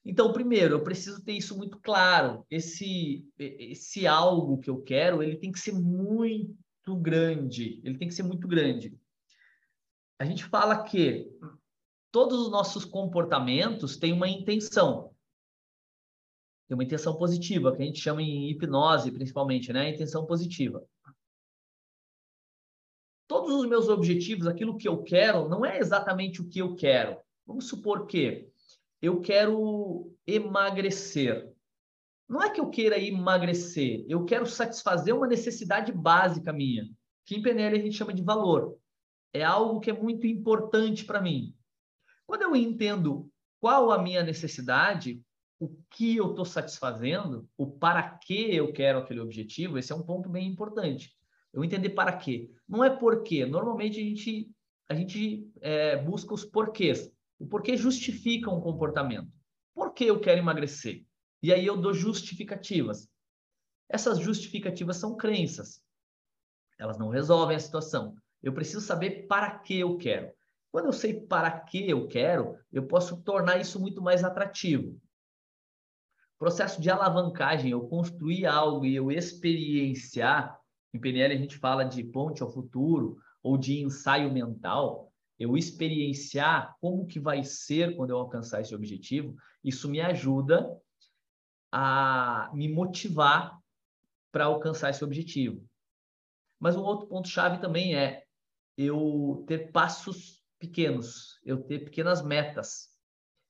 Então, 0.05 0.33
primeiro, 0.33 0.75
eu 0.75 0.83
preciso 0.83 1.23
ter 1.23 1.33
isso 1.33 1.57
muito 1.57 1.79
claro. 1.79 2.45
Esse, 2.49 3.25
esse 3.37 4.05
algo 4.05 4.59
que 4.59 4.69
eu 4.69 4.81
quero, 4.81 5.23
ele 5.23 5.37
tem 5.37 5.51
que 5.51 5.59
ser 5.59 5.73
muito 5.73 6.95
grande. 6.95 7.81
Ele 7.83 7.97
tem 7.97 8.07
que 8.07 8.13
ser 8.13 8.23
muito 8.23 8.47
grande. 8.47 8.97
A 10.19 10.25
gente 10.25 10.43
fala 10.45 10.83
que 10.83 11.29
todos 12.11 12.39
os 12.39 12.51
nossos 12.51 12.85
comportamentos 12.85 13.97
têm 13.97 14.13
uma 14.13 14.27
intenção. 14.27 15.13
Tem 16.67 16.75
uma 16.75 16.83
intenção 16.83 17.17
positiva, 17.17 17.75
que 17.75 17.81
a 17.81 17.85
gente 17.85 17.99
chama 17.99 18.21
em 18.21 18.49
hipnose, 18.49 19.11
principalmente, 19.11 19.71
né? 19.73 19.81
A 19.81 19.89
intenção 19.89 20.25
positiva. 20.25 20.85
Todos 23.27 23.53
os 23.53 23.67
meus 23.67 23.89
objetivos, 23.89 24.47
aquilo 24.47 24.77
que 24.77 24.87
eu 24.87 25.01
quero, 25.03 25.47
não 25.47 25.65
é 25.65 25.79
exatamente 25.79 26.41
o 26.41 26.49
que 26.49 26.59
eu 26.59 26.75
quero. 26.75 27.17
Vamos 27.45 27.67
supor 27.67 28.05
que 28.05 28.49
eu 29.01 29.19
quero 29.21 30.13
emagrecer. 30.25 31.51
Não 32.27 32.41
é 32.41 32.49
que 32.49 32.59
eu 32.59 32.69
queira 32.69 32.97
emagrecer, 32.97 34.05
eu 34.07 34.25
quero 34.25 34.45
satisfazer 34.45 35.13
uma 35.13 35.27
necessidade 35.27 35.91
básica 35.91 36.53
minha, 36.53 36.89
que 37.25 37.35
em 37.35 37.41
PNL 37.41 37.77
a 37.77 37.81
gente 37.81 37.97
chama 37.97 38.13
de 38.13 38.23
valor. 38.23 38.77
É 39.33 39.43
algo 39.43 39.79
que 39.79 39.89
é 39.89 39.93
muito 39.93 40.25
importante 40.25 41.05
para 41.05 41.21
mim. 41.21 41.53
Quando 42.25 42.43
eu 42.43 42.55
entendo 42.55 43.29
qual 43.59 43.91
a 43.91 44.01
minha 44.01 44.23
necessidade, 44.23 45.21
o 45.59 45.69
que 45.89 46.15
eu 46.15 46.31
estou 46.31 46.45
satisfazendo, 46.45 47.47
o 47.57 47.67
para 47.67 48.17
que 48.17 48.55
eu 48.55 48.71
quero 48.73 48.99
aquele 48.99 49.19
objetivo, 49.19 49.77
esse 49.77 49.91
é 49.91 49.95
um 49.95 50.03
ponto 50.03 50.29
bem 50.29 50.47
importante. 50.47 51.15
Eu 51.53 51.63
entender 51.63 51.91
para 51.91 52.17
quê. 52.17 52.49
Não 52.67 52.83
é 52.83 52.89
porquê. 52.89 53.45
Normalmente 53.45 53.99
a 53.99 54.03
gente, 54.03 54.51
a 54.89 54.95
gente 54.95 55.47
é, 55.61 55.97
busca 55.97 56.33
os 56.33 56.43
porquês. 56.43 57.11
O 57.39 57.45
porquê 57.45 57.77
justifica 57.77 58.49
um 58.49 58.59
comportamento. 58.59 59.31
Por 59.73 59.93
que 59.93 60.05
eu 60.05 60.19
quero 60.19 60.39
emagrecer? 60.39 61.05
E 61.41 61.53
aí 61.53 61.65
eu 61.65 61.77
dou 61.77 61.93
justificativas. 61.93 63.07
Essas 63.89 64.19
justificativas 64.19 64.97
são 64.97 65.15
crenças. 65.15 65.81
Elas 66.79 66.97
não 66.97 67.09
resolvem 67.09 67.55
a 67.55 67.59
situação. 67.59 68.15
Eu 68.41 68.53
preciso 68.53 68.81
saber 68.81 69.27
para 69.27 69.59
que 69.59 69.79
eu 69.79 69.97
quero. 69.97 70.31
Quando 70.71 70.87
eu 70.87 70.93
sei 70.93 71.13
para 71.13 71.51
que 71.51 71.87
eu 71.87 72.07
quero, 72.07 72.57
eu 72.71 72.87
posso 72.87 73.21
tornar 73.21 73.59
isso 73.59 73.79
muito 73.79 74.01
mais 74.01 74.23
atrativo 74.23 74.99
processo 76.43 76.81
de 76.81 76.89
alavancagem, 76.89 77.71
eu 77.71 77.87
construir 77.87 78.45
algo 78.45 78.85
e 78.85 78.93
eu 78.93 79.09
experienciar, 79.09 80.59
em 80.93 80.99
PNL 80.99 81.33
a 81.33 81.37
gente 81.37 81.57
fala 81.57 81.83
de 81.83 82.03
ponte 82.03 82.43
ao 82.43 82.51
futuro 82.51 83.17
ou 83.41 83.57
de 83.57 83.81
ensaio 83.81 84.31
mental, 84.31 85.11
eu 85.39 85.57
experienciar 85.57 86.75
como 86.79 87.07
que 87.07 87.19
vai 87.19 87.43
ser 87.43 87.95
quando 87.95 88.11
eu 88.11 88.17
alcançar 88.17 88.61
esse 88.61 88.73
objetivo, 88.75 89.35
isso 89.63 89.89
me 89.89 89.99
ajuda 89.99 90.69
a 91.71 92.51
me 92.53 92.69
motivar 92.69 93.59
para 94.31 94.45
alcançar 94.45 94.91
esse 94.91 95.03
objetivo. 95.03 95.67
Mas 96.59 96.75
um 96.75 96.83
outro 96.83 97.07
ponto 97.07 97.27
chave 97.27 97.59
também 97.59 97.95
é 97.95 98.23
eu 98.77 99.43
ter 99.47 99.71
passos 99.71 100.43
pequenos, 100.59 101.39
eu 101.43 101.61
ter 101.61 101.79
pequenas 101.79 102.23
metas 102.23 102.89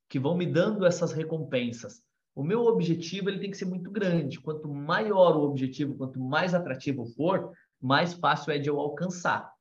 que 0.09 0.19
vão 0.19 0.35
me 0.35 0.45
dando 0.45 0.85
essas 0.85 1.11
recompensas. 1.11 2.01
O 2.35 2.43
meu 2.43 2.61
objetivo 2.61 3.29
ele 3.29 3.39
tem 3.39 3.51
que 3.51 3.57
ser 3.57 3.65
muito 3.65 3.91
grande. 3.91 4.39
Quanto 4.39 4.67
maior 4.67 5.35
o 5.37 5.43
objetivo, 5.43 5.95
quanto 5.95 6.19
mais 6.19 6.53
atrativo 6.53 7.05
for, 7.05 7.51
mais 7.79 8.13
fácil 8.13 8.51
é 8.51 8.57
de 8.57 8.69
eu 8.69 8.79
alcançar. 8.79 9.51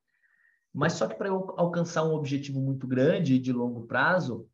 Mas 0.73 0.95
só 0.95 1.07
que 1.07 1.15
para 1.15 1.29
eu 1.29 1.55
alcançar 1.59 2.05
um 2.05 2.15
objetivo 2.15 2.61
muito 2.61 2.87
grande 2.87 3.35
e 3.35 3.39
de 3.39 3.53
longo 3.53 3.87
prazo, 3.87 4.49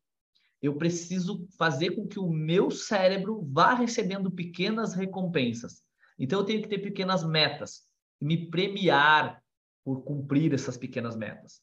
eu 0.61 0.75
preciso 0.75 1.47
fazer 1.57 1.91
com 1.91 2.05
que 2.05 2.19
o 2.19 2.29
meu 2.29 2.69
cérebro 2.69 3.47
vá 3.49 3.73
recebendo 3.73 4.29
pequenas 4.29 4.93
recompensas. 4.93 5.81
Então 6.17 6.39
eu 6.39 6.45
tenho 6.45 6.61
que 6.61 6.67
ter 6.67 6.79
pequenas 6.79 7.23
metas, 7.23 7.83
me 8.19 8.49
premiar 8.49 9.41
por 9.85 10.03
cumprir 10.03 10.53
essas 10.53 10.75
pequenas 10.75 11.15
metas. 11.15 11.61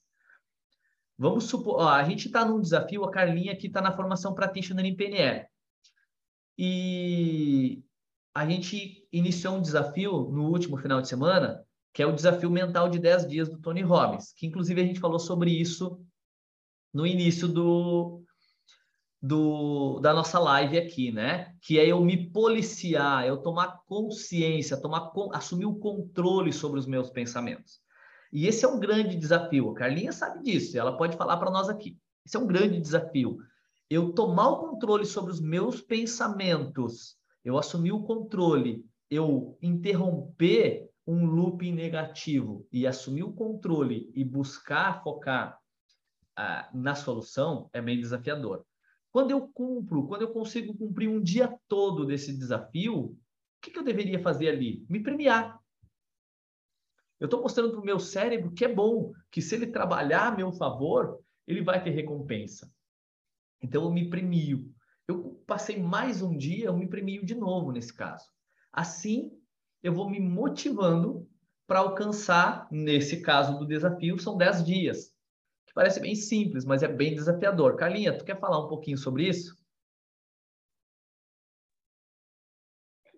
Vamos 1.18 1.44
supor, 1.44 1.80
ó, 1.80 1.88
a 1.88 2.04
gente 2.04 2.26
está 2.26 2.44
num 2.44 2.60
desafio, 2.60 3.04
a 3.04 3.10
Carlinha 3.10 3.52
aqui 3.52 3.66
está 3.66 3.82
na 3.82 3.94
formação 3.94 4.34
practitioner 4.34 4.86
em 4.86 4.96
PNL. 4.96 5.46
E 6.58 7.82
a 8.34 8.46
gente 8.46 9.06
iniciou 9.12 9.56
um 9.56 9.62
desafio 9.62 10.30
no 10.30 10.50
último 10.50 10.76
final 10.76 11.00
de 11.00 11.08
semana, 11.08 11.64
que 11.92 12.02
é 12.02 12.06
o 12.06 12.12
desafio 12.12 12.50
mental 12.50 12.88
de 12.88 12.98
10 12.98 13.26
dias 13.26 13.48
do 13.48 13.58
Tony 13.58 13.82
Robbins, 13.82 14.32
que 14.32 14.46
inclusive 14.46 14.80
a 14.80 14.84
gente 14.84 15.00
falou 15.00 15.18
sobre 15.18 15.50
isso 15.50 16.00
no 16.92 17.06
início 17.06 17.48
do, 17.48 18.22
do, 19.20 19.98
da 20.00 20.12
nossa 20.12 20.38
live 20.38 20.78
aqui, 20.78 21.10
né? 21.10 21.54
Que 21.60 21.78
é 21.78 21.86
eu 21.86 22.02
me 22.02 22.30
policiar, 22.30 23.26
eu 23.26 23.38
tomar 23.38 23.80
consciência, 23.86 24.80
tomar, 24.80 25.12
assumir 25.32 25.66
o 25.66 25.76
controle 25.76 26.52
sobre 26.52 26.78
os 26.78 26.86
meus 26.86 27.10
pensamentos. 27.10 27.80
E 28.32 28.46
esse 28.46 28.64
é 28.64 28.68
um 28.68 28.78
grande 28.78 29.16
desafio. 29.16 29.70
A 29.70 29.74
Carlinha 29.74 30.12
sabe 30.12 30.42
disso, 30.42 30.78
ela 30.78 30.96
pode 30.96 31.16
falar 31.16 31.36
para 31.36 31.50
nós 31.50 31.68
aqui. 31.68 31.98
Esse 32.24 32.36
é 32.36 32.40
um 32.40 32.46
grande 32.46 32.80
desafio 32.80 33.38
eu 33.88 34.12
tomar 34.12 34.48
o 34.48 34.58
controle 34.58 35.06
sobre 35.06 35.30
os 35.30 35.40
meus 35.40 35.80
pensamentos, 35.80 37.16
eu 37.44 37.56
assumir 37.56 37.92
o 37.92 38.02
controle 38.02 38.84
eu 39.10 39.56
interromper 39.62 40.88
um 41.06 41.24
looping 41.24 41.72
negativo 41.72 42.66
e 42.72 42.86
assumir 42.86 43.22
o 43.22 43.32
controle 43.32 44.10
e 44.14 44.24
buscar 44.24 45.02
focar 45.02 45.60
ah, 46.36 46.68
na 46.74 46.94
solução 46.94 47.70
é 47.72 47.80
bem 47.80 47.98
desafiador. 47.98 48.64
Quando 49.12 49.30
eu 49.30 49.48
cumpro, 49.48 50.06
quando 50.06 50.22
eu 50.22 50.32
consigo 50.32 50.76
cumprir 50.76 51.08
um 51.08 51.22
dia 51.22 51.56
todo 51.68 52.04
desse 52.04 52.36
desafio, 52.36 53.04
o 53.04 53.16
que, 53.62 53.70
que 53.70 53.78
eu 53.78 53.84
deveria 53.84 54.18
fazer 54.18 54.48
ali? 54.48 54.84
Me 54.90 55.02
premiar. 55.02 55.58
Eu 57.18 57.26
estou 57.26 57.40
mostrando 57.40 57.70
para 57.70 57.80
o 57.80 57.84
meu 57.84 57.98
cérebro 57.98 58.52
que 58.52 58.64
é 58.64 58.74
bom, 58.74 59.14
que 59.30 59.40
se 59.40 59.54
ele 59.54 59.68
trabalhar 59.68 60.26
a 60.26 60.36
meu 60.36 60.52
favor, 60.52 61.18
ele 61.46 61.62
vai 61.62 61.82
ter 61.82 61.90
recompensa. 61.90 62.70
Então 63.62 63.84
eu 63.84 63.90
me 63.90 64.08
premio. 64.08 64.72
Eu 65.08 65.42
passei 65.46 65.80
mais 65.80 66.20
um 66.20 66.36
dia, 66.36 66.66
eu 66.66 66.76
me 66.76 66.88
premio 66.88 67.24
de 67.24 67.34
novo 67.34 67.70
nesse 67.72 67.94
caso. 67.94 68.26
Assim, 68.72 69.32
eu 69.82 69.92
vou 69.92 70.10
me 70.10 70.20
motivando 70.20 71.28
para 71.66 71.80
alcançar, 71.80 72.68
nesse 72.70 73.22
caso 73.22 73.58
do 73.58 73.66
desafio, 73.66 74.18
são 74.18 74.36
10 74.36 74.64
dias. 74.64 75.12
Que 75.66 75.72
parece 75.74 76.00
bem 76.00 76.14
simples, 76.14 76.64
mas 76.64 76.82
é 76.82 76.88
bem 76.88 77.14
desafiador. 77.14 77.76
Carlinha, 77.76 78.16
tu 78.16 78.24
quer 78.24 78.38
falar 78.38 78.64
um 78.64 78.68
pouquinho 78.68 78.98
sobre 78.98 79.28
isso? 79.28 79.56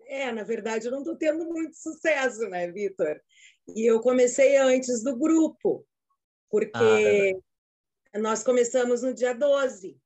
É, 0.07 0.31
na 0.31 0.43
verdade, 0.43 0.87
eu 0.87 0.91
não 0.91 0.99
estou 0.99 1.15
tendo 1.15 1.45
muito 1.45 1.75
sucesso, 1.75 2.47
né, 2.49 2.71
Vitor? 2.71 3.19
E 3.75 3.85
eu 3.85 3.99
comecei 3.99 4.57
antes 4.57 5.03
do 5.03 5.15
grupo, 5.15 5.85
porque 6.49 7.35
ah, 8.13 8.19
nós 8.19 8.43
começamos 8.43 9.03
no 9.03 9.13
dia 9.13 9.33
12 9.33 9.99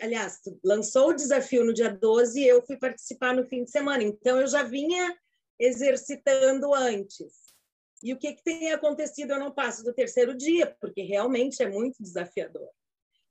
aliás, 0.00 0.40
lançou 0.64 1.08
o 1.08 1.14
desafio 1.14 1.64
no 1.64 1.72
dia 1.72 1.90
12 1.90 2.40
e 2.40 2.46
eu 2.46 2.62
fui 2.62 2.76
participar 2.76 3.34
no 3.34 3.44
fim 3.44 3.64
de 3.64 3.70
semana. 3.70 4.02
Então, 4.02 4.40
eu 4.40 4.46
já 4.46 4.62
vinha 4.62 5.16
exercitando 5.58 6.74
antes. 6.74 7.50
E 8.02 8.12
o 8.12 8.18
que, 8.18 8.32
que 8.32 8.42
tem 8.42 8.72
acontecido? 8.72 9.32
Eu 9.32 9.38
não 9.38 9.52
passo 9.52 9.84
do 9.84 9.92
terceiro 9.92 10.34
dia, 10.34 10.74
porque 10.80 11.02
realmente 11.02 11.62
é 11.62 11.68
muito 11.68 12.02
desafiador. 12.02 12.68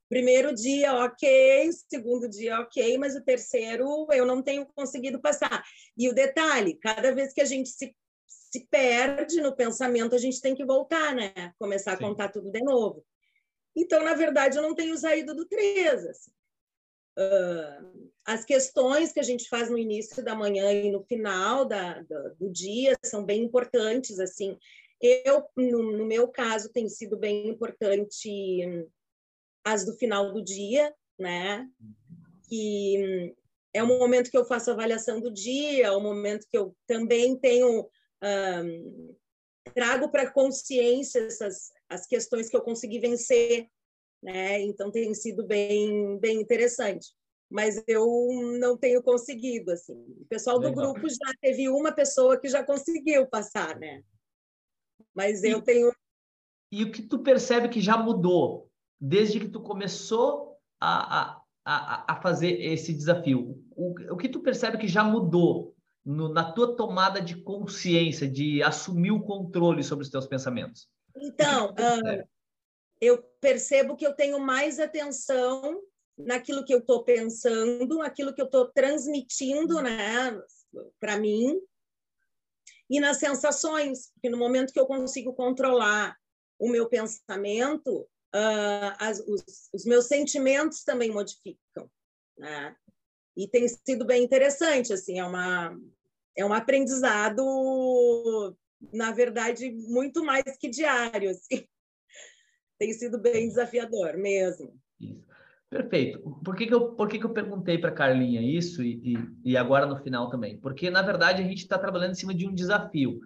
Primeiro 0.07 0.53
dia, 0.53 0.93
ok, 1.05 1.69
segundo 1.87 2.27
dia, 2.27 2.59
ok, 2.59 2.97
mas 2.97 3.15
o 3.15 3.23
terceiro 3.23 4.07
eu 4.11 4.25
não 4.25 4.41
tenho 4.41 4.65
conseguido 4.65 5.19
passar. 5.19 5.63
E 5.97 6.09
o 6.09 6.13
detalhe, 6.13 6.75
cada 6.75 7.13
vez 7.13 7.33
que 7.33 7.41
a 7.41 7.45
gente 7.45 7.69
se, 7.69 7.95
se 8.25 8.67
perde 8.71 9.41
no 9.41 9.55
pensamento, 9.55 10.15
a 10.15 10.19
gente 10.19 10.41
tem 10.41 10.55
que 10.55 10.65
voltar, 10.65 11.13
né? 11.13 11.53
Começar 11.59 11.93
a 11.93 11.97
Sim. 11.97 12.03
contar 12.03 12.29
tudo 12.29 12.51
de 12.51 12.61
novo. 12.61 13.05
Então, 13.79 14.03
na 14.03 14.13
verdade, 14.13 14.57
eu 14.57 14.61
não 14.61 14.75
tenho 14.75 14.97
saído 14.97 15.33
do 15.33 15.45
3. 15.45 16.05
Assim. 16.05 16.31
Uh, 17.17 18.09
as 18.25 18.43
questões 18.43 19.13
que 19.13 19.21
a 19.21 19.23
gente 19.23 19.47
faz 19.47 19.69
no 19.69 19.77
início 19.77 20.21
da 20.21 20.35
manhã 20.35 20.69
e 20.71 20.91
no 20.91 21.01
final 21.01 21.63
da, 21.63 22.01
do, 22.37 22.49
dia 22.51 22.97
são 23.03 23.23
bem 23.23 23.43
importantes. 23.43 24.19
assim. 24.19 24.57
Eu, 25.01 25.45
no, 25.55 25.97
no, 25.97 26.05
meu 26.05 26.27
caso, 26.27 26.73
tem 26.73 26.89
sido 26.89 27.17
bem 27.17 27.47
importante 27.47 28.61
as 29.63 29.85
do 29.85 29.93
final 29.93 30.33
do 30.33 30.43
dia, 30.43 30.93
né? 31.17 31.65
Que 32.49 33.33
é 33.73 33.81
o 33.81 33.87
momento 33.87 34.29
que 34.29 34.37
eu 34.37 34.43
faço 34.43 34.71
avaliação 34.71 35.21
do 35.21 35.31
dia, 35.31 35.85
é 35.85 35.91
o 35.91 36.01
momento 36.01 36.45
que 36.49 36.57
eu 36.57 36.75
também 36.85 37.37
tenho 37.39 37.89
um, 38.21 39.15
trago 39.73 40.09
para 40.09 40.29
consciência 40.29 41.19
essas 41.19 41.71
as 41.89 42.05
questões 42.05 42.49
que 42.49 42.55
eu 42.55 42.61
consegui 42.61 42.99
vencer, 42.99 43.67
né? 44.21 44.61
Então 44.61 44.91
tem 44.91 45.13
sido 45.13 45.45
bem 45.45 46.17
bem 46.19 46.39
interessante. 46.39 47.07
Mas 47.49 47.83
eu 47.87 48.05
não 48.59 48.77
tenho 48.77 49.01
conseguido 49.01 49.71
assim. 49.71 49.95
O 50.21 50.25
pessoal 50.29 50.59
do 50.59 50.67
Legal. 50.67 50.93
grupo 50.93 51.09
já 51.09 51.33
teve 51.41 51.67
uma 51.67 51.91
pessoa 51.91 52.39
que 52.39 52.47
já 52.47 52.63
conseguiu 52.63 53.25
passar, 53.27 53.77
né? 53.79 54.03
Mas 55.15 55.43
eu 55.43 55.61
tenho 55.61 55.91
E 56.71 56.83
o 56.83 56.91
que 56.91 57.01
tu 57.01 57.19
percebe 57.19 57.67
que 57.67 57.81
já 57.81 57.97
mudou 57.97 58.69
desde 59.01 59.39
que 59.39 59.49
tu 59.49 59.61
começou 59.61 60.57
a, 60.79 61.41
a, 61.65 62.13
a, 62.13 62.21
fazer 62.21 62.61
esse 62.61 62.93
desafio? 62.93 63.63
O, 63.71 63.95
o 64.13 64.17
que 64.17 64.29
tu 64.29 64.41
percebe 64.41 64.77
que 64.77 64.87
já 64.87 65.03
mudou 65.03 65.75
no, 66.05 66.29
na 66.29 66.51
tua 66.51 66.75
tomada 66.75 67.19
de 67.19 67.41
consciência, 67.41 68.29
de 68.29 68.61
assumir 68.61 69.11
o 69.11 69.23
controle 69.23 69.83
sobre 69.83 70.03
os 70.03 70.11
teus 70.11 70.27
pensamentos? 70.27 70.87
Então, 71.15 71.73
uh, 71.73 72.27
eu 73.01 73.23
percebo 73.39 73.95
que 73.95 74.05
eu 74.05 74.13
tenho 74.13 74.39
mais 74.39 74.79
atenção 74.79 75.81
naquilo 76.17 76.65
que 76.65 76.73
eu 76.73 76.79
estou 76.79 77.03
pensando, 77.03 77.99
naquilo 77.99 78.33
que 78.33 78.41
eu 78.41 78.45
estou 78.45 78.69
transmitindo 78.71 79.81
né, 79.81 80.37
para 80.99 81.17
mim, 81.17 81.59
e 82.89 82.99
nas 82.99 83.17
sensações, 83.17 84.11
porque 84.13 84.29
no 84.29 84.37
momento 84.37 84.73
que 84.73 84.79
eu 84.79 84.87
consigo 84.87 85.33
controlar 85.33 86.17
o 86.57 86.67
meu 86.67 86.89
pensamento, 86.89 88.01
uh, 88.35 88.95
as, 88.99 89.19
os, 89.19 89.69
os, 89.71 89.85
meus 89.85 90.05
sentimentos 90.05 90.83
também 90.83 91.11
modificam. 91.11 91.89
Né? 92.37 92.75
E 93.37 93.47
tem 93.47 93.67
sido 93.67 94.05
bem 94.05 94.23
interessante, 94.23 94.91
assim, 94.91 95.19
é, 95.19 95.23
uma, 95.23 95.79
é 96.35 96.43
um 96.43 96.51
aprendizado 96.51 98.57
na 98.93 99.11
verdade, 99.11 99.71
muito 99.71 100.23
mais 100.23 100.43
que 100.57 100.69
diário. 100.69 101.29
Assim. 101.29 101.67
Tem 102.77 102.93
sido 102.93 103.19
bem 103.19 103.47
desafiador 103.47 104.17
mesmo. 104.17 104.73
Isso. 104.99 105.29
Perfeito. 105.69 106.19
Por 106.43 106.55
que, 106.55 106.65
que, 106.65 106.73
eu, 106.73 106.95
por 106.95 107.07
que, 107.07 107.19
que 107.19 107.25
eu 107.25 107.33
perguntei 107.33 107.77
para 107.77 107.91
Carlinha 107.91 108.41
isso 108.41 108.81
e, 108.81 109.13
e, 109.13 109.51
e, 109.51 109.57
agora 109.57 109.85
no 109.85 110.01
final 110.01 110.27
também? 110.29 110.57
Porque, 110.57 110.89
na 110.89 111.03
verdade, 111.03 111.43
a 111.43 111.45
gente 111.45 111.59
está 111.59 111.77
trabalhando 111.77 112.11
em 112.11 112.15
cima 112.15 112.33
de 112.33 112.47
um 112.47 112.53
desafio. 112.53 113.19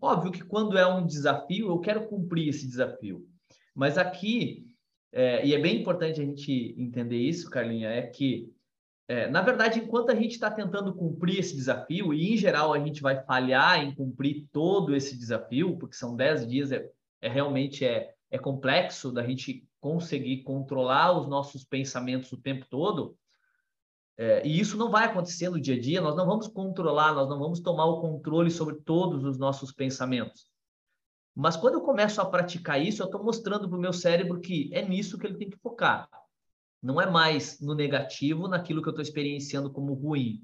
Óbvio 0.00 0.32
que 0.32 0.44
quando 0.44 0.76
é 0.76 0.84
um 0.84 1.06
desafio, 1.06 1.68
eu 1.68 1.78
quero 1.78 2.08
cumprir 2.08 2.48
esse 2.48 2.66
desafio. 2.66 3.24
Mas 3.72 3.96
aqui, 3.96 4.66
é, 5.12 5.46
e 5.46 5.54
é 5.54 5.58
bem 5.58 5.80
importante 5.80 6.20
a 6.20 6.24
gente 6.24 6.74
entender 6.76 7.16
isso, 7.16 7.48
Carlinha, 7.48 7.88
é 7.88 8.02
que 8.02 8.52
é, 9.06 9.28
na 9.28 9.42
verdade, 9.42 9.80
enquanto 9.80 10.10
a 10.10 10.14
gente 10.14 10.32
está 10.32 10.50
tentando 10.50 10.94
cumprir 10.94 11.38
esse 11.38 11.54
desafio, 11.54 12.14
e 12.14 12.32
em 12.32 12.36
geral 12.36 12.72
a 12.72 12.78
gente 12.78 13.02
vai 13.02 13.22
falhar 13.24 13.78
em 13.82 13.94
cumprir 13.94 14.46
todo 14.50 14.94
esse 14.96 15.16
desafio, 15.16 15.76
porque 15.76 15.94
são 15.94 16.16
10 16.16 16.48
dias, 16.48 16.72
é, 16.72 16.90
é 17.20 17.28
realmente 17.28 17.84
é, 17.84 18.14
é 18.30 18.38
complexo 18.38 19.12
da 19.12 19.22
gente 19.22 19.66
conseguir 19.80 20.42
controlar 20.42 21.18
os 21.18 21.28
nossos 21.28 21.64
pensamentos 21.64 22.32
o 22.32 22.40
tempo 22.40 22.66
todo, 22.70 23.16
é, 24.16 24.46
e 24.46 24.58
isso 24.58 24.76
não 24.76 24.90
vai 24.90 25.04
acontecer 25.04 25.50
no 25.50 25.60
dia 25.60 25.74
a 25.74 25.80
dia, 25.80 26.00
nós 26.00 26.16
não 26.16 26.24
vamos 26.24 26.48
controlar, 26.48 27.12
nós 27.12 27.28
não 27.28 27.38
vamos 27.38 27.60
tomar 27.60 27.84
o 27.84 28.00
controle 28.00 28.50
sobre 28.50 28.76
todos 28.76 29.24
os 29.24 29.36
nossos 29.36 29.72
pensamentos. 29.72 30.46
Mas 31.34 31.56
quando 31.56 31.74
eu 31.74 31.80
começo 31.80 32.20
a 32.20 32.24
praticar 32.24 32.80
isso, 32.80 33.02
eu 33.02 33.06
estou 33.06 33.22
mostrando 33.22 33.68
para 33.68 33.76
o 33.76 33.80
meu 33.80 33.92
cérebro 33.92 34.40
que 34.40 34.70
é 34.72 34.82
nisso 34.82 35.18
que 35.18 35.26
ele 35.26 35.36
tem 35.36 35.50
que 35.50 35.58
focar. 35.58 36.08
Não 36.84 37.00
é 37.00 37.10
mais 37.10 37.58
no 37.60 37.74
negativo, 37.74 38.46
naquilo 38.46 38.82
que 38.82 38.88
eu 38.88 38.90
estou 38.90 39.02
experienciando 39.02 39.72
como 39.72 39.94
ruim. 39.94 40.42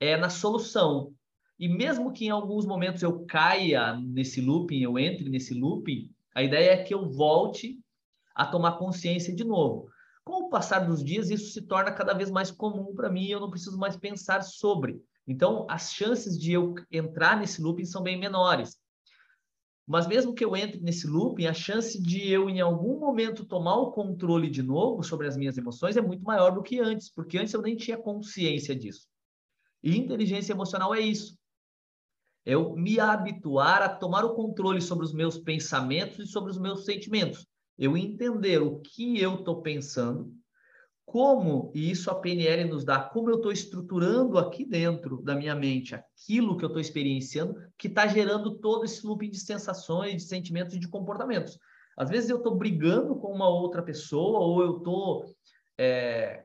É 0.00 0.16
na 0.16 0.30
solução. 0.30 1.12
E 1.58 1.68
mesmo 1.68 2.14
que 2.14 2.24
em 2.24 2.30
alguns 2.30 2.64
momentos 2.64 3.02
eu 3.02 3.26
caia 3.26 3.94
nesse 3.96 4.40
looping, 4.40 4.80
eu 4.80 4.98
entre 4.98 5.28
nesse 5.28 5.52
looping, 5.52 6.10
a 6.34 6.42
ideia 6.42 6.70
é 6.70 6.82
que 6.82 6.94
eu 6.94 7.10
volte 7.10 7.78
a 8.34 8.46
tomar 8.46 8.78
consciência 8.78 9.34
de 9.36 9.44
novo. 9.44 9.90
Com 10.24 10.44
o 10.44 10.48
passar 10.48 10.78
dos 10.78 11.04
dias, 11.04 11.28
isso 11.28 11.52
se 11.52 11.60
torna 11.60 11.92
cada 11.92 12.14
vez 12.14 12.30
mais 12.30 12.50
comum 12.50 12.94
para 12.94 13.10
mim 13.10 13.26
eu 13.26 13.38
não 13.38 13.50
preciso 13.50 13.76
mais 13.76 13.94
pensar 13.94 14.40
sobre. 14.40 14.98
Então, 15.28 15.66
as 15.68 15.92
chances 15.92 16.38
de 16.38 16.52
eu 16.52 16.74
entrar 16.90 17.36
nesse 17.36 17.60
looping 17.60 17.84
são 17.84 18.02
bem 18.02 18.18
menores. 18.18 18.78
Mas 19.86 20.06
mesmo 20.06 20.34
que 20.34 20.44
eu 20.44 20.56
entre 20.56 20.80
nesse 20.80 21.06
looping, 21.06 21.46
a 21.46 21.54
chance 21.54 22.00
de 22.00 22.30
eu, 22.30 22.48
em 22.48 22.60
algum 22.60 22.98
momento, 23.00 23.44
tomar 23.44 23.76
o 23.76 23.90
controle 23.90 24.48
de 24.48 24.62
novo 24.62 25.02
sobre 25.02 25.26
as 25.26 25.36
minhas 25.36 25.58
emoções 25.58 25.96
é 25.96 26.00
muito 26.00 26.22
maior 26.22 26.52
do 26.52 26.62
que 26.62 26.78
antes, 26.78 27.10
porque 27.10 27.36
antes 27.36 27.52
eu 27.52 27.60
nem 27.60 27.76
tinha 27.76 27.96
consciência 27.96 28.76
disso. 28.76 29.06
E 29.82 29.96
inteligência 29.96 30.52
emocional 30.52 30.94
é 30.94 31.00
isso. 31.00 31.36
Eu 32.44 32.74
me 32.76 32.98
habituar 32.98 33.82
a 33.82 33.88
tomar 33.88 34.24
o 34.24 34.34
controle 34.34 34.80
sobre 34.80 35.04
os 35.04 35.12
meus 35.12 35.38
pensamentos 35.38 36.18
e 36.18 36.26
sobre 36.26 36.50
os 36.50 36.58
meus 36.58 36.84
sentimentos. 36.84 37.46
Eu 37.76 37.96
entender 37.96 38.62
o 38.62 38.80
que 38.80 39.20
eu 39.20 39.36
estou 39.36 39.62
pensando, 39.62 40.32
como, 41.04 41.70
e 41.74 41.90
isso 41.90 42.10
a 42.10 42.14
PNL 42.14 42.64
nos 42.64 42.84
dá, 42.84 43.00
como 43.00 43.28
eu 43.28 43.36
estou 43.36 43.52
estruturando 43.52 44.38
aqui 44.38 44.64
dentro 44.64 45.20
da 45.22 45.34
minha 45.34 45.54
mente 45.54 45.94
aquilo 45.94 46.56
que 46.56 46.64
eu 46.64 46.68
estou 46.68 46.80
experienciando, 46.80 47.54
que 47.76 47.88
está 47.88 48.06
gerando 48.06 48.58
todo 48.58 48.84
esse 48.84 49.06
loop 49.06 49.28
de 49.28 49.38
sensações, 49.38 50.22
de 50.22 50.28
sentimentos 50.28 50.74
e 50.74 50.78
de 50.78 50.88
comportamentos. 50.88 51.58
Às 51.96 52.08
vezes 52.08 52.30
eu 52.30 52.38
estou 52.38 52.56
brigando 52.56 53.16
com 53.16 53.32
uma 53.32 53.48
outra 53.48 53.82
pessoa, 53.82 54.38
ou 54.38 54.62
eu 54.62 54.78
estou 54.78 55.34
é, 55.76 56.44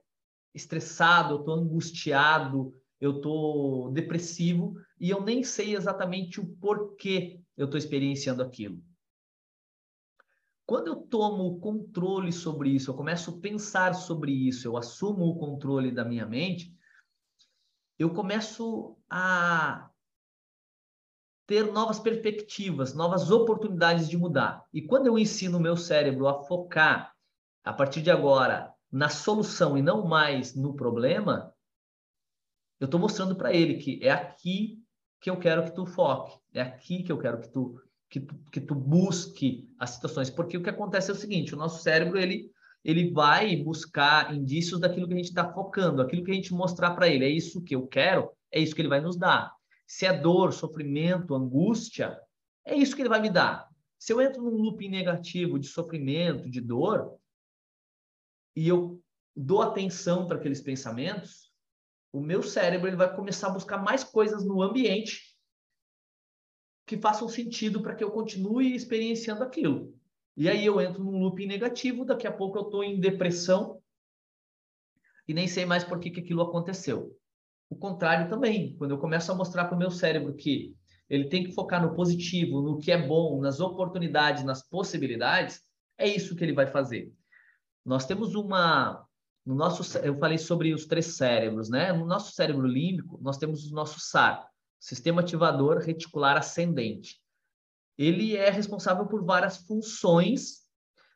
estressado, 0.54 1.36
eu 1.36 1.40
estou 1.40 1.54
angustiado, 1.54 2.74
eu 3.00 3.18
estou 3.18 3.92
depressivo, 3.92 4.74
e 5.00 5.10
eu 5.10 5.22
nem 5.22 5.44
sei 5.44 5.76
exatamente 5.76 6.42
o 6.42 6.48
porquê 6.60 7.40
eu 7.56 7.66
estou 7.66 7.78
experienciando 7.78 8.44
aquilo. 8.44 8.82
Quando 10.68 10.88
eu 10.88 10.98
tomo 10.98 11.46
o 11.46 11.60
controle 11.62 12.34
sobre 12.34 12.72
isso, 12.72 12.92
eu 12.92 12.96
começo 12.96 13.32
a 13.32 13.40
pensar 13.40 13.94
sobre 13.94 14.34
isso, 14.34 14.68
eu 14.68 14.76
assumo 14.76 15.24
o 15.24 15.38
controle 15.38 15.92
da 15.92 16.04
minha 16.04 16.26
mente, 16.26 16.76
eu 17.98 18.14
começo 18.14 18.98
a 19.10 19.90
ter 21.48 21.72
novas 21.72 22.00
perspectivas, 22.00 22.94
novas 22.94 23.32
oportunidades 23.32 24.10
de 24.10 24.18
mudar. 24.18 24.66
E 24.74 24.82
quando 24.82 25.08
eu 25.08 25.18
ensino 25.18 25.58
o 25.58 25.62
meu 25.62 25.78
cérebro 25.78 26.28
a 26.28 26.44
focar, 26.44 27.16
a 27.64 27.72
partir 27.72 28.02
de 28.02 28.12
agora, 28.12 28.76
na 28.92 29.08
solução 29.08 29.78
e 29.78 29.82
não 29.82 30.06
mais 30.06 30.54
no 30.54 30.76
problema, 30.76 31.56
eu 32.78 32.86
estou 32.86 33.00
mostrando 33.00 33.38
para 33.38 33.54
ele 33.54 33.78
que 33.78 34.06
é 34.06 34.12
aqui 34.12 34.84
que 35.22 35.30
eu 35.30 35.40
quero 35.40 35.64
que 35.64 35.72
tu 35.72 35.86
foque, 35.86 36.38
é 36.54 36.62
aqui 36.62 37.04
que 37.04 37.12
eu 37.12 37.18
quero 37.18 37.40
que 37.40 37.48
tu, 37.48 37.82
que 38.10 38.20
tu, 38.20 38.36
que 38.52 38.62
tu 38.62 38.76
busque 38.76 39.70
as 39.80 39.92
situações. 39.92 40.30
Porque 40.30 40.58
o 40.58 40.64
que 40.64 40.70
acontece 40.70 41.10
é 41.10 41.14
o 41.14 41.18
seguinte, 41.18 41.54
o 41.54 41.58
nosso 41.58 41.84
cérebro, 41.84 42.18
ele, 42.18 42.52
ele 42.84 43.12
vai 43.12 43.56
buscar 43.56 44.34
indícios 44.34 44.80
daquilo 44.80 45.08
que 45.08 45.14
a 45.14 45.18
gente 45.18 45.30
está 45.30 45.52
focando, 45.52 46.02
aquilo 46.02 46.24
que 46.24 46.32
a 46.32 46.36
gente 46.36 46.54
mostrar 46.54 46.92
para 46.92 47.08
ele, 47.08 47.26
é 47.26 47.30
isso 47.30 47.64
que 47.64 47.76
eu 47.76 47.88
quero, 47.88 48.32
é 48.52 48.60
isso 48.60 48.74
que 48.74 48.82
ele 48.82 48.90
vai 48.90 49.02
nos 49.02 49.18
dar. 49.18 49.52
Se 49.86 50.06
é 50.06 50.14
dor, 50.14 50.54
sofrimento, 50.54 51.36
angústia, 51.36 52.20
é 52.66 52.76
isso 52.76 52.96
que 52.96 53.02
ele 53.02 53.10
vai 53.10 53.22
me 53.22 53.30
dar. 53.30 53.68
Se 53.98 54.14
eu 54.14 54.22
entro 54.22 54.42
num 54.42 54.56
looping 54.56 54.90
negativo 54.90 55.58
de 55.58 55.68
sofrimento, 55.68 56.50
de 56.50 56.62
dor, 56.62 57.18
e 58.56 58.68
eu 58.68 59.02
dou 59.36 59.62
atenção 59.62 60.28
para 60.28 60.38
aqueles 60.38 60.62
pensamentos, 60.62 61.52
o 62.12 62.20
meu 62.20 62.42
cérebro 62.42 62.88
ele 62.88 62.96
vai 62.96 63.14
começar 63.16 63.48
a 63.48 63.52
buscar 63.52 63.78
mais 63.78 64.04
coisas 64.04 64.44
no 64.44 64.62
ambiente 64.62 65.27
que 66.88 66.98
façam 66.98 67.28
sentido 67.28 67.82
para 67.82 67.94
que 67.94 68.04
eu 68.04 68.10
continue 68.10 68.74
experienciando 68.74 69.44
aquilo. 69.44 69.94
E 70.38 70.48
aí 70.48 70.66
eu 70.66 70.80
entro 70.80 71.04
num 71.04 71.20
looping 71.20 71.46
negativo, 71.46 72.06
daqui 72.06 72.26
a 72.26 72.32
pouco 72.32 72.58
eu 72.58 72.64
estou 72.64 72.82
em 72.82 72.98
depressão 72.98 73.82
e 75.28 75.34
nem 75.34 75.48
sei 75.50 75.66
mais 75.66 75.84
por 75.84 76.00
que, 76.00 76.10
que 76.10 76.22
aquilo 76.22 76.42
aconteceu. 76.42 77.14
O 77.70 77.76
contrário 77.76 78.30
também, 78.30 78.74
quando 78.78 78.92
eu 78.92 78.98
começo 78.98 79.30
a 79.30 79.36
mostrar 79.36 79.66
para 79.66 79.76
o 79.76 79.78
meu 79.78 79.92
cérebro 79.92 80.34
que 80.34 80.74
ele 81.10 81.28
tem 81.28 81.44
que 81.44 81.52
focar 81.52 81.82
no 81.82 81.94
positivo, 81.94 82.62
no 82.62 82.78
que 82.78 82.90
é 82.90 82.98
bom, 82.98 83.42
nas 83.42 83.60
oportunidades, 83.60 84.46
nas 84.46 84.66
possibilidades, 84.66 85.62
é 85.98 86.08
isso 86.08 86.38
que 86.38 86.44
ele 86.44 86.54
vai 86.54 86.68
fazer. 86.68 87.12
Nós 87.86 88.06
temos 88.06 88.34
uma 88.34 89.06
no 89.46 89.56
nosso 89.56 89.98
eu 90.00 90.18
falei 90.20 90.38
sobre 90.38 90.74
os 90.74 90.86
três 90.86 91.18
cérebros, 91.18 91.70
né? 91.70 91.92
No 91.92 92.06
nosso 92.06 92.34
cérebro 92.34 92.66
límbico, 92.66 93.18
nós 93.22 93.38
temos 93.38 93.70
o 93.70 93.76
nosso 93.76 94.00
SAR, 94.00 94.46
Sistema 94.80 95.22
Ativador 95.22 95.80
Reticular 95.80 96.38
Ascendente. 96.38 97.22
Ele 97.98 98.36
é 98.36 98.50
responsável 98.50 99.08
por 99.08 99.24
várias 99.24 99.58
funções, 99.58 100.68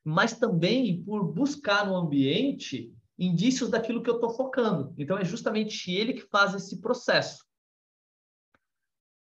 mas 0.03 0.37
também 0.37 1.03
por 1.03 1.23
buscar 1.31 1.85
no 1.85 1.95
ambiente 1.95 2.93
indícios 3.17 3.69
daquilo 3.69 4.01
que 4.01 4.09
eu 4.09 4.15
estou 4.15 4.31
focando. 4.31 4.93
Então, 4.97 5.17
é 5.17 5.23
justamente 5.23 5.91
ele 5.91 6.13
que 6.13 6.27
faz 6.27 6.55
esse 6.55 6.81
processo. 6.81 7.45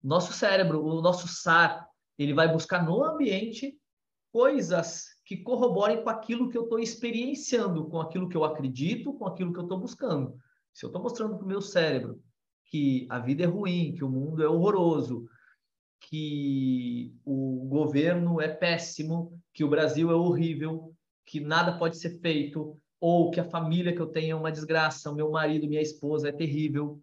Nosso 0.03 0.33
cérebro, 0.33 0.85
o 0.85 1.01
nosso 1.01 1.27
SAR, 1.27 1.89
ele 2.19 2.35
vai 2.35 2.53
buscar 2.53 2.85
no 2.85 3.03
ambiente 3.03 3.79
coisas 4.31 5.07
que 5.25 5.39
corroborem 5.39 6.03
com 6.03 6.11
aquilo 6.11 6.51
que 6.51 6.57
eu 6.57 6.65
estou 6.65 6.79
experienciando, 6.79 7.89
com 7.89 8.01
aquilo 8.01 8.29
que 8.29 8.37
eu 8.37 8.45
acredito, 8.45 9.15
com 9.15 9.27
aquilo 9.27 9.53
que 9.53 9.59
eu 9.59 9.65
estou 9.65 9.81
buscando. 9.81 10.39
Se 10.73 10.85
eu 10.85 10.89
estou 10.89 11.03
mostrando 11.03 11.37
para 11.37 11.45
o 11.45 11.49
meu 11.49 11.63
cérebro 11.63 12.23
que 12.71 13.07
a 13.11 13.19
vida 13.19 13.45
é 13.45 13.47
ruim, 13.47 13.95
que 13.95 14.05
o 14.05 14.11
mundo 14.11 14.43
é 14.43 14.49
horroroso, 14.49 15.27
que 16.01 17.15
o 17.25 17.67
governo 17.69 18.41
é 18.41 18.49
péssimo, 18.49 19.39
que 19.53 19.65
o 19.65 19.69
Brasil 19.69 20.11
é 20.11 20.15
horrível, 20.15 20.95
que 21.27 21.41
nada 21.41 21.79
pode 21.79 21.99
ser 21.99 22.21
feito, 22.21 22.77
ou 23.01 23.31
que 23.31 23.41
a 23.41 23.45
família 23.45 23.95
que 23.95 24.01
eu 24.01 24.07
tenho 24.07 24.33
é 24.33 24.35
uma 24.35 24.53
desgraça, 24.53 25.11
o 25.11 25.15
meu 25.15 25.31
marido, 25.31 25.69
minha 25.69 25.83
esposa 25.83 26.29
é 26.29 26.33
terrível, 26.33 27.01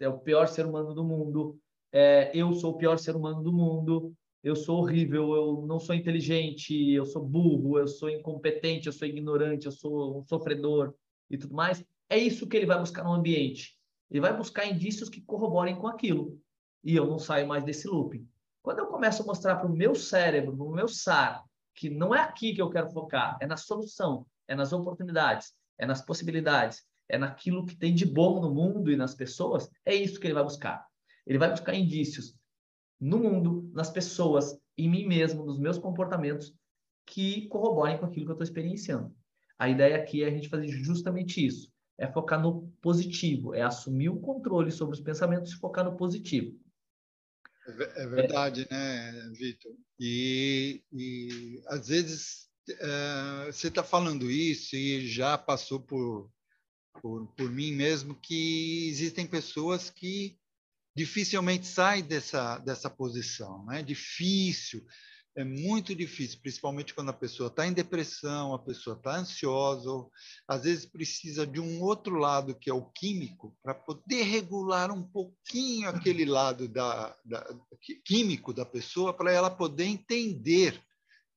é 0.00 0.08
o 0.08 0.18
pior 0.18 0.48
ser 0.48 0.66
humano 0.66 0.94
do 0.94 1.04
mundo, 1.04 1.58
é, 1.92 2.30
eu 2.34 2.52
sou 2.52 2.72
o 2.72 2.78
pior 2.78 2.98
ser 2.98 3.14
humano 3.14 3.42
do 3.42 3.52
mundo, 3.52 4.12
eu 4.42 4.56
sou 4.56 4.78
horrível, 4.78 5.34
eu 5.34 5.66
não 5.66 5.78
sou 5.78 5.94
inteligente, 5.94 6.90
eu 6.90 7.06
sou 7.06 7.24
burro, 7.24 7.78
eu 7.78 7.86
sou 7.86 8.10
incompetente, 8.10 8.88
eu 8.88 8.92
sou 8.92 9.06
ignorante, 9.06 9.66
eu 9.66 9.72
sou 9.72 10.18
um 10.18 10.24
sofredor 10.24 10.94
e 11.30 11.38
tudo 11.38 11.54
mais. 11.54 11.84
É 12.10 12.18
isso 12.18 12.48
que 12.48 12.56
ele 12.56 12.66
vai 12.66 12.78
buscar 12.78 13.04
no 13.04 13.12
ambiente. 13.12 13.78
Ele 14.12 14.20
vai 14.20 14.36
buscar 14.36 14.66
indícios 14.66 15.08
que 15.08 15.22
corroborem 15.22 15.74
com 15.74 15.88
aquilo. 15.88 16.38
E 16.84 16.94
eu 16.94 17.06
não 17.06 17.18
saio 17.18 17.48
mais 17.48 17.64
desse 17.64 17.88
loop. 17.88 18.22
Quando 18.60 18.80
eu 18.80 18.86
começo 18.86 19.22
a 19.22 19.24
mostrar 19.26 19.56
para 19.56 19.66
o 19.66 19.74
meu 19.74 19.94
cérebro, 19.94 20.54
no 20.54 20.70
meu 20.70 20.86
SAR, 20.86 21.42
que 21.74 21.88
não 21.88 22.14
é 22.14 22.20
aqui 22.20 22.54
que 22.54 22.60
eu 22.60 22.68
quero 22.68 22.90
focar, 22.90 23.38
é 23.40 23.46
na 23.46 23.56
solução, 23.56 24.26
é 24.46 24.54
nas 24.54 24.70
oportunidades, 24.70 25.54
é 25.78 25.86
nas 25.86 26.04
possibilidades, 26.04 26.82
é 27.08 27.16
naquilo 27.16 27.64
que 27.64 27.74
tem 27.74 27.94
de 27.94 28.04
bom 28.04 28.38
no 28.38 28.54
mundo 28.54 28.92
e 28.92 28.96
nas 28.96 29.14
pessoas, 29.14 29.70
é 29.82 29.94
isso 29.94 30.20
que 30.20 30.26
ele 30.26 30.34
vai 30.34 30.44
buscar. 30.44 30.86
Ele 31.26 31.38
vai 31.38 31.48
buscar 31.48 31.74
indícios 31.74 32.36
no 33.00 33.18
mundo, 33.18 33.70
nas 33.72 33.88
pessoas, 33.88 34.60
em 34.76 34.90
mim 34.90 35.06
mesmo, 35.06 35.42
nos 35.42 35.58
meus 35.58 35.78
comportamentos 35.78 36.54
que 37.06 37.48
corroborem 37.48 37.96
com 37.96 38.04
aquilo 38.04 38.26
que 38.26 38.32
eu 38.32 38.34
estou 38.34 38.44
experienciando. 38.44 39.16
A 39.58 39.70
ideia 39.70 39.96
aqui 39.96 40.22
é 40.22 40.26
a 40.26 40.30
gente 40.30 40.50
fazer 40.50 40.68
justamente 40.68 41.44
isso. 41.44 41.71
É 42.02 42.10
focar 42.10 42.40
no 42.40 42.68
positivo, 42.80 43.54
é 43.54 43.62
assumir 43.62 44.08
o 44.08 44.20
controle 44.20 44.72
sobre 44.72 44.94
os 44.96 45.00
pensamentos 45.00 45.52
e 45.52 45.56
focar 45.56 45.84
no 45.84 45.96
positivo. 45.96 46.58
É, 47.66 48.02
é 48.02 48.06
verdade, 48.08 48.66
é... 48.68 48.74
né, 48.74 49.30
Vitor? 49.34 49.72
E, 50.00 50.82
e 50.92 51.62
às 51.68 51.86
vezes 51.86 52.50
é, 52.68 53.46
você 53.46 53.68
está 53.68 53.84
falando 53.84 54.28
isso 54.28 54.74
e 54.74 55.06
já 55.06 55.38
passou 55.38 55.80
por, 55.80 56.28
por, 57.00 57.26
por 57.36 57.50
mim 57.50 57.72
mesmo 57.72 58.16
que 58.16 58.88
existem 58.88 59.24
pessoas 59.24 59.88
que 59.88 60.36
dificilmente 60.96 61.66
saem 61.66 62.02
dessa, 62.02 62.58
dessa 62.58 62.90
posição. 62.90 63.64
Né? 63.66 63.82
Difícil, 63.82 64.84
é 65.34 65.44
muito 65.44 65.94
difícil, 65.94 66.40
principalmente 66.40 66.94
quando 66.94 67.08
a 67.08 67.14
pessoa 67.14 67.46
está 67.48 67.66
em 67.66 67.72
depressão, 67.72 68.52
a 68.52 68.58
pessoa 68.58 68.96
está 68.96 69.16
ansiosa, 69.16 69.90
ou, 69.90 70.10
às 70.46 70.64
vezes 70.64 70.84
precisa 70.84 71.46
de 71.46 71.58
um 71.58 71.80
outro 71.82 72.16
lado, 72.16 72.54
que 72.54 72.68
é 72.68 72.74
o 72.74 72.90
químico, 72.90 73.56
para 73.62 73.74
poder 73.74 74.24
regular 74.24 74.90
um 74.90 75.02
pouquinho 75.02 75.88
aquele 75.88 76.24
lado 76.24 76.68
da, 76.68 77.16
da 77.24 77.46
químico 78.04 78.52
da 78.52 78.66
pessoa, 78.66 79.14
para 79.14 79.32
ela 79.32 79.50
poder 79.50 79.84
entender 79.84 80.82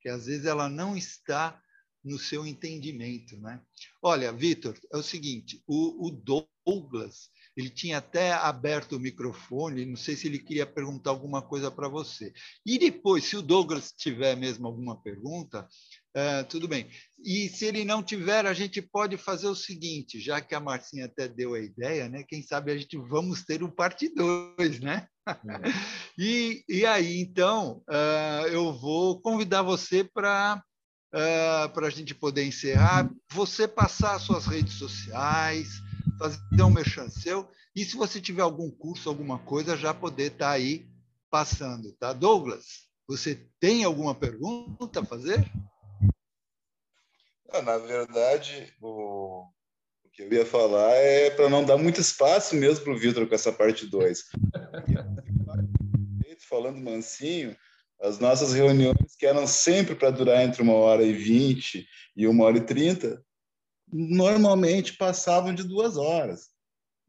que 0.02 0.10
às 0.10 0.26
vezes 0.26 0.46
ela 0.46 0.70
não 0.70 0.98
está 0.98 1.62
no 2.04 2.20
seu 2.20 2.46
entendimento. 2.46 3.38
Né? 3.38 3.62
Olha, 4.02 4.32
Vitor, 4.32 4.78
é 4.94 4.98
o 4.98 5.04
seguinte: 5.04 5.64
o, 5.66 6.08
o 6.08 6.12
Douglas 6.12 7.30
ele 7.56 7.70
tinha 7.70 7.98
até 7.98 8.34
aberto 8.34 8.94
o 8.94 9.00
microfone, 9.00 9.86
não 9.86 9.96
sei 9.96 10.16
se 10.16 10.28
ele 10.28 10.40
queria 10.40 10.66
perguntar 10.66 11.12
alguma 11.12 11.42
coisa 11.42 11.72
para 11.72 11.88
você. 11.88 12.34
E 12.66 12.78
depois, 12.78 13.24
se 13.24 13.38
o 13.38 13.42
Douglas 13.42 13.94
tiver 13.98 14.36
mesmo 14.36 14.68
alguma 14.68 15.02
pergunta, 15.02 15.68
é, 16.14 16.44
tudo 16.44 16.68
bem. 16.68 16.90
E 17.24 17.50
se 17.50 17.66
ele 17.66 17.84
não 17.84 18.02
tiver, 18.02 18.46
a 18.46 18.54
gente 18.54 18.82
pode 18.82 19.18
fazer 19.18 19.48
o 19.48 19.56
seguinte, 19.56 20.20
já 20.20 20.40
que 20.42 20.56
a 20.56 20.60
Marcinha 20.60 21.06
até 21.06 21.28
deu 21.28 21.54
a 21.54 21.60
ideia, 21.60 22.08
né? 22.08 22.24
Quem 22.24 22.42
sabe 22.42 22.72
a 22.72 22.78
gente 22.78 22.98
vamos 22.98 23.44
ter 23.44 23.64
um 23.64 23.70
parte 23.70 24.08
2, 24.14 24.80
né? 24.80 25.08
É. 25.28 25.36
e, 26.18 26.64
e 26.70 26.86
aí, 26.86 27.20
então, 27.20 27.84
uh, 27.90 28.48
eu 28.48 28.74
vou 28.74 29.20
convidar 29.22 29.62
você 29.62 30.04
para 30.04 30.62
uh, 31.14 31.18
é, 31.18 31.68
para 31.70 31.88
a 31.88 31.90
gente 31.90 32.14
poder 32.14 32.46
encerrar, 32.46 33.10
você 33.32 33.68
passar 33.68 34.16
as 34.16 34.24
suas 34.24 34.46
redes 34.46 34.74
sociais, 34.74 35.82
fazer 36.18 36.64
um 36.64 36.70
merchan 36.70 37.10
seu, 37.10 37.48
e 37.76 37.84
se 37.84 37.96
você 37.96 38.22
tiver 38.22 38.42
algum 38.42 38.72
curso, 38.72 39.10
alguma 39.10 39.40
coisa, 39.40 39.76
já 39.76 39.94
poder 39.94 40.32
estar 40.32 40.48
tá 40.48 40.52
aí 40.52 40.88
passando, 41.30 41.92
tá? 41.94 42.14
Douglas, 42.14 42.88
você 43.08 43.48
tem 43.60 43.84
alguma 43.84 44.16
pergunta 44.16 45.02
a 45.02 45.06
fazer? 45.06 45.46
Ah, 47.52 47.62
na 47.62 47.78
verdade, 47.78 48.74
o, 48.82 49.48
o 50.04 50.10
que 50.12 50.24
eu 50.24 50.34
ia 50.34 50.46
falar 50.46 50.92
é 50.94 51.30
para 51.30 51.50
não 51.50 51.64
dar 51.64 51.78
muito 51.78 52.02
espaço 52.02 52.56
mesmo 52.56 52.84
para 52.84 52.94
o 52.94 52.98
Vitor 52.98 53.28
com 53.28 53.36
essa 53.36 53.52
parte 53.52 53.86
2. 53.86 54.24
Falando 56.50 56.80
mansinho, 56.80 57.56
as 58.02 58.20
nossas 58.20 58.54
reuniões, 58.54 59.16
que 59.18 59.26
eram 59.26 59.48
sempre 59.48 59.96
para 59.96 60.12
durar 60.12 60.44
entre 60.44 60.62
uma 60.62 60.74
hora 60.74 61.04
e 61.04 61.14
vinte 61.14 61.88
e 62.16 62.28
uma 62.28 62.46
hora 62.46 62.58
e 62.58 62.62
trinta, 62.62 63.24
normalmente 63.92 64.98
passavam 64.98 65.54
de 65.54 65.64
duas 65.64 65.98
horas. 65.98 66.50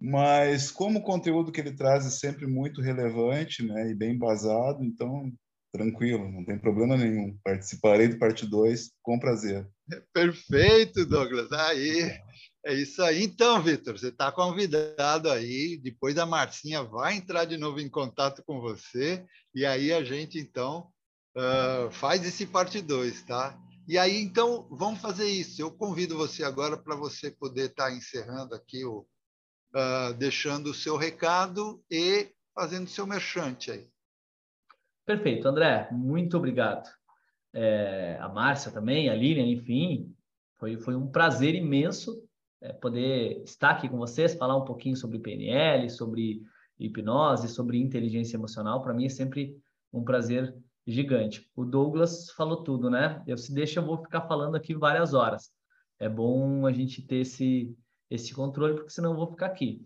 Mas 0.01 0.71
como 0.71 0.99
o 0.99 1.03
conteúdo 1.03 1.51
que 1.51 1.61
ele 1.61 1.73
traz 1.73 2.07
é 2.07 2.11
sempre 2.11 2.47
muito 2.47 2.83
relevante 2.83 3.63
né, 3.63 3.91
e 3.91 3.95
bem 3.95 4.13
embasado, 4.13 4.85
então 4.85 5.33
tranquilo, 5.73 6.31
não 6.31 6.45
tem 6.45 6.59
problema 6.59 6.97
nenhum. 6.97 7.37
Participarei 7.45 8.09
do 8.09 8.19
parte 8.19 8.47
2 8.47 8.91
com 9.03 9.19
prazer. 9.19 9.69
Perfeito, 10.13 11.07
Douglas. 11.07 11.53
Aí, 11.53 12.19
é 12.65 12.75
isso 12.75 13.03
aí. 13.03 13.23
Então, 13.23 13.63
Vitor, 13.63 13.99
você 13.99 14.09
está 14.09 14.33
convidado 14.33 15.31
aí. 15.31 15.79
Depois 15.83 16.17
a 16.19 16.27
Marcinha 16.27 16.83
vai 16.83 17.17
entrar 17.17 17.45
de 17.45 17.57
novo 17.57 17.81
em 17.81 17.89
contato 17.89 18.43
com 18.47 18.61
você. 18.61 19.25
E 19.55 19.65
aí 19.65 19.93
a 19.93 20.03
gente, 20.03 20.39
então, 20.39 20.89
uh, 21.37 21.91
faz 21.91 22.25
esse 22.25 22.47
parte 22.47 22.81
2, 22.81 23.23
tá? 23.23 23.59
E 23.89 23.97
aí, 23.97 24.21
então, 24.21 24.67
vamos 24.71 25.01
fazer 25.01 25.29
isso. 25.29 25.63
Eu 25.63 25.71
convido 25.71 26.17
você 26.17 26.43
agora 26.43 26.77
para 26.77 26.97
você 26.97 27.31
poder 27.31 27.71
estar 27.71 27.87
tá 27.87 27.93
encerrando 27.93 28.55
aqui, 28.55 28.85
o, 28.85 29.07
uh, 29.75 30.13
deixando 30.19 30.71
o 30.71 30.75
seu 30.75 30.97
recado 30.97 31.81
e 31.89 32.33
fazendo 32.53 32.87
o 32.87 32.91
seu 32.91 33.07
merchante 33.07 33.71
aí. 33.71 33.87
Perfeito, 35.05 35.47
André, 35.47 35.89
muito 35.93 36.37
obrigado. 36.37 36.89
É, 37.53 38.19
a 38.21 38.29
Márcia 38.29 38.73
também, 38.73 39.09
a 39.09 39.15
Lilian, 39.15 39.47
enfim, 39.47 40.13
foi, 40.59 40.77
foi 40.79 40.97
um 40.97 41.07
prazer 41.07 41.55
imenso 41.55 42.27
é, 42.61 42.73
poder 42.73 43.41
estar 43.45 43.71
aqui 43.71 43.89
com 43.89 43.99
vocês, 43.99 44.35
falar 44.35 44.57
um 44.57 44.65
pouquinho 44.65 44.97
sobre 44.97 45.21
PNL, 45.21 45.89
sobre 45.91 46.43
hipnose, 46.77 47.49
sobre 47.49 47.79
inteligência 47.79 48.37
emocional. 48.37 48.83
Para 48.83 48.93
mim 48.93 49.07
é 49.07 49.11
sempre 49.11 49.57
um 49.93 50.03
prazer 50.03 50.57
gigante. 50.87 51.51
O 51.57 51.65
Douglas 51.65 52.31
falou 52.31 52.63
tudo, 52.63 52.89
né? 52.89 53.23
Eu 53.27 53.37
se 53.37 53.53
deixa, 53.53 53.81
eu 53.81 53.85
vou 53.85 53.99
ficar 53.99 54.23
falando 54.23 54.55
aqui 54.55 54.75
várias 54.75 55.15
horas. 55.15 55.51
É 55.99 56.09
bom 56.09 56.67
a 56.67 56.73
gente 56.73 57.03
ter 57.03 57.17
esse, 57.17 57.75
esse 58.11 58.33
controle, 58.33 58.75
porque 58.75 58.91
senão 58.91 59.11
eu 59.11 59.17
vou 59.17 59.27
ficar 59.27 59.47
aqui. 59.47 59.85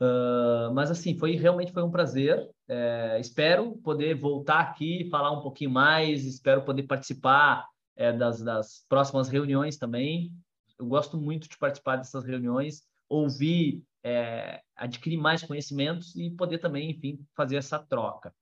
Uh, 0.00 0.72
mas 0.74 0.90
assim, 0.90 1.16
foi 1.18 1.36
realmente 1.36 1.72
foi 1.72 1.82
um 1.82 1.90
prazer. 1.90 2.48
É, 2.68 3.18
espero 3.20 3.76
poder 3.78 4.14
voltar 4.14 4.60
aqui, 4.60 5.08
falar 5.10 5.30
um 5.32 5.42
pouquinho 5.42 5.70
mais. 5.70 6.24
Espero 6.24 6.64
poder 6.64 6.84
participar 6.84 7.66
é, 7.96 8.12
das, 8.12 8.40
das 8.42 8.84
próximas 8.88 9.28
reuniões 9.28 9.76
também. 9.76 10.32
Eu 10.78 10.86
gosto 10.86 11.16
muito 11.16 11.48
de 11.48 11.56
participar 11.58 11.96
dessas 11.96 12.24
reuniões, 12.24 12.82
ouvir, 13.08 13.84
é, 14.02 14.60
adquirir 14.76 15.16
mais 15.16 15.42
conhecimentos 15.42 16.14
e 16.16 16.30
poder 16.30 16.58
também, 16.58 16.90
enfim, 16.90 17.24
fazer 17.36 17.56
essa 17.56 17.78
troca. 17.78 18.34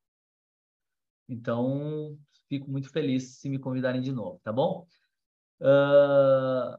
Então, 1.31 2.19
fico 2.48 2.69
muito 2.69 2.90
feliz 2.90 3.39
se 3.39 3.48
me 3.48 3.59
convidarem 3.59 4.01
de 4.01 4.11
novo, 4.11 4.40
tá 4.43 4.52
bom? 4.52 4.85
Uh, 5.61 6.77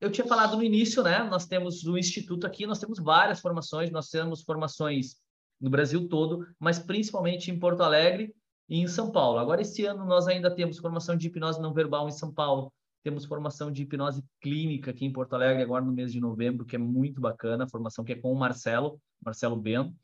eu 0.00 0.10
tinha 0.10 0.26
falado 0.26 0.56
no 0.56 0.62
início, 0.62 1.02
né? 1.02 1.22
Nós 1.24 1.46
temos 1.46 1.84
o 1.84 1.98
instituto 1.98 2.46
aqui, 2.46 2.66
nós 2.66 2.78
temos 2.78 2.98
várias 2.98 3.40
formações, 3.40 3.90
nós 3.90 4.08
temos 4.08 4.42
formações 4.42 5.16
no 5.60 5.68
Brasil 5.68 6.08
todo, 6.08 6.46
mas 6.58 6.78
principalmente 6.78 7.50
em 7.50 7.58
Porto 7.58 7.82
Alegre 7.82 8.34
e 8.68 8.78
em 8.78 8.88
São 8.88 9.10
Paulo. 9.10 9.38
Agora, 9.38 9.60
esse 9.60 9.84
ano, 9.84 10.06
nós 10.06 10.26
ainda 10.26 10.54
temos 10.54 10.78
formação 10.78 11.16
de 11.16 11.26
hipnose 11.26 11.60
não 11.60 11.74
verbal 11.74 12.08
em 12.08 12.12
São 12.12 12.32
Paulo, 12.32 12.72
temos 13.02 13.24
formação 13.24 13.70
de 13.70 13.82
hipnose 13.82 14.24
clínica 14.40 14.92
aqui 14.92 15.04
em 15.04 15.12
Porto 15.12 15.34
Alegre, 15.34 15.62
agora 15.62 15.84
no 15.84 15.92
mês 15.92 16.12
de 16.12 16.20
novembro, 16.20 16.64
que 16.64 16.76
é 16.76 16.78
muito 16.78 17.20
bacana, 17.20 17.68
formação 17.68 18.04
que 18.04 18.12
é 18.12 18.16
com 18.16 18.32
o 18.32 18.38
Marcelo, 18.38 19.00
Marcelo 19.22 19.56
Bento. 19.56 19.94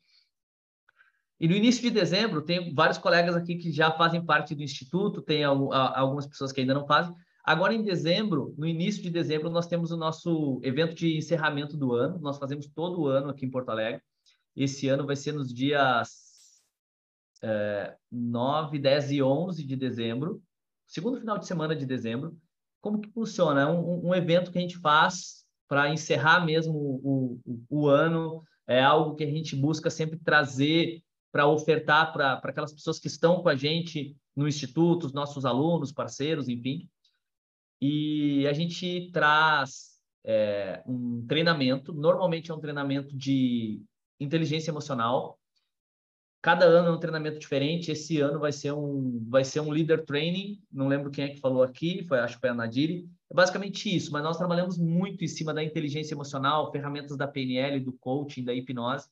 E 1.39 1.47
no 1.47 1.55
início 1.55 1.81
de 1.81 1.89
dezembro, 1.89 2.41
tem 2.41 2.73
vários 2.73 2.97
colegas 2.97 3.35
aqui 3.35 3.55
que 3.55 3.71
já 3.71 3.91
fazem 3.91 4.25
parte 4.25 4.55
do 4.55 4.63
Instituto, 4.63 5.21
tem 5.21 5.43
algumas 5.43 6.25
pessoas 6.25 6.51
que 6.51 6.61
ainda 6.61 6.73
não 6.73 6.87
fazem. 6.87 7.13
Agora, 7.43 7.73
em 7.73 7.83
dezembro, 7.83 8.55
no 8.57 8.65
início 8.65 9.03
de 9.03 9.09
dezembro, 9.09 9.49
nós 9.49 9.67
temos 9.67 9.91
o 9.91 9.97
nosso 9.97 10.59
evento 10.63 10.95
de 10.95 11.15
encerramento 11.15 11.77
do 11.77 11.93
ano. 11.93 12.17
Nós 12.19 12.37
fazemos 12.37 12.67
todo 12.67 13.07
ano 13.07 13.29
aqui 13.29 13.45
em 13.45 13.51
Porto 13.51 13.69
Alegre. 13.69 14.01
Esse 14.55 14.87
ano 14.87 15.05
vai 15.05 15.15
ser 15.15 15.33
nos 15.33 15.53
dias 15.53 16.25
é, 17.43 17.95
9, 18.11 18.79
10 18.79 19.11
e 19.11 19.21
11 19.21 19.63
de 19.63 19.75
dezembro, 19.75 20.41
segundo 20.87 21.19
final 21.19 21.37
de 21.37 21.45
semana 21.45 21.75
de 21.75 21.85
dezembro. 21.85 22.35
Como 22.81 22.99
que 22.99 23.11
funciona? 23.11 23.61
É 23.61 23.65
um, 23.67 24.07
um 24.07 24.15
evento 24.15 24.51
que 24.51 24.57
a 24.57 24.61
gente 24.61 24.77
faz 24.77 25.45
para 25.67 25.91
encerrar 25.91 26.45
mesmo 26.45 26.73
o, 26.73 27.39
o, 27.45 27.63
o, 27.69 27.87
ano. 27.87 28.43
É 28.67 28.81
algo 28.81 29.15
que 29.15 29.23
a 29.23 29.29
gente 29.29 29.55
busca 29.55 29.89
sempre 29.89 30.17
trazer 30.17 31.03
para 31.35 31.47
ofertar 31.47 32.13
para 32.13 32.35
aquelas 32.35 32.71
pessoas 32.71 32.97
que 32.97 33.07
estão 33.07 33.43
com 33.43 33.49
a 33.49 33.55
gente 33.57 34.15
no 34.33 34.47
instituto, 34.47 35.05
os 35.05 35.11
nossos 35.11 35.43
alunos, 35.43 35.91
parceiros, 35.91 36.47
enfim. 36.47 36.89
E 37.81 38.47
a 38.47 38.53
gente 38.53 39.11
traz 39.11 39.99
é, 40.23 40.81
um 40.87 41.25
treinamento, 41.27 41.91
normalmente 41.91 42.51
é 42.51 42.53
um 42.53 42.59
treinamento 42.61 43.13
de 43.13 43.83
inteligência 44.17 44.71
emocional, 44.71 45.37
Cada 46.41 46.63
ano 46.63 46.89
é 46.89 46.91
um 46.91 46.99
treinamento 46.99 47.39
diferente. 47.39 47.91
Esse 47.91 48.21
ano 48.21 48.37
vai 48.37 48.51
ser 48.51 48.71
um 48.71 49.25
vai 49.27 49.43
ser 49.43 49.61
um 49.61 49.71
leader 49.71 50.05
training. 50.05 50.61
Não 50.71 50.87
lembro 50.87 51.09
quem 51.09 51.25
é 51.25 51.29
que 51.29 51.39
falou 51.39 51.63
aqui, 51.63 52.05
foi 52.07 52.19
acho 52.19 52.35
que 52.35 52.41
foi 52.41 52.51
a 52.51 52.53
Nadiri. 52.53 53.09
É 53.31 53.33
basicamente 53.33 53.93
isso, 53.93 54.11
mas 54.11 54.21
nós 54.21 54.37
trabalhamos 54.37 54.77
muito 54.77 55.25
em 55.25 55.27
cima 55.27 55.55
da 55.55 55.63
inteligência 55.63 56.13
emocional, 56.13 56.71
ferramentas 56.71 57.17
da 57.17 57.27
PNL, 57.27 57.79
do 57.79 57.93
coaching, 57.93 58.43
da 58.43 58.53
hipnose. 58.53 59.09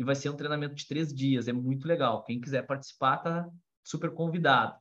E 0.00 0.04
vai 0.04 0.14
ser 0.14 0.30
um 0.30 0.36
treinamento 0.36 0.74
de 0.74 0.88
três 0.88 1.12
dias. 1.12 1.46
É 1.46 1.52
muito 1.52 1.86
legal. 1.86 2.24
Quem 2.24 2.40
quiser 2.40 2.66
participar 2.66 3.18
tá 3.18 3.50
super 3.84 4.10
convidado. 4.10 4.74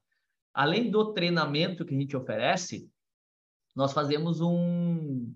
Além 0.54 0.90
do 0.90 1.14
treinamento 1.14 1.84
que 1.84 1.94
a 1.94 2.00
gente 2.00 2.16
oferece, 2.16 2.90
nós 3.76 3.92
fazemos 3.92 4.40
um 4.40 5.36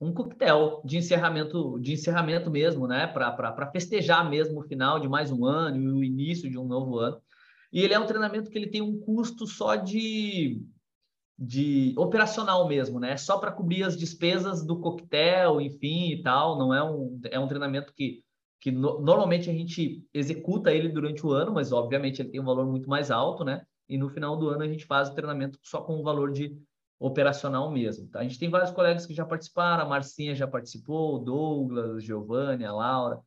um 0.00 0.12
coquetel 0.12 0.80
de 0.84 0.98
encerramento, 0.98 1.80
de 1.80 1.94
encerramento 1.94 2.50
mesmo, 2.50 2.86
né? 2.86 3.06
Para 3.08 3.70
festejar 3.72 4.28
mesmo 4.28 4.60
o 4.60 4.62
final 4.62 5.00
de 5.00 5.08
mais 5.08 5.32
um 5.32 5.44
ano 5.44 5.76
e 5.76 5.88
o 5.88 6.04
início 6.04 6.48
de 6.48 6.58
um 6.58 6.66
novo 6.66 6.98
ano. 6.98 7.20
E 7.72 7.80
ele 7.80 7.94
é 7.94 7.98
um 7.98 8.06
treinamento 8.06 8.48
que 8.48 8.56
ele 8.56 8.68
tem 8.68 8.82
um 8.82 9.00
custo 9.00 9.44
só 9.44 9.74
de, 9.74 10.62
de 11.36 11.94
operacional 11.96 12.68
mesmo, 12.68 13.00
né? 13.00 13.16
Só 13.16 13.38
para 13.38 13.50
cobrir 13.50 13.82
as 13.82 13.96
despesas 13.96 14.64
do 14.64 14.78
coquetel, 14.78 15.60
enfim 15.60 16.12
e 16.12 16.22
tal. 16.22 16.58
Não 16.58 16.72
é 16.72 16.84
um, 16.84 17.18
é 17.24 17.40
um 17.40 17.48
treinamento 17.48 17.92
que, 17.92 18.22
que 18.60 18.70
no, 18.70 19.00
normalmente 19.00 19.50
a 19.50 19.52
gente 19.52 20.04
executa 20.12 20.72
ele 20.72 20.88
durante 20.88 21.24
o 21.24 21.30
ano, 21.30 21.52
mas 21.52 21.72
obviamente 21.72 22.20
ele 22.20 22.30
tem 22.30 22.40
um 22.40 22.44
valor 22.44 22.66
muito 22.66 22.88
mais 22.88 23.10
alto, 23.10 23.44
né? 23.44 23.64
E 23.88 23.96
no 23.96 24.08
final 24.08 24.36
do 24.36 24.48
ano 24.48 24.62
a 24.62 24.68
gente 24.68 24.84
faz 24.84 25.08
o 25.08 25.14
treinamento 25.14 25.58
só 25.62 25.80
com 25.80 25.98
o 25.98 26.02
valor 26.02 26.32
de 26.32 26.56
operacional 26.98 27.70
mesmo. 27.70 28.08
Tá? 28.08 28.20
A 28.20 28.22
gente 28.22 28.38
tem 28.38 28.48
vários 28.48 28.70
colegas 28.70 29.06
que 29.06 29.14
já 29.14 29.24
participaram, 29.24 29.84
a 29.84 29.88
Marcinha 29.88 30.34
já 30.34 30.46
participou, 30.46 31.16
o 31.16 31.18
Douglas, 31.18 32.02
Giovanni, 32.02 32.64
a 32.64 32.72
Laura, 32.72 33.20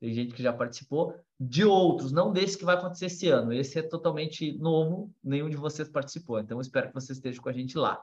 tem 0.00 0.12
gente 0.12 0.34
que 0.34 0.42
já 0.42 0.52
participou, 0.52 1.14
de 1.38 1.64
outros, 1.64 2.12
não 2.12 2.32
desse 2.32 2.58
que 2.58 2.64
vai 2.64 2.76
acontecer 2.76 3.06
esse 3.06 3.28
ano. 3.28 3.52
Esse 3.52 3.78
é 3.78 3.82
totalmente 3.82 4.56
novo, 4.58 5.12
nenhum 5.22 5.48
de 5.48 5.56
vocês 5.56 5.88
participou, 5.88 6.38
então 6.38 6.60
espero 6.60 6.88
que 6.88 6.94
vocês 6.94 7.18
estejam 7.18 7.42
com 7.42 7.48
a 7.48 7.52
gente 7.52 7.76
lá. 7.76 8.02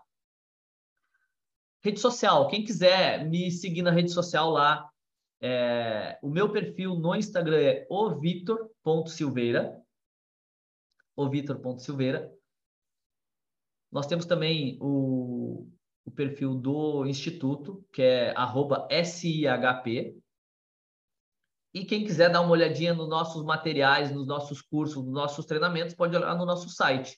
Rede 1.83 1.99
social, 1.99 2.47
quem 2.47 2.63
quiser 2.63 3.27
me 3.27 3.49
seguir 3.49 3.81
na 3.81 3.91
rede 3.91 4.11
social 4.11 4.49
lá, 4.51 4.90
é, 5.41 6.19
o 6.21 6.29
meu 6.29 6.51
perfil 6.51 6.93
no 6.95 7.15
Instagram 7.15 7.59
é 7.59 7.87
ovitor.silveira, 7.89 9.81
ovitor.silveira, 11.15 12.31
nós 13.91 14.05
temos 14.05 14.25
também 14.25 14.77
o, 14.79 15.67
o 16.05 16.11
perfil 16.11 16.53
do 16.53 17.05
Instituto, 17.07 17.83
que 17.91 18.03
é 18.03 18.33
SIHP. 19.03 20.17
E 21.73 21.85
quem 21.85 22.03
quiser 22.05 22.29
dar 22.29 22.41
uma 22.41 22.51
olhadinha 22.51 22.93
nos 22.93 23.09
nossos 23.09 23.43
materiais, 23.43 24.11
nos 24.11 24.27
nossos 24.27 24.61
cursos, 24.61 25.03
nos 25.03 25.13
nossos 25.13 25.45
treinamentos, 25.45 25.95
pode 25.95 26.15
olhar 26.15 26.37
no 26.37 26.45
nosso 26.45 26.69
site. 26.69 27.17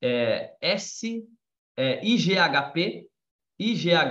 É, 0.00 0.56
S, 0.60 1.28
é, 1.76 2.02
IGHP, 2.04 3.06
ighpnl.com.br. 3.58 4.10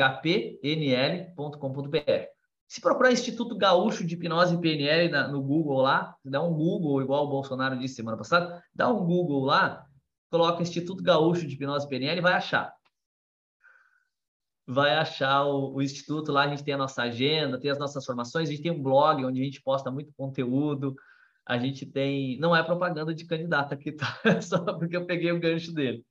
Se 2.70 2.80
procurar 2.80 3.12
Instituto 3.12 3.58
Gaúcho 3.58 4.06
de 4.06 4.14
Hipnose 4.14 4.54
e 4.54 4.62
PNL 4.62 5.10
na, 5.10 5.28
no 5.28 5.42
Google 5.42 5.82
lá, 5.82 6.16
dá 6.24 6.40
um 6.44 6.54
Google, 6.54 7.02
igual 7.02 7.26
o 7.26 7.30
Bolsonaro 7.30 7.76
disse 7.80 7.96
semana 7.96 8.16
passada, 8.16 8.64
dá 8.72 8.88
um 8.94 9.04
Google 9.08 9.44
lá, 9.44 9.88
coloca 10.30 10.62
Instituto 10.62 11.02
Gaúcho 11.02 11.48
de 11.48 11.56
Hipnose 11.56 11.90
PNL 11.90 12.20
e 12.20 12.22
vai 12.22 12.34
achar. 12.34 12.72
Vai 14.68 14.94
achar 14.94 15.46
o, 15.46 15.74
o, 15.74 15.82
Instituto 15.82 16.32
lá, 16.32 16.44
a 16.44 16.48
gente 16.50 16.64
tem 16.64 16.76
a 16.76 16.78
nossa 16.78 17.02
agenda, 17.02 17.60
tem 17.60 17.72
as 17.72 17.80
nossas 17.80 18.06
formações, 18.06 18.48
a 18.48 18.52
gente 18.52 18.62
tem 18.62 18.72
um 18.72 18.84
blog 18.84 19.26
onde 19.26 19.42
a 19.42 19.46
gente 19.46 19.64
posta 19.64 19.90
muito 19.90 20.14
conteúdo, 20.16 20.94
a 21.48 21.58
gente 21.58 21.88
tem... 21.88 22.38
Não 22.38 22.56
é 22.56 22.62
propaganda 22.62 23.16
de 23.16 23.26
candidato 23.26 23.74
aqui, 23.74 23.94
tá? 23.94 24.16
Só 24.44 24.60
porque 24.78 24.96
eu 24.96 25.08
peguei 25.08 25.32
o 25.32 25.40
gancho 25.40 25.74
dele. 25.74 26.06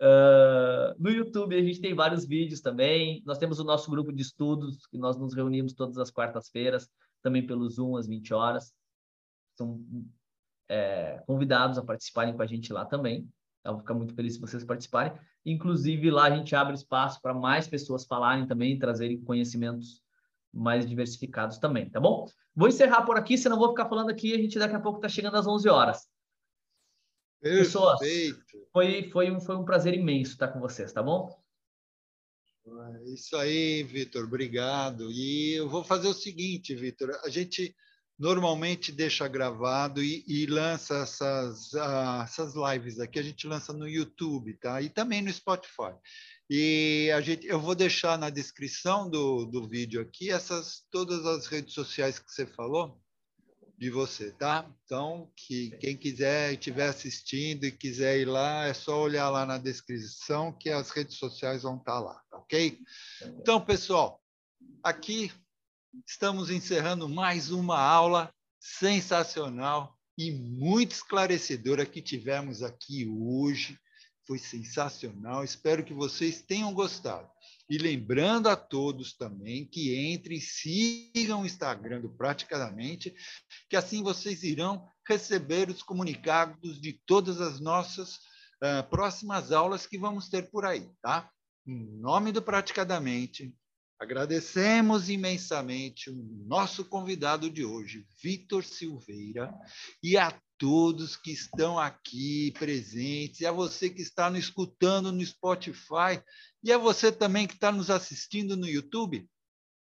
Uh, 0.00 0.96
no 0.98 1.10
YouTube 1.10 1.54
a 1.54 1.62
gente 1.62 1.80
tem 1.80 1.94
vários 1.94 2.24
vídeos 2.24 2.60
também. 2.60 3.22
Nós 3.26 3.38
temos 3.38 3.60
o 3.60 3.64
nosso 3.64 3.90
grupo 3.90 4.12
de 4.12 4.22
estudos, 4.22 4.86
que 4.86 4.96
nós 4.96 5.18
nos 5.18 5.34
reunimos 5.34 5.74
todas 5.74 5.98
as 5.98 6.10
quartas-feiras, 6.10 6.88
também 7.22 7.46
pelo 7.46 7.68
Zoom, 7.68 7.96
às 7.96 8.06
20 8.06 8.32
horas. 8.32 8.72
São 9.56 9.84
é, 10.68 11.22
convidados 11.26 11.76
a 11.76 11.84
participarem 11.84 12.34
com 12.34 12.42
a 12.42 12.46
gente 12.46 12.72
lá 12.72 12.86
também. 12.86 13.28
Eu 13.62 13.72
vou 13.72 13.80
ficar 13.80 13.92
muito 13.92 14.14
feliz 14.14 14.34
se 14.34 14.40
vocês 14.40 14.64
participarem. 14.64 15.12
Inclusive, 15.44 16.10
lá 16.10 16.24
a 16.24 16.36
gente 16.36 16.56
abre 16.56 16.74
espaço 16.74 17.20
para 17.20 17.34
mais 17.34 17.68
pessoas 17.68 18.06
falarem 18.06 18.46
também, 18.46 18.78
trazerem 18.78 19.20
conhecimentos 19.22 20.02
mais 20.52 20.86
diversificados 20.86 21.58
também, 21.58 21.88
tá 21.88 22.00
bom? 22.00 22.26
Vou 22.54 22.68
encerrar 22.68 23.02
por 23.02 23.16
aqui, 23.16 23.38
senão 23.38 23.58
vou 23.58 23.68
ficar 23.68 23.88
falando 23.88 24.10
aqui. 24.10 24.32
A 24.34 24.38
gente 24.38 24.58
daqui 24.58 24.74
a 24.74 24.80
pouco 24.80 24.98
está 24.98 25.08
chegando 25.08 25.36
às 25.36 25.46
11 25.46 25.68
horas. 25.68 26.08
Pessoas, 27.40 27.98
foi, 28.72 29.10
foi, 29.10 29.30
um, 29.30 29.40
foi 29.40 29.56
um 29.56 29.64
prazer 29.64 29.94
imenso 29.94 30.32
estar 30.32 30.48
com 30.48 30.60
vocês, 30.60 30.92
tá 30.92 31.02
bom? 31.02 31.40
É 32.66 33.04
isso 33.10 33.36
aí, 33.36 33.82
Vitor, 33.82 34.24
obrigado. 34.24 35.10
E 35.10 35.54
eu 35.54 35.68
vou 35.68 35.82
fazer 35.82 36.08
o 36.08 36.14
seguinte, 36.14 36.74
Vitor, 36.74 37.10
a 37.24 37.28
gente 37.28 37.74
normalmente 38.18 38.92
deixa 38.92 39.26
gravado 39.26 40.02
e, 40.02 40.22
e 40.28 40.44
lança 40.44 40.96
essas, 40.96 41.72
uh, 41.72 42.22
essas 42.22 42.52
lives 42.54 43.00
aqui, 43.00 43.18
a 43.18 43.22
gente 43.22 43.46
lança 43.46 43.72
no 43.72 43.88
YouTube, 43.88 44.52
tá? 44.58 44.82
E 44.82 44.90
também 44.90 45.22
no 45.22 45.32
Spotify. 45.32 45.94
E 46.48 47.10
a 47.14 47.20
gente, 47.22 47.46
eu 47.46 47.58
vou 47.58 47.74
deixar 47.74 48.18
na 48.18 48.28
descrição 48.28 49.08
do, 49.08 49.46
do 49.46 49.66
vídeo 49.66 50.02
aqui 50.02 50.30
essas 50.30 50.84
todas 50.90 51.24
as 51.24 51.46
redes 51.46 51.72
sociais 51.72 52.18
que 52.18 52.30
você 52.30 52.44
falou, 52.44 53.00
de 53.80 53.88
você, 53.88 54.30
tá? 54.32 54.70
Então, 54.84 55.32
que 55.34 55.70
quem 55.78 55.96
quiser 55.96 56.52
estiver 56.52 56.86
assistindo 56.86 57.64
e 57.64 57.72
quiser 57.72 58.18
ir 58.18 58.26
lá, 58.26 58.66
é 58.66 58.74
só 58.74 59.00
olhar 59.00 59.30
lá 59.30 59.46
na 59.46 59.56
descrição 59.56 60.52
que 60.52 60.68
as 60.68 60.90
redes 60.90 61.16
sociais 61.16 61.62
vão 61.62 61.78
estar 61.78 61.98
lá, 61.98 62.22
tá 62.30 62.36
ok? 62.36 62.78
Então, 63.40 63.58
pessoal, 63.58 64.22
aqui 64.84 65.32
estamos 66.06 66.50
encerrando 66.50 67.08
mais 67.08 67.50
uma 67.50 67.80
aula 67.80 68.30
sensacional 68.60 69.96
e 70.18 70.30
muito 70.30 70.92
esclarecedora 70.92 71.86
que 71.86 72.02
tivemos 72.02 72.62
aqui 72.62 73.08
hoje. 73.08 73.78
Foi 74.26 74.38
sensacional. 74.38 75.42
Espero 75.42 75.82
que 75.82 75.94
vocês 75.94 76.42
tenham 76.42 76.74
gostado. 76.74 77.26
E 77.70 77.78
lembrando 77.78 78.48
a 78.48 78.56
todos 78.56 79.12
também 79.12 79.64
que 79.64 80.12
entrem 80.12 80.38
e 80.38 80.40
sigam 80.40 81.42
o 81.42 81.46
Instagram 81.46 82.00
do 82.00 82.10
Praticadamente, 82.10 83.14
que 83.68 83.76
assim 83.76 84.02
vocês 84.02 84.42
irão 84.42 84.84
receber 85.06 85.70
os 85.70 85.80
comunicados 85.80 86.80
de 86.80 87.00
todas 87.06 87.40
as 87.40 87.60
nossas 87.60 88.16
uh, 88.16 88.82
próximas 88.90 89.52
aulas 89.52 89.86
que 89.86 89.96
vamos 89.96 90.28
ter 90.28 90.50
por 90.50 90.66
aí, 90.66 90.90
tá? 91.00 91.30
Em 91.64 91.84
nome 92.00 92.32
do 92.32 92.42
Praticadamente, 92.42 93.54
agradecemos 94.00 95.08
imensamente 95.08 96.10
o 96.10 96.14
nosso 96.46 96.84
convidado 96.84 97.48
de 97.48 97.64
hoje, 97.64 98.04
Vitor 98.20 98.64
Silveira, 98.64 99.54
e 100.02 100.18
a 100.18 100.36
todos 100.60 101.16
que 101.16 101.32
estão 101.32 101.78
aqui 101.78 102.52
presentes, 102.58 103.40
e 103.40 103.46
a 103.46 103.50
você 103.50 103.88
que 103.88 104.02
está 104.02 104.28
nos 104.28 104.40
escutando 104.40 105.10
no 105.10 105.24
Spotify, 105.24 106.22
e 106.62 106.70
a 106.70 106.76
você 106.76 107.10
também 107.10 107.46
que 107.46 107.54
está 107.54 107.72
nos 107.72 107.88
assistindo 107.88 108.58
no 108.58 108.68
YouTube. 108.68 109.26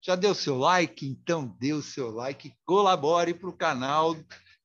Já 0.00 0.14
deu 0.14 0.36
seu 0.36 0.56
like? 0.56 1.04
Então 1.04 1.56
dê 1.58 1.72
o 1.72 1.82
seu 1.82 2.12
like, 2.12 2.54
colabore 2.64 3.34
para 3.34 3.50
o 3.50 3.56
canal 3.56 4.16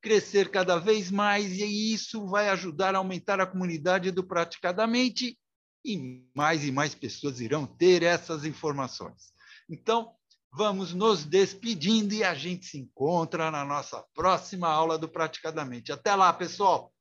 crescer 0.03 0.52
cada 0.52 0.77
vez 0.77 1.10
mais, 1.10 1.53
e 1.53 1.94
isso 1.94 2.27
vai 2.27 2.49
ajudar 2.49 2.94
a 2.94 2.99
aumentar 2.99 3.40
a 3.41 3.48
comunidade 3.48 4.11
do 4.11 4.23
Praticadamente, 4.23 5.35
e 5.84 6.27
mais 6.35 6.64
e 6.64 6.72
mais 6.72 6.94
pessoas 6.94 7.41
irão 7.41 7.65
ter 7.65 8.03
essas 8.03 8.45
informações. 8.45 9.34
Então, 9.68 10.14
vamos 10.56 10.94
nos 10.94 11.26
despedindo 11.26 12.14
e 12.14 12.24
a 12.24 12.36
gente 12.36 12.68
se 12.68 12.78
encontra 12.78 13.50
na 13.50 13.66
nossa 13.66 14.04
próxima 14.14 14.68
aula 14.68 14.98
do 14.98 15.10
Praticadamente. 15.10 15.92
Até 15.92 16.14
lá, 16.14 16.32
pessoal! 16.32 16.93